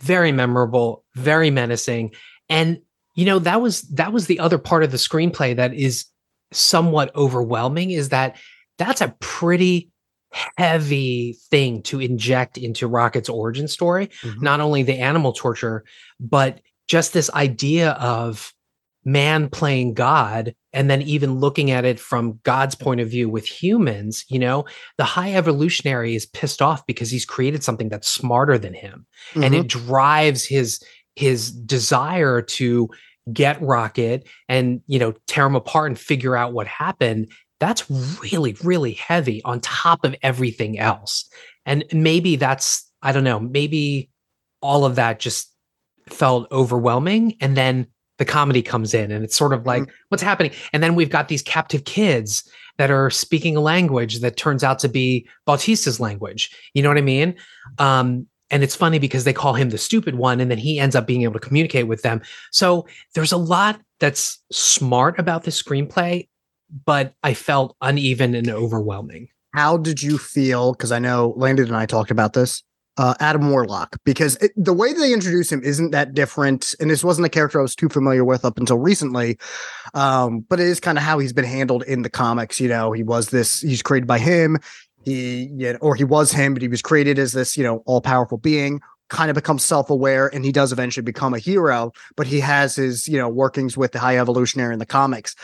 very 0.00 0.30
memorable 0.32 1.04
very 1.14 1.50
menacing 1.50 2.12
and 2.48 2.80
you 3.14 3.24
know 3.24 3.38
that 3.40 3.60
was 3.60 3.82
that 3.82 4.12
was 4.12 4.26
the 4.26 4.38
other 4.40 4.58
part 4.58 4.82
of 4.84 4.90
the 4.90 4.96
screenplay 4.96 5.54
that 5.56 5.74
is 5.74 6.04
somewhat 6.52 7.14
overwhelming 7.16 7.90
is 7.90 8.08
that 8.10 8.36
that's 8.78 9.00
a 9.00 9.14
pretty 9.20 9.90
heavy 10.58 11.36
thing 11.50 11.82
to 11.82 12.00
inject 12.00 12.56
into 12.58 12.86
rocket's 12.86 13.28
origin 13.28 13.68
story 13.68 14.08
Mhm. 14.22 14.40
not 14.42 14.60
only 14.60 14.82
the 14.82 14.98
animal 14.98 15.32
torture 15.32 15.84
but 16.20 16.60
just 16.92 17.14
this 17.14 17.30
idea 17.30 17.92
of 17.92 18.52
man 19.02 19.48
playing 19.48 19.94
God 19.94 20.54
and 20.74 20.90
then 20.90 21.00
even 21.00 21.36
looking 21.40 21.70
at 21.70 21.86
it 21.86 21.98
from 21.98 22.38
God's 22.42 22.74
point 22.74 23.00
of 23.00 23.08
view 23.08 23.30
with 23.30 23.46
humans, 23.46 24.26
you 24.28 24.38
know, 24.38 24.66
the 24.98 25.04
high 25.04 25.32
evolutionary 25.32 26.14
is 26.14 26.26
pissed 26.26 26.60
off 26.60 26.84
because 26.84 27.10
he's 27.10 27.24
created 27.24 27.64
something 27.64 27.88
that's 27.88 28.08
smarter 28.08 28.58
than 28.58 28.74
him. 28.74 29.06
And 29.36 29.54
Mhm. 29.54 29.60
it 29.60 29.68
drives 29.68 30.44
his 30.44 30.82
his 31.16 31.50
desire 31.50 32.42
to 32.42 32.90
get 33.32 33.60
rocket 33.62 34.28
and 34.50 34.82
you 34.86 34.98
know 34.98 35.14
tear 35.26 35.46
him 35.46 35.54
apart 35.54 35.88
and 35.88 35.98
figure 35.98 36.36
out 36.36 36.52
what 36.52 36.66
happened. 36.66 37.32
That's 37.58 37.90
really 37.90 38.54
really 38.62 38.92
heavy 38.92 39.40
on 39.44 39.60
top 39.60 40.04
of 40.04 40.14
everything 40.22 40.78
else. 40.78 41.24
And 41.64 41.86
maybe 41.90 42.36
that's 42.36 42.86
i 43.00 43.12
don't 43.12 43.24
know 43.24 43.40
maybe 43.40 44.10
all 44.60 44.84
of 44.84 44.94
that 44.96 45.18
just 45.20 45.51
felt 46.08 46.50
overwhelming 46.52 47.36
and 47.40 47.56
then 47.56 47.86
the 48.18 48.24
comedy 48.24 48.62
comes 48.62 48.94
in 48.94 49.10
and 49.10 49.24
it's 49.24 49.36
sort 49.36 49.52
of 49.52 49.66
like 49.66 49.90
what's 50.08 50.22
happening 50.22 50.52
and 50.72 50.82
then 50.82 50.94
we've 50.94 51.10
got 51.10 51.28
these 51.28 51.42
captive 51.42 51.84
kids 51.84 52.48
that 52.78 52.90
are 52.90 53.10
speaking 53.10 53.56
a 53.56 53.60
language 53.60 54.20
that 54.20 54.36
turns 54.36 54.62
out 54.62 54.78
to 54.78 54.88
be 54.88 55.26
bautista's 55.46 55.98
language 55.98 56.50
you 56.74 56.82
know 56.82 56.88
what 56.88 56.98
i 56.98 57.02
mean 57.02 57.34
um 57.78 58.26
and 58.50 58.62
it's 58.62 58.76
funny 58.76 58.98
because 58.98 59.24
they 59.24 59.32
call 59.32 59.54
him 59.54 59.70
the 59.70 59.78
stupid 59.78 60.14
one 60.14 60.40
and 60.40 60.50
then 60.50 60.58
he 60.58 60.78
ends 60.78 60.94
up 60.94 61.06
being 61.06 61.22
able 61.22 61.34
to 61.34 61.40
communicate 61.40 61.88
with 61.88 62.02
them 62.02 62.20
so 62.50 62.86
there's 63.14 63.32
a 63.32 63.36
lot 63.36 63.80
that's 63.98 64.38
smart 64.52 65.18
about 65.18 65.44
the 65.44 65.50
screenplay 65.50 66.28
but 66.84 67.14
i 67.22 67.34
felt 67.34 67.76
uneven 67.80 68.34
and 68.34 68.50
overwhelming 68.50 69.28
How 69.54 69.76
did 69.76 70.02
you 70.02 70.18
feel? 70.18 70.72
Because 70.72 70.92
I 70.92 70.98
know 70.98 71.34
Landon 71.36 71.66
and 71.66 71.76
I 71.76 71.86
talked 71.86 72.10
about 72.10 72.32
this. 72.32 72.62
Uh, 72.98 73.14
Adam 73.20 73.50
Warlock, 73.50 73.96
because 74.04 74.36
it, 74.36 74.52
the 74.54 74.74
way 74.74 74.92
they 74.92 75.14
introduce 75.14 75.50
him 75.50 75.62
isn't 75.64 75.92
that 75.92 76.12
different, 76.12 76.74
and 76.78 76.90
this 76.90 77.02
wasn't 77.02 77.24
a 77.24 77.30
character 77.30 77.58
I 77.58 77.62
was 77.62 77.74
too 77.74 77.88
familiar 77.88 78.22
with 78.22 78.44
up 78.44 78.58
until 78.58 78.76
recently. 78.76 79.38
Um, 79.94 80.40
but 80.40 80.60
it 80.60 80.66
is 80.66 80.78
kind 80.78 80.98
of 80.98 81.04
how 81.04 81.18
he's 81.18 81.32
been 81.32 81.46
handled 81.46 81.84
in 81.84 82.02
the 82.02 82.10
comics. 82.10 82.60
You 82.60 82.68
know, 82.68 82.92
he 82.92 83.02
was 83.02 83.30
this. 83.30 83.62
He's 83.62 83.82
created 83.82 84.06
by 84.06 84.18
him. 84.18 84.58
He, 85.04 85.44
you 85.56 85.72
know, 85.72 85.78
or 85.80 85.94
he 85.94 86.04
was 86.04 86.32
him, 86.32 86.52
but 86.52 86.62
he 86.62 86.68
was 86.68 86.82
created 86.82 87.18
as 87.18 87.32
this, 87.32 87.56
you 87.56 87.64
know, 87.64 87.82
all 87.86 88.02
powerful 88.02 88.36
being. 88.38 88.80
Kind 89.08 89.30
of 89.30 89.34
becomes 89.34 89.64
self 89.64 89.88
aware, 89.88 90.28
and 90.28 90.44
he 90.44 90.52
does 90.52 90.70
eventually 90.70 91.04
become 91.04 91.34
a 91.34 91.38
hero. 91.38 91.92
But 92.16 92.26
he 92.26 92.40
has 92.40 92.76
his, 92.76 93.08
you 93.08 93.18
know, 93.18 93.28
workings 93.28 93.76
with 93.76 93.92
the 93.92 94.00
High 94.00 94.18
Evolutionary 94.18 94.72
in 94.74 94.78
the 94.78 94.86
comics. 94.86 95.34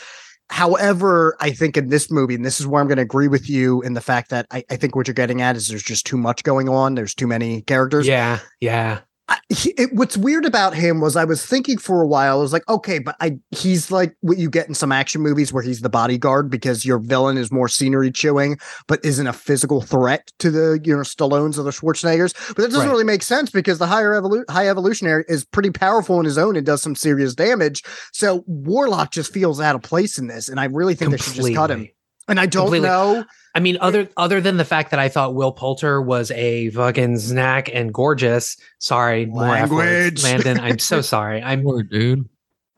However, 0.51 1.37
I 1.41 1.51
think 1.51 1.77
in 1.77 1.89
this 1.89 2.11
movie, 2.11 2.35
and 2.35 2.45
this 2.45 2.59
is 2.59 2.67
where 2.67 2.81
I'm 2.81 2.89
going 2.89 2.97
to 2.97 3.03
agree 3.03 3.29
with 3.29 3.49
you 3.49 3.83
in 3.83 3.95
the 3.95 4.01
fact 4.01 4.31
that 4.31 4.47
I, 4.51 4.65
I 4.71 4.77
think 4.77 4.97
what 4.97 5.07
you're 5.07 5.15
getting 5.15 5.43
at 5.43 5.57
is 5.57 5.69
there's 5.69 5.83
just 5.83 6.07
too 6.07 6.17
much 6.17 6.43
going 6.43 6.69
on. 6.69 6.95
There's 6.95 7.15
too 7.15 7.27
many 7.27 7.63
characters. 7.63 8.07
yeah 8.07 8.41
yeah 8.61 9.01
I, 9.31 9.39
he, 9.51 9.71
it, 9.73 9.93
what's 9.93 10.17
weird 10.17 10.47
about 10.47 10.75
him 10.75 11.01
was 11.03 11.15
I 11.15 11.25
was 11.25 11.45
thinking 11.45 11.77
for 11.77 12.01
a 12.01 12.07
while, 12.07 12.39
I 12.39 12.41
was 12.43 12.53
like, 12.53 12.67
okay, 12.69 12.99
but 12.99 13.15
I 13.21 13.39
he's 13.51 13.91
like 13.91 14.17
what 14.21 14.39
you 14.39 14.49
get 14.49 14.69
in 14.69 14.75
some 14.75 14.91
action 14.91 15.21
movies 15.21 15.53
where 15.53 15.63
he's 15.63 15.83
the 15.83 15.91
bodyguard 15.91 16.49
because 16.51 16.87
your 16.87 16.99
villain 16.99 17.37
is 17.37 17.53
more 17.53 17.69
scenery 17.69 18.11
chewing, 18.11 18.59
but 18.87 19.05
isn't 19.05 19.27
a 19.27 19.33
physical 19.35 19.83
threat 19.83 20.33
to 20.39 20.51
the 20.51 20.81
you 20.83 20.97
know 20.97 21.03
Stallones 21.03 21.59
or 21.59 21.63
the 21.63 21.71
Schwarzeneggers. 21.73 22.33
But 22.49 22.63
that 22.63 22.69
doesn't 22.71 22.87
Right. 22.87 22.91
really 22.91 23.05
make 23.05 23.23
sense 23.23 23.51
because 23.51 23.79
the 23.79 23.87
higher 23.87 24.13
evolu- 24.13 24.49
high 24.49 24.69
evolutionary 24.69 25.25
is 25.29 25.45
pretty 25.45 25.71
powerful 25.71 26.19
in 26.19 26.25
his 26.25 26.39
own 26.39 26.57
and 26.57 26.65
does 26.65 26.81
some 26.81 26.95
serious 26.95 27.35
damage. 27.35 27.83
So 28.13 28.45
Warlock 28.47 29.11
just 29.11 29.33
feels 29.33 29.61
out 29.61 29.75
of 29.75 29.83
place 29.83 30.17
in 30.19 30.29
this, 30.29 30.49
and 30.49 30.59
I 30.59 30.65
really 30.65 30.95
think 30.95 31.11
they 31.11 31.19
should 31.19 31.35
just 31.35 31.55
cut 31.55 31.71
him. 31.71 31.87
And 32.29 32.39
I 32.39 32.47
don't 32.47 32.65
Completely. 32.67 32.89
know. 32.89 33.25
I 33.59 33.61
mean, 33.61 33.77
other 33.81 34.09
other 34.17 34.41
than 34.41 34.57
the 34.57 34.65
fact 34.65 34.93
that 34.93 35.01
I 35.01 35.09
thought 35.09 35.35
Will 35.35 35.51
Poulter 35.51 36.01
was 36.01 36.31
a 36.31 36.71
fucking 36.71 37.19
snack 37.19 37.69
and 37.75 37.93
gorgeous. 37.93 38.57
Sorry, 38.79 39.27
Language. 39.27 39.71
words, 39.73 40.23
Landon. 40.23 40.61
I'm 40.61 40.79
so 40.79 41.01
sorry. 41.01 41.43
I'm 41.43 41.65
Word, 41.65 41.91
dude. 41.91 42.29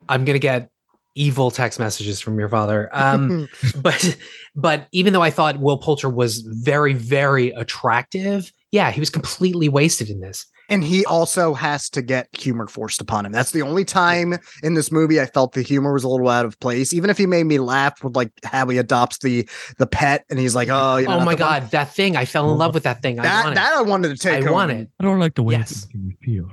I'm 0.09 0.25
gonna 0.25 0.39
get 0.39 0.71
evil 1.15 1.51
text 1.51 1.79
messages 1.79 2.19
from 2.19 2.39
your 2.39 2.49
father. 2.49 2.89
Um, 2.95 3.47
but 3.77 4.19
but 4.57 4.89
even 4.93 5.13
though 5.13 5.21
I 5.21 5.29
thought 5.29 5.61
Will 5.61 5.77
Poulter 5.77 6.09
was 6.09 6.41
very 6.41 6.95
very 6.95 7.51
attractive, 7.51 8.51
yeah, 8.73 8.91
he 8.91 9.01
was 9.01 9.11
completely 9.11 9.69
wasted 9.69 10.09
in 10.09 10.21
this. 10.21 10.47
And 10.71 10.83
he 10.85 11.05
also 11.05 11.53
has 11.55 11.91
to 11.91 12.01
get 12.01 12.29
humor 12.39 12.67
forced 12.69 13.01
upon 13.01 13.27
him. 13.27 13.33
That's 13.33 13.51
the 13.51 13.63
only 13.63 13.85
time 13.85 14.39
in 14.63 14.75
this 14.75 14.93
movie 14.93 15.21
I 15.21 15.27
felt 15.27 15.53
the 15.53 15.63
humor 15.63 15.93
was 15.93 16.05
a 16.05 16.09
little 16.09 16.29
out 16.29 16.47
of 16.47 16.59
place. 16.61 16.95
Even 16.95 17.11
if 17.11 17.19
he 17.19 17.27
made 17.27 17.45
me 17.45 17.59
laugh 17.59 18.03
with 18.05 18.15
like 18.17 18.31
how 18.45 18.67
he 18.69 18.79
adopts 18.79 19.19
the 19.19 19.49
the 19.79 19.87
pet 19.87 20.25
and 20.31 20.39
he's 20.39 20.55
like, 20.55 20.69
oh, 20.71 20.97
you 20.97 21.09
know, 21.09 21.17
oh 21.17 21.25
my 21.25 21.35
the 21.35 21.43
one- 21.45 21.61
god, 21.61 21.71
that 21.73 21.93
thing! 21.93 22.17
I 22.17 22.25
fell 22.25 22.51
in 22.53 22.57
love 22.57 22.73
with 22.73 22.85
that 22.85 23.03
thing. 23.03 23.19
I 23.19 23.23
that 23.25 23.53
it. 23.53 23.55
that 23.57 23.73
I 23.75 23.83
wanted 23.83 24.09
to 24.11 24.17
take. 24.17 24.43
I 24.43 24.47
home. 24.47 24.53
want 24.55 24.71
it. 24.73 24.89
I 24.99 25.05
don't 25.05 25.19
like 25.19 25.35
the 25.35 25.43
way 25.43 25.55
Yes. 25.55 25.71
it's 25.73 25.87
making 25.87 26.07
me 26.09 26.17
feel. 26.23 26.49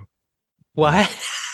What? 0.73 1.15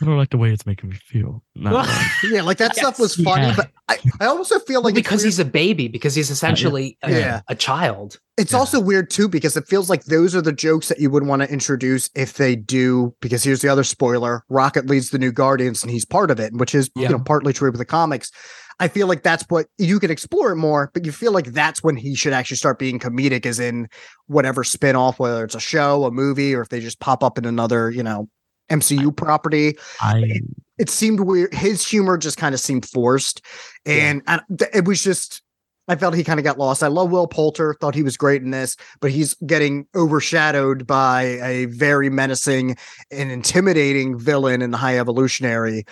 I 0.00 0.04
don't 0.06 0.16
like 0.16 0.30
the 0.30 0.38
way 0.38 0.50
it's 0.52 0.64
making 0.64 0.90
me 0.90 0.96
feel. 0.96 1.42
Not 1.54 1.72
Well. 1.72 2.06
Yeah, 2.30 2.42
like 2.42 2.58
that 2.58 2.74
stuff 2.76 2.98
was 2.98 3.14
funny, 3.16 3.48
Yeah. 3.48 3.54
but 3.56 3.70
I, 3.88 3.98
I 4.20 4.26
also 4.26 4.58
feel 4.60 4.80
like 4.82 4.92
it's 4.96 5.02
because 5.02 5.22
he's 5.22 5.38
a 5.38 5.44
baby. 5.44 5.88
Because 5.88 6.14
he's 6.14 6.30
essentially 6.30 6.96
a, 7.02 7.10
Yeah. 7.10 7.40
a 7.48 7.54
child. 7.54 8.18
It's 8.38 8.52
Yeah. 8.52 8.58
also 8.58 8.80
weird 8.80 9.10
too 9.10 9.28
because 9.28 9.56
it 9.56 9.66
feels 9.68 9.90
like 9.90 10.04
those 10.04 10.34
are 10.34 10.40
the 10.42 10.52
jokes 10.52 10.88
that 10.88 11.00
you 11.00 11.10
would 11.10 11.26
want 11.26 11.42
to 11.42 11.52
introduce 11.52 12.08
if 12.14 12.34
they 12.34 12.56
do. 12.56 13.14
Because 13.20 13.44
here's 13.44 13.60
the 13.60 13.68
other 13.68 13.84
spoiler: 13.84 14.44
Rocket 14.48 14.86
leads 14.86 15.10
the 15.10 15.18
new 15.18 15.32
Guardians, 15.32 15.82
and 15.82 15.90
he's 15.90 16.04
part 16.04 16.30
of 16.30 16.40
it, 16.40 16.54
which 16.54 16.74
is 16.74 16.90
Yeah. 16.96 17.02
you 17.04 17.08
know 17.10 17.18
partly 17.24 17.52
true 17.52 17.70
with 17.70 17.78
the 17.78 17.84
comics. 17.84 18.30
I 18.78 18.88
feel 18.88 19.06
like 19.08 19.22
that's 19.22 19.44
what 19.50 19.66
you 19.76 20.00
can 20.00 20.10
explore 20.10 20.52
it 20.52 20.56
more, 20.56 20.90
but 20.94 21.04
you 21.04 21.12
feel 21.12 21.32
like 21.32 21.52
that's 21.52 21.82
when 21.82 21.96
he 21.96 22.14
should 22.14 22.32
actually 22.32 22.56
start 22.56 22.78
being 22.78 22.98
comedic, 22.98 23.44
as 23.44 23.60
in 23.60 23.88
whatever 24.26 24.64
spin 24.64 24.96
off, 24.96 25.18
whether 25.18 25.44
it's 25.44 25.54
a 25.54 25.60
show, 25.60 26.04
a 26.06 26.10
movie, 26.10 26.54
or 26.54 26.62
if 26.62 26.70
they 26.70 26.80
just 26.80 26.98
pop 27.00 27.22
up 27.22 27.36
in 27.36 27.44
another 27.44 27.90
you 27.90 28.02
know 28.02 28.28
MCU 28.70 29.14
property 29.16 29.76
I 30.00 30.40
it 30.78 30.88
seemed 30.88 31.20
weird. 31.20 31.52
His 31.52 31.86
humor 31.86 32.16
just 32.16 32.38
kind 32.38 32.54
of 32.54 32.60
seemed 32.60 32.86
forced, 32.86 33.42
and 33.84 34.22
I, 34.26 34.40
it 34.72 34.86
was 34.86 35.02
just. 35.02 35.42
I 35.88 35.96
felt 35.96 36.14
he 36.14 36.22
kind 36.22 36.38
of 36.38 36.44
got 36.44 36.56
lost. 36.56 36.82
I 36.84 36.86
love 36.86 37.10
Will 37.10 37.26
Poulter; 37.26 37.74
thought 37.80 37.94
he 37.96 38.02
was 38.04 38.16
great 38.16 38.42
in 38.42 38.50
this, 38.52 38.76
but 39.00 39.10
he's 39.10 39.34
getting 39.44 39.86
overshadowed 39.96 40.86
by 40.86 41.22
a 41.42 41.64
very 41.66 42.08
menacing 42.08 42.76
and 43.10 43.30
intimidating 43.32 44.16
villain 44.16 44.62
in 44.62 44.70
the 44.70 44.76
High 44.76 44.98
Evolutionary. 44.98 45.84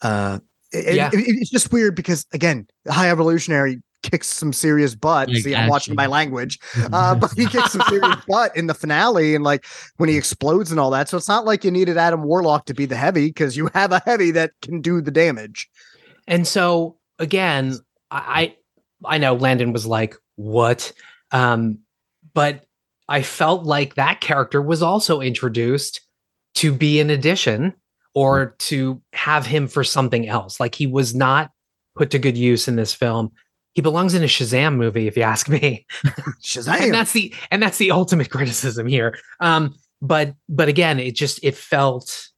Uh, 0.00 0.38
it- 0.72 0.94
Yeah. 0.94 1.08
it- 1.12 1.24
it's 1.26 1.50
just 1.50 1.72
weird 1.72 1.96
because 1.96 2.24
again, 2.32 2.68
High 2.88 3.10
Evolutionary 3.10 3.82
kicks 4.02 4.28
some 4.28 4.52
serious 4.52 4.94
butt. 4.94 5.28
Like, 5.28 5.38
See, 5.38 5.54
I'm 5.54 5.68
watching 5.68 5.94
my 5.94 6.06
language, 6.06 6.58
uh, 6.92 7.14
but 7.14 7.32
he 7.32 7.46
kicks 7.46 7.72
some 7.72 7.82
serious 7.88 8.16
butt 8.28 8.56
in 8.56 8.66
the 8.66 8.74
finale 8.74 9.34
and 9.34 9.44
like 9.44 9.64
when 9.96 10.08
he 10.08 10.16
explodes 10.16 10.70
and 10.70 10.78
all 10.78 10.90
that. 10.90 11.08
So 11.08 11.16
it's 11.16 11.28
not 11.28 11.44
like 11.44 11.64
you 11.64 11.70
needed 11.70 11.96
Adam 11.96 12.22
Warlock 12.22 12.66
to 12.66 12.74
be 12.74 12.86
the 12.86 12.96
heavy 12.96 13.28
because 13.28 13.56
you 13.56 13.70
have 13.74 13.92
a 13.92 14.02
heavy 14.04 14.30
that 14.32 14.52
can 14.62 14.80
do 14.80 15.00
the 15.00 15.10
damage. 15.10 15.68
And 16.26 16.46
so 16.46 16.96
again, 17.18 17.78
I 18.10 18.56
I 19.04 19.14
I 19.14 19.18
know 19.18 19.34
Landon 19.34 19.72
was 19.72 19.86
like, 19.86 20.14
"What?" 20.36 20.92
Um, 21.30 21.78
but 22.34 22.66
I 23.08 23.22
felt 23.22 23.64
like 23.64 23.94
that 23.94 24.20
character 24.20 24.62
was 24.62 24.82
also 24.82 25.20
introduced 25.20 26.00
to 26.54 26.72
be 26.72 27.00
an 27.00 27.10
addition 27.10 27.74
or 28.14 28.54
to 28.58 29.00
have 29.12 29.46
him 29.46 29.68
for 29.68 29.84
something 29.84 30.28
else. 30.28 30.60
Like 30.60 30.74
he 30.74 30.86
was 30.86 31.14
not 31.14 31.50
put 31.96 32.10
to 32.10 32.18
good 32.18 32.36
use 32.36 32.68
in 32.68 32.76
this 32.76 32.94
film. 32.94 33.32
He 33.74 33.80
belongs 33.82 34.14
in 34.14 34.22
a 34.22 34.26
Shazam 34.26 34.76
movie, 34.76 35.06
if 35.06 35.16
you 35.16 35.22
ask 35.22 35.48
me. 35.48 35.86
Shazam. 36.42 36.80
and 36.80 36.94
that's 36.94 37.12
the 37.12 37.34
and 37.50 37.62
that's 37.62 37.78
the 37.78 37.90
ultimate 37.90 38.30
criticism 38.30 38.86
here. 38.86 39.18
Um, 39.40 39.74
but 40.00 40.34
but 40.48 40.68
again, 40.68 40.98
it 41.00 41.14
just 41.14 41.40
it 41.42 41.54
felt 41.56 42.28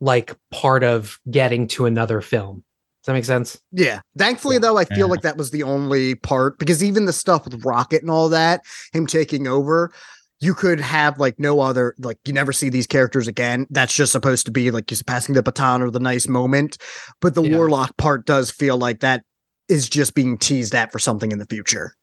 like 0.00 0.36
part 0.50 0.84
of 0.84 1.18
getting 1.30 1.66
to 1.68 1.86
another 1.86 2.20
film. 2.20 2.62
Does 3.02 3.06
that 3.06 3.12
make 3.14 3.24
sense? 3.24 3.60
Yeah. 3.72 4.00
Thankfully, 4.16 4.58
though, 4.58 4.78
I 4.78 4.84
feel 4.86 4.98
Yeah. 4.98 5.04
like 5.06 5.22
that 5.22 5.36
was 5.36 5.50
the 5.50 5.62
only 5.62 6.14
part 6.14 6.58
because 6.58 6.82
even 6.82 7.04
the 7.06 7.12
stuff 7.12 7.44
with 7.44 7.64
Rocket 7.64 8.02
and 8.02 8.10
all 8.10 8.28
that, 8.30 8.62
him 8.92 9.06
taking 9.06 9.46
over, 9.46 9.92
you 10.40 10.54
could 10.54 10.80
have 10.80 11.18
like 11.18 11.38
no 11.38 11.60
other, 11.60 11.94
like 11.98 12.18
you 12.24 12.32
never 12.32 12.52
see 12.52 12.68
these 12.70 12.86
characters 12.86 13.28
again. 13.28 13.66
That's 13.70 13.94
just 13.94 14.12
supposed 14.12 14.46
to 14.46 14.52
be 14.52 14.70
like 14.70 14.88
he's 14.88 15.02
passing 15.02 15.34
the 15.34 15.42
baton 15.42 15.82
or 15.82 15.90
the 15.90 16.00
nice 16.00 16.26
moment. 16.28 16.78
But 17.20 17.34
the 17.34 17.42
Yeah. 17.42 17.56
Warlock 17.58 17.96
part 17.98 18.24
does 18.26 18.50
feel 18.50 18.78
like 18.78 19.00
that 19.00 19.22
is 19.68 19.88
just 19.88 20.14
being 20.14 20.36
teased 20.38 20.74
at 20.74 20.92
for 20.92 20.98
something 20.98 21.32
in 21.32 21.38
the 21.38 21.46
future. 21.46 21.94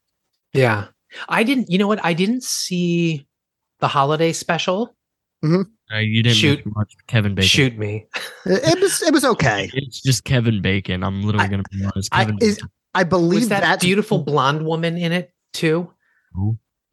Yeah. 0.52 0.86
I 1.28 1.42
didn't, 1.44 1.70
you 1.70 1.78
know 1.78 1.86
what? 1.88 2.04
I 2.04 2.12
didn't 2.14 2.42
see 2.42 3.26
the 3.80 3.88
holiday 3.88 4.32
special. 4.32 4.96
Uh, 5.44 5.98
you 5.98 6.22
didn't 6.22 6.36
Shoot. 6.36 6.62
much 6.76 6.94
Kevin 7.08 7.34
Bacon. 7.34 7.48
Shoot 7.48 7.76
me. 7.78 8.06
It, 8.46 8.62
it 8.76 8.80
was 8.80 9.02
it 9.02 9.12
was 9.12 9.24
okay. 9.24 9.68
It's 9.74 10.00
just 10.00 10.22
Kevin 10.24 10.62
Bacon. 10.62 11.02
I'm 11.02 11.22
literally 11.22 11.46
I- 11.46 11.48
gonna 11.48 11.64
be 11.70 11.84
honest. 11.84 12.08
I, 12.12 12.24
Kevin 12.24 12.38
is, 12.40 12.56
Bacon. 12.56 12.70
I 12.94 13.04
believe 13.04 13.40
Was 13.40 13.48
that 13.48 13.80
beautiful 13.80 14.18
blonde 14.18 14.64
woman 14.64 14.96
in 14.96 15.10
it 15.12 15.32
too? 15.52 15.90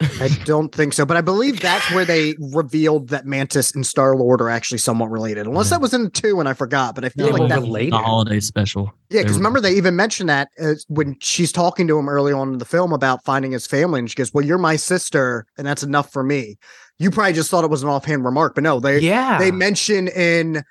I 0.02 0.30
don't 0.46 0.74
think 0.74 0.94
so, 0.94 1.06
but 1.06 1.18
I 1.18 1.22
believe 1.22 1.60
that's 1.60 1.92
where 1.92 2.06
they 2.06 2.34
revealed 2.40 3.10
that 3.10 3.26
Mantis 3.26 3.74
and 3.76 3.86
Star 3.86 4.16
Lord 4.16 4.42
are 4.42 4.50
actually 4.50 4.78
somewhat 4.78 5.12
related. 5.12 5.46
Unless 5.46 5.68
Yeah. 5.68 5.70
that 5.78 5.82
was 5.82 5.94
in 5.94 6.10
two, 6.12 6.40
and 6.40 6.48
I 6.48 6.54
forgot. 6.54 6.96
But 6.96 7.04
I 7.06 7.10
feel 7.10 7.26
They 7.26 7.32
like 7.34 7.42
were 7.42 7.48
that. 7.50 7.60
related. 7.60 7.92
the 7.94 7.98
holiday 7.98 8.40
special. 8.40 8.94
Yeah, 9.10 9.22
because 9.24 9.36
remember 9.38 9.60
they 9.60 9.74
even 9.74 9.96
mentioned 9.98 10.30
that 10.30 10.50
uh, 10.62 10.76
when 10.88 11.18
she's 11.20 11.52
talking 11.52 11.86
to 11.90 12.00
him 12.00 12.08
early 12.08 12.32
on 12.32 12.54
in 12.54 12.58
the 12.60 12.66
film 12.66 12.94
about 12.94 13.26
finding 13.26 13.52
his 13.52 13.68
family, 13.68 14.00
and 14.00 14.10
she 14.10 14.16
goes, 14.16 14.34
"Well, 14.34 14.46
you're 14.46 14.58
my 14.58 14.78
sister, 14.78 15.46
and 15.58 15.68
that's 15.68 15.84
enough 15.84 16.14
for 16.14 16.24
me." 16.24 16.58
You 16.98 17.12
probably 17.12 17.34
just 17.34 17.50
thought 17.52 17.64
it 17.64 17.70
was 17.70 17.84
an 17.84 17.90
offhand 17.90 18.24
remark, 18.26 18.56
but 18.56 18.64
no, 18.64 18.80
they 18.80 19.00
Yeah. 19.00 19.38
they 19.38 19.52
mention 19.52 20.08
in 20.10 20.64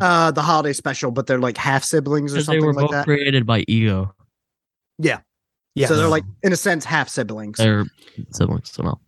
uh 0.00 0.30
the 0.30 0.42
holiday 0.42 0.72
special, 0.72 1.10
but 1.10 1.26
they're 1.26 1.38
like 1.38 1.56
half 1.58 1.84
siblings 1.84 2.32
or 2.32 2.36
Because 2.36 2.46
they 2.46 2.52
something 2.54 2.66
were 2.66 2.72
like 2.74 2.82
both 2.86 2.90
that. 2.92 3.04
created 3.04 3.46
by 3.46 3.64
Ego. 3.68 4.14
Yeah, 4.98 5.18
yeah. 5.74 5.86
so 5.86 5.96
they're 5.96 6.08
like 6.08 6.24
in 6.42 6.52
a 6.52 6.56
sense 6.56 6.84
half 6.84 7.08
siblings. 7.08 7.58
They're 7.58 7.84
siblings. 8.30 8.70
So 8.72 8.82
no. 8.82 9.00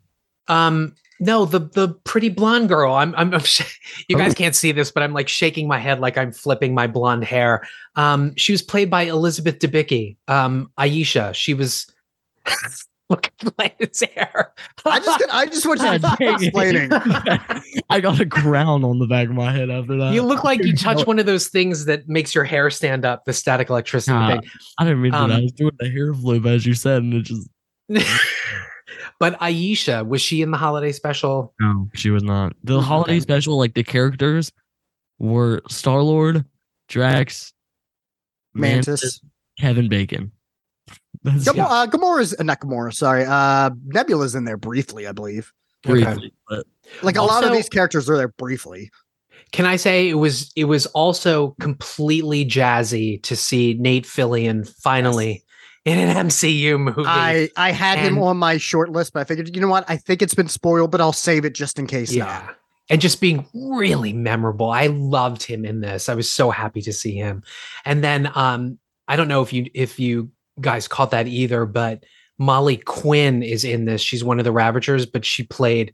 Um, 0.49 0.95
no, 1.19 1.45
the 1.47 1.61
the 1.61 1.89
pretty 2.05 2.29
blonde 2.29 2.69
girl. 2.69 2.93
I'm 2.93 3.15
I'm, 3.17 3.33
I'm 3.33 3.41
sh- 3.41 3.79
you 4.09 4.17
guys 4.17 4.33
Oh. 4.33 4.35
can't 4.35 4.55
see 4.55 4.71
this, 4.73 4.91
but 4.91 5.03
I'm 5.03 5.13
like 5.15 5.29
shaking 5.29 5.67
my 5.67 5.79
head 5.79 5.99
like 6.01 6.19
I'm 6.19 6.31
flipping 6.33 6.75
my 6.75 6.87
blonde 6.87 7.25
hair. 7.25 7.67
Um, 7.97 8.35
she 8.37 8.53
was 8.53 8.63
played 8.63 8.91
by 8.91 9.03
Elizabeth 9.03 9.59
Debicki. 9.59 10.17
Um, 10.29 10.71
Ayesha. 10.79 11.33
She 11.35 11.55
was. 11.55 11.87
Look 13.11 13.31
at 13.61 13.77
his 13.79 14.01
hair. 14.15 14.53
I 14.85 14.99
just 14.99 15.23
I 15.33 15.47
just 15.47 15.65
want 15.67 15.81
you 15.81 15.99
to 15.99 16.17
explaining. 16.33 16.91
I 17.91 18.01
got 18.01 18.19
a 18.21 18.27
crown 18.27 18.83
on 18.85 18.99
the 18.99 19.07
back 19.07 19.29
of 19.29 19.35
my 19.35 19.53
head 19.53 19.71
after 19.71 19.97
that. 19.99 20.13
you 20.13 20.23
look 20.23 20.43
like 20.43 20.59
you 20.65 20.73
No, 20.73 20.77
touched 20.77 21.07
one 21.07 21.19
of 21.21 21.27
those 21.27 21.47
things 21.49 21.85
that 21.85 22.09
makes 22.09 22.35
your 22.35 22.43
hair 22.45 22.69
stand 22.71 23.05
up. 23.05 23.25
The 23.25 23.33
static 23.33 23.71
electricity 23.71 24.15
Nah. 24.17 24.29
thing. 24.29 24.43
I 24.79 24.85
didn't 24.85 25.03
mean 25.03 25.13
to. 25.13 25.19
Um, 25.19 25.31
I 25.31 25.41
was 25.41 25.53
doing 25.53 25.71
the 25.79 25.89
hair 25.89 26.13
flip 26.15 26.45
as 26.47 26.67
you 26.67 26.75
said, 26.75 27.03
and 27.05 27.15
it 27.15 27.23
just 27.23 27.49
but 29.21 29.41
Ayesha 29.41 30.05
was 30.05 30.21
she 30.21 30.43
in 30.43 30.51
the 30.51 30.59
holiday 30.59 30.91
special? 30.93 31.55
no, 31.61 31.89
she 31.95 32.11
was 32.11 32.23
not. 32.25 32.55
The 32.65 32.79
Okay. 32.79 32.87
holiday 32.87 33.21
special, 33.21 33.57
like 33.57 33.75
the 33.75 33.85
characters 33.85 34.51
were 35.19 35.63
Star 35.69 36.03
Lord, 36.03 36.45
Drax, 36.89 37.53
Mantis. 38.55 39.21
Kevin 39.59 39.89
Bacon. 39.89 40.33
That's 41.23 41.45
Gamora, 41.45 41.67
uh, 41.69 41.87
Gamora's 41.87 42.35
uh, 42.39 42.43
not 42.43 42.61
Gamora, 42.61 42.95
sorry. 42.95 43.25
Uh 43.27 43.71
Nebula's 43.87 44.35
in 44.35 44.45
there 44.45 44.57
briefly, 44.57 45.07
I 45.07 45.13
believe. 45.13 45.53
briefly, 45.83 46.33
but 46.49 46.67
Like 47.03 47.17
a 47.17 47.23
lot 47.23 47.45
of 47.45 47.53
these 47.53 47.69
characters 47.69 48.09
are 48.11 48.17
there 48.17 48.29
briefly. 48.29 48.91
Can 49.53 49.65
I 49.65 49.77
say 49.77 50.09
it 50.09 50.15
was 50.15 50.53
it 50.57 50.65
was 50.65 50.87
also 50.87 51.57
completely 51.61 52.45
jazzy 52.45 53.23
to 53.23 53.37
see 53.37 53.75
Nate 53.75 54.05
Fillion 54.05 54.69
finally 54.83 55.45
in 55.87 55.99
an 55.99 56.27
MCU 56.27 56.79
movie. 56.81 57.05
I 57.07 57.49
I 57.57 57.71
had 57.71 57.99
him 57.99 58.19
on 58.19 58.37
my 58.37 58.59
short 58.59 58.91
list, 58.91 59.13
but 59.13 59.21
I 59.21 59.25
figured, 59.25 59.55
you 59.55 59.63
know 59.63 59.69
what? 59.69 59.85
I 59.89 59.97
think 59.97 60.21
it's 60.21 60.35
been 60.35 60.49
spoiled, 60.49 60.91
but 60.91 61.01
I'll 61.01 61.13
save 61.13 61.45
it 61.45 61.55
just 61.55 61.79
in 61.79 61.87
case 61.87 62.13
yeah. 62.13 62.25
not. 62.25 62.57
And 62.89 63.01
just 63.01 63.21
being 63.21 63.47
really 63.53 64.13
memorable. 64.13 64.71
I 64.71 64.89
loved 64.89 65.43
him 65.43 65.65
in 65.65 65.81
this. 65.81 66.09
I 66.09 66.15
was 66.15 66.33
so 66.33 66.51
happy 66.51 66.83
to 66.83 66.93
see 66.93 67.15
him. 67.15 67.43
And 67.85 68.03
then 68.03 68.31
um 68.35 68.79
I 69.09 69.17
don't 69.17 69.29
know 69.29 69.43
if 69.43 69.53
you 69.53 69.71
if 69.75 69.99
you 70.01 70.31
guys 70.61 70.89
caught 70.89 71.11
that 71.11 71.27
either, 71.27 71.67
but 71.67 72.05
Molly 72.39 72.77
Quinn 72.79 73.43
is 73.43 73.65
in 73.65 73.85
this. 73.85 74.01
She's 74.01 74.25
one 74.25 74.39
of 74.39 74.45
the 74.45 74.53
Ravagers, 74.53 75.07
but 75.07 75.25
she 75.25 75.43
played 75.43 75.93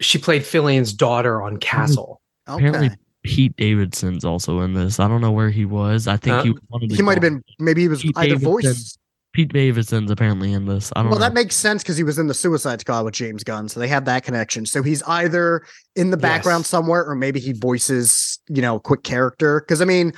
she 0.00 0.18
played 0.18 0.44
Fillion's 0.44 0.92
daughter 0.92 1.42
on 1.42 1.52
mm-hmm. 1.52 1.58
Castle. 1.60 2.20
apparently 2.46 2.90
Pete 3.22 3.54
Davidson's 3.56 4.24
also 4.24 4.60
in 4.60 4.74
this. 4.74 4.98
I 4.98 5.06
don't 5.06 5.20
know 5.20 5.30
where 5.30 5.50
he 5.50 5.64
was. 5.64 6.08
I 6.08 6.16
think 6.16 6.36
Huh? 6.36 6.42
he 6.42 6.50
was 6.50 6.62
one 6.68 6.82
of 6.82 6.88
the 6.88 6.96
He 6.96 7.02
might 7.02 7.14
have 7.14 7.22
been 7.22 7.42
maybe 7.58 7.82
he 7.82 7.88
was 7.88 8.02
Pete 8.02 8.16
either 8.16 8.28
Davidson. 8.36 8.50
voice. 8.50 8.98
Pete 9.32 9.50
Davidson's 9.50 10.10
apparently 10.10 10.52
in 10.52 10.66
this. 10.66 10.92
I 10.94 11.00
don't 11.00 11.10
Well, 11.10 11.18
know. 11.18 11.24
that 11.24 11.32
makes 11.32 11.56
sense 11.56 11.82
because 11.82 11.96
he 11.96 12.04
was 12.04 12.18
in 12.18 12.26
the 12.26 12.34
Suicide 12.34 12.80
Squad 12.82 13.04
with 13.06 13.14
James 13.14 13.42
Gunn, 13.42 13.66
so 13.66 13.80
they 13.80 13.88
have 13.88 14.04
that 14.04 14.24
connection. 14.24 14.66
So 14.66 14.82
he's 14.82 15.02
either 15.04 15.62
in 15.96 16.10
the 16.10 16.18
background 16.18 16.60
Yes. 16.62 16.68
somewhere, 16.68 17.02
or 17.06 17.14
maybe 17.14 17.40
he 17.40 17.52
voices, 17.54 18.38
you 18.48 18.60
know, 18.60 18.76
a 18.76 18.80
quick 18.80 19.04
character. 19.04 19.60
Because 19.60 19.80
I 19.80 19.86
mean, 19.86 20.12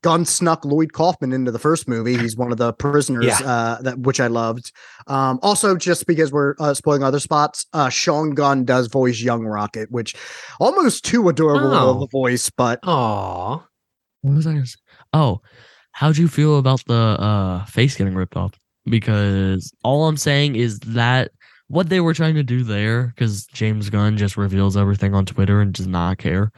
Gunn 0.00 0.24
snuck 0.24 0.64
Lloyd 0.64 0.94
Kaufman 0.94 1.32
into 1.34 1.50
the 1.50 1.58
first 1.58 1.86
movie. 1.86 2.16
He's 2.16 2.34
one 2.34 2.50
of 2.50 2.56
the 2.56 2.72
prisoners, 2.72 3.26
Yeah. 3.26 3.40
uh, 3.40 3.82
that 3.82 3.98
which 4.00 4.20
I 4.20 4.28
loved. 4.28 4.72
Um, 5.06 5.38
also, 5.42 5.76
just 5.76 6.06
because 6.06 6.32
we're 6.32 6.54
uh, 6.58 6.72
spoiling 6.72 7.02
other 7.02 7.20
spots, 7.20 7.66
uh, 7.74 7.90
Sean 7.90 8.30
Gunn 8.30 8.64
does 8.64 8.86
voice 8.86 9.20
Young 9.20 9.44
Rocket, 9.44 9.90
which 9.90 10.14
almost 10.58 11.04
too 11.04 11.28
adorable 11.28 11.72
of 11.74 11.96
Oh. 11.98 12.04
a 12.04 12.06
voice, 12.08 12.48
but 12.48 12.78
oh, 12.84 13.64
What 14.22 14.34
was 14.36 14.46
I 14.46 14.52
gonna 14.52 14.66
say? 14.66 14.76
Oh, 15.12 15.40
how'd 16.00 16.16
you 16.16 16.28
feel 16.28 16.58
about 16.58 16.82
the 16.86 16.94
uh 16.94 17.64
face 17.66 17.94
getting 17.96 18.14
ripped 18.14 18.36
off? 18.36 18.52
Because 18.86 19.72
all 19.84 20.08
I'm 20.08 20.16
saying 20.16 20.56
is 20.56 20.78
that 20.80 21.30
what 21.68 21.88
they 21.90 22.00
were 22.00 22.14
trying 22.14 22.34
to 22.34 22.42
do 22.42 22.64
there, 22.64 23.08
because 23.14 23.44
James 23.46 23.90
Gunn 23.90 24.16
just 24.16 24.36
reveals 24.36 24.76
everything 24.76 25.14
on 25.14 25.26
Twitter 25.26 25.60
and 25.60 25.72
does 25.72 25.86
not 25.86 26.18
care. 26.18 26.50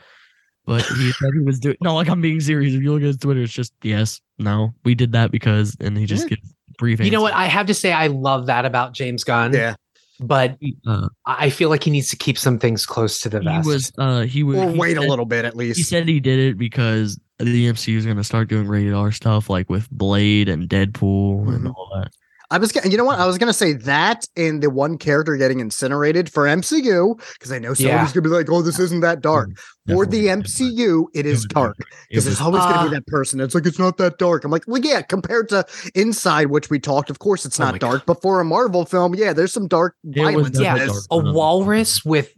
But 0.64 0.82
he 0.84 1.10
said 1.12 1.30
he 1.34 1.40
was 1.40 1.58
doing 1.58 1.76
no, 1.82 1.94
like 1.96 2.08
I'm 2.08 2.20
being 2.20 2.40
serious. 2.40 2.72
If 2.74 2.82
you 2.82 2.92
look 2.92 3.02
at 3.02 3.06
his 3.08 3.16
Twitter, 3.16 3.42
it's 3.42 3.52
just 3.52 3.72
yes, 3.82 4.20
no, 4.38 4.72
we 4.84 4.94
did 4.94 5.10
that 5.12 5.32
because, 5.32 5.76
and 5.80 5.98
he 5.98 6.06
just 6.06 6.22
Yeah. 6.30 6.36
gives 6.36 6.54
brief. 6.78 7.00
You 7.00 7.10
know 7.10 7.20
what? 7.20 7.34
I 7.34 7.46
have 7.46 7.66
to 7.66 7.74
say 7.74 7.92
I 7.92 8.06
love 8.06 8.46
that 8.46 8.64
about 8.64 8.94
James 8.94 9.24
Gunn. 9.24 9.52
yeah, 9.52 9.74
But 10.20 10.56
Uh, 10.86 11.08
I 11.26 11.46
I 11.46 11.50
feel 11.50 11.68
like 11.68 11.82
he 11.82 11.90
needs 11.90 12.08
to 12.10 12.16
keep 12.16 12.38
some 12.38 12.60
things 12.60 12.86
close 12.86 13.18
to 13.22 13.28
the 13.28 13.40
vest. 13.40 13.66
he 13.66 13.72
was, 13.72 13.92
uh, 13.98 14.20
he 14.22 14.42
was. 14.44 14.56
or 14.58 14.70
he 14.70 14.78
wait 14.78 14.96
a 14.96 15.02
little 15.02 15.26
bit 15.26 15.44
at 15.44 15.56
least. 15.56 15.78
He 15.78 15.82
said 15.82 16.06
he 16.06 16.20
did 16.20 16.38
it 16.38 16.56
because 16.56 17.18
the 17.44 17.68
MCU 17.68 17.96
is 17.96 18.04
going 18.04 18.16
to 18.16 18.24
start 18.24 18.48
doing 18.48 18.66
rated 18.68 18.94
R 18.94 19.12
stuff 19.12 19.50
like 19.50 19.68
with 19.68 19.90
Blade 19.90 20.48
and 20.48 20.68
Deadpool 20.68 21.48
and 21.48 21.66
Mhm. 21.66 21.74
all 21.74 21.90
that. 21.96 22.12
I 22.50 22.58
was, 22.58 22.70
gonna- 22.70 22.90
you 22.90 22.98
know 22.98 23.04
what? 23.06 23.18
I 23.18 23.24
was 23.26 23.38
gonna 23.38 23.54
say 23.54 23.72
that 23.72 24.26
and 24.36 24.62
the 24.62 24.68
one 24.68 24.98
character 24.98 25.38
getting 25.38 25.58
incinerated 25.58 26.30
for 26.30 26.46
MCU 26.46 27.18
because 27.32 27.50
I 27.50 27.58
know 27.58 27.72
somebody's 27.72 28.10
Yeah. 28.10 28.12
gonna 28.12 28.20
be 28.20 28.28
like, 28.28 28.50
"Oh, 28.50 28.60
this 28.60 28.78
isn't 28.78 29.00
that 29.00 29.22
dark." 29.22 29.52
For 29.88 30.04
the 30.04 30.28
MCU, 30.28 31.06
it 31.14 31.24
is 31.24 31.46
dark 31.46 31.78
because 31.78 31.96
was- 32.16 32.24
there's 32.26 32.40
always 32.42 32.60
gonna 32.62 32.90
be 32.90 32.94
that 32.94 33.06
person. 33.06 33.40
It's 33.40 33.54
like 33.54 33.64
it's 33.64 33.78
not 33.78 33.96
that 33.96 34.18
dark. 34.18 34.44
I'm 34.44 34.50
like, 34.50 34.64
well, 34.66 34.82
yeah, 34.82 35.00
compared 35.00 35.48
to 35.48 35.64
Inside, 35.94 36.50
which 36.50 36.68
we 36.68 36.78
talked, 36.78 37.08
of 37.08 37.20
course, 37.20 37.46
it's 37.46 37.58
Oh 37.58 37.64
not 37.64 37.72
my 37.72 37.78
dark. 37.78 38.02
But 38.04 38.20
for 38.20 38.38
a 38.38 38.44
Marvel 38.44 38.84
film, 38.84 39.14
yeah, 39.14 39.32
there's 39.32 39.54
some 39.54 39.66
dark 39.66 39.94
was 40.04 40.14
violence. 40.14 40.58
in 40.58 40.62
Yeah, 40.64 40.76
dark. 40.86 41.02
a 41.10 41.16
walrus 41.32 42.04
with 42.04 42.34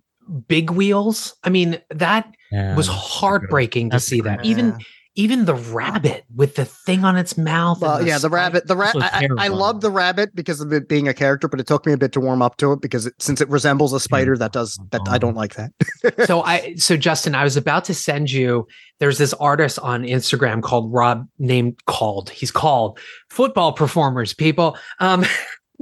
big 0.48 0.70
wheels. 0.70 1.34
I 1.44 1.50
mean, 1.50 1.80
that 1.90 2.32
Yeah, 2.50 2.74
was 2.76 2.86
heartbreaking 2.88 3.90
to 3.90 4.00
see 4.00 4.20
that. 4.22 4.38
great. 4.38 4.46
Even 4.48 4.78
even 5.16 5.44
the 5.44 5.54
rabbit 5.54 6.24
with 6.34 6.56
the 6.56 6.64
thing 6.64 7.04
on 7.04 7.16
its 7.16 7.38
mouth. 7.38 7.76
and 7.76 7.82
Well, 7.82 8.04
yeah, 8.04 8.14
the 8.14 8.20
spike. 8.22 8.32
rabbit. 8.32 8.66
The 8.66 8.74
Also 8.76 8.98
rabbit. 8.98 9.14
I, 9.14 9.44
I, 9.44 9.44
I 9.44 9.48
love 9.48 9.80
the 9.80 9.90
rabbit 9.90 10.34
because 10.34 10.60
of 10.60 10.72
it 10.72 10.88
being 10.88 11.06
a 11.06 11.14
character, 11.14 11.46
but 11.46 11.60
it 11.60 11.68
took 11.68 11.86
me 11.86 11.92
a 11.92 11.96
bit 11.96 12.10
to 12.14 12.20
warm 12.20 12.42
up 12.42 12.56
to 12.56 12.72
it 12.72 12.80
because 12.80 13.06
it, 13.06 13.14
since 13.20 13.40
it 13.40 13.48
resembles 13.48 13.92
a 13.92 14.00
spider, 14.00 14.36
that 14.36 14.52
does 14.52 14.76
that. 14.90 15.02
I 15.08 15.18
don't 15.18 15.36
like 15.36 15.54
that. 15.54 15.70
so 16.26 16.42
I 16.42 16.74
so 16.74 16.96
Justin, 16.96 17.36
I 17.36 17.44
was 17.44 17.56
about 17.56 17.84
to 17.84 17.94
send 17.94 18.32
you. 18.32 18.66
There's 18.98 19.18
this 19.18 19.32
artist 19.34 19.78
on 19.78 20.02
Instagram 20.02 20.62
called 20.62 20.92
Rob 20.92 21.28
named 21.38 21.78
called. 21.86 22.30
He's 22.30 22.50
called 22.50 22.98
football 23.30 23.72
performers. 23.72 24.34
People, 24.34 24.76
um, 24.98 25.24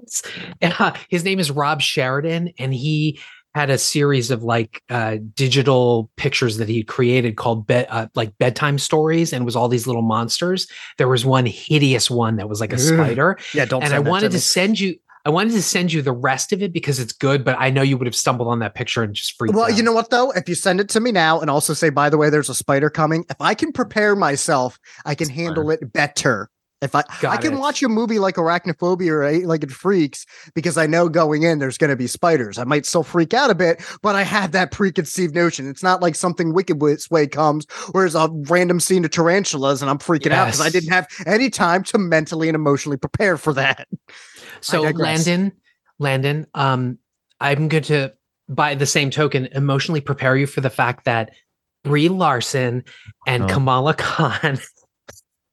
uh, 0.63 0.93
his 1.09 1.25
name 1.25 1.39
is 1.41 1.51
Rob 1.51 1.81
Sheridan, 1.81 2.51
and 2.59 2.75
he 2.75 3.19
had 3.55 3.71
a 3.71 3.79
series 3.79 4.31
of 4.31 4.43
like 4.43 4.83
uh 4.91 5.17
digital 5.35 6.11
pictures 6.17 6.57
that 6.57 6.69
he 6.69 6.83
created 6.83 7.37
called 7.37 7.67
bed 7.67 7.87
uh, 7.91 8.07
like 8.15 8.37
bedtime 8.39 8.79
stories 8.79 9.33
and 9.33 9.45
was 9.45 9.55
all 9.57 9.69
these 9.69 9.87
little 9.87 10.03
monsters 10.03 10.67
there 10.99 11.09
was 11.09 11.25
one 11.25 11.47
hideous 11.47 12.11
one 12.11 12.37
that 12.37 12.49
was 12.49 12.61
like 12.61 12.73
a 12.73 12.79
spider 12.79 13.39
Yeah, 13.55 13.65
don't. 13.65 13.83
and 13.83 13.93
I 13.93 13.99
wanted 13.99 14.33
me. 14.33 14.39
to 14.39 14.41
send 14.41 14.81
you. 14.81 14.97
I 15.25 15.31
wanted 15.31 15.53
to 15.53 15.63
send 15.63 15.93
you 15.93 16.03
the 16.03 16.11
rest 16.13 16.53
of 16.53 16.63
it 16.65 16.73
because 16.73 16.99
it's 16.99 17.13
good, 17.13 17.45
but 17.45 17.55
I 17.57 17.71
know 17.71 17.83
you 17.83 17.97
would 17.97 18.09
have 18.09 18.17
stumbled 18.17 18.49
on 18.49 18.59
that 18.59 18.75
picture 18.75 19.05
and 19.05 19.15
just 19.15 19.39
freaked 19.39 19.55
Well, 19.55 19.71
out. 19.71 19.77
you 19.77 19.83
know 19.85 19.93
what 19.93 20.11
though? 20.11 20.33
If 20.33 20.49
you 20.49 20.57
send 20.57 20.81
it 20.81 20.89
to 20.89 21.01
me 21.01 21.13
now 21.13 21.39
and 21.41 21.49
also 21.49 21.75
say, 21.75 21.91
by 21.91 22.11
the 22.11 22.19
way, 22.19 22.29
there's 22.29 22.49
a 22.49 22.57
spider 22.57 22.91
coming, 22.91 23.25
if 23.31 23.37
I 23.41 23.55
can 23.55 23.71
prepare 23.71 24.17
myself, 24.17 24.81
I 25.05 25.15
can 25.15 25.29
handle 25.29 25.71
it 25.71 25.93
better. 25.93 26.51
If 26.83 26.95
I 26.95 27.05
I 27.27 27.37
can 27.37 27.55
it. 27.55 27.59
watch 27.59 27.83
a 27.83 27.89
movie 27.89 28.19
like 28.19 28.35
Arachnophobia 28.35 29.11
or 29.11 29.23
Eight 29.25 29.47
Legged 29.47 29.73
Freaks 29.73 30.27
because 30.55 30.77
I 30.77 30.87
know 30.87 31.09
going 31.09 31.45
in 31.45 31.59
there's 31.61 31.79
going 31.79 31.91
to 31.91 31.97
be 31.97 32.07
spiders. 32.09 32.59
I 32.59 32.65
might 32.65 32.85
still 32.85 33.05
freak 33.05 33.33
out 33.33 33.51
a 33.51 33.55
bit, 33.55 33.81
but 34.03 34.17
I 34.17 34.23
have 34.23 34.53
that 34.53 34.73
preconceived 34.73 35.35
notion. 35.35 35.69
It's 35.69 35.83
not 35.83 36.03
like 36.03 36.15
something 36.17 36.53
Wicked 36.53 36.81
This 36.81 37.11
Way 37.11 37.27
comes, 37.29 37.67
whereas 37.93 38.15
a 38.15 38.29
random 38.49 38.81
scene 38.81 39.05
of 39.05 39.13
tarantulas 39.13 39.81
and 39.81 39.91
I'm 39.91 39.99
freaking 39.99 40.33
out 40.33 40.47
because 40.47 40.61
I 40.61 40.69
didn't 40.71 40.91
have 40.91 41.07
any 41.25 41.49
time 41.51 41.85
to 41.85 41.99
mentally 41.99 42.49
and 42.49 42.57
emotionally 42.57 42.97
prepare 42.99 43.37
for 43.37 43.53
that. 43.55 43.89
So 44.61 44.83
digress. 44.85 45.27
Landon, 45.27 45.53
Landon, 45.99 46.47
um, 46.55 46.99
I'm 47.41 47.67
going 47.69 47.83
to, 47.85 48.13
by 48.49 48.75
the 48.77 48.87
same 48.87 49.11
token, 49.11 49.47
emotionally 49.53 50.01
prepare 50.01 50.37
you 50.37 50.47
for 50.47 50.61
the 50.61 50.71
fact 50.71 51.05
that 51.05 51.31
Brie 51.83 52.09
Larson 52.09 52.85
and 53.27 53.45
Oh. 53.45 53.47
Kamala 53.49 53.95
Khan 53.95 54.59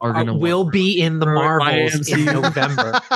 Are 0.01 0.11
are- 0.11 0.13
gonna 0.13 0.33
will 0.37 0.63
be 0.69 1.01
in 1.01 1.19
the 1.19 1.27
ruin 1.27 1.43
Marvels 1.43 2.07
in 2.07 2.25
November. 2.25 2.99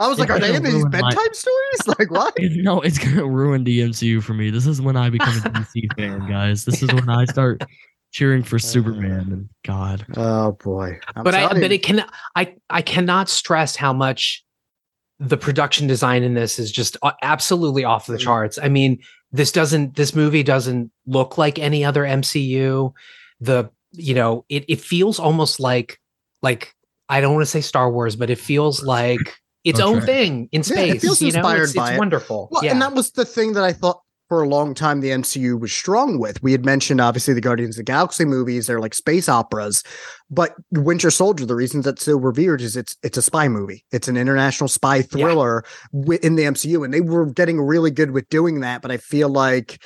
I 0.00 0.08
was 0.08 0.18
like, 0.18 0.30
are 0.30 0.38
they 0.40 0.56
in 0.56 0.62
these 0.64 0.72
ruin 0.74 0.90
my- 0.90 1.00
bedtime 1.00 1.32
stories? 1.34 1.80
Like 1.98 2.10
what? 2.10 2.34
no, 2.40 2.80
it's 2.80 2.98
gonna 2.98 3.26
ruin 3.26 3.64
the 3.64 3.80
MCU 3.80 4.22
for 4.22 4.34
me. 4.34 4.50
This 4.50 4.66
is 4.66 4.80
when 4.80 4.96
I 4.96 5.10
become 5.10 5.36
a 5.36 5.40
DC 5.50 5.94
fan, 5.96 6.28
guys. 6.28 6.64
This 6.64 6.82
is 6.82 6.92
when 6.92 7.08
I 7.08 7.24
start 7.26 7.62
cheering 8.10 8.42
for 8.42 8.58
Superman 8.58 9.32
and 9.32 9.48
God. 9.64 10.04
Oh 10.16 10.52
boy. 10.52 10.98
I'm 11.14 11.24
but 11.24 11.34
I, 11.34 11.48
but 11.52 11.72
it 11.72 11.82
can, 11.82 12.04
I, 12.36 12.54
I 12.70 12.80
cannot 12.82 13.28
stress 13.28 13.74
how 13.76 13.92
much 13.92 14.44
the 15.20 15.36
production 15.36 15.86
design 15.86 16.22
in 16.22 16.34
this 16.34 16.58
is 16.58 16.70
just 16.72 16.96
absolutely 17.22 17.84
off 17.84 18.06
the 18.06 18.14
Mhm. 18.16 18.20
charts. 18.20 18.58
I 18.62 18.68
mean, 18.68 18.98
this 19.32 19.50
doesn't, 19.52 19.96
this 19.96 20.14
movie 20.14 20.42
doesn't 20.44 20.90
look 21.06 21.38
like 21.38 21.58
any 21.58 21.84
other 21.84 22.02
MCU. 22.04 22.92
The, 23.40 23.70
you 23.92 24.14
know, 24.14 24.44
it, 24.48 24.64
it 24.68 24.80
feels 24.80 25.18
almost 25.18 25.58
like, 25.60 26.00
like, 26.44 26.72
I 27.08 27.20
don't 27.20 27.34
want 27.34 27.42
to 27.42 27.50
say 27.50 27.60
Star 27.60 27.90
Wars, 27.90 28.14
but 28.16 28.30
it 28.30 28.38
feels 28.38 28.84
like 28.84 29.34
its 29.64 29.78
Star 29.80 29.88
own 29.88 30.00
thing 30.02 30.48
in 30.52 30.60
Yeah, 30.60 30.62
space. 30.62 30.94
it 30.94 31.00
feels 31.00 31.20
you 31.20 31.32
know, 31.32 31.38
inspired 31.40 31.62
it's, 31.64 31.72
by 31.74 31.88
it's 31.88 31.96
it. 31.96 31.98
wonderful. 31.98 32.48
Well, 32.52 32.64
yeah. 32.64 32.70
and 32.72 32.80
that 32.82 32.92
was 32.94 33.10
the 33.10 33.24
thing 33.24 33.54
that 33.54 33.64
I 33.64 33.72
thought 33.72 34.00
for 34.28 34.42
a 34.42 34.48
long 34.48 34.72
time 34.72 35.00
the 35.00 35.10
MCU 35.10 35.60
was 35.60 35.70
strong 35.72 36.18
with. 36.18 36.42
We 36.42 36.52
had 36.52 36.64
mentioned 36.64 37.00
obviously 37.00 37.34
the 37.34 37.42
Guardians 37.42 37.76
of 37.76 37.84
the 37.84 37.92
Galaxy 37.92 38.24
movies, 38.24 38.66
they're 38.66 38.80
like 38.80 38.94
space 38.94 39.28
operas, 39.28 39.82
but 40.30 40.54
Winter 40.72 41.10
Soldier, 41.10 41.44
the 41.44 41.54
reason 41.54 41.82
that's 41.82 42.04
so 42.04 42.16
revered 42.16 42.62
is 42.62 42.74
it's 42.76 42.96
it's 43.02 43.18
a 43.18 43.22
spy 43.22 43.48
movie. 43.48 43.84
It's 43.92 44.08
an 44.08 44.16
international 44.16 44.68
spy 44.68 45.02
thriller 45.02 45.62
wi- 45.92 46.20
in 46.22 46.36
the 46.36 46.44
MCU, 46.44 46.84
and 46.84 46.92
they 46.94 47.02
were 47.02 47.26
getting 47.26 47.60
really 47.60 47.90
good 47.90 48.12
with 48.12 48.26
doing 48.30 48.60
that. 48.60 48.80
But 48.80 48.90
I 48.90 48.96
feel 48.96 49.28
like 49.28 49.82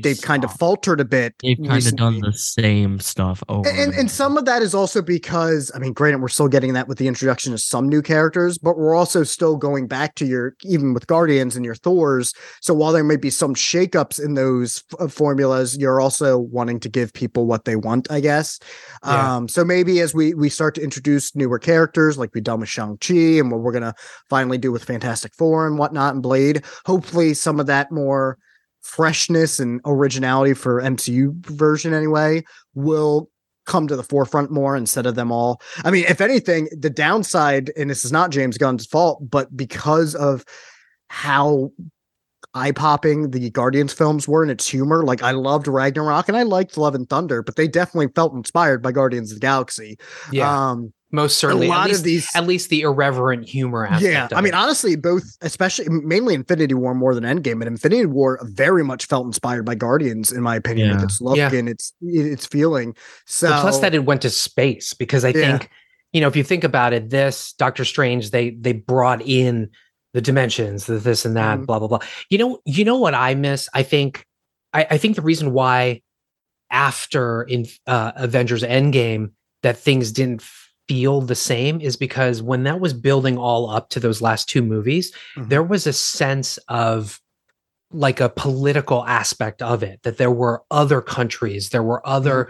they've 0.00 0.20
kind 0.20 0.44
of 0.44 0.52
faltered 0.52 1.00
a 1.00 1.04
bit. 1.04 1.34
They've 1.42 1.58
kind 1.58 1.86
of 1.86 1.96
done 1.96 2.20
the 2.20 2.32
same 2.32 2.98
stuff 3.00 3.42
over 3.48 3.68
And, 3.68 3.78
and 3.78 3.94
and 3.94 4.10
some 4.10 4.38
of 4.38 4.44
that 4.46 4.62
is 4.62 4.74
also 4.74 5.02
because 5.02 5.70
I 5.74 5.78
mean, 5.78 5.92
granted, 5.92 6.20
we're 6.20 6.28
still 6.28 6.48
getting 6.48 6.72
that 6.74 6.88
with 6.88 6.98
the 6.98 7.08
introduction 7.08 7.52
of 7.52 7.60
some 7.60 7.88
new 7.88 8.02
characters, 8.02 8.58
but 8.58 8.78
we're 8.78 8.94
also 8.94 9.22
still 9.22 9.56
going 9.56 9.86
back 9.86 10.14
to 10.16 10.26
your 10.26 10.54
even 10.64 10.94
with 10.94 11.06
Guardians 11.06 11.56
and 11.56 11.64
your 11.64 11.74
Thors. 11.74 12.32
So 12.60 12.72
while 12.74 12.92
there 12.92 13.04
may 13.04 13.16
be 13.16 13.30
some 13.30 13.54
shakeups 13.54 14.22
in 14.22 14.34
those 14.34 14.84
f- 14.92 15.00
uh, 15.00 15.08
formulas, 15.08 15.76
you're 15.76 16.00
also 16.00 16.38
wanting 16.38 16.80
to 16.80 16.88
give 16.88 17.12
people 17.12 17.46
what 17.46 17.64
they 17.64 17.76
want, 17.76 18.10
I 18.10 18.20
guess. 18.20 18.58
Yeah. 19.04 19.36
Um, 19.36 19.48
so 19.48 19.64
maybe 19.64 20.00
as 20.00 20.14
we 20.14 20.34
we 20.34 20.48
start 20.48 20.74
to 20.76 20.82
introduce 20.82 21.36
newer 21.36 21.58
characters, 21.58 22.16
like 22.16 22.34
we've 22.34 22.44
done 22.44 22.60
with 22.60 22.68
Shang 22.68 22.96
Chi, 22.98 23.38
and 23.38 23.50
what 23.50 23.60
we're 23.60 23.72
gonna 23.72 23.94
finally 24.30 24.58
do 24.58 24.72
with 24.72 24.84
Fantastic 24.84 25.34
Four 25.34 25.66
and 25.66 25.78
whatnot, 25.78 26.14
and 26.14 26.22
Blade, 26.22 26.64
hopefully 26.86 27.34
some 27.34 27.60
of 27.60 27.66
that 27.66 27.90
more 27.90 28.38
freshness 28.82 29.58
and 29.58 29.80
originality 29.84 30.54
for 30.54 30.82
MCU 30.82 31.34
version 31.46 31.94
anyway 31.94 32.44
will 32.74 33.30
come 33.64 33.86
to 33.86 33.96
the 33.96 34.02
forefront 34.02 34.50
more 34.50 34.76
instead 34.76 35.06
of 35.06 35.14
them 35.14 35.30
all. 35.30 35.62
I 35.84 35.90
mean, 35.90 36.04
if 36.08 36.20
anything, 36.20 36.68
the 36.76 36.90
downside, 36.90 37.70
and 37.76 37.88
this 37.88 38.04
is 38.04 38.12
not 38.12 38.30
James 38.30 38.58
Gunn's 38.58 38.86
fault, 38.86 39.30
but 39.30 39.56
because 39.56 40.14
of 40.14 40.44
how 41.08 41.70
eye 42.54 42.72
popping 42.72 43.30
the 43.30 43.50
Guardians 43.50 43.92
films 43.92 44.26
were 44.26 44.42
and 44.42 44.50
its 44.50 44.68
humor, 44.68 45.04
like 45.04 45.22
I 45.22 45.30
loved 45.30 45.68
Ragnarok 45.68 46.28
and 46.28 46.36
I 46.36 46.42
liked 46.42 46.76
Love 46.76 46.94
and 46.94 47.08
Thunder, 47.08 47.42
but 47.42 47.56
they 47.56 47.68
definitely 47.68 48.08
felt 48.14 48.34
inspired 48.34 48.82
by 48.82 48.92
Guardians 48.92 49.30
of 49.30 49.36
the 49.36 49.40
Galaxy. 49.40 49.98
yeah. 50.32 50.70
Um, 50.70 50.92
most 51.12 51.38
certainly. 51.38 51.66
a 51.66 51.70
lot 51.70 51.82
at 51.82 51.88
least, 51.88 51.98
of 52.00 52.04
these 52.04 52.28
at 52.34 52.46
least 52.46 52.70
the 52.70 52.80
irreverent 52.80 53.48
humor 53.48 53.86
aspect. 53.86 54.02
yeah, 54.02 54.24
of 54.24 54.32
I 54.32 54.40
mean, 54.40 54.54
it. 54.54 54.56
honestly, 54.56 54.96
both, 54.96 55.36
especially 55.42 55.88
mainly 55.90 56.34
Infinity 56.34 56.74
War 56.74 56.94
more 56.94 57.14
than 57.14 57.22
Endgame, 57.24 57.58
but 57.58 57.68
Infinity 57.68 58.06
War 58.06 58.40
very 58.42 58.82
much 58.82 59.06
felt 59.06 59.26
inspired 59.26 59.64
by 59.64 59.74
Guardians, 59.74 60.32
in 60.32 60.42
my 60.42 60.56
opinion, 60.56 60.90
with 60.90 61.02
its 61.04 61.20
look 61.20 61.36
Yeah. 61.36 61.52
and 61.52 61.68
its 61.68 61.92
its 62.00 62.46
feeling. 62.46 62.96
So 63.26 63.48
But 63.50 63.60
plus 63.60 63.78
that 63.80 63.94
it 63.94 64.04
went 64.06 64.22
to 64.22 64.30
space 64.30 64.94
because 64.94 65.24
I 65.24 65.28
Yeah. 65.28 65.58
think 65.58 65.70
you 66.12 66.20
know 66.20 66.28
if 66.28 66.34
you 66.36 66.42
think 66.44 66.64
about 66.64 66.92
it, 66.92 67.10
this 67.10 67.52
Doctor 67.58 67.84
Strange 67.84 68.30
they 68.30 68.50
they 68.50 68.72
brought 68.72 69.22
in 69.22 69.68
the 70.14 70.20
dimensions, 70.20 70.86
the 70.86 70.98
this 70.98 71.24
and 71.24 71.36
that, 71.36 71.58
Mhm. 71.60 71.66
blah 71.66 71.78
blah 71.78 71.88
blah. 71.88 71.98
You 72.30 72.38
know, 72.38 72.58
you 72.64 72.84
know 72.84 72.96
what 72.96 73.14
I 73.14 73.34
miss? 73.34 73.68
I 73.74 73.82
think 73.82 74.26
I, 74.74 74.86
I 74.92 74.98
think 74.98 75.16
the 75.16 75.22
reason 75.22 75.52
why 75.52 76.00
after 76.70 77.42
in 77.42 77.66
uh, 77.86 78.12
Avengers 78.16 78.62
Endgame 78.62 79.32
that 79.62 79.76
things 79.76 80.10
didn't 80.12 80.42
feel 80.88 81.20
the 81.20 81.34
same 81.34 81.80
is 81.80 81.96
because 81.96 82.42
when 82.42 82.64
that 82.64 82.80
was 82.80 82.92
building 82.92 83.38
all 83.38 83.70
up 83.70 83.88
to 83.90 84.00
those 84.00 84.20
last 84.20 84.48
two 84.48 84.62
movies, 84.62 85.12
Mhm. 85.36 85.48
there 85.48 85.62
was 85.62 85.86
a 85.86 85.92
sense 85.92 86.58
of 86.68 87.20
like 87.92 88.20
a 88.20 88.28
political 88.28 89.04
aspect 89.04 89.60
of 89.62 89.82
it 89.82 90.00
that 90.02 90.16
there 90.16 90.30
were 90.30 90.62
other 90.70 91.00
countries, 91.00 91.68
there 91.70 91.82
were 91.82 92.06
other 92.08 92.48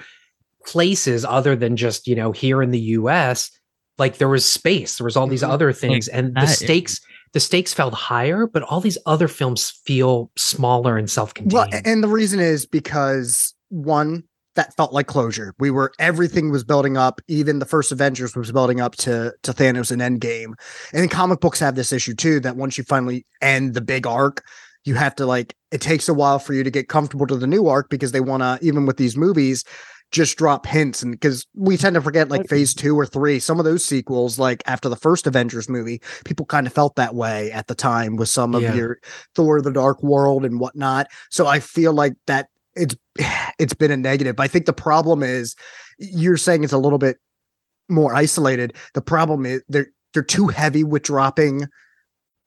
places 0.65 1.25
other 1.25 1.57
than 1.57 1.77
just, 1.77 2.07
you 2.07 2.15
know, 2.15 2.31
here 2.33 2.63
in 2.63 2.71
the 2.71 2.79
US, 2.99 3.51
like 3.99 4.19
there 4.19 4.29
was 4.29 4.45
space, 4.45 4.97
there 4.99 5.05
was 5.05 5.17
all 5.17 5.27
these 5.27 5.43
Mhm. 5.43 5.51
other 5.51 5.73
things 5.73 6.07
and 6.09 6.29
the 6.29 6.33
that 6.41 6.45
is- 6.51 6.59
stakes 6.59 7.01
the 7.33 7.41
stakes 7.41 7.73
felt 7.73 7.95
higher, 7.95 8.47
but 8.47 8.63
all 8.65 8.79
these 8.79 8.99
other 9.07 9.27
films 9.27 9.71
feel 9.87 10.31
smaller 10.37 10.99
and 10.99 11.11
self-contained. 11.11 11.53
Well, 11.55 11.67
and 11.87 12.05
the 12.05 12.09
reason 12.09 12.41
is 12.41 12.67
because 12.67 13.55
one, 13.71 14.25
that 14.55 14.75
felt 14.77 14.93
like 14.93 15.07
closure. 15.07 15.55
We 15.59 15.71
were 15.71 15.93
everything 15.99 16.51
was 16.51 16.65
building 16.65 16.97
up. 16.97 17.21
Even 17.29 17.59
the 17.59 17.67
first 17.67 17.93
Avengers 17.93 18.37
was 18.37 18.53
building 18.53 18.81
up 18.81 18.97
to 18.97 19.33
to 19.43 19.53
Thanos 19.53 19.91
and 19.91 20.03
Endgame. 20.03 20.55
And 20.93 21.11
comic 21.11 21.41
books 21.41 21.59
have 21.61 21.75
this 21.75 21.93
issue 21.93 22.15
too 22.15 22.41
that 22.41 22.57
once 22.57 22.77
you 22.77 22.85
finally 22.85 23.27
end 23.41 23.75
the 23.75 23.81
big 23.81 24.07
arc, 24.07 24.43
you 24.85 24.95
have 24.95 25.15
to 25.17 25.27
like 25.27 25.55
it 25.71 25.81
takes 25.81 26.09
a 26.09 26.15
while 26.15 26.39
for 26.39 26.53
you 26.55 26.65
to 26.65 26.71
get 26.71 26.89
comfortable 26.89 27.27
to 27.27 27.37
the 27.37 27.47
new 27.47 27.69
arc 27.69 27.89
because 27.89 28.13
they 28.13 28.21
want 28.21 28.43
to 28.43 28.59
even 28.67 28.87
with 28.87 28.97
these 28.97 29.17
movies 29.17 29.65
just 30.11 30.37
drop 30.37 30.67
hints 30.67 31.03
and 31.03 31.13
because 31.13 31.47
we 31.55 31.75
tend 31.79 31.95
to 31.95 32.03
forget 32.03 32.29
like 32.29 32.47
phase 32.47 32.75
two 32.75 32.99
or 32.99 33.07
three 33.07 33.39
some 33.39 33.59
of 33.59 33.65
those 33.65 33.83
sequels 33.83 34.39
like 34.39 34.63
after 34.67 34.91
the 34.91 34.97
first 34.97 35.27
avengers 35.27 35.71
movie 35.71 36.03
people 36.27 36.45
kind 36.45 36.67
of 36.67 36.73
felt 36.73 36.97
that 36.97 37.15
way 37.15 37.51
at 37.51 37.67
the 37.67 37.75
time 37.75 38.17
with 38.17 38.29
some 38.29 38.55
of 38.55 38.61
Yeah. 38.61 38.75
your 38.75 38.99
thor 39.35 39.63
the 39.63 39.73
dark 39.73 40.03
world 40.03 40.45
and 40.45 40.61
whatnot 40.61 41.07
so 41.31 41.47
i 41.47 41.61
feel 41.61 41.95
like 41.95 42.13
that 42.27 42.49
it's 42.75 42.97
it's 43.59 43.75
been 43.75 43.91
a 43.91 43.97
negative. 43.97 44.39
I 44.39 44.49
think 44.49 44.67
the 44.67 44.73
problem 44.73 45.23
is 45.23 45.55
you're 45.99 46.37
saying 46.37 46.65
it's 46.65 46.73
a 46.73 46.79
little 46.79 46.99
bit 46.99 47.19
more 47.89 48.15
isolated. 48.15 48.75
The 48.95 49.03
problem 49.03 49.47
is 49.47 49.63
they're 49.69 49.89
they're 50.15 50.23
too 50.23 50.49
heavy 50.49 50.85
with 50.85 51.03
dropping 51.03 51.67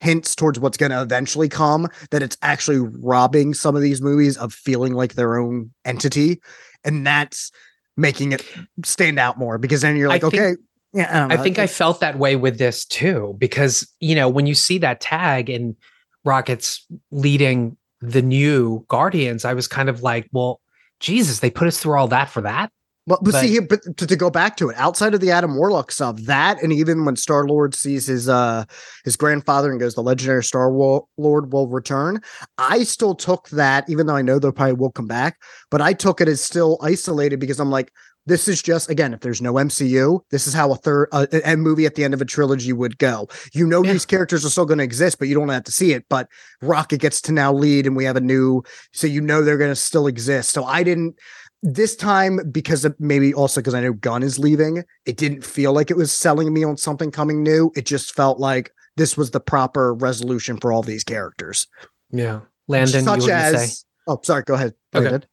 hints 0.01 0.35
towards 0.35 0.59
what's 0.59 0.77
going 0.77 0.91
to 0.91 1.01
eventually 1.01 1.49
come 1.49 1.87
that 2.11 2.21
it's 2.21 2.37
actually 2.41 2.79
robbing 2.99 3.53
some 3.53 3.75
of 3.75 3.81
these 3.81 4.01
movies 4.01 4.37
of 4.37 4.53
feeling 4.53 4.93
like 4.93 5.13
their 5.13 5.37
own 5.37 5.71
entity. 5.85 6.41
And 6.83 7.07
that's 7.07 7.51
making 7.97 8.33
it 8.33 8.45
stand 8.83 9.17
out 9.17 9.37
more 9.39 9.57
because 9.57 9.81
then 9.81 9.95
you're 9.95 10.09
I 10.09 10.15
like 10.15 10.21
think- 10.21 10.33
okay 10.35 10.55
yeah 10.93 11.27
I, 11.29 11.35
I 11.35 11.37
think 11.37 11.59
I 11.59 11.67
felt 11.67 12.01
that 12.01 12.19
way 12.19 12.35
with 12.35 12.57
this 12.57 12.85
too, 12.85 13.35
because 13.37 13.89
you 13.99 14.15
know 14.15 14.29
when 14.29 14.47
you 14.47 14.55
see 14.55 14.77
that 14.79 15.01
tag 15.01 15.49
and 15.49 15.75
Rockets 16.23 16.85
leading 17.11 17.77
the 18.11 18.21
new 18.21 18.85
Guardians, 18.87 19.45
I 19.45 19.53
was 19.53 19.67
kind 19.67 19.89
of 19.89 20.01
like, 20.01 20.27
well, 20.31 20.61
Jesus, 20.99 21.39
they 21.39 21.49
put 21.49 21.67
us 21.67 21.79
through 21.79 21.97
all 21.97 22.07
that 22.07 22.29
for 22.29 22.41
that. 22.41 22.71
But, 23.07 23.23
but, 23.23 23.33
But- 23.33 23.41
see 23.41 23.49
here, 23.49 23.61
but 23.61 23.81
to, 23.97 24.07
to 24.07 24.15
go 24.15 24.31
back 24.31 24.57
to 24.57 24.69
it, 24.69 24.77
outside 24.77 25.13
of 25.13 25.21
the 25.21 25.29
Adam 25.29 25.55
Warlock 25.57 25.91
stuff, 25.91 26.17
that 26.21 26.61
and 26.63 26.73
even 26.73 27.05
when 27.05 27.15
Star 27.15 27.47
Lord 27.47 27.75
sees 27.75 28.07
his 28.07 28.27
uh 28.27 28.65
his 29.03 29.15
grandfather 29.15 29.69
and 29.69 29.79
goes, 29.79 29.93
the 29.93 30.01
legendary 30.01 30.43
Star 30.43 30.71
Lord 30.71 31.05
will 31.53 31.67
return. 31.67 32.19
I 32.57 32.83
still 32.83 33.13
took 33.13 33.47
that, 33.49 33.87
even 33.89 34.07
though 34.07 34.15
I 34.15 34.23
know 34.23 34.39
they 34.39 34.51
probably 34.51 34.73
will 34.73 34.91
come 34.91 35.05
back, 35.05 35.37
but 35.69 35.81
I 35.81 35.93
took 35.93 36.19
it 36.19 36.27
as 36.27 36.41
still 36.41 36.79
isolated 36.81 37.39
because 37.39 37.59
I'm 37.59 37.69
like, 37.69 37.91
this 38.25 38.47
is 38.47 38.61
just 38.61 38.89
again, 38.89 39.13
if 39.13 39.19
there's 39.21 39.41
no 39.41 39.53
MCU, 39.53 40.19
this 40.31 40.47
is 40.47 40.53
how 40.53 40.71
a 40.71 40.75
third 40.75 41.09
uh, 41.11 41.27
a 41.31 41.53
a 41.53 41.57
movie 41.57 41.85
at 41.85 41.95
the 41.95 42.03
end 42.03 42.13
of 42.13 42.21
a 42.21 42.25
trilogy 42.25 42.73
would 42.73 42.97
go. 42.97 43.27
You 43.53 43.67
know, 43.67 43.83
Yeah. 43.83 43.93
these 43.93 44.05
characters 44.05 44.43
are 44.45 44.49
still 44.49 44.65
going 44.65 44.79
to 44.79 44.83
exist, 44.83 45.19
but 45.19 45.27
you 45.27 45.35
don't 45.35 45.49
have 45.49 45.63
to 45.65 45.71
see 45.71 45.93
it. 45.93 46.05
But 46.09 46.27
Rocket 46.61 46.99
gets 46.99 47.21
to 47.21 47.31
now 47.31 47.53
lead, 47.53 47.85
and 47.85 47.95
we 47.95 48.05
have 48.05 48.15
a 48.15 48.21
new, 48.21 48.63
so 48.93 49.05
you 49.07 49.21
know 49.21 49.43
they're 49.43 49.57
going 49.57 49.71
to 49.71 49.75
still 49.75 50.07
exist. 50.07 50.49
So 50.51 50.63
I 50.65 50.83
didn't 50.83 51.15
this 51.63 51.95
time 51.95 52.39
because 52.51 52.85
of 52.85 52.95
maybe 52.99 53.33
also 53.33 53.59
because 53.61 53.73
I 53.73 53.81
know 53.81 53.93
Gunn 53.93 54.21
is 54.23 54.37
leaving, 54.37 54.83
it 55.05 55.17
didn't 55.17 55.43
feel 55.43 55.73
like 55.73 55.89
it 55.89 55.97
was 55.97 56.11
selling 56.11 56.53
me 56.53 56.63
on 56.63 56.77
something 56.77 57.09
coming 57.11 57.41
new. 57.43 57.71
It 57.75 57.85
just 57.85 58.13
felt 58.15 58.39
like 58.39 58.71
this 58.97 59.17
was 59.17 59.31
the 59.31 59.39
proper 59.39 59.93
resolution 59.93 60.57
for 60.57 60.71
all 60.71 60.83
these 60.83 61.03
characters. 61.03 61.67
Yeah. 62.11 62.41
Landon, 62.67 63.03
Such 63.03 63.25
you 63.25 63.31
as 63.31 63.79
say? 63.79 63.85
oh, 64.07 64.19
sorry, 64.23 64.43
go 64.43 64.53
ahead. 64.55 64.73
Okay. 64.93 65.05
Landon. 65.09 65.25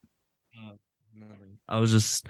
I 1.69 1.79
was 1.81 1.91
just 1.91 2.27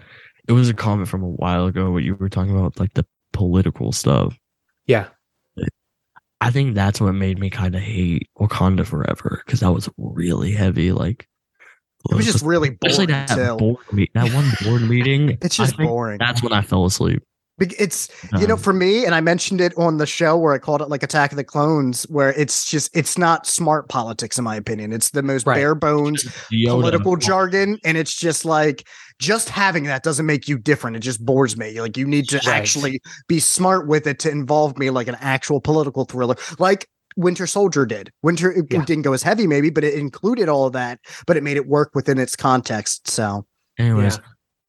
it 0.48 0.52
was 0.52 0.68
a 0.68 0.74
comment 0.74 1.08
from 1.08 1.22
a 1.22 1.28
while 1.28 1.66
ago 1.66 1.90
what 1.90 2.02
you 2.02 2.14
were 2.14 2.28
talking 2.28 2.56
about 2.56 2.78
like 2.80 2.94
the 2.94 3.06
political 3.32 3.92
stuff. 3.92 4.38
Yeah. 4.86 5.08
I 6.40 6.50
think 6.50 6.74
that's 6.74 7.00
what 7.00 7.12
made 7.12 7.38
me 7.38 7.50
kind 7.50 7.76
of 7.76 7.80
hate 7.80 8.28
Wakanda 8.36 8.84
Forever 8.84 9.42
because 9.46 9.60
that 9.60 9.70
was 9.70 9.88
really 9.96 10.50
heavy. 10.50 10.90
Like 10.90 11.28
It 12.10 12.16
was 12.16 12.26
just 12.26 12.44
really 12.44 12.76
especially 12.82 13.06
boring. 13.06 13.26
that 13.28 13.58
board 13.58 13.92
meet, 13.92 14.10
that 14.14 14.32
one 14.34 14.50
board 14.64 14.82
meeting. 14.82 15.38
It's 15.42 15.56
just 15.56 15.76
boring. 15.76 16.18
That's 16.18 16.42
when 16.42 16.52
I 16.52 16.62
fell 16.62 16.84
asleep. 16.84 17.22
Bec- 17.68 17.80
It's 17.80 18.08
you 18.40 18.46
know 18.46 18.54
Um, 18.54 18.60
for 18.60 18.72
me, 18.72 19.04
and 19.04 19.14
I 19.14 19.20
mentioned 19.20 19.60
it 19.60 19.72
on 19.76 19.98
the 19.98 20.06
show 20.06 20.36
where 20.36 20.52
I 20.52 20.58
called 20.58 20.82
it 20.82 20.88
like 20.88 21.02
Attack 21.02 21.32
of 21.32 21.36
the 21.36 21.44
Clones, 21.44 22.02
where 22.08 22.32
it's 22.32 22.64
just 22.68 22.90
it's 22.94 23.16
not 23.16 23.46
smart 23.46 23.88
politics 23.88 24.36
in 24.38 24.44
my 24.44 24.56
opinion. 24.56 24.92
It's 24.92 25.10
the 25.10 25.22
most 25.22 25.46
Right. 25.46 25.54
bare 25.56 25.74
bones 25.74 26.24
political 26.50 27.16
jargon, 27.16 27.78
and 27.84 27.96
it's 27.96 28.14
just 28.14 28.44
like 28.44 28.86
just 29.20 29.48
having 29.48 29.84
that 29.84 30.02
doesn't 30.02 30.26
make 30.26 30.48
you 30.48 30.58
different. 30.58 30.96
It 30.96 31.00
just 31.00 31.24
bores 31.24 31.56
me. 31.56 31.80
Like 31.80 31.96
you 31.96 32.06
need 32.06 32.28
to 32.30 32.36
Right. 32.38 32.48
actually 32.48 33.00
be 33.28 33.38
smart 33.38 33.86
with 33.86 34.06
it 34.08 34.18
to 34.20 34.30
involve 34.30 34.76
me 34.78 34.90
like 34.90 35.06
an 35.06 35.16
actual 35.20 35.60
political 35.60 36.04
thriller, 36.04 36.34
like 36.58 36.88
Winter 37.16 37.46
Soldier 37.46 37.86
did. 37.86 38.10
Winter 38.22 38.50
it, 38.50 38.58
it 38.58 38.66
Yeah. 38.72 38.84
didn't 38.84 39.02
go 39.02 39.12
as 39.12 39.22
heavy 39.22 39.46
maybe, 39.46 39.70
but 39.70 39.84
it 39.84 39.94
included 39.94 40.48
all 40.48 40.66
of 40.66 40.72
that, 40.72 40.98
but 41.26 41.36
it 41.36 41.42
made 41.42 41.56
it 41.58 41.68
work 41.68 41.90
within 41.94 42.18
its 42.18 42.34
context. 42.34 43.08
So 43.08 43.46
Anyways, 43.78 44.16
Yeah. 44.16 44.22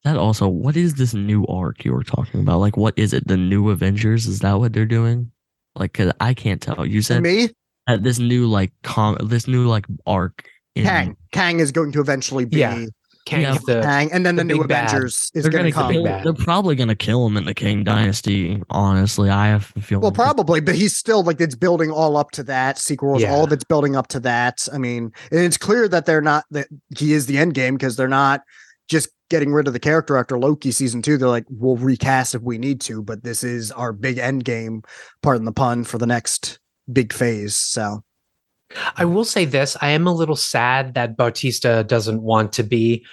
That 0.04 0.16
also, 0.18 0.46
what 0.48 0.76
is 0.76 0.94
this 0.94 1.14
new 1.14 1.46
arc 1.46 1.84
you 1.84 1.92
were 1.92 2.04
talking 2.04 2.40
about? 2.40 2.60
Like, 2.60 2.76
what 2.76 2.92
is 2.98 3.12
it? 3.14 3.26
The 3.26 3.38
new 3.38 3.70
Avengers? 3.70 4.26
Is 4.26 4.40
that 4.40 4.52
what 4.54 4.72
they're 4.74 4.84
doing? 4.84 5.30
Like, 5.76 5.94
cause 5.94 6.12
I 6.20 6.34
can't 6.34 6.60
tell. 6.60 6.84
You 6.84 7.00
said 7.02 7.22
me, 7.22 7.48
that 7.86 8.02
this 8.02 8.18
new 8.18 8.46
like 8.46 8.72
com, 8.82 9.16
this 9.24 9.48
new 9.48 9.66
like 9.66 9.86
arc. 10.06 10.46
In, 10.74 10.84
Kang, 10.84 11.16
Kang 11.32 11.60
is 11.60 11.72
going 11.72 11.92
to 11.92 12.00
eventually 12.00 12.44
be 12.44 12.58
Yeah. 12.58 12.86
Kang 13.26 13.40
Yeah. 13.40 13.56
the 13.66 13.80
Kang, 13.80 14.12
and 14.12 14.26
then 14.26 14.36
the, 14.36 14.40
the 14.40 14.44
new 14.44 14.58
big 14.58 14.68
bad. 14.68 14.88
Avengers 14.88 15.30
is 15.34 15.48
going 15.48 15.62
gonna, 15.62 15.72
come. 15.72 15.88
big 15.88 15.94
kill, 15.96 16.04
bad. 16.04 16.24
they're 16.24 16.34
probably 16.34 16.74
gonna 16.76 16.94
kill 16.94 17.26
him 17.26 17.38
in 17.38 17.46
the 17.46 17.54
Kang 17.54 17.82
Dynasty. 17.82 18.62
Honestly, 18.68 19.30
I 19.30 19.46
have 19.46 19.72
a 19.76 19.80
feeling. 19.80 20.02
Well, 20.02 20.12
probably, 20.12 20.60
but 20.60 20.74
he's 20.74 20.94
still 20.94 21.22
like 21.22 21.40
it's 21.40 21.54
building 21.54 21.90
all 21.90 22.18
up 22.18 22.32
to 22.32 22.42
that 22.42 22.76
sequels. 22.78 23.22
Yeah. 23.22 23.32
All 23.32 23.44
of 23.44 23.52
it's 23.52 23.64
building 23.64 23.96
up 23.96 24.08
to 24.08 24.20
that. 24.20 24.68
I 24.74 24.76
mean, 24.76 25.10
and 25.30 25.40
it's 25.40 25.56
clear 25.56 25.88
that 25.88 26.04
they're 26.04 26.20
not 26.20 26.44
that 26.50 26.66
he 26.98 27.14
is 27.14 27.24
the 27.24 27.38
end 27.38 27.54
game 27.54 27.76
because 27.76 27.96
they're 27.96 28.08
not 28.08 28.42
just 28.88 29.08
getting 29.30 29.52
rid 29.52 29.66
of 29.66 29.72
the 29.72 29.80
character 29.80 30.16
after 30.16 30.38
Loki 30.38 30.70
season 30.70 31.02
two. 31.02 31.16
They're 31.16 31.28
like, 31.28 31.46
we'll 31.48 31.76
recast 31.76 32.34
if 32.34 32.42
we 32.42 32.58
need 32.58 32.80
to, 32.82 33.02
but 33.02 33.24
this 33.24 33.42
is 33.42 33.72
our 33.72 33.92
big 33.92 34.18
end 34.18 34.44
game. 34.44 34.82
Pardon 35.22 35.44
the 35.44 35.52
pun 35.52 35.84
for 35.84 35.98
the 35.98 36.06
next 36.06 36.58
big 36.92 37.12
phase. 37.12 37.56
So 37.56 38.02
I 38.96 39.04
will 39.04 39.24
say 39.24 39.44
this: 39.44 39.76
I 39.80 39.90
am 39.90 40.06
a 40.06 40.12
little 40.12 40.36
sad 40.36 40.94
that 40.94 41.16
Bautista 41.16 41.84
doesn't 41.84 42.22
want 42.22 42.52
to 42.54 42.62
be 42.62 43.04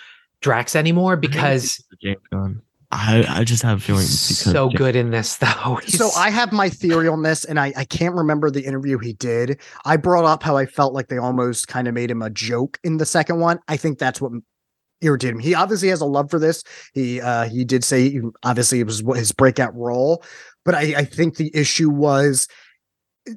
Drax 0.42 0.76
anymore 0.76 1.18
because 1.18 1.84
I 2.92 3.24
I 3.30 3.44
just 3.44 3.64
have 3.64 3.84
feelings. 3.84 4.28
because 4.28 4.52
so 4.52 4.70
good 4.70 4.96
in 4.96 5.12
this, 5.12 5.38
though. 5.38 5.80
So 5.88 6.10
I 6.18 6.30
have 6.30 6.52
my 6.52 6.70
theory 6.70 7.08
on 7.08 7.22
this, 7.22 7.46
and 7.46 7.60
I, 7.60 7.74
I 7.78 7.86
can't 7.86 8.16
remember 8.16 8.50
the 8.50 8.66
interview 8.66 8.98
he 8.98 9.14
did. 9.14 9.62
I 9.86 9.98
brought 9.98 10.26
up 10.26 10.44
how 10.44 10.58
I 10.58 10.66
felt 10.66 10.94
like 10.94 11.08
they 11.08 11.18
almost 11.18 11.68
kind 11.68 11.88
of 11.88 11.94
made 11.94 12.10
him 12.10 12.22
a 12.22 12.30
joke 12.30 12.80
in 12.84 12.98
the 12.98 13.06
second 13.06 13.40
one. 13.40 13.60
I 13.68 13.78
think 13.78 14.00
that's 14.00 14.20
what 14.20 14.32
irritated 15.02 15.36
him. 15.36 15.40
He 15.40 15.56
obviously 15.56 15.90
has 15.90 16.02
a 16.02 16.06
love 16.06 16.30
for 16.30 16.40
this. 16.40 16.64
He 16.94 17.22
uh 17.22 17.50
he 17.50 17.64
did 17.64 17.84
say 17.84 18.22
obviously 18.44 18.80
it 18.80 18.86
was 18.86 19.04
his 19.16 19.32
breakout 19.32 19.76
role, 19.76 20.24
but 20.66 20.76
I, 20.76 20.94
I 20.98 21.06
think 21.06 21.36
the 21.36 21.52
issue 21.54 21.90
was 21.90 22.48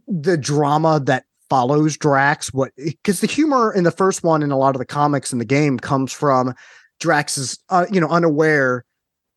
the 0.08 0.36
drama 0.36 1.00
that 1.04 1.24
follows 1.50 1.96
Drax. 1.96 2.52
What 2.52 2.72
because 2.76 3.20
the 3.20 3.26
humor 3.26 3.72
in 3.72 3.84
the 3.84 3.90
first 3.90 4.22
one 4.22 4.42
and 4.42 4.52
a 4.52 4.56
lot 4.56 4.74
of 4.74 4.78
the 4.78 4.86
comics 4.86 5.32
in 5.32 5.38
the 5.38 5.44
game 5.44 5.78
comes 5.78 6.12
from 6.12 6.54
Drax's 7.00 7.58
uh, 7.68 7.86
you 7.90 8.00
know 8.00 8.08
unaware 8.08 8.84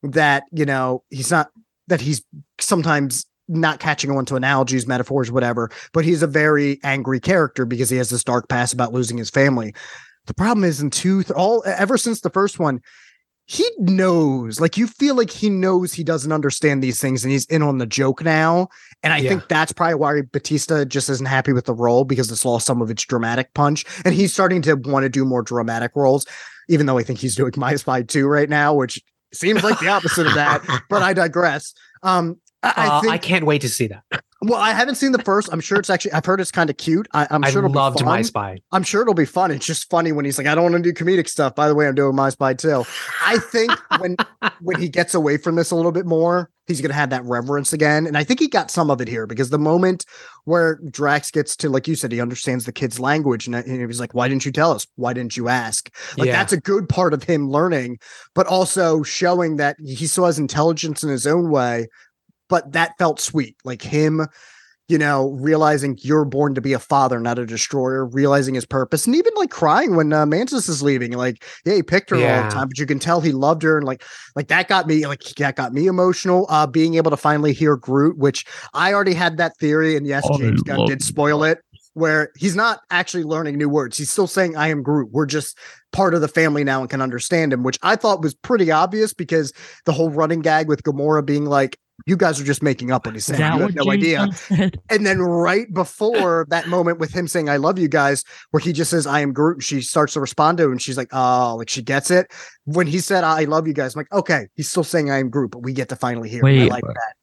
that 0.03 0.43
you 0.51 0.65
know 0.65 1.03
he's 1.09 1.31
not 1.31 1.49
that 1.87 2.01
he's 2.01 2.23
sometimes 2.59 3.25
not 3.47 3.79
catching 3.79 4.11
on 4.11 4.25
to 4.25 4.35
analogies, 4.35 4.87
metaphors, 4.87 5.31
whatever, 5.31 5.69
but 5.93 6.03
he's 6.03 6.21
a 6.21 6.27
very 6.27 6.79
angry 6.83 7.19
character 7.19 7.65
because 7.65 7.89
he 7.89 7.97
has 7.97 8.09
this 8.09 8.23
dark 8.23 8.49
past 8.49 8.73
about 8.73 8.93
losing 8.93 9.17
his 9.17 9.29
family. 9.29 9.73
The 10.27 10.33
problem 10.33 10.63
is 10.63 10.79
in 10.81 10.89
two, 10.89 11.23
all 11.35 11.63
ever 11.65 11.97
since 11.97 12.21
the 12.21 12.29
first 12.29 12.59
one, 12.59 12.81
he 13.45 13.65
knows, 13.79 14.59
like 14.59 14.75
you 14.77 14.87
feel 14.87 15.15
like 15.15 15.29
he 15.29 15.49
knows 15.49 15.93
he 15.93 16.03
doesn't 16.03 16.33
understand 16.33 16.83
these 16.83 16.99
things 16.99 17.23
and 17.23 17.31
he's 17.31 17.45
in 17.45 17.61
on 17.63 17.77
the 17.77 17.85
joke 17.85 18.21
now. 18.21 18.67
And 19.03 19.13
I 19.13 19.19
Yeah. 19.19 19.29
think 19.29 19.47
that's 19.47 19.71
probably 19.71 19.95
why 19.95 20.21
Bautista 20.21 20.85
just 20.85 21.09
isn't 21.09 21.25
happy 21.27 21.53
with 21.53 21.65
the 21.65 21.73
role 21.73 22.03
because 22.03 22.29
it's 22.29 22.43
lost 22.43 22.65
some 22.65 22.81
of 22.81 22.91
its 22.91 23.05
dramatic 23.05 23.53
punch. 23.53 23.85
And 24.03 24.13
he's 24.13 24.33
starting 24.33 24.61
to 24.63 24.75
want 24.75 25.03
to 25.03 25.09
do 25.09 25.23
more 25.23 25.41
dramatic 25.43 25.91
roles, 25.95 26.25
even 26.67 26.87
though 26.87 26.97
I 26.97 27.03
think 27.03 27.19
he's 27.19 27.35
doing 27.35 27.53
My 27.57 27.77
Spy 27.77 28.01
2 28.01 28.27
right 28.27 28.49
now, 28.49 28.73
which 28.73 29.01
seems 29.33 29.63
like 29.63 29.79
the 29.79 29.87
opposite 29.87 30.27
of 30.27 30.33
that, 30.33 30.61
but 30.89 31.01
I 31.01 31.13
digress. 31.13 31.73
Um, 32.03 32.41
I, 32.63 32.73
I 32.75 32.87
uh, 32.87 33.11
I 33.11 33.17
can't 33.17 33.45
wait 33.45 33.61
to 33.61 33.69
see 33.69 33.87
that. 33.87 34.03
Well, 34.41 34.59
I 34.59 34.71
haven't 34.71 34.95
seen 34.95 35.11
the 35.11 35.23
first. 35.23 35.49
I'm 35.51 35.59
sure 35.59 35.79
it's 35.79 35.89
actually. 35.89 36.11
I've 36.13 36.25
heard 36.25 36.39
it's 36.39 36.51
kind 36.51 36.69
of 36.69 36.77
cute. 36.77 37.07
I, 37.13 37.27
I'm 37.31 37.43
I 37.43 37.49
sure 37.49 37.63
it'll 37.65 37.73
loved 37.73 37.97
be 37.97 38.03
fun. 38.03 38.13
My 38.13 38.21
Spy. 38.21 38.59
I'm 38.71 38.83
sure 38.83 39.01
it'll 39.01 39.13
be 39.13 39.25
fun. 39.25 39.51
It's 39.51 39.65
just 39.65 39.89
funny 39.89 40.11
when 40.11 40.25
he's 40.25 40.37
like, 40.37 40.47
"I 40.47 40.53
don't 40.55 40.71
want 40.71 40.83
to 40.83 40.91
do 40.91 40.93
comedic 40.93 41.27
stuff." 41.27 41.55
By 41.55 41.67
the 41.67 41.75
way, 41.75 41.87
I'm 41.87 41.95
doing 41.95 42.15
My 42.15 42.29
Spy 42.29 42.53
too. 42.53 42.83
I 43.25 43.39
think 43.39 43.71
when 43.99 44.15
when 44.61 44.79
he 44.79 44.89
gets 44.89 45.15
away 45.15 45.37
from 45.37 45.55
this 45.55 45.71
a 45.71 45.75
little 45.75 45.91
bit 45.91 46.05
more, 46.05 46.51
he's 46.67 46.81
gonna 46.81 46.93
have 46.93 47.09
that 47.09 47.23
reverence 47.25 47.73
again. 47.73 48.05
And 48.05 48.17
I 48.17 48.23
think 48.23 48.39
he 48.39 48.47
got 48.47 48.69
some 48.69 48.91
of 48.91 49.01
it 49.01 49.07
here 49.07 49.25
because 49.25 49.49
the 49.49 49.57
moment 49.57 50.05
where 50.45 50.79
Drax 50.91 51.31
gets 51.31 51.55
to, 51.57 51.69
like 51.69 51.87
you 51.87 51.95
said, 51.95 52.11
he 52.11 52.21
understands 52.21 52.65
the 52.65 52.71
kid's 52.71 52.99
language, 52.99 53.47
and, 53.47 53.55
and 53.55 53.79
he 53.79 53.85
was 53.85 53.99
like, 53.99 54.13
"Why 54.13 54.27
didn't 54.27 54.45
you 54.45 54.51
tell 54.51 54.71
us? 54.71 54.85
Why 54.95 55.13
didn't 55.13 55.35
you 55.35 55.49
ask?" 55.49 55.89
Like 56.17 56.27
Yeah. 56.27 56.33
that's 56.33 56.53
a 56.53 56.61
good 56.61 56.87
part 56.89 57.13
of 57.13 57.23
him 57.23 57.49
learning, 57.49 57.99
but 58.35 58.45
also 58.45 59.01
showing 59.01 59.55
that 59.57 59.77
he 59.83 60.05
still 60.05 60.25
has 60.25 60.37
intelligence 60.37 61.01
in 61.03 61.09
his 61.09 61.25
own 61.25 61.49
way. 61.49 61.87
But 62.49 62.71
that 62.73 62.97
felt 62.97 63.19
sweet, 63.19 63.55
like 63.63 63.81
him 63.81 64.27
you 64.87 64.97
know, 64.97 65.31
realizing 65.31 65.97
you're 66.01 66.23
born 66.23 66.55
to 66.55 66.61
be 66.61 66.71
a 66.71 66.79
father, 66.79 67.19
not 67.19 67.37
a 67.37 67.45
destroyer, 67.45 68.05
realizing 68.05 68.55
his 68.55 68.65
purpose, 68.65 69.05
and 69.05 69.15
even 69.15 69.33
like 69.35 69.49
crying 69.49 69.95
when 69.97 70.13
uh, 70.13 70.25
Mantis 70.25 70.69
is 70.69 70.81
leaving. 70.81 71.11
Like, 71.11 71.43
yeah, 71.65 71.75
he 71.75 71.83
picked 71.83 72.09
her 72.09 72.15
all 72.15 72.43
the 72.43 72.49
time, 72.49 72.69
but 72.69 72.77
you 72.77 72.85
can 72.85 72.99
tell 72.99 73.19
he 73.19 73.33
loved 73.33 73.63
her, 73.63 73.77
and 73.77 73.85
like, 73.85 74.03
like 74.35 74.47
that 74.47 74.69
got 74.69 74.87
me, 74.87 75.05
like, 75.05 75.21
that 75.21 75.57
got 75.57 75.73
me 75.73 75.87
emotional. 75.87 76.45
Uh, 76.49 76.65
being 76.65 76.95
able 76.95 77.11
to 77.11 77.17
finally 77.17 77.51
hear 77.51 77.75
Groot, 77.75 78.17
which 78.17 78.45
I 78.73 78.93
already 78.93 79.13
had 79.13 79.37
that 79.37 79.57
theory, 79.57 79.97
and 79.97 80.07
yes, 80.07 80.25
I 80.31 80.37
James 80.37 80.63
Gunn 80.63 80.85
did 80.85 81.03
spoil 81.03 81.43
it, 81.43 81.59
where 81.93 82.31
he's 82.37 82.55
not 82.55 82.79
actually 82.89 83.23
learning 83.23 83.57
new 83.57 83.69
words. 83.69 83.97
He's 83.97 84.09
still 84.09 84.27
saying, 84.27 84.55
"I 84.55 84.69
am 84.69 84.83
Groot." 84.83 85.09
We're 85.11 85.25
just 85.25 85.57
part 85.91 86.13
of 86.13 86.21
the 86.21 86.29
family 86.29 86.63
now 86.63 86.79
and 86.79 86.89
can 86.89 87.01
understand 87.01 87.51
him, 87.51 87.63
which 87.63 87.77
I 87.83 87.97
thought 87.97 88.21
was 88.21 88.33
pretty 88.33 88.71
obvious 88.71 89.13
because 89.13 89.51
the 89.83 89.91
whole 89.91 90.11
running 90.11 90.39
gag 90.39 90.69
with 90.69 90.83
Gamora 90.83 91.25
being 91.25 91.43
like. 91.43 91.77
You 92.05 92.15
guys 92.15 92.39
are 92.39 92.43
just 92.43 92.61
making 92.61 92.91
up 92.91 93.05
what 93.05 93.15
he's 93.15 93.25
saying. 93.25 93.39
You 93.41 93.61
have 93.63 93.75
no 93.75 93.91
idea. 93.91 94.31
Said? 94.31 94.79
And 94.89 95.05
then 95.05 95.19
right 95.19 95.71
before 95.73 96.45
that 96.49 96.67
moment 96.67 96.99
with 96.99 97.11
him 97.11 97.27
saying, 97.27 97.49
I 97.49 97.57
love 97.57 97.79
you 97.79 97.87
guys, 97.87 98.23
where 98.51 98.61
he 98.61 98.71
just 98.71 98.91
says, 98.91 99.07
I 99.07 99.19
am 99.21 99.33
Groot, 99.33 99.55
and 99.57 99.63
she 99.63 99.81
starts 99.81 100.13
to 100.13 100.21
respond 100.21 100.59
to 100.59 100.65
him, 100.65 100.71
and 100.71 100.81
she's 100.81 100.97
like, 100.97 101.09
Oh, 101.11 101.55
like 101.57 101.69
she 101.69 101.81
gets 101.81 102.11
it. 102.11 102.31
When 102.65 102.87
he 102.87 102.99
said, 102.99 103.23
I 103.23 103.43
love 103.45 103.67
you 103.67 103.73
guys, 103.73 103.95
I'm 103.95 103.99
like, 104.01 104.11
okay, 104.13 104.47
he's 104.55 104.69
still 104.69 104.83
saying 104.83 105.09
I 105.09 105.17
am 105.19 105.29
Groot, 105.29 105.51
but 105.51 105.59
we 105.59 105.73
get 105.73 105.89
to 105.89 105.95
finally 105.95 106.29
hear. 106.29 106.45
it. 106.45 106.63
I 106.63 106.67
like 106.67 106.83
that. 106.83 107.13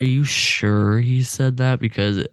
Are 0.00 0.06
you 0.06 0.24
sure 0.24 0.98
he 0.98 1.22
said 1.22 1.56
that? 1.58 1.80
Because 1.80 2.26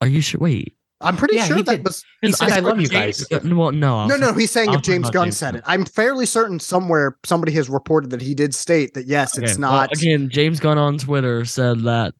are 0.00 0.08
you 0.08 0.20
sure? 0.20 0.40
Wait, 0.40 0.76
I'm 1.02 1.16
pretty 1.16 1.36
Yeah, 1.36 1.46
sure 1.46 1.56
that 1.62 1.76
did. 1.76 1.84
was 1.84 2.04
He 2.20 2.32
said, 2.32 2.50
I 2.50 2.56
"I 2.56 2.60
love 2.60 2.80
you 2.80 2.88
James- 2.88 3.24
guys." 3.26 3.42
Well, 3.44 3.72
no, 3.72 4.06
no, 4.06 4.16
no. 4.16 4.32
He's 4.32 4.50
saying 4.50 4.70
I 4.70 4.74
if 4.74 4.82
James 4.82 5.10
Gunn 5.10 5.26
James 5.26 5.36
said 5.36 5.52
Gunn. 5.52 5.58
it. 5.58 5.64
I'm 5.66 5.84
fairly 5.84 6.26
certain 6.26 6.58
somewhere 6.60 7.16
somebody 7.24 7.52
has 7.52 7.68
reported 7.68 8.10
that 8.10 8.22
he 8.22 8.34
did 8.34 8.54
state 8.54 8.94
that 8.94 9.06
yes, 9.06 9.36
it's 9.38 9.52
Okay, 9.52 9.60
well, 9.62 9.72
not. 9.72 9.92
again, 9.96 10.28
James 10.30 10.60
Gunn 10.60 10.78
on 10.78 10.98
Twitter 10.98 11.44
said 11.44 11.80
that 11.80 12.14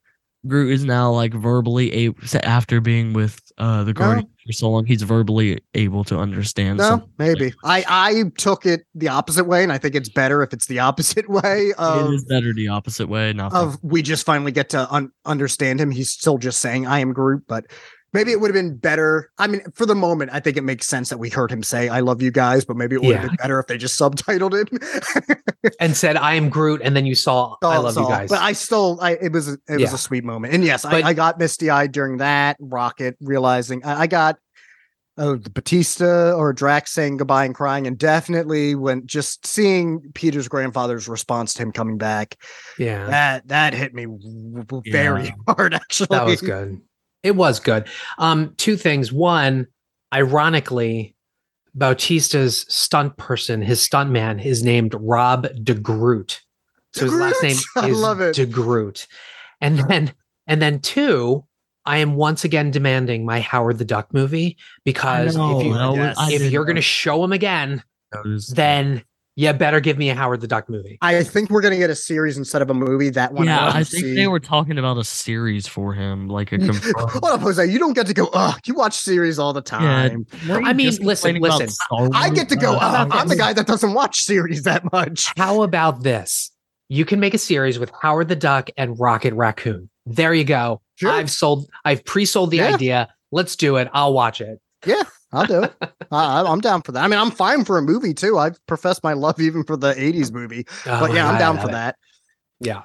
Groot 0.45 0.73
is 0.73 0.83
now 0.83 1.09
like 1.11 1.33
verbally 1.33 1.93
able 1.93 2.17
after 2.43 2.81
being 2.81 3.13
with 3.13 3.39
uh 3.57 3.85
the 3.85 3.93
Guardian 3.93 4.27
for 4.45 4.51
so 4.51 4.69
long. 4.71 4.85
He's 4.85 5.01
verbally 5.01 5.59
able 5.73 6.03
to 6.03 6.17
understand. 6.17 6.79
no, 6.79 7.07
maybe 7.17 7.53
I 7.63 7.85
I 7.87 8.23
took 8.37 8.65
it 8.65 8.81
the 8.93 9.07
opposite 9.07 9.45
way, 9.45 9.63
and 9.63 9.71
I 9.71 9.77
think 9.77 9.95
it's 9.95 10.09
better 10.09 10.43
if 10.43 10.51
it's 10.51 10.65
the 10.65 10.79
opposite 10.89 11.29
way 11.29 11.71
of 11.77 12.11
it 12.11 12.15
is 12.15 12.25
better 12.25 12.53
the 12.53 12.67
opposite 12.67 13.07
way. 13.07 13.31
Not 13.31 13.53
of 13.53 13.77
we 13.83 14.01
just 14.01 14.25
finally 14.25 14.51
get 14.51 14.67
to 14.71 14.91
un- 14.93 15.11
understand 15.23 15.79
him. 15.79 15.91
He's 15.91 16.09
still 16.09 16.37
just 16.37 16.59
saying 16.59 16.87
I 16.87 16.99
am 16.99 17.13
Groot, 17.13 17.43
but 17.47 17.63
maybe 18.13 18.31
it 18.31 18.39
would 18.39 18.47
have 18.49 18.53
been 18.55 18.77
better. 18.77 19.29
I 19.37 19.47
mean, 19.47 19.61
for 19.73 19.85
the 19.85 19.95
moment, 19.95 20.31
I 20.33 20.39
think 20.39 20.55
it 20.57 20.63
makes 20.63 20.87
sense 20.87 21.09
that 21.09 21.17
we 21.17 21.29
heard 21.29 21.51
him 21.51 21.63
say 21.63 21.89
I 21.89 21.99
love 21.99 22.21
you 22.21 22.31
guys, 22.31 22.63
but 22.65 22.77
maybe 22.77 22.95
it 22.95 23.01
would 23.01 23.15
have 23.15 23.27
been 23.29 23.35
better 23.37 23.59
if 23.59 23.67
they 23.67 23.77
just 23.77 23.99
subtitled 23.99 24.53
it. 24.53 25.43
and 25.79 25.95
said, 25.95 26.15
"I 26.17 26.35
am 26.35 26.49
Groot," 26.49 26.81
and 26.83 26.95
then 26.95 27.05
you 27.05 27.15
saw, 27.15 27.55
"I 27.61 27.77
love 27.77 27.95
you 27.95 28.07
guys." 28.07 28.29
But 28.29 28.39
I 28.41 28.53
still, 28.53 28.99
I 29.01 29.11
it 29.11 29.31
was 29.31 29.49
a- 29.49 29.57
it 29.67 29.79
was 29.79 29.93
a 29.93 29.97
sweet 29.97 30.23
moment, 30.23 30.53
and 30.53 30.63
yes, 30.63 30.83
But- 30.83 30.93
I, 31.03 31.09
I 31.09 31.13
got 31.13 31.39
misty 31.39 31.69
eyed 31.69 31.91
during 31.91 32.17
that 32.17 32.57
Rocket 32.59 33.15
realizing 33.21 33.83
I, 33.85 34.01
I 34.01 34.07
got. 34.07 34.37
oh, 35.17 35.35
the 35.35 35.51
Bautista 35.51 36.33
or 36.33 36.53
Drax 36.53 36.91
saying 36.91 37.17
goodbye 37.17 37.45
and 37.45 37.53
crying, 37.53 37.85
and 37.85 37.97
definitely 37.99 38.73
when 38.73 39.05
just 39.05 39.45
seeing 39.45 40.01
Peter's 40.15 40.47
grandfather's 40.47 41.07
response 41.07 41.53
to 41.53 41.61
him 41.61 41.71
coming 41.71 41.99
back, 41.99 42.35
Yeah. 42.79 43.05
that 43.05 43.47
that 43.49 43.73
hit 43.75 43.93
me 43.93 44.07
very 44.87 45.25
Yeah. 45.25 45.31
hard. 45.47 45.75
Actually, 45.75 46.07
That 46.09 46.25
was 46.25 46.41
good. 46.41 46.81
It 47.23 47.35
was 47.35 47.59
good. 47.59 47.87
Um, 48.17 48.53
two 48.57 48.75
things. 48.75 49.11
One, 49.11 49.67
ironically, 50.13 51.15
Bautista's 51.73 52.65
stunt 52.67 53.17
person, 53.17 53.61
his 53.61 53.81
stunt 53.81 54.11
man, 54.11 54.39
is 54.39 54.63
named 54.63 54.93
Rob 54.93 55.47
De 55.63 55.73
Groot. 55.73 56.41
So 56.93 57.05
his 57.05 57.13
last 57.13 57.41
name 57.41 57.57
I 57.75 57.89
is 57.89 57.99
love 57.99 58.21
it. 58.21 58.35
De 58.35 58.45
Groot. 58.45 59.07
And 59.61 59.79
then, 59.79 60.13
and 60.45 60.61
then 60.61 60.79
two, 60.79 61.45
I 61.85 61.97
am 61.97 62.15
once 62.15 62.43
again 62.43 62.71
demanding 62.71 63.25
my 63.25 63.39
Howard 63.39 63.77
the 63.77 63.85
Duck 63.85 64.13
movie 64.13 64.57
because 64.83 65.35
know, 65.35 65.59
if 65.59 65.65
you 65.65 65.73
yes. 65.95 66.17
if 66.31 66.51
you're 66.51 66.65
going 66.65 66.75
to 66.75 66.81
show 66.81 67.23
him 67.23 67.31
again, 67.31 67.83
was- 68.23 68.49
then 68.49 69.03
you 69.35 69.51
better 69.53 69.79
give 69.79 69.97
me 69.97 70.09
a 70.09 70.15
Howard 70.15 70.41
the 70.41 70.47
Duck 70.47 70.69
movie. 70.69 70.97
I 71.01 71.23
think 71.23 71.49
we're 71.49 71.61
gonna 71.61 71.77
get 71.77 71.89
a 71.89 71.95
series 71.95 72.37
instead 72.37 72.61
of 72.61 72.69
a 72.69 72.73
movie. 72.73 73.09
That 73.09 73.33
one, 73.33 73.47
yeah, 73.47 73.65
love 73.65 73.75
I 73.75 73.83
think 73.83 74.03
see. 74.05 74.15
they 74.15 74.27
were 74.27 74.39
talking 74.39 74.77
about 74.77 74.97
a 74.97 75.03
series 75.03 75.67
for 75.67 75.93
him, 75.93 76.27
like 76.27 76.51
a 76.51 76.57
confirmed. 76.59 76.95
Hold 77.09 77.23
up, 77.25 77.41
Jose. 77.41 77.65
You 77.65 77.79
don't 77.79 77.93
get 77.93 78.07
to 78.07 78.13
go. 78.13 78.29
Ugh, 78.33 78.59
you 78.65 78.75
watch 78.75 78.93
series 78.93 79.39
all 79.39 79.53
the 79.53 79.61
time. 79.61 80.25
weren't 80.47 80.67
I 80.67 80.73
mean, 80.73 80.87
listen, 81.01 81.39
listen. 81.39 81.71
I 82.13 82.29
get 82.29 82.49
to 82.49 82.55
go. 82.55 82.73
Uh, 82.75 83.07
I'm 83.11 83.27
the 83.27 83.35
guy 83.35 83.53
that 83.53 83.65
doesn't 83.67 83.93
watch 83.93 84.21
series 84.21 84.63
that 84.63 84.91
much. 84.91 85.31
How 85.37 85.63
about 85.63 86.03
this? 86.03 86.51
You 86.89 87.05
can 87.05 87.19
make 87.19 87.33
a 87.33 87.39
series 87.39 87.79
with 87.79 87.91
Howard 88.01 88.27
the 88.27 88.35
Duck 88.35 88.69
and 88.77 88.99
Rocket 88.99 89.33
Raccoon. 89.33 89.89
There 90.05 90.33
you 90.33 90.43
go. 90.43 90.81
Sure. 90.95 91.11
I've 91.11 91.31
sold, 91.31 91.67
I've 91.85 92.05
pre-sold 92.05 92.51
the 92.51 92.57
Yeah. 92.57 92.73
idea. 92.75 93.13
Let's 93.31 93.55
do 93.55 93.77
it. 93.77 93.87
I'll 93.93 94.13
watch 94.13 94.41
it. 94.41 94.59
I'll 95.33 95.45
do 95.45 95.63
it. 95.63 95.73
I, 96.11 96.43
I'm 96.43 96.61
down 96.61 96.81
for 96.83 96.91
that. 96.93 97.03
I 97.03 97.07
mean, 97.07 97.19
I'm 97.19 97.31
fine 97.31 97.65
for 97.65 97.77
a 97.77 97.81
movie 97.81 98.13
too. 98.13 98.37
I've 98.37 98.63
professed 98.67 99.03
my 99.03 99.13
love 99.13 99.41
even 99.41 99.63
for 99.63 99.75
the 99.75 99.93
'80s 99.95 100.31
movie. 100.31 100.65
Oh 100.85 100.99
But 101.01 101.13
yeah, 101.13 101.27
I'm 101.29 101.39
down 101.39 101.59
for 101.59 101.67
it. 101.69 101.71
that. 101.71 101.95
Yeah. 102.59 102.83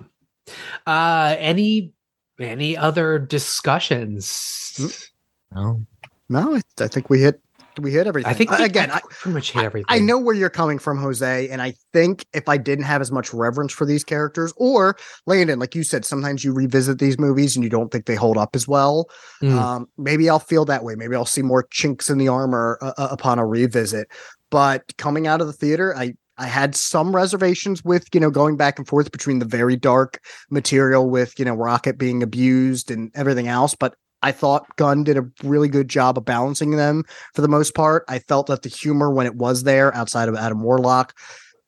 Uh, 0.87 1.37
any 1.39 1.93
any 2.41 2.77
other 2.77 3.19
discussions? 3.19 5.11
No. 5.55 5.85
No, 6.31 6.57
I, 6.57 6.61
I 6.81 6.89
think 6.89 7.09
we 7.11 7.20
hit 7.20 7.41
we 7.79 7.93
hit 7.93 8.07
everything. 8.07 8.31
I 8.31 8.35
think 8.35 8.51
we- 8.51 8.65
again, 8.65 8.91
I 8.91 8.97
I, 8.97 9.01
pretty 9.11 9.35
much 9.35 9.53
hit 9.53 9.65
everything. 9.65 9.87
I 9.89 9.99
know 9.99 10.19
where 10.19 10.35
you're 10.35 10.51
coming 10.51 10.79
from, 10.79 10.99
Jose, 10.99 11.49
and 11.49 11.63
I 11.63 11.75
think 11.93 12.27
if 12.33 12.49
I 12.49 12.57
didn't 12.57 12.85
have 12.85 13.01
as 13.01 13.11
much 13.11 13.33
reverence 13.33 13.73
for 13.73 13.85
these 13.85 14.05
characters, 14.05 14.53
or 14.57 14.97
Landon, 15.27 15.59
like 15.59 15.75
you 15.75 15.83
said, 15.83 16.05
sometimes 16.05 16.45
you 16.45 16.53
revisit 16.53 16.99
these 16.99 17.19
movies 17.19 17.57
and 17.57 17.65
you 17.65 17.71
don't 17.71 17.91
think 17.91 18.07
they 18.07 18.15
hold 18.15 18.37
up 18.37 18.55
as 18.55 18.67
well. 18.67 19.09
Mm. 19.43 19.53
Um, 19.53 19.89
maybe 19.97 20.29
I'll 20.29 20.39
feel 20.39 20.65
that 20.67 20.85
way. 20.85 20.95
Maybe 20.95 21.15
I'll 21.15 21.25
see 21.25 21.43
more 21.43 21.65
chinks 21.71 22.11
in 22.11 22.19
the 22.19 22.29
armor 22.29 22.79
uh, 22.81 22.93
uh, 22.99 23.09
upon 23.11 23.39
a 23.39 23.47
revisit. 23.47 24.09
But 24.51 24.97
coming 24.97 25.27
out 25.27 25.41
of 25.41 25.47
the 25.47 25.53
theater, 25.53 25.95
I 25.97 26.15
I 26.39 26.47
had 26.47 26.75
some 26.77 27.15
reservations 27.15 27.85
with 27.85 28.07
you 28.15 28.21
know 28.21 28.31
going 28.31 28.57
back 28.57 28.79
and 28.79 28.87
forth 28.87 29.11
between 29.13 29.41
the 29.41 29.45
very 29.45 29.77
dark 29.77 30.21
material 30.51 31.11
with 31.11 31.39
you 31.39 31.45
know 31.45 31.55
Rocket 31.55 31.99
being 31.99 32.23
abused 32.23 32.91
and 32.91 33.11
everything 33.15 33.49
else, 33.49 33.75
but. 33.75 33.95
I 34.23 34.32
thought 34.32 34.66
Gunn 34.77 35.05
did 35.05 35.16
a 35.16 35.27
really 35.45 35.69
good 35.69 35.89
job 35.89 36.19
of 36.19 36.24
balancing 36.24 36.73
them 36.73 37.05
for 37.35 37.43
the 37.43 37.49
most 37.49 37.74
part. 37.74 38.05
I 38.09 38.19
felt 38.19 38.49
that 38.49 38.62
the 38.62 38.69
humor 38.69 39.11
when 39.11 39.27
it 39.27 39.36
was 39.36 39.62
there 39.62 39.95
outside 39.95 40.28
of 40.28 40.35
Adam 40.35 40.62
Warlock 40.62 41.16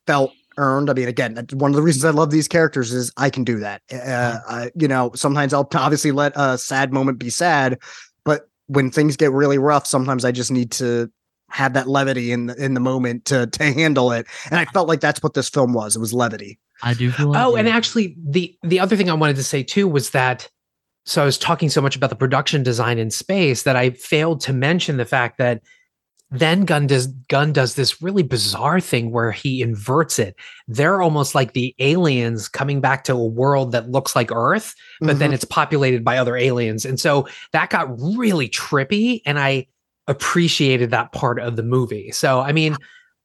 felt 0.05 0.33
earned. 0.57 0.89
I 0.89 0.93
mean, 0.93 1.07
again, 1.07 1.45
one 1.53 1.71
of 1.71 1.75
the 1.75 1.81
reasons 1.81 2.03
I 2.05 2.09
love 2.09 2.31
these 2.31 2.47
characters 2.47 2.91
is 2.91 3.11
I 3.17 3.29
can 3.29 3.43
do 3.43 3.59
that. 3.59 3.81
Uh, 3.91 4.39
I, 4.47 4.71
you 4.75 4.87
know, 4.87 5.11
sometimes 5.15 5.53
I'll 5.53 5.69
obviously 5.73 6.11
let 6.11 6.33
a 6.35 6.57
sad 6.57 6.91
moment 6.91 7.19
be 7.19 7.29
sad, 7.29 7.79
but 8.25 8.49
when 8.67 8.91
things 8.91 9.15
get 9.15 9.31
really 9.31 9.57
rough, 9.57 9.87
sometimes 9.87 10.25
I 10.25 10.31
just 10.31 10.51
need 10.51 10.71
to 10.73 11.09
have 11.49 11.73
that 11.73 11.87
levity 11.87 12.31
in 12.31 12.47
the, 12.47 12.55
in 12.63 12.73
the 12.73 12.79
moment 12.79 13.25
to 13.25 13.47
to 13.47 13.63
handle 13.73 14.11
it. 14.11 14.25
And 14.49 14.59
I 14.59 14.65
felt 14.65 14.87
like 14.87 15.01
that's 15.01 15.21
what 15.21 15.33
this 15.33 15.49
film 15.49 15.73
was. 15.73 15.95
It 15.95 15.99
was 15.99 16.13
levity. 16.13 16.59
I 16.81 16.93
do 16.93 17.11
feel 17.11 17.27
like 17.27 17.41
Oh, 17.41 17.55
and 17.55 17.67
actually, 17.67 18.15
the 18.17 18.55
the 18.63 18.79
other 18.79 18.95
thing 18.95 19.09
I 19.09 19.13
wanted 19.13 19.35
to 19.35 19.43
say 19.43 19.63
too 19.63 19.87
was 19.87 20.11
that 20.11 20.49
so 21.05 21.21
I 21.21 21.25
was 21.25 21.37
talking 21.37 21.69
so 21.69 21.81
much 21.81 21.95
about 21.95 22.09
the 22.09 22.15
production 22.15 22.63
design 22.63 22.97
in 22.99 23.09
space 23.11 23.63
that 23.63 23.75
I 23.75 23.91
failed 23.91 24.41
to 24.41 24.53
mention 24.53 24.97
the 24.97 25.05
fact 25.05 25.37
that 25.37 25.61
then 26.33 26.63
Gunn 26.63 26.87
does 26.87 27.07
Gunn 27.07 27.51
does 27.51 27.75
this 27.75 28.01
really 28.01 28.23
bizarre 28.23 28.79
thing 28.79 29.11
where 29.11 29.33
he 29.33 29.61
inverts 29.61 30.17
it. 30.17 30.35
They're 30.67 31.01
almost 31.01 31.35
like 31.35 31.51
the 31.51 31.75
aliens 31.79 32.47
coming 32.47 32.79
back 32.79 33.03
to 33.05 33.13
a 33.13 33.25
world 33.25 33.73
that 33.73 33.89
looks 33.89 34.15
like 34.15 34.31
Earth, 34.31 34.73
but 35.01 35.19
then 35.19 35.31
Mhm. 35.31 35.33
it's 35.33 35.43
populated 35.43 36.05
by 36.05 36.17
other 36.17 36.37
aliens, 36.37 36.85
and 36.85 36.99
so 36.99 37.27
that 37.51 37.69
got 37.69 37.89
really 37.99 38.47
trippy, 38.47 39.21
and 39.25 39.37
I 39.39 39.67
appreciated 40.07 40.91
that 40.91 41.11
part 41.11 41.37
of 41.39 41.57
the 41.57 41.63
movie. 41.63 42.11
So 42.11 42.39
I 42.39 42.53
mean, 42.53 42.77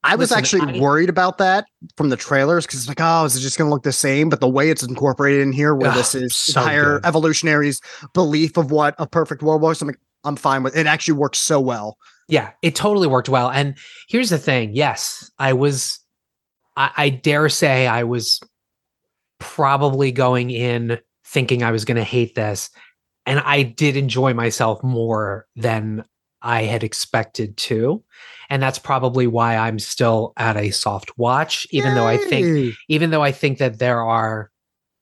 I 0.07 0.15
was 0.15 0.31
Listen, 0.31 0.37
actually 0.37 0.79
I- 0.79 0.81
worried 0.81 1.09
about 1.09 1.37
that 1.39 1.65
from 1.97 2.09
the 2.09 2.15
trailers 2.17 2.65
because 2.65 2.79
it's 2.79 2.87
like, 2.87 3.01
oh, 3.01 3.25
is 3.25 3.35
it 3.35 3.41
just 3.41 3.57
going 3.57 3.67
to 3.67 3.73
look 3.73 3.83
the 3.83 3.91
same? 3.91 4.29
But 4.29 4.39
the 4.39 4.47
way 4.47 4.69
it's 4.69 4.81
incorporated 4.81 5.41
in 5.41 5.51
here, 5.51 5.75
where 5.75 5.91
this 5.91 6.15
is 6.15 6.33
so 6.35 6.61
higher 6.61 6.99
good. 6.99 7.05
evolutionaries' 7.05 7.81
belief 8.13 8.55
of 8.55 8.71
what 8.71 8.95
a 8.97 9.05
perfect 9.05 9.43
world 9.43 9.61
was, 9.61 9.81
I'm 9.81 9.89
like, 9.89 9.99
I'm 10.23 10.37
fine 10.37 10.63
with 10.63 10.77
it. 10.77 10.87
Actually 10.87 11.15
works 11.15 11.39
so 11.39 11.59
well. 11.59 11.97
Yeah, 12.29 12.51
it 12.61 12.73
totally 12.73 13.07
worked 13.07 13.29
well. 13.29 13.49
And 13.49 13.77
here's 14.07 14.29
the 14.29 14.37
thing. 14.37 14.73
Yes, 14.73 15.29
I 15.39 15.53
was, 15.53 15.99
I, 16.75 16.91
I 16.97 17.09
dare 17.09 17.49
say 17.49 17.87
I 17.87 18.03
was 18.03 18.39
probably 19.39 20.11
going 20.11 20.49
in 20.51 20.99
thinking 21.25 21.63
I 21.63 21.71
was 21.71 21.85
going 21.85 21.97
to 21.97 22.03
hate 22.03 22.35
this. 22.35 22.69
And 23.25 23.39
I 23.39 23.63
did 23.63 23.97
enjoy 23.97 24.33
myself 24.33 24.81
more 24.83 25.47
than 25.55 26.05
I 26.41 26.63
had 26.63 26.83
expected 26.83 27.57
to. 27.57 28.03
And 28.49 28.61
that's 28.61 28.79
probably 28.79 29.27
why 29.27 29.57
I'm 29.57 29.79
still 29.79 30.33
at 30.37 30.57
a 30.57 30.71
soft 30.71 31.17
watch, 31.17 31.67
even 31.71 31.95
though 31.95 32.07
I 32.07 32.17
think, 32.17 32.75
even 32.87 33.09
though 33.09 33.23
I 33.23 33.31
think 33.31 33.57
that 33.57 33.79
there 33.79 34.01
are, 34.01 34.51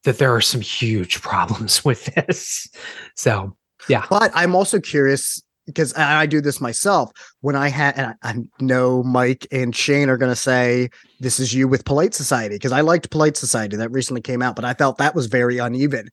that 0.03 0.17
there 0.17 0.33
are 0.33 0.41
some 0.41 0.61
huge 0.61 1.21
problems 1.21 1.85
with 1.85 2.05
this. 2.15 2.67
So, 3.15 3.55
yeah. 3.87 4.05
But 4.09 4.31
I'm 4.33 4.55
also 4.55 4.79
curious 4.79 5.41
because 5.65 5.93
I 5.93 6.21
I 6.21 6.25
do 6.25 6.41
this 6.41 6.61
myself. 6.61 7.11
When 7.41 7.55
I 7.55 7.69
had, 7.69 7.97
and 7.97 8.15
I, 8.23 8.29
I 8.29 8.35
know 8.59 9.03
Mike 9.03 9.47
and 9.51 9.75
Shane 9.75 10.09
are 10.09 10.17
going 10.17 10.31
to 10.31 10.35
say 10.35 10.89
this 11.19 11.39
is 11.39 11.53
you 11.53 11.67
with 11.67 11.85
Polite 11.85 12.13
Society 12.13 12.55
because 12.55 12.71
I 12.71 12.81
liked 12.81 13.09
Polite 13.09 13.37
Society 13.37 13.75
that 13.77 13.91
recently 13.91 14.21
came 14.21 14.41
out, 14.41 14.55
but 14.55 14.65
I 14.65 14.73
felt 14.73 14.97
that 14.97 15.15
was 15.15 15.27
very 15.27 15.57
uneven. 15.57 16.09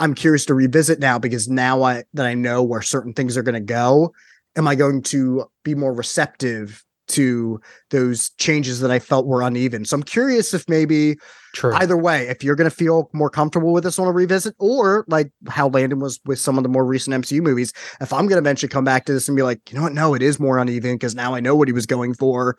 I'm 0.00 0.14
curious 0.14 0.44
to 0.46 0.54
revisit 0.54 0.98
now 0.98 1.18
because 1.18 1.48
now 1.48 1.82
I 1.82 2.04
that 2.14 2.26
I 2.26 2.34
know 2.34 2.62
where 2.62 2.82
certain 2.82 3.12
things 3.12 3.36
are 3.36 3.42
going 3.42 3.54
to 3.54 3.60
go, 3.60 4.12
am 4.56 4.68
I 4.68 4.74
going 4.74 5.02
to 5.02 5.46
be 5.64 5.74
more 5.74 5.92
receptive 5.92 6.84
to 7.06 7.60
those 7.90 8.30
changes 8.38 8.80
that 8.80 8.90
I 8.90 8.98
felt 8.98 9.26
were 9.26 9.42
uneven? 9.42 9.84
So 9.84 9.96
I'm 9.96 10.02
curious 10.02 10.54
if 10.54 10.66
maybe 10.68 11.16
True. 11.52 11.74
either 11.74 11.96
way, 11.96 12.28
if 12.28 12.42
you're 12.42 12.56
going 12.56 12.70
to 12.70 12.74
feel 12.74 13.10
more 13.12 13.28
comfortable 13.28 13.72
with 13.72 13.84
this 13.84 13.98
on 13.98 14.06
a 14.06 14.12
revisit, 14.12 14.54
or 14.58 15.04
like 15.08 15.30
how 15.48 15.68
Landon 15.68 16.00
was 16.00 16.18
with 16.24 16.38
some 16.38 16.56
of 16.56 16.62
the 16.62 16.68
more 16.70 16.84
recent 16.84 17.14
MCU 17.14 17.42
movies, 17.42 17.72
if 18.00 18.12
I'm 18.12 18.26
going 18.26 18.36
to 18.36 18.38
eventually 18.38 18.70
come 18.70 18.84
back 18.84 19.04
to 19.04 19.12
this 19.12 19.28
and 19.28 19.36
be 19.36 19.42
like, 19.42 19.70
you 19.70 19.76
know 19.76 19.82
what, 19.82 19.92
no, 19.92 20.14
it 20.14 20.22
is 20.22 20.40
more 20.40 20.58
uneven 20.58 20.94
because 20.94 21.14
now 21.14 21.34
I 21.34 21.40
know 21.40 21.54
what 21.54 21.68
he 21.68 21.72
was 21.72 21.86
going 21.86 22.14
for. 22.14 22.56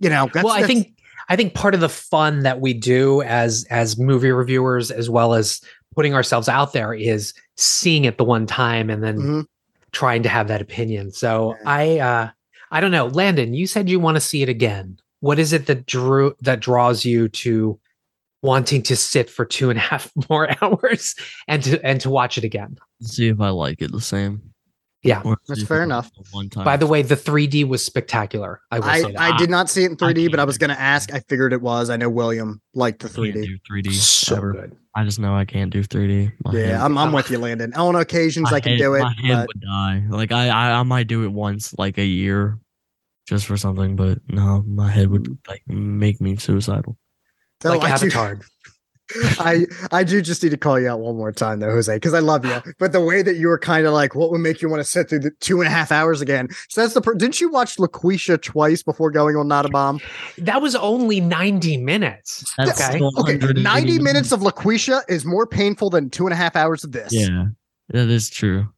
You 0.00 0.10
know, 0.10 0.28
well, 0.34 0.50
I 0.50 0.64
think 0.64 0.92
I 1.28 1.36
think 1.36 1.54
part 1.54 1.74
of 1.74 1.80
the 1.80 1.88
fun 1.88 2.40
that 2.40 2.60
we 2.60 2.74
do 2.74 3.22
as 3.22 3.64
as 3.70 3.98
movie 3.98 4.30
reviewers, 4.32 4.90
as 4.90 5.08
well 5.08 5.32
as 5.32 5.60
putting 5.94 6.12
ourselves 6.14 6.48
out 6.48 6.72
there, 6.72 6.92
is 6.92 7.32
seeing 7.56 8.04
it 8.04 8.18
the 8.18 8.24
one 8.24 8.46
time 8.46 8.90
and 8.90 9.02
then 9.02 9.18
Mhm. 9.18 9.46
Trying 9.94 10.22
to 10.24 10.28
have 10.28 10.48
that 10.48 10.60
opinion. 10.60 11.10
So 11.12 11.54
Yeah. 11.54 11.62
I 11.66 11.98
uh 11.98 12.30
I 12.70 12.80
don't 12.80 12.90
know, 12.90 13.06
Landon. 13.06 13.54
You 13.54 13.66
said 13.66 13.88
you 13.88 14.00
want 14.00 14.16
to 14.16 14.20
see 14.20 14.42
it 14.42 14.48
again. 14.48 14.98
What 15.20 15.38
is 15.38 15.52
it 15.52 15.66
that 15.66 15.86
drew 15.86 16.34
that 16.42 16.60
draws 16.60 17.04
you 17.04 17.28
to 17.28 17.78
wanting 18.42 18.82
to 18.82 18.96
sit 18.96 19.30
for 19.30 19.44
two 19.46 19.70
and 19.70 19.78
a 19.78 19.82
half 19.82 20.12
more 20.28 20.50
hours 20.62 21.14
and 21.48 21.62
to 21.64 21.82
and 21.86 22.00
to 22.02 22.10
watch 22.10 22.36
it 22.36 22.44
again? 22.44 22.76
see 23.00 23.28
if 23.28 23.40
I 23.40 23.50
like 23.50 23.80
it 23.82 23.92
the 23.92 24.00
same. 24.00 24.53
Yeah. 25.04 25.20
Or 25.24 25.36
That's 25.46 25.62
fair 25.62 25.82
enough. 25.82 26.10
One 26.32 26.48
time. 26.48 26.64
By 26.64 26.76
the 26.78 26.86
way, 26.86 27.02
the 27.02 27.14
3D 27.14 27.68
was 27.68 27.84
spectacular. 27.84 28.60
I 28.70 28.78
will 28.80 28.86
I, 28.88 29.00
say 29.02 29.12
that. 29.12 29.20
I 29.20 29.36
did 29.36 29.50
not 29.50 29.68
see 29.68 29.84
it 29.84 29.90
in 29.90 29.96
3D, 29.98 30.30
but 30.30 30.40
I 30.40 30.44
was 30.44 30.56
going 30.58 30.70
to 30.70 30.80
ask. 30.80 31.12
I 31.12 31.20
figured 31.28 31.52
it 31.52 31.60
was. 31.60 31.90
I 31.90 31.96
know 31.96 32.08
William 32.08 32.60
liked 32.74 33.00
the 33.00 33.08
I 33.08 33.12
can't 33.32 33.36
3D. 33.36 33.44
do 33.46 33.58
3D. 33.90 33.92
so 33.92 34.36
ever. 34.36 34.52
good. 34.52 34.76
I 34.96 35.04
just 35.04 35.18
know 35.18 35.34
I 35.34 35.44
can't 35.44 35.70
do 35.70 35.82
3D. 35.82 36.32
My 36.44 36.52
Yeah, 36.52 36.66
hand- 36.66 36.82
I'm, 36.82 36.96
I'm 36.98 37.12
with 37.12 37.30
you, 37.30 37.38
Landon. 37.38 37.74
On 37.74 37.94
occasions, 37.96 38.50
my 38.50 38.56
I 38.56 38.60
can 38.60 38.70
hand- 38.70 38.80
do 38.80 38.94
it. 38.94 39.00
My 39.00 39.12
hand 39.20 39.34
But 39.40 39.46
would 39.48 39.60
die. 39.60 40.02
Like 40.08 40.32
I, 40.32 40.48
I, 40.48 40.72
I 40.78 40.82
might 40.84 41.06
do 41.06 41.24
it 41.24 41.28
once, 41.32 41.74
like 41.78 41.98
a 41.98 42.04
year, 42.06 42.58
just 43.26 43.44
for 43.46 43.56
something. 43.56 43.96
But 43.96 44.20
no, 44.28 44.62
my 44.66 44.90
head 44.90 45.10
would 45.10 45.36
like 45.48 45.62
make 45.66 46.20
me 46.20 46.36
suicidal. 46.36 46.96
though 47.60 47.70
like 47.76 47.82
I 47.82 47.96
do- 47.98 48.06
Avatar. 48.06 48.40
I 49.38 49.66
I 49.92 50.02
do 50.02 50.22
just 50.22 50.42
need 50.42 50.48
to 50.50 50.56
call 50.56 50.80
you 50.80 50.88
out 50.88 51.00
one 51.00 51.16
more 51.16 51.30
time 51.32 51.60
though, 51.60 51.70
Jose, 51.70 51.94
because 51.94 52.14
I 52.14 52.20
love 52.20 52.44
you. 52.44 52.60
But 52.78 52.92
the 52.92 53.00
way 53.00 53.22
that 53.22 53.36
you 53.36 53.48
were 53.48 53.58
kind 53.58 53.86
of 53.86 53.92
like, 53.92 54.14
what 54.14 54.30
would 54.30 54.38
make 54.38 54.62
you 54.62 54.68
want 54.70 54.80
to 54.80 54.88
sit 54.88 55.08
through 55.10 55.18
the 55.20 55.30
two 55.40 55.60
and 55.60 55.68
a 55.68 55.70
half 55.70 55.92
hours 55.92 56.20
again? 56.22 56.48
So 56.70 56.80
that's 56.80 56.94
the. 56.94 57.00
Per- 57.02 57.14
Didn't 57.14 57.40
you 57.40 57.50
watch 57.50 57.76
LaQuisha 57.76 58.40
twice 58.42 58.82
before 58.82 59.10
going 59.10 59.36
on 59.36 59.46
Not 59.46 59.66
a 59.66 59.68
Bomb? 59.68 60.00
That 60.38 60.62
was 60.62 60.74
only 60.74 61.20
90 61.20 61.76
minutes. 61.78 62.50
That's 62.56 62.80
okay. 62.88 63.00
Okay, 63.18 63.36
ninety 63.60 63.98
minutes 63.98 64.32
of 64.32 64.40
LaQuisha 64.40 65.02
is 65.08 65.24
more 65.26 65.46
painful 65.46 65.90
than 65.90 66.08
two 66.08 66.24
and 66.26 66.32
a 66.32 66.36
half 66.36 66.56
hours 66.56 66.82
of 66.84 66.92
this. 66.92 67.12
Yeah, 67.12 67.46
that 67.88 68.08
is 68.08 68.30
true. 68.30 68.68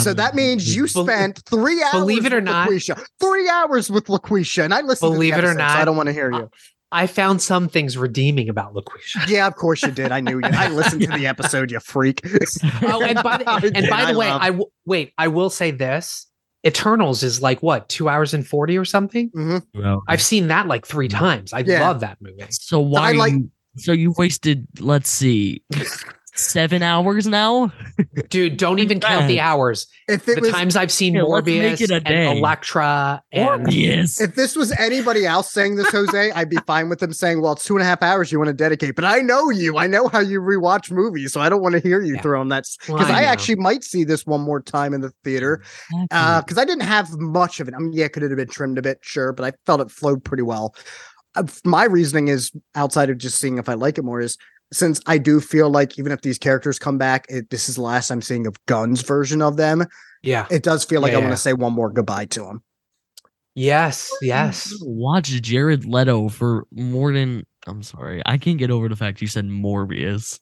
So 0.00 0.12
that 0.14 0.34
means 0.34 0.74
you 0.74 0.88
spent 0.88 1.42
three 1.46 1.82
hours. 1.82 1.92
believe 1.92 2.26
it 2.26 2.32
or 2.32 2.36
with 2.36 2.44
not- 2.44 2.68
LaQuisha. 2.68 3.02
three 3.20 3.48
hours 3.48 3.90
with 3.90 4.06
LaQuisha, 4.06 4.64
and 4.64 4.74
I 4.74 4.80
listened. 4.80 5.12
Believe 5.12 5.34
to 5.34 5.38
it 5.38 5.42
the 5.42 5.48
or 5.48 5.50
episode, 5.52 5.62
so 5.62 5.66
not, 5.68 5.78
I 5.78 5.84
don't 5.84 5.96
want 5.96 6.08
to 6.08 6.12
hear 6.12 6.32
you. 6.32 6.50
I 6.90 7.06
found 7.06 7.42
some 7.42 7.68
things 7.68 7.98
redeeming 7.98 8.48
about 8.48 8.72
LaQuisha. 8.74 9.28
Yeah, 9.28 9.46
of 9.46 9.54
course 9.56 9.82
you 9.82 9.90
did. 9.90 10.10
I 10.10 10.20
knew 10.20 10.36
you. 10.38 10.44
I 10.44 10.68
listened 10.80 11.02
to 11.02 11.08
the 11.08 11.26
episode. 11.26 11.70
You 11.70 11.80
freak. 11.80 12.22
Oh, 12.82 13.02
and 13.02 13.22
by 13.22 13.36
the, 13.38 13.50
and 13.50 13.74
did. 13.74 13.90
by 13.90 14.10
the 14.10 14.18
way, 14.18 14.28
love- 14.28 14.40
I 14.42 14.46
w- 14.46 14.70
wait. 14.86 15.12
I 15.18 15.28
will 15.28 15.50
say 15.50 15.70
this: 15.70 16.26
Eternals 16.66 17.22
is 17.22 17.42
like 17.42 17.62
what 17.62 17.88
two 17.88 18.08
hours 18.08 18.32
and 18.34 18.46
forty 18.46 18.78
or 18.78 18.84
something. 18.86 19.30
Mhm. 19.30 19.62
Well, 19.74 20.02
I've 20.08 20.22
seen 20.22 20.48
that 20.48 20.66
like 20.66 20.86
three 20.86 21.08
Mm-hmm. 21.08 21.18
times. 21.18 21.52
I 21.52 21.60
Yeah. 21.60 21.86
love 21.86 22.00
that 22.00 22.18
movie. 22.22 22.42
so 22.50 22.80
why? 22.80 23.10
I 23.10 23.12
like- 23.12 23.32
you, 23.34 23.50
so 23.76 23.92
you 23.92 24.14
wasted. 24.16 24.66
Let's 24.80 25.10
see, 25.10 25.62
seven 26.38 26.82
hours 26.82 27.26
now. 27.26 27.72
Dude, 28.30 28.56
don't 28.56 28.78
even 28.78 29.00
count 29.00 29.26
the 29.28 29.40
hours. 29.40 29.86
If 30.08 30.28
it 30.28 30.36
The 30.36 30.40
was 30.42 30.50
times 30.50 30.76
I've 30.76 30.92
seen 30.92 31.14
Yeah, 31.14 31.22
let's 31.24 31.46
make 31.46 31.62
Morbius 31.78 31.80
it 31.82 31.90
a 31.90 31.94
and 31.96 32.04
day. 32.04 32.38
Elektra 32.38 33.22
and 33.32 33.66
Morbius. 33.66 34.20
if 34.20 34.34
this 34.34 34.54
was 34.56 34.72
anybody 34.78 35.26
else 35.26 35.50
saying 35.52 35.76
this, 35.76 35.90
Jose, 35.90 36.30
I'd 36.34 36.48
be 36.48 36.58
fine 36.66 36.88
with 36.88 37.00
them 37.00 37.12
saying, 37.12 37.42
"Well, 37.42 37.52
it's 37.52 37.64
two 37.64 37.74
and 37.74 37.82
a 37.82 37.86
half 37.86 38.02
hours 38.02 38.30
you 38.32 38.38
want 38.38 38.48
to 38.48 38.54
dedicate." 38.54 38.94
But 38.96 39.04
I 39.04 39.18
know 39.18 39.50
you. 39.50 39.76
I 39.78 39.86
know 39.86 40.08
how 40.08 40.20
you 40.20 40.40
rewatch 40.40 40.90
movies, 40.90 41.32
so 41.32 41.40
I 41.40 41.48
don't 41.48 41.62
want 41.62 41.74
to 41.74 41.80
hear 41.80 42.00
you 42.02 42.14
Yeah. 42.14 42.22
throwing 42.22 42.48
that 42.48 42.64
Well, 42.88 42.98
because 42.98 43.10
I 43.12 43.20
I, 43.20 43.22
actually 43.24 43.56
might 43.56 43.82
see 43.84 44.04
this 44.04 44.24
one 44.24 44.40
more 44.40 44.60
time 44.62 44.94
in 44.94 45.00
the 45.00 45.12
theater 45.24 45.62
Exactly. 45.92 46.42
because 46.42 46.58
I 46.58 46.64
didn't 46.64 46.84
have 46.84 47.10
much 47.18 47.60
of 47.60 47.68
it. 47.68 47.74
I 47.74 47.78
mean, 47.78 47.92
yeah, 47.92 48.08
could 48.08 48.22
it 48.22 48.30
have 48.30 48.36
been 48.38 48.48
trimmed 48.48 48.78
a 48.78 48.82
bit? 48.82 48.98
Sure, 49.02 49.32
but 49.32 49.44
I 49.44 49.52
felt 49.66 49.80
it 49.80 49.90
flowed 49.90 50.24
pretty 50.24 50.42
well. 50.44 50.74
Uh, 51.34 51.42
my 51.64 51.84
reasoning 51.84 52.28
is 52.28 52.50
outside 52.74 53.10
of 53.10 53.18
just 53.18 53.38
seeing 53.38 53.58
if 53.58 53.68
I 53.68 53.74
like 53.74 53.98
it 53.98 54.02
more 54.04 54.20
is 54.20 54.38
since 54.72 55.00
I 55.06 55.18
do 55.18 55.40
feel 55.40 55.70
like 55.70 55.98
even 55.98 56.12
if 56.12 56.22
these 56.22 56.38
characters 56.38 56.78
come 56.78 56.98
back, 56.98 57.26
it, 57.28 57.50
this 57.50 57.68
is 57.68 57.76
the 57.76 57.82
last 57.82 58.10
I'm 58.10 58.22
seeing 58.22 58.46
of 58.46 58.56
Gunn's 58.66 59.02
version 59.02 59.42
of 59.42 59.56
them. 59.56 59.86
yeah. 60.22 60.46
It 60.50 60.62
does 60.62 60.84
feel 60.84 61.00
like 61.00 61.12
Yeah, 61.12 61.18
I 61.18 61.20
want 61.20 61.32
to 61.32 61.36
say 61.36 61.52
one 61.52 61.72
more 61.72 61.90
goodbye 61.90 62.26
to 62.26 62.44
him. 62.46 62.62
Yes, 63.54 64.12
yes. 64.22 64.72
Watch 64.82 65.28
Jared 65.42 65.84
Leto 65.84 66.28
for 66.28 66.66
more 66.72 67.12
than. 67.12 67.44
I'm 67.66 67.82
sorry, 67.82 68.22
I 68.24 68.38
can't 68.38 68.56
get 68.58 68.70
over 68.70 68.88
the 68.88 68.96
fact 68.96 69.20
you 69.20 69.26
said 69.26 69.44
Morbius 69.46 70.38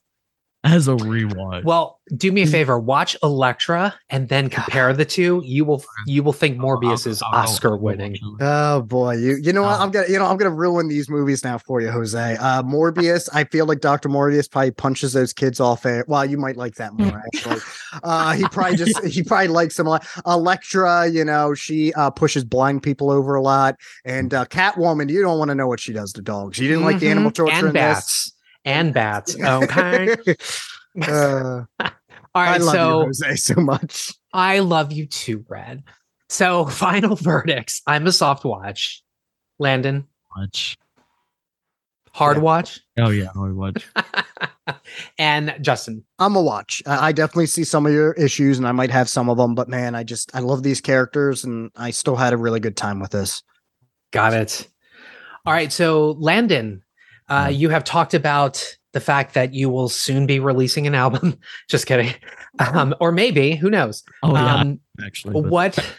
as 0.66 0.88
a 0.88 0.92
rewatch. 0.94 1.64
Well, 1.64 2.00
do 2.16 2.30
Mm. 2.30 2.34
me 2.34 2.42
a 2.42 2.46
favor. 2.46 2.78
Watch 2.78 3.16
Elektra 3.22 3.94
and 4.10 4.28
then 4.28 4.48
compare 4.58 4.92
the 4.92 5.04
two. 5.04 5.42
You 5.44 5.64
will 5.64 5.82
you 6.06 6.22
will 6.22 6.32
think 6.32 6.56
Morbius 6.58 7.06
is 7.06 7.22
I'll- 7.22 7.30
I'll- 7.32 7.42
Oscar 7.48 7.76
winning. 7.76 8.16
Oh 8.40 8.82
boy, 8.82 9.16
you 9.16 9.36
you 9.42 9.52
know 9.52 9.62
what? 9.62 9.78
Oh. 9.80 9.82
I'm 9.82 9.90
gonna 9.90 10.06
you 10.08 10.18
know 10.18 10.26
I'm 10.26 10.36
gonna 10.36 10.54
ruin 10.54 10.88
these 10.88 11.08
movies 11.08 11.42
now 11.44 11.58
for 11.58 11.80
you, 11.80 11.90
Jose. 11.90 12.36
Uh 12.38 12.62
Morbius, 12.62 13.28
I 13.32 13.44
feel 13.44 13.66
like 13.66 13.80
Dr. 13.80 14.08
Morbius 14.08 14.50
probably 14.50 14.70
punches 14.72 15.12
those 15.14 15.32
kids 15.32 15.58
off 15.60 15.84
air. 15.86 16.04
Well, 16.06 16.24
you 16.24 16.38
might 16.38 16.56
like 16.56 16.74
that 16.76 16.94
more 16.94 17.22
actually. 17.34 17.60
uh 18.04 18.32
he 18.34 18.44
probably 18.48 18.76
just 18.76 19.04
he 19.04 19.22
probably 19.22 19.48
likes 19.48 19.76
them 19.76 19.86
a 19.86 19.90
lot. 19.90 20.06
Electra, 20.26 21.08
you 21.08 21.24
know, 21.24 21.54
she 21.54 21.92
uh 21.94 22.10
pushes 22.10 22.44
blind 22.44 22.82
people 22.82 23.10
over 23.10 23.34
a 23.34 23.42
lot. 23.42 23.74
And 24.04 24.32
uh 24.32 24.44
Catwoman, 24.46 25.10
you 25.10 25.22
don't 25.22 25.38
want 25.38 25.48
to 25.50 25.54
know 25.54 25.66
what 25.66 25.80
she 25.80 25.92
does 25.92 26.12
to 26.14 26.22
dogs. 26.22 26.58
You 26.58 26.68
didn't 26.68 26.84
like 26.84 27.00
the 27.00 27.08
animal 27.08 27.30
Mhm. 27.30 27.34
torture 27.34 27.54
and 27.56 27.66
in 27.68 27.72
bats 27.72 28.32
and 28.66 28.92
bats. 28.94 29.34
Okay. 29.40 30.14
this. 30.26 30.68
uh, 31.08 31.64
All 31.80 32.42
I 32.42 32.58
love 32.58 32.74
So 32.74 33.00
you, 33.00 33.06
Jose, 33.06 33.36
so 33.36 33.54
much. 33.62 34.12
I 34.34 34.58
love 34.58 34.92
you 34.92 35.06
too, 35.06 35.38
Brad. 35.38 35.82
So 36.28 36.66
final 36.66 37.16
verdicts. 37.16 37.80
I'm 37.86 38.06
a 38.06 38.12
soft 38.12 38.44
watch. 38.44 39.02
Landon, 39.58 40.06
Watch. 40.36 40.76
hard 42.12 42.36
Yeah. 42.36 42.42
watch. 42.42 42.80
Oh 42.98 43.08
yeah, 43.08 43.28
hard 43.34 43.56
watch. 43.56 43.86
and 45.18 45.54
Justin. 45.62 46.04
I'm 46.18 46.36
a 46.36 46.42
watch. 46.42 46.82
I, 46.84 47.08
I 47.08 47.12
definitely 47.12 47.46
see 47.46 47.64
some 47.64 47.86
of 47.86 47.92
your 47.92 48.12
issues, 48.14 48.58
and 48.58 48.66
I 48.68 48.72
might 48.72 48.90
have 48.90 49.08
some 49.08 49.30
of 49.30 49.38
them. 49.38 49.54
But 49.54 49.68
man, 49.70 49.94
I 49.94 50.02
just 50.04 50.30
I 50.36 50.40
love 50.40 50.62
these 50.62 50.82
characters, 50.82 51.44
and 51.44 51.70
I 51.76 51.90
still 51.90 52.16
had 52.16 52.34
a 52.34 52.36
really 52.36 52.60
good 52.60 52.76
time 52.76 53.00
with 53.00 53.12
this. 53.12 53.42
Got 54.12 54.34
it. 54.34 54.68
All 55.46 55.54
right. 55.54 55.72
So, 55.72 56.16
Landon, 56.18 56.82
uh, 57.28 57.50
you 57.52 57.68
have 57.70 57.84
talked 57.84 58.14
about 58.14 58.76
the 58.92 59.00
fact 59.00 59.34
that 59.34 59.52
you 59.52 59.68
will 59.68 59.88
soon 59.88 60.26
be 60.26 60.38
releasing 60.40 60.86
an 60.86 60.94
album. 60.94 61.38
Just 61.68 61.86
kidding. 61.86 62.14
Um, 62.58 62.94
or 63.00 63.12
maybe, 63.12 63.54
who 63.54 63.68
knows? 63.70 64.02
Oh 64.22 64.32
yeah, 64.34 64.54
Um, 64.56 64.80
actually. 65.04 65.34
but- 65.40 65.50
what? 65.50 65.96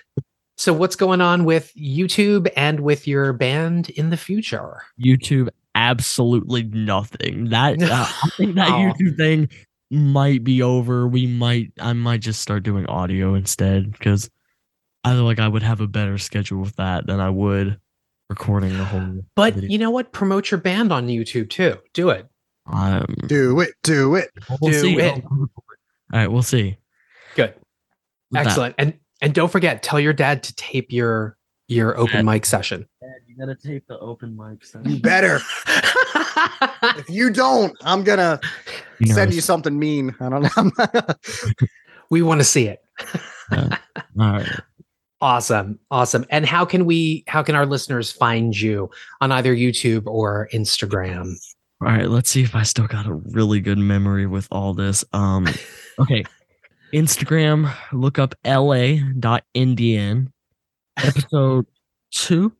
So, 0.60 0.74
what's 0.74 0.95
going 0.95 1.22
on 1.22 1.45
with 1.45 1.72
YouTube 1.76 2.49
and 2.58 2.80
with 2.80 3.08
your 3.08 3.32
band 3.34 3.91
in 3.91 4.10
the 4.10 4.18
future? 4.18 4.82
YouTube 4.99 5.49
absolutely 5.76 6.64
nothing. 6.64 7.49
That 7.49 7.80
uh, 7.84 8.08
I 8.24 8.30
think 8.38 8.56
that 8.56 8.70
Oh. 8.70 8.74
YouTube 8.74 9.18
thing 9.18 9.49
might 9.91 10.44
be 10.44 10.64
over. 10.64 11.08
We 11.08 11.28
might 11.28 11.72
I 11.80 11.94
might 11.94 12.22
just 12.22 12.41
start 12.41 12.64
doing 12.64 12.88
audio 12.88 13.36
instead 13.36 13.91
because 13.91 14.32
I 15.04 15.14
feel 15.14 15.26
like 15.26 15.38
I 15.40 15.48
would 15.48 15.62
have 15.62 15.80
a 15.80 15.88
better 15.88 16.18
schedule 16.18 16.62
with 16.62 16.76
that 16.78 17.06
than 17.06 17.20
I 17.20 17.30
would 17.30 17.80
recording 18.30 18.78
the 18.78 18.86
whole. 18.86 19.24
But 19.36 19.56
video. 19.56 19.70
you 19.70 19.78
know 19.78 19.91
what? 19.91 20.12
Promote 20.12 20.52
your 20.52 20.60
band 20.60 20.91
on 20.91 21.08
YouTube 21.08 21.49
too. 21.49 21.78
Do 21.94 22.10
it. 22.10 22.28
um, 22.68 23.06
Do 23.28 23.60
it, 23.60 23.72
do 23.84 24.16
it. 24.16 24.30
we'll 24.62 24.72
do 24.72 24.80
see. 24.80 24.98
it. 24.99 25.24
All 25.24 25.49
right, 26.12 26.28
we'll 26.32 26.41
see. 26.41 26.78
Good. 27.36 27.54
With 27.56 27.64
that. 28.32 28.48
Excellent. 28.48 28.76
And 28.78 28.94
and 29.22 29.34
don't 29.34 29.52
forget, 29.52 29.84
tell 29.84 29.99
your 29.99 30.14
dad 30.14 30.44
to 30.44 30.56
tape 30.56 30.91
your 30.91 31.38
your 31.68 31.98
open 31.98 32.26
mic 32.26 32.45
session. 32.45 32.88
Dad, 33.02 33.10
you 33.28 33.36
gotta 33.38 33.56
tape 33.56 33.86
the 33.88 33.99
open 33.99 34.38
mic. 34.38 34.64
You 34.86 34.99
better. 34.99 35.40
if 36.98 37.10
you 37.10 37.30
don't, 37.30 37.76
I'm 37.82 38.04
gonna 38.04 38.40
send 39.06 39.34
you 39.34 39.41
something 39.41 39.78
mean. 39.78 40.16
I 40.20 40.30
don't 40.30 40.44
know. 40.44 41.02
we 42.10 42.22
want 42.22 42.40
to 42.40 42.45
see 42.45 42.68
it. 42.68 42.80
All 43.52 43.70
right. 44.18 44.48
Awesome. 45.19 45.80
Awesome. 45.89 46.26
And 46.30 46.45
how 46.45 46.64
can 46.65 46.85
we 46.85 47.23
how 47.27 47.41
can 47.41 47.56
our 47.56 47.65
listeners 47.65 48.11
find 48.11 48.60
you 48.60 48.89
on 49.22 49.31
either 49.31 49.56
YouTube 49.56 50.06
or 50.06 50.48
Instagram? 50.53 51.34
All 51.81 51.89
right, 51.89 52.10
let's 52.10 52.30
see 52.30 52.44
if 52.44 52.56
I 52.56 52.64
still 52.64 52.88
got 52.88 53.07
a 53.07 53.14
really 53.14 53.60
good 53.60 53.77
memory 53.77 54.27
with 54.27 54.48
all 54.52 54.73
this. 54.73 55.03
Um 55.14 55.48
okay. 55.99 56.23
Instagram, 56.94 57.73
look 57.91 58.19
up 58.19 58.35
la.indian. 58.45 60.34
Episode 60.98 61.65
2. 62.11 62.52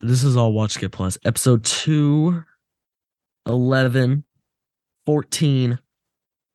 This 0.00 0.24
is 0.24 0.36
all 0.36 0.52
Watch 0.52 0.78
Get 0.78 0.92
Plus. 0.92 1.18
Episode 1.24 1.64
2 1.64 2.42
11 3.46 4.24
14. 5.06 5.78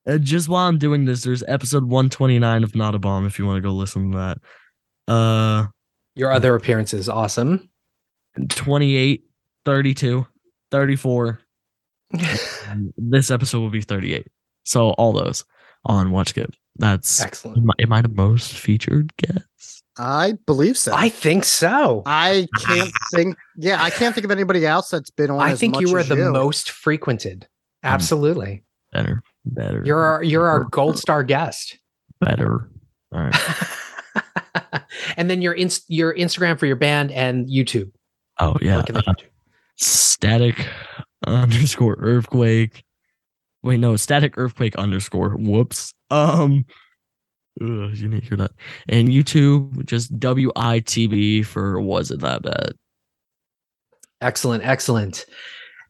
Uh, 0.08 0.18
just 0.18 0.50
while 0.50 0.68
I'm 0.68 0.78
doing 0.78 1.06
this, 1.06 1.24
there's 1.24 1.44
episode 1.48 1.84
129 1.84 2.64
of 2.64 2.76
Not 2.76 2.96
a 2.96 3.00
Bomb 3.00 3.26
if 3.26 3.40
you 3.40 3.46
want 3.46 3.58
to 3.58 3.62
go 3.62 3.72
listen 3.72 4.12
to 4.12 4.18
that. 4.18 4.38
Uh 5.08 5.68
Your 6.16 6.32
other 6.32 6.56
appearances. 6.56 7.10
Awesome. 7.10 7.70
28, 8.50 9.24
32, 9.66 10.28
34. 10.72 11.40
this 12.98 13.32
episode 13.32 13.60
will 13.60 13.70
be 13.70 13.82
38. 13.82 14.28
So 14.64 14.90
all 14.92 15.14
those 15.14 15.44
on 15.86 16.12
Watch 16.12 16.34
Get. 16.34 16.54
That's 16.78 17.22
Excellent. 17.22 17.58
am 17.60 17.70
I, 17.72 17.74
am 17.84 17.94
I 17.94 18.02
the 18.02 18.10
most 18.10 18.54
featured 18.58 19.16
guest? 19.18 19.84
I 19.98 20.34
believe 20.46 20.78
so. 20.78 20.94
I 20.94 21.08
think 21.08 21.46
so. 21.46 22.04
I 22.06 22.48
can't 22.60 22.92
think. 23.14 23.38
Yeah, 23.56 23.82
I 23.82 23.90
can't 23.90 24.14
think 24.14 24.26
of 24.26 24.32
anybody 24.32 24.66
else 24.66 24.90
that's 24.90 25.10
been 25.10 25.32
on. 25.32 25.40
I 25.40 25.52
as 25.52 25.60
think 25.60 25.80
you 25.80 25.88
much 25.88 25.94
were 25.94 26.04
the 26.04 26.18
you. 26.18 26.32
most 26.32 26.72
frequented. 26.72 27.48
Absolutely. 27.84 28.64
Better, 28.92 29.24
better. 29.46 29.84
You're 29.86 30.04
our 30.04 30.24
you're 30.24 30.48
our 30.48 30.66
gold 30.66 31.00
star 31.00 31.24
guest. 31.24 31.78
better. 32.20 32.70
All 33.14 33.22
right. 33.22 33.36
and 35.18 35.30
then 35.30 35.42
your 35.42 35.54
inst- 35.54 35.86
your 35.90 36.14
Instagram 36.16 36.60
for 36.60 36.66
your 36.66 36.76
band 36.76 37.12
and 37.12 37.48
YouTube. 37.48 37.92
Oh 38.40 38.58
yeah. 38.62 38.76
Where 38.76 38.84
can 38.84 38.96
they 38.96 39.02
uh, 39.08 39.14
static 39.78 40.68
underscore 41.26 41.96
earthquake. 42.00 42.84
Wait, 43.64 43.80
no, 43.80 43.96
static 43.96 44.38
earthquake 44.38 44.76
underscore. 44.76 45.32
Whoops. 45.32 45.94
Um, 46.12 46.66
ugh, 47.62 47.96
you 47.96 48.08
need 48.08 48.24
to 48.24 48.30
hear 48.30 48.38
that. 48.38 48.52
And 48.88 49.10
YouTube, 49.10 49.86
just 49.86 50.18
WITB 50.20 51.46
for 51.46 51.82
was 51.82 52.12
it 52.12 52.20
that 52.20 52.44
bad? 52.44 52.74
Excellent, 54.22 54.66
excellent. 54.66 55.26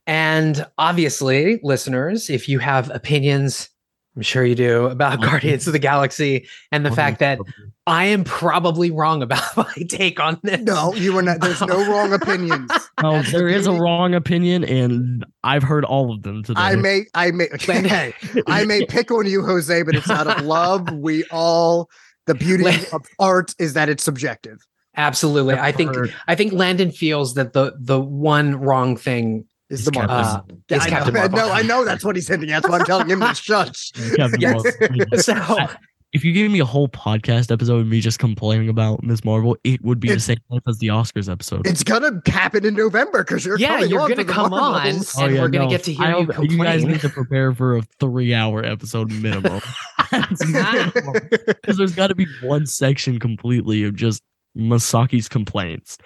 And 0.08 0.66
obviously, 0.78 1.60
listeners, 1.64 2.30
if 2.30 2.48
you 2.48 2.60
have 2.60 2.90
opinions, 2.92 3.70
I'm 4.16 4.22
sure 4.22 4.46
you 4.46 4.56
do 4.56 4.86
about 4.86 5.22
Guardians 5.22 5.68
of 5.68 5.74
the 5.74 5.80
Galaxy 5.80 6.48
and 6.72 6.86
the 6.86 6.90
oh, 6.90 6.96
fact 6.96 7.20
that 7.20 7.40
I 7.86 8.06
am 8.06 8.24
probably 8.24 8.90
wrong 8.92 9.22
about 9.22 9.44
my 9.58 9.74
take 9.90 10.20
on 10.20 10.40
this. 10.44 10.62
No, 10.62 10.94
you 10.94 11.14
were 11.14 11.22
not. 11.22 11.42
There's 11.42 11.62
no 11.62 11.90
wrong 11.92 12.14
opinions. 12.22 12.72
Oh, 13.04 13.22
there 13.24 13.48
is 13.48 13.68
a 13.68 13.74
wrong 13.74 14.14
opinion, 14.14 14.64
and 14.64 15.26
I've 15.44 15.64
heard 15.64 15.86
all 15.86 16.14
of 16.14 16.24
them 16.24 16.44
today. 16.44 16.62
I 16.62 16.76
may, 16.76 17.06
I 17.14 17.32
may, 17.32 17.48
hey, 17.60 18.14
I 18.48 18.64
may 18.66 18.86
pick 18.86 19.12
on 19.12 19.26
you, 19.28 19.44
Jose, 19.44 19.84
but 19.84 19.96
it's 19.96 20.10
out 20.10 20.28
of 20.28 20.46
love. 20.46 20.92
We 20.92 21.26
all. 21.32 21.90
The 22.28 22.34
beauty 22.34 22.66
of 22.92 23.06
art 23.20 23.54
is 23.60 23.74
that 23.74 23.88
it's 23.88 24.04
subjective. 24.04 24.58
Absolutely. 24.98 25.54
I 25.54 25.72
think 25.72 25.96
I 26.28 26.34
think 26.34 26.54
Landon 26.54 26.92
feels 26.92 27.36
that 27.36 27.54
the 27.54 27.74
the 27.80 28.00
one 28.00 28.56
wrong 28.56 28.98
thing 28.98 29.46
Is 29.76 29.88
It's 29.88 29.96
the 29.98 30.00
mark. 30.06 30.10
Uh, 30.10 30.42
Yeah, 30.70 30.78
I 30.82 30.90
Captain 30.90 31.14
know, 31.14 31.20
Marvel. 31.22 31.40
No, 31.40 31.52
I 31.52 31.62
know 31.62 31.86
that's 31.86 32.04
what 32.04 32.16
he's 32.16 32.28
hinting. 32.28 32.52
at. 32.52 32.64
That's 32.64 32.72
why 32.72 32.80
I'm 32.80 32.86
telling 32.86 33.10
him 33.10 33.20
to 33.22 33.34
shush. 33.36 33.92
Captain 34.16 34.42
Yes. 34.42 34.64
Marvel. 34.80 35.18
So 35.20 35.68
if 36.14 36.24
you 36.24 36.32
give 36.32 36.50
me 36.50 36.60
a 36.60 36.66
whole 36.66 36.88
podcast 36.88 37.52
episode 37.52 37.80
of 37.82 37.88
me 37.88 38.00
just 38.00 38.20
complaining 38.20 38.70
about 38.70 39.04
Miss 39.04 39.26
Marvel, 39.26 39.58
it 39.66 39.84
would 39.84 40.00
be 40.00 40.08
the 40.14 40.20
same 40.22 40.38
length 40.50 40.66
as 40.70 40.78
the 40.78 40.88
Oscars 40.88 41.30
episode. 41.30 41.68
It's 41.68 41.84
gonna 41.84 42.22
happen 42.26 42.66
in 42.66 42.74
November 42.74 43.24
because 43.26 43.46
you're 43.46 43.60
Yeah, 43.60 43.76
coming 43.76 43.90
you're 43.90 44.00
on 44.00 44.10
gonna 44.10 44.22
for 44.22 44.28
the 44.28 44.34
come 44.34 44.54
on. 44.54 44.72
Marvels. 44.84 45.18
and 45.18 45.34
we're 45.34 45.50
gonna 45.50 45.68
get 45.70 45.84
to 45.84 45.94
hear 45.94 46.06
I 46.06 46.18
you 46.20 46.26
don't- 46.28 46.52
You 46.52 46.58
guys 46.64 46.86
need 46.86 47.02
to 47.02 47.10
prepare 47.10 47.54
for 47.54 47.78
a 47.78 47.82
three-hour 48.00 48.64
episode 48.64 49.12
minimum. 49.12 49.60
Because 50.12 51.78
there's 51.78 51.96
got 51.96 52.08
to 52.08 52.16
be 52.16 52.28
one 52.42 52.66
section 52.66 53.20
completely 53.20 53.84
of 53.84 53.96
just 53.96 54.22
Masaki's 54.58 55.28
complaints. 55.28 55.98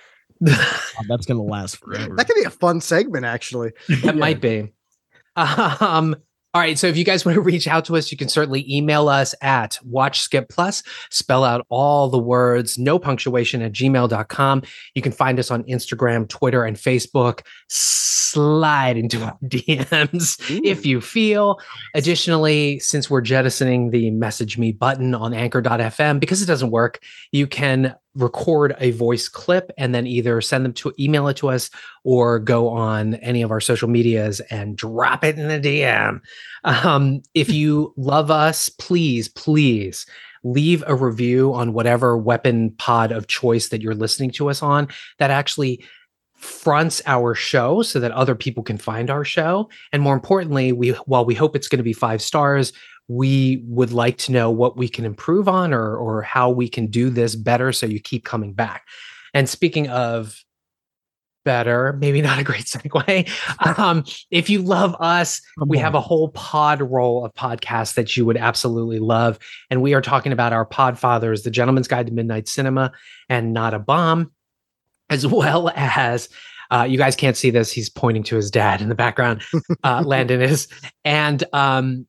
Uh, 0.48 1.04
that's 1.08 1.26
gonna 1.26 1.44
last 1.44 1.78
forever. 1.78 2.16
That 2.16 2.28
could 2.28 2.36
be 2.36 2.44
a 2.44 2.50
fun 2.50 2.82
segment, 2.82 3.26
actually. 3.26 3.72
That 4.04 4.16
might 4.16 4.42
be. 4.42 4.72
Um, 5.36 6.16
all 6.56 6.62
right. 6.62 6.80
So 6.80 6.88
if 6.88 6.98
you 6.98 7.04
guys 7.04 7.26
want 7.26 7.36
to 7.36 7.42
reach 7.42 7.68
out 7.68 7.86
to 7.86 7.96
us, 7.96 8.12
you 8.12 8.18
can 8.18 8.28
certainly 8.28 8.66
email 8.68 9.08
us 9.08 9.36
at 9.42 9.78
watch 9.84 10.22
skip 10.22 10.50
plus, 10.50 10.82
spell 11.12 11.44
out 11.44 11.66
all 11.70 12.10
the 12.10 12.20
words, 12.20 12.78
no 12.80 12.98
punctuation 12.98 13.62
at 13.62 13.72
gmail.com. 13.72 14.64
You 14.96 15.02
can 15.02 15.12
find 15.12 15.40
us 15.40 15.52
on 15.52 15.64
Instagram, 15.64 16.28
Twitter, 16.28 16.64
and 16.64 16.76
Facebook. 16.76 17.42
Slide 17.68 18.98
into 18.98 19.24
our 19.24 19.38
DMs 19.46 20.40
if 20.64 20.86
you 20.86 21.02
feel. 21.02 21.60
Additionally, 21.94 22.80
since 22.80 23.10
we're 23.10 23.22
jettisoning 23.22 23.92
the 23.92 24.10
message 24.12 24.58
me 24.58 24.72
button 24.72 25.14
on 25.14 25.34
anchor.fm, 25.34 26.20
because 26.20 26.42
it 26.42 26.48
doesn't 26.48 26.72
work, 26.72 27.00
you 27.32 27.46
can 27.46 27.96
record 28.20 28.76
a 28.80 28.92
voice 28.92 29.28
clip 29.28 29.72
and 29.78 29.96
then 29.96 30.06
either 30.06 30.42
send 30.42 30.66
them 30.66 30.74
to 30.74 30.94
email 31.00 31.28
it 31.28 31.38
to 31.38 31.50
us 31.50 31.70
or 32.04 32.40
go 32.40 32.70
on 32.70 33.16
any 33.16 33.42
of 33.42 33.52
our 33.52 33.62
social 33.62 33.88
medias 33.88 34.40
and 34.52 34.76
drop 34.76 35.24
it 35.24 35.40
in 35.40 35.48
the 35.48 35.60
DM. 35.60 36.20
Um, 36.64 37.22
if 37.34 37.50
you 37.54 37.94
love 37.98 38.30
us, 38.30 38.70
please, 38.70 39.28
please 39.28 40.06
leave 40.44 40.84
a 40.88 40.96
review 40.96 41.54
on 41.54 41.74
whatever 41.74 42.18
weapon 42.18 42.72
pod 42.72 43.12
of 43.12 43.28
choice 43.28 43.70
that 43.70 43.82
you're 43.82 43.96
listening 43.96 44.32
to 44.32 44.50
us 44.50 44.62
on 44.64 44.88
that 45.18 45.32
actually 45.32 45.84
fronts 46.36 47.02
our 47.06 47.36
show 47.36 47.82
so 47.82 48.00
that 48.00 48.12
other 48.14 48.34
people 48.34 48.64
can 48.64 48.78
find 48.78 49.10
our 49.10 49.26
show 49.26 49.70
and 49.92 50.02
more 50.02 50.14
importantly 50.14 50.72
we 50.72 50.92
while 51.06 51.26
we 51.26 51.36
hope 51.36 51.54
it's 51.54 51.68
going 51.68 51.78
to 51.78 51.84
be 51.84 51.92
five 51.92 52.22
stars 52.22 52.72
we 53.10 53.64
would 53.66 53.92
like 53.92 54.18
to 54.20 54.32
know 54.32 54.52
what 54.52 54.78
we 54.78 54.88
can 54.88 55.04
improve 55.04 55.50
on 55.50 55.74
or 55.74 55.98
or 55.98 56.22
how 56.22 56.50
we 56.50 56.70
can 56.70 56.88
do 56.88 57.10
this 57.10 57.36
better 57.36 57.74
so 57.74 57.86
you 57.86 58.00
keep 58.00 58.24
coming 58.24 58.54
back. 58.54 58.86
And 59.34 59.50
speaking 59.50 59.90
of 59.90 60.42
better 61.46 61.94
maybe 61.94 62.22
not 62.22 62.38
a 62.38 62.44
great 62.44 62.66
segue 62.66 63.80
um 63.80 64.04
if 64.30 64.50
you 64.50 64.62
love 64.62 64.94
us 65.00 65.42
we 65.66 65.78
have 65.78 65.96
a 65.96 66.02
whole 66.02 66.28
pod 66.30 66.82
roll 66.82 67.26
of 67.26 67.34
podcasts 67.34 67.96
that 67.96 68.16
you 68.16 68.26
would 68.26 68.38
absolutely 68.38 69.00
love. 69.00 69.40
And 69.70 69.82
we 69.82 69.94
are 69.94 70.02
talking 70.02 70.32
about 70.32 70.54
our 70.54 70.66
podfathers 70.66 71.44
the 71.44 71.52
gentleman's 71.52 71.88
guide 71.88 72.08
to 72.08 72.14
midnight 72.14 72.48
cinema 72.48 72.92
and 73.30 73.54
not 73.54 73.74
a 73.74 73.80
bomb 73.80 74.32
as 75.10 75.26
well 75.40 75.72
as 75.76 76.30
uh, 76.72 76.84
you 76.84 77.00
guys 77.00 77.16
can't 77.16 77.38
see 77.38 77.50
this 77.50 77.72
he's 77.72 77.90
pointing 77.90 78.22
to 78.24 78.36
his 78.36 78.52
dad 78.52 78.82
in 78.82 78.90
the 78.90 78.96
background 78.96 79.42
uh, 79.84 80.02
landon 80.06 80.42
is. 80.42 80.68
And 81.04 81.44
um 81.54 82.06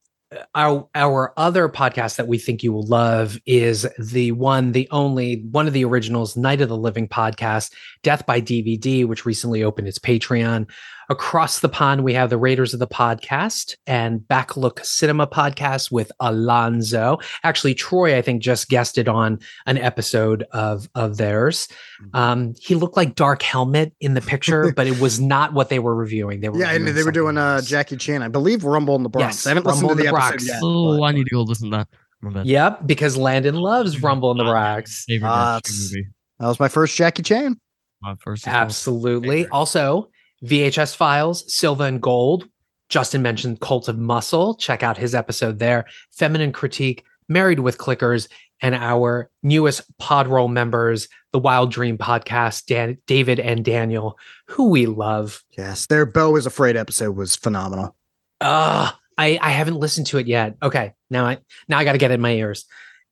our 0.55 0.89
our 0.95 1.33
other 1.37 1.69
podcast 1.69 2.17
that 2.17 2.29
we 2.29 2.39
think 2.39 2.63
you 2.63 2.73
will 2.73 2.87
love 2.87 3.39
is 3.47 3.87
the 3.99 4.31
one 4.33 4.71
the 4.73 4.89
only 4.93 5.43
one 5.51 5.67
of 5.67 5.73
the 5.73 5.85
originals 5.85 6.37
night 6.37 6.61
of 6.61 6.69
the 6.69 6.77
living 6.77 7.09
podcast 7.09 7.73
death 8.05 8.25
by 8.27 8.41
dvd 8.41 9.07
which 9.07 9.27
recently 9.27 9.65
opened 9.65 9.89
its 9.89 9.99
patreon 9.99 10.69
across 11.11 11.59
the 11.61 11.69
pond 11.69 12.03
we 12.05 12.15
have 12.15 12.31
the 12.31 12.39
raiders 12.39 12.73
of 12.73 12.81
the 12.81 12.87
podcast 12.87 13.75
and 13.87 14.21
backlook 14.21 14.83
cinema 14.85 15.27
podcast 15.27 15.91
with 15.91 16.11
alonzo 16.21 17.19
actually 17.43 17.75
troy 17.75 18.17
i 18.17 18.23
think 18.23 18.41
just 18.43 18.69
guested 18.69 19.09
on 19.09 19.39
an 19.67 19.77
episode 19.77 20.45
of 20.53 20.89
of 20.95 21.17
theirs 21.19 21.69
um 22.15 22.55
he 22.63 22.75
looked 22.75 22.97
like 22.97 23.15
dark 23.17 23.43
helmet 23.43 23.93
in 24.01 24.15
the 24.15 24.21
picture 24.21 24.73
but 24.77 24.87
it 24.87 24.99
was 25.01 25.21
not 25.21 25.53
what 25.53 25.69
they 25.69 25.79
were 25.81 25.95
reviewing 25.95 26.41
they 26.41 26.49
were 26.49 26.59
Yeah, 26.59 26.71
and 26.71 26.85
reviewing 26.85 26.95
they 26.95 27.03
were 27.03 27.13
doing 27.13 27.37
something 27.37 27.59
uh. 27.59 27.61
Jackie 27.61 27.97
Chan, 27.97 28.23
I 28.23 28.29
believe 28.29 28.65
Rumble 28.65 28.95
in 28.97 29.03
the 29.03 29.09
Bronx. 29.09 29.37
Yes, 29.39 29.47
I 29.47 29.51
haven't 29.51 29.67
listened 29.67 29.89
to 29.89 29.95
the 29.97 30.03
the 30.05 30.09
episode 30.09 30.29
Bronx. 30.29 30.47
yet. 30.47 30.61
oh, 30.63 30.97
but- 30.99 31.03
I 31.05 31.13
need 31.13 31.25
to 31.25 31.31
go 31.31 31.43
listen 31.43 31.71
to 31.73 31.87
that. 32.23 32.47
Yep, 32.47 32.87
because 32.87 33.17
Landon 33.17 33.55
loves 33.57 34.01
Rumble 34.03 34.31
in 34.31 34.37
the 34.39 34.45
Rocks. 34.45 35.05
Favorite 35.09 35.29
Ah, 35.29 35.57
action 35.57 35.75
it's- 35.75 35.93
movie. 35.93 36.09
That 36.39 36.47
was 36.49 36.61
my 36.61 36.69
first 36.69 36.97
Jackie 36.97 37.23
Chan. 37.23 37.59
My 38.03 38.15
first. 38.23 38.47
Absolutely. 38.47 39.29
Favorite. 39.45 39.53
Also, 39.53 40.09
VHS 40.45 40.97
Files, 40.97 41.53
Silva 41.53 41.85
and 41.85 42.01
Gold. 42.01 42.49
Justin 42.89 43.23
mentioned 43.23 43.61
Cult 43.61 43.89
of 43.89 43.99
Muscle. 43.99 44.55
Check 44.57 44.83
out 44.83 44.99
his 44.99 45.15
episode 45.15 45.59
there. 45.59 45.87
Feminine 46.11 46.53
Critique, 46.53 47.05
Married 47.29 47.61
with 47.61 47.79
Clickers, 47.79 48.29
and 48.61 48.75
our 48.75 49.31
newest 49.43 49.97
Podroll 49.99 50.51
members, 50.51 51.09
the 51.33 51.39
Wild 51.39 51.71
Dream 51.71 51.97
podcast, 51.97 52.67
Dan- 52.67 52.99
David 53.07 53.41
and 53.41 53.65
Daniel, 53.65 54.19
who 54.47 54.69
we 54.69 54.87
love. 54.87 55.43
Yes, 55.57 55.87
their 55.87 56.05
Beau 56.05 56.37
is 56.37 56.47
Afraid 56.47 56.77
episode 56.77 57.17
was 57.17 57.37
phenomenal. 57.37 57.97
Uh, 58.41 58.91
I, 59.17 59.39
I 59.41 59.51
haven't 59.51 59.77
listened 59.77 60.07
to 60.09 60.19
it 60.19 60.27
yet. 60.27 60.57
Okay, 60.63 60.95
now 61.11 61.27
I 61.27 61.39
now 61.69 61.79
I 61.79 61.85
got 61.85 61.93
to 61.93 61.99
get 61.99 62.11
it 62.11 62.15
in 62.15 62.21
my 62.21 62.33
ears. 62.33 62.65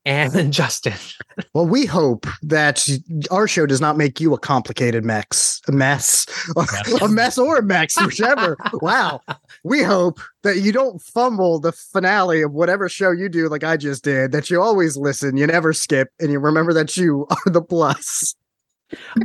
And 0.09 0.33
then 0.33 0.51
Justin, 0.59 0.95
Well, 1.53 1.67
we 1.67 1.85
hope 1.85 2.27
that 2.43 2.89
our 3.31 3.47
show 3.47 3.67
does 3.67 3.81
not 3.81 3.99
make 3.99 4.21
you 4.21 4.33
a 4.33 4.39
complicated 4.39 5.05
mess, 5.05 5.61
a 5.69 5.73
mess, 5.73 6.27
a 7.03 7.09
mess 7.09 7.37
or 7.37 7.59
a 7.59 7.63
mess, 7.63 7.95
whichever. 8.01 8.57
wow. 8.81 9.21
We 9.65 9.83
hope 9.83 10.19
that 10.45 10.61
you 10.61 10.73
don't 10.73 10.99
fumble 11.03 11.61
the 11.61 11.73
finale 11.73 12.41
of 12.41 12.53
whatever 12.53 12.89
show 12.89 13.11
you 13.11 13.29
do, 13.29 13.51
like 13.51 13.65
I 13.65 13.77
just 13.77 14.03
did. 14.03 14.33
That 14.33 14.49
you 14.49 14.63
always 14.63 14.97
listen, 14.97 15.37
you 15.37 15.47
never 15.47 15.75
skip, 15.75 16.09
and 16.19 16.33
you 16.33 16.39
remember 16.39 16.73
that 16.73 16.97
you 16.97 17.27
are 17.31 17.53
the 17.53 17.63
plus. 17.63 18.35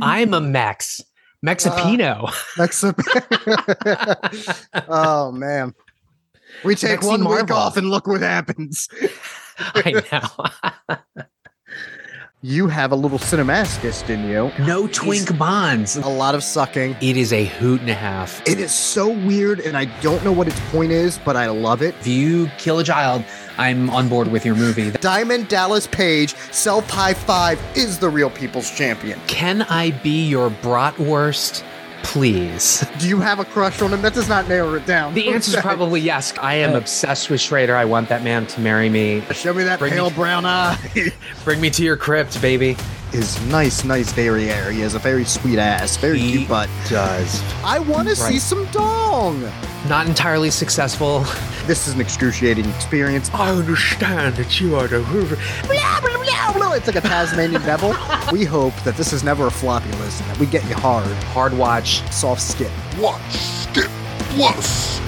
I'm 0.02 0.34
a 0.34 0.40
Max. 0.40 1.00
Mexipino. 1.44 2.30
Mex- 2.58 2.84
oh 4.88 5.32
man, 5.32 5.74
we 6.62 6.74
take 6.74 7.00
Mexi 7.00 7.06
one 7.06 7.24
week 7.26 7.50
off 7.50 7.78
and 7.78 7.88
look 7.88 8.06
what 8.06 8.20
happens. 8.20 8.88
I 9.58 10.02
know. 10.88 10.96
You 12.46 12.68
have 12.68 12.92
a 12.92 12.94
little 12.94 13.18
cinemascus, 13.18 14.06
didn't 14.06 14.28
you? 14.28 14.52
no 14.66 14.86
twink 14.88 15.38
bonds. 15.38 15.96
A 15.96 16.06
lot 16.06 16.34
of 16.34 16.42
sucking. 16.44 16.94
It 17.00 17.16
is 17.16 17.32
a 17.32 17.46
hoot 17.46 17.80
and 17.80 17.88
a 17.88 17.94
half. 17.94 18.46
It 18.46 18.60
is 18.60 18.70
so 18.70 19.08
weird, 19.08 19.60
and 19.60 19.78
I 19.78 19.86
don't 20.02 20.22
know 20.22 20.32
what 20.32 20.46
its 20.46 20.60
point 20.68 20.92
is, 20.92 21.18
but 21.24 21.36
I 21.36 21.46
love 21.46 21.80
it. 21.80 21.94
If 22.00 22.06
you 22.06 22.48
kill 22.58 22.80
a 22.80 22.84
child, 22.84 23.24
I'm 23.56 23.88
on 23.88 24.10
board 24.10 24.28
with 24.30 24.44
your 24.44 24.56
movie. 24.56 24.90
Diamond 25.00 25.48
Dallas 25.48 25.86
Page, 25.86 26.34
self 26.50 26.90
high 26.90 27.14
five, 27.14 27.58
is 27.74 27.98
the 27.98 28.10
real 28.10 28.28
people's 28.28 28.70
champion. 28.70 29.18
Can 29.26 29.62
I 29.62 29.92
be 30.02 30.26
your 30.28 30.50
bratwurst, 30.50 31.62
please? 32.04 32.86
Do 32.98 33.08
you 33.08 33.18
have 33.20 33.40
a 33.40 33.44
crush 33.44 33.82
on 33.82 33.92
him? 33.92 34.02
That 34.02 34.14
does 34.14 34.28
not 34.28 34.48
narrow 34.48 34.74
it 34.74 34.86
down. 34.86 35.14
The 35.14 35.28
answer 35.32 35.56
is 35.56 35.62
probably 35.62 36.00
yes. 36.00 36.32
I 36.38 36.54
am 36.54 36.74
uh, 36.74 36.78
obsessed 36.78 37.30
with 37.30 37.40
Schrader. 37.40 37.74
I 37.74 37.84
want 37.84 38.08
that 38.10 38.22
man 38.22 38.46
to 38.48 38.60
marry 38.60 38.88
me. 38.88 39.22
Show 39.32 39.52
me 39.52 39.64
that 39.64 39.78
Bring 39.80 39.92
pale 39.92 40.10
me- 40.10 40.16
brown 40.16 40.46
eye. 40.46 40.78
Bring 41.44 41.60
me 41.60 41.70
to 41.70 41.82
your 41.82 41.96
crypt, 41.96 42.40
baby. 42.40 42.76
His 43.14 43.40
nice, 43.46 43.84
nice 43.84 44.12
derriere. 44.12 44.72
He 44.72 44.80
has 44.80 44.94
a 44.94 44.98
very 44.98 45.24
sweet 45.24 45.58
ass, 45.60 45.96
very 45.96 46.18
He 46.18 46.32
cute 46.32 46.48
butt. 46.48 46.68
does. 46.88 47.40
I 47.62 47.78
want 47.78 48.08
to 48.08 48.16
see 48.16 48.40
some 48.40 48.64
dong. 48.72 49.40
Not 49.88 50.08
entirely 50.08 50.50
successful. 50.50 51.20
This 51.66 51.86
is 51.86 51.94
an 51.94 52.00
excruciating 52.00 52.68
experience. 52.70 53.30
I 53.32 53.50
understand 53.50 54.34
that 54.34 54.60
you 54.60 54.74
are 54.74 54.88
the 54.88 55.00
Hoover. 55.02 55.36
Blah, 55.68 56.00
blah, 56.00 56.24
blah, 56.24 56.52
blah. 56.54 56.72
It's 56.72 56.88
like 56.88 56.96
a 56.96 57.00
Tasmanian 57.02 57.62
devil. 57.72 57.94
We 58.32 58.44
hope 58.44 58.74
that 58.82 58.96
this 58.96 59.12
is 59.12 59.22
never 59.22 59.46
a 59.46 59.50
floppy 59.50 59.92
list 59.92 60.18
that 60.26 60.36
we 60.40 60.46
get 60.46 60.64
you 60.68 60.74
hard, 60.74 61.06
Hard 61.32 61.52
watch. 61.56 62.02
soft 62.12 62.42
skip. 62.42 62.70
Watch 62.98 63.22
Skip 63.32 63.90
Plus. 64.30 64.98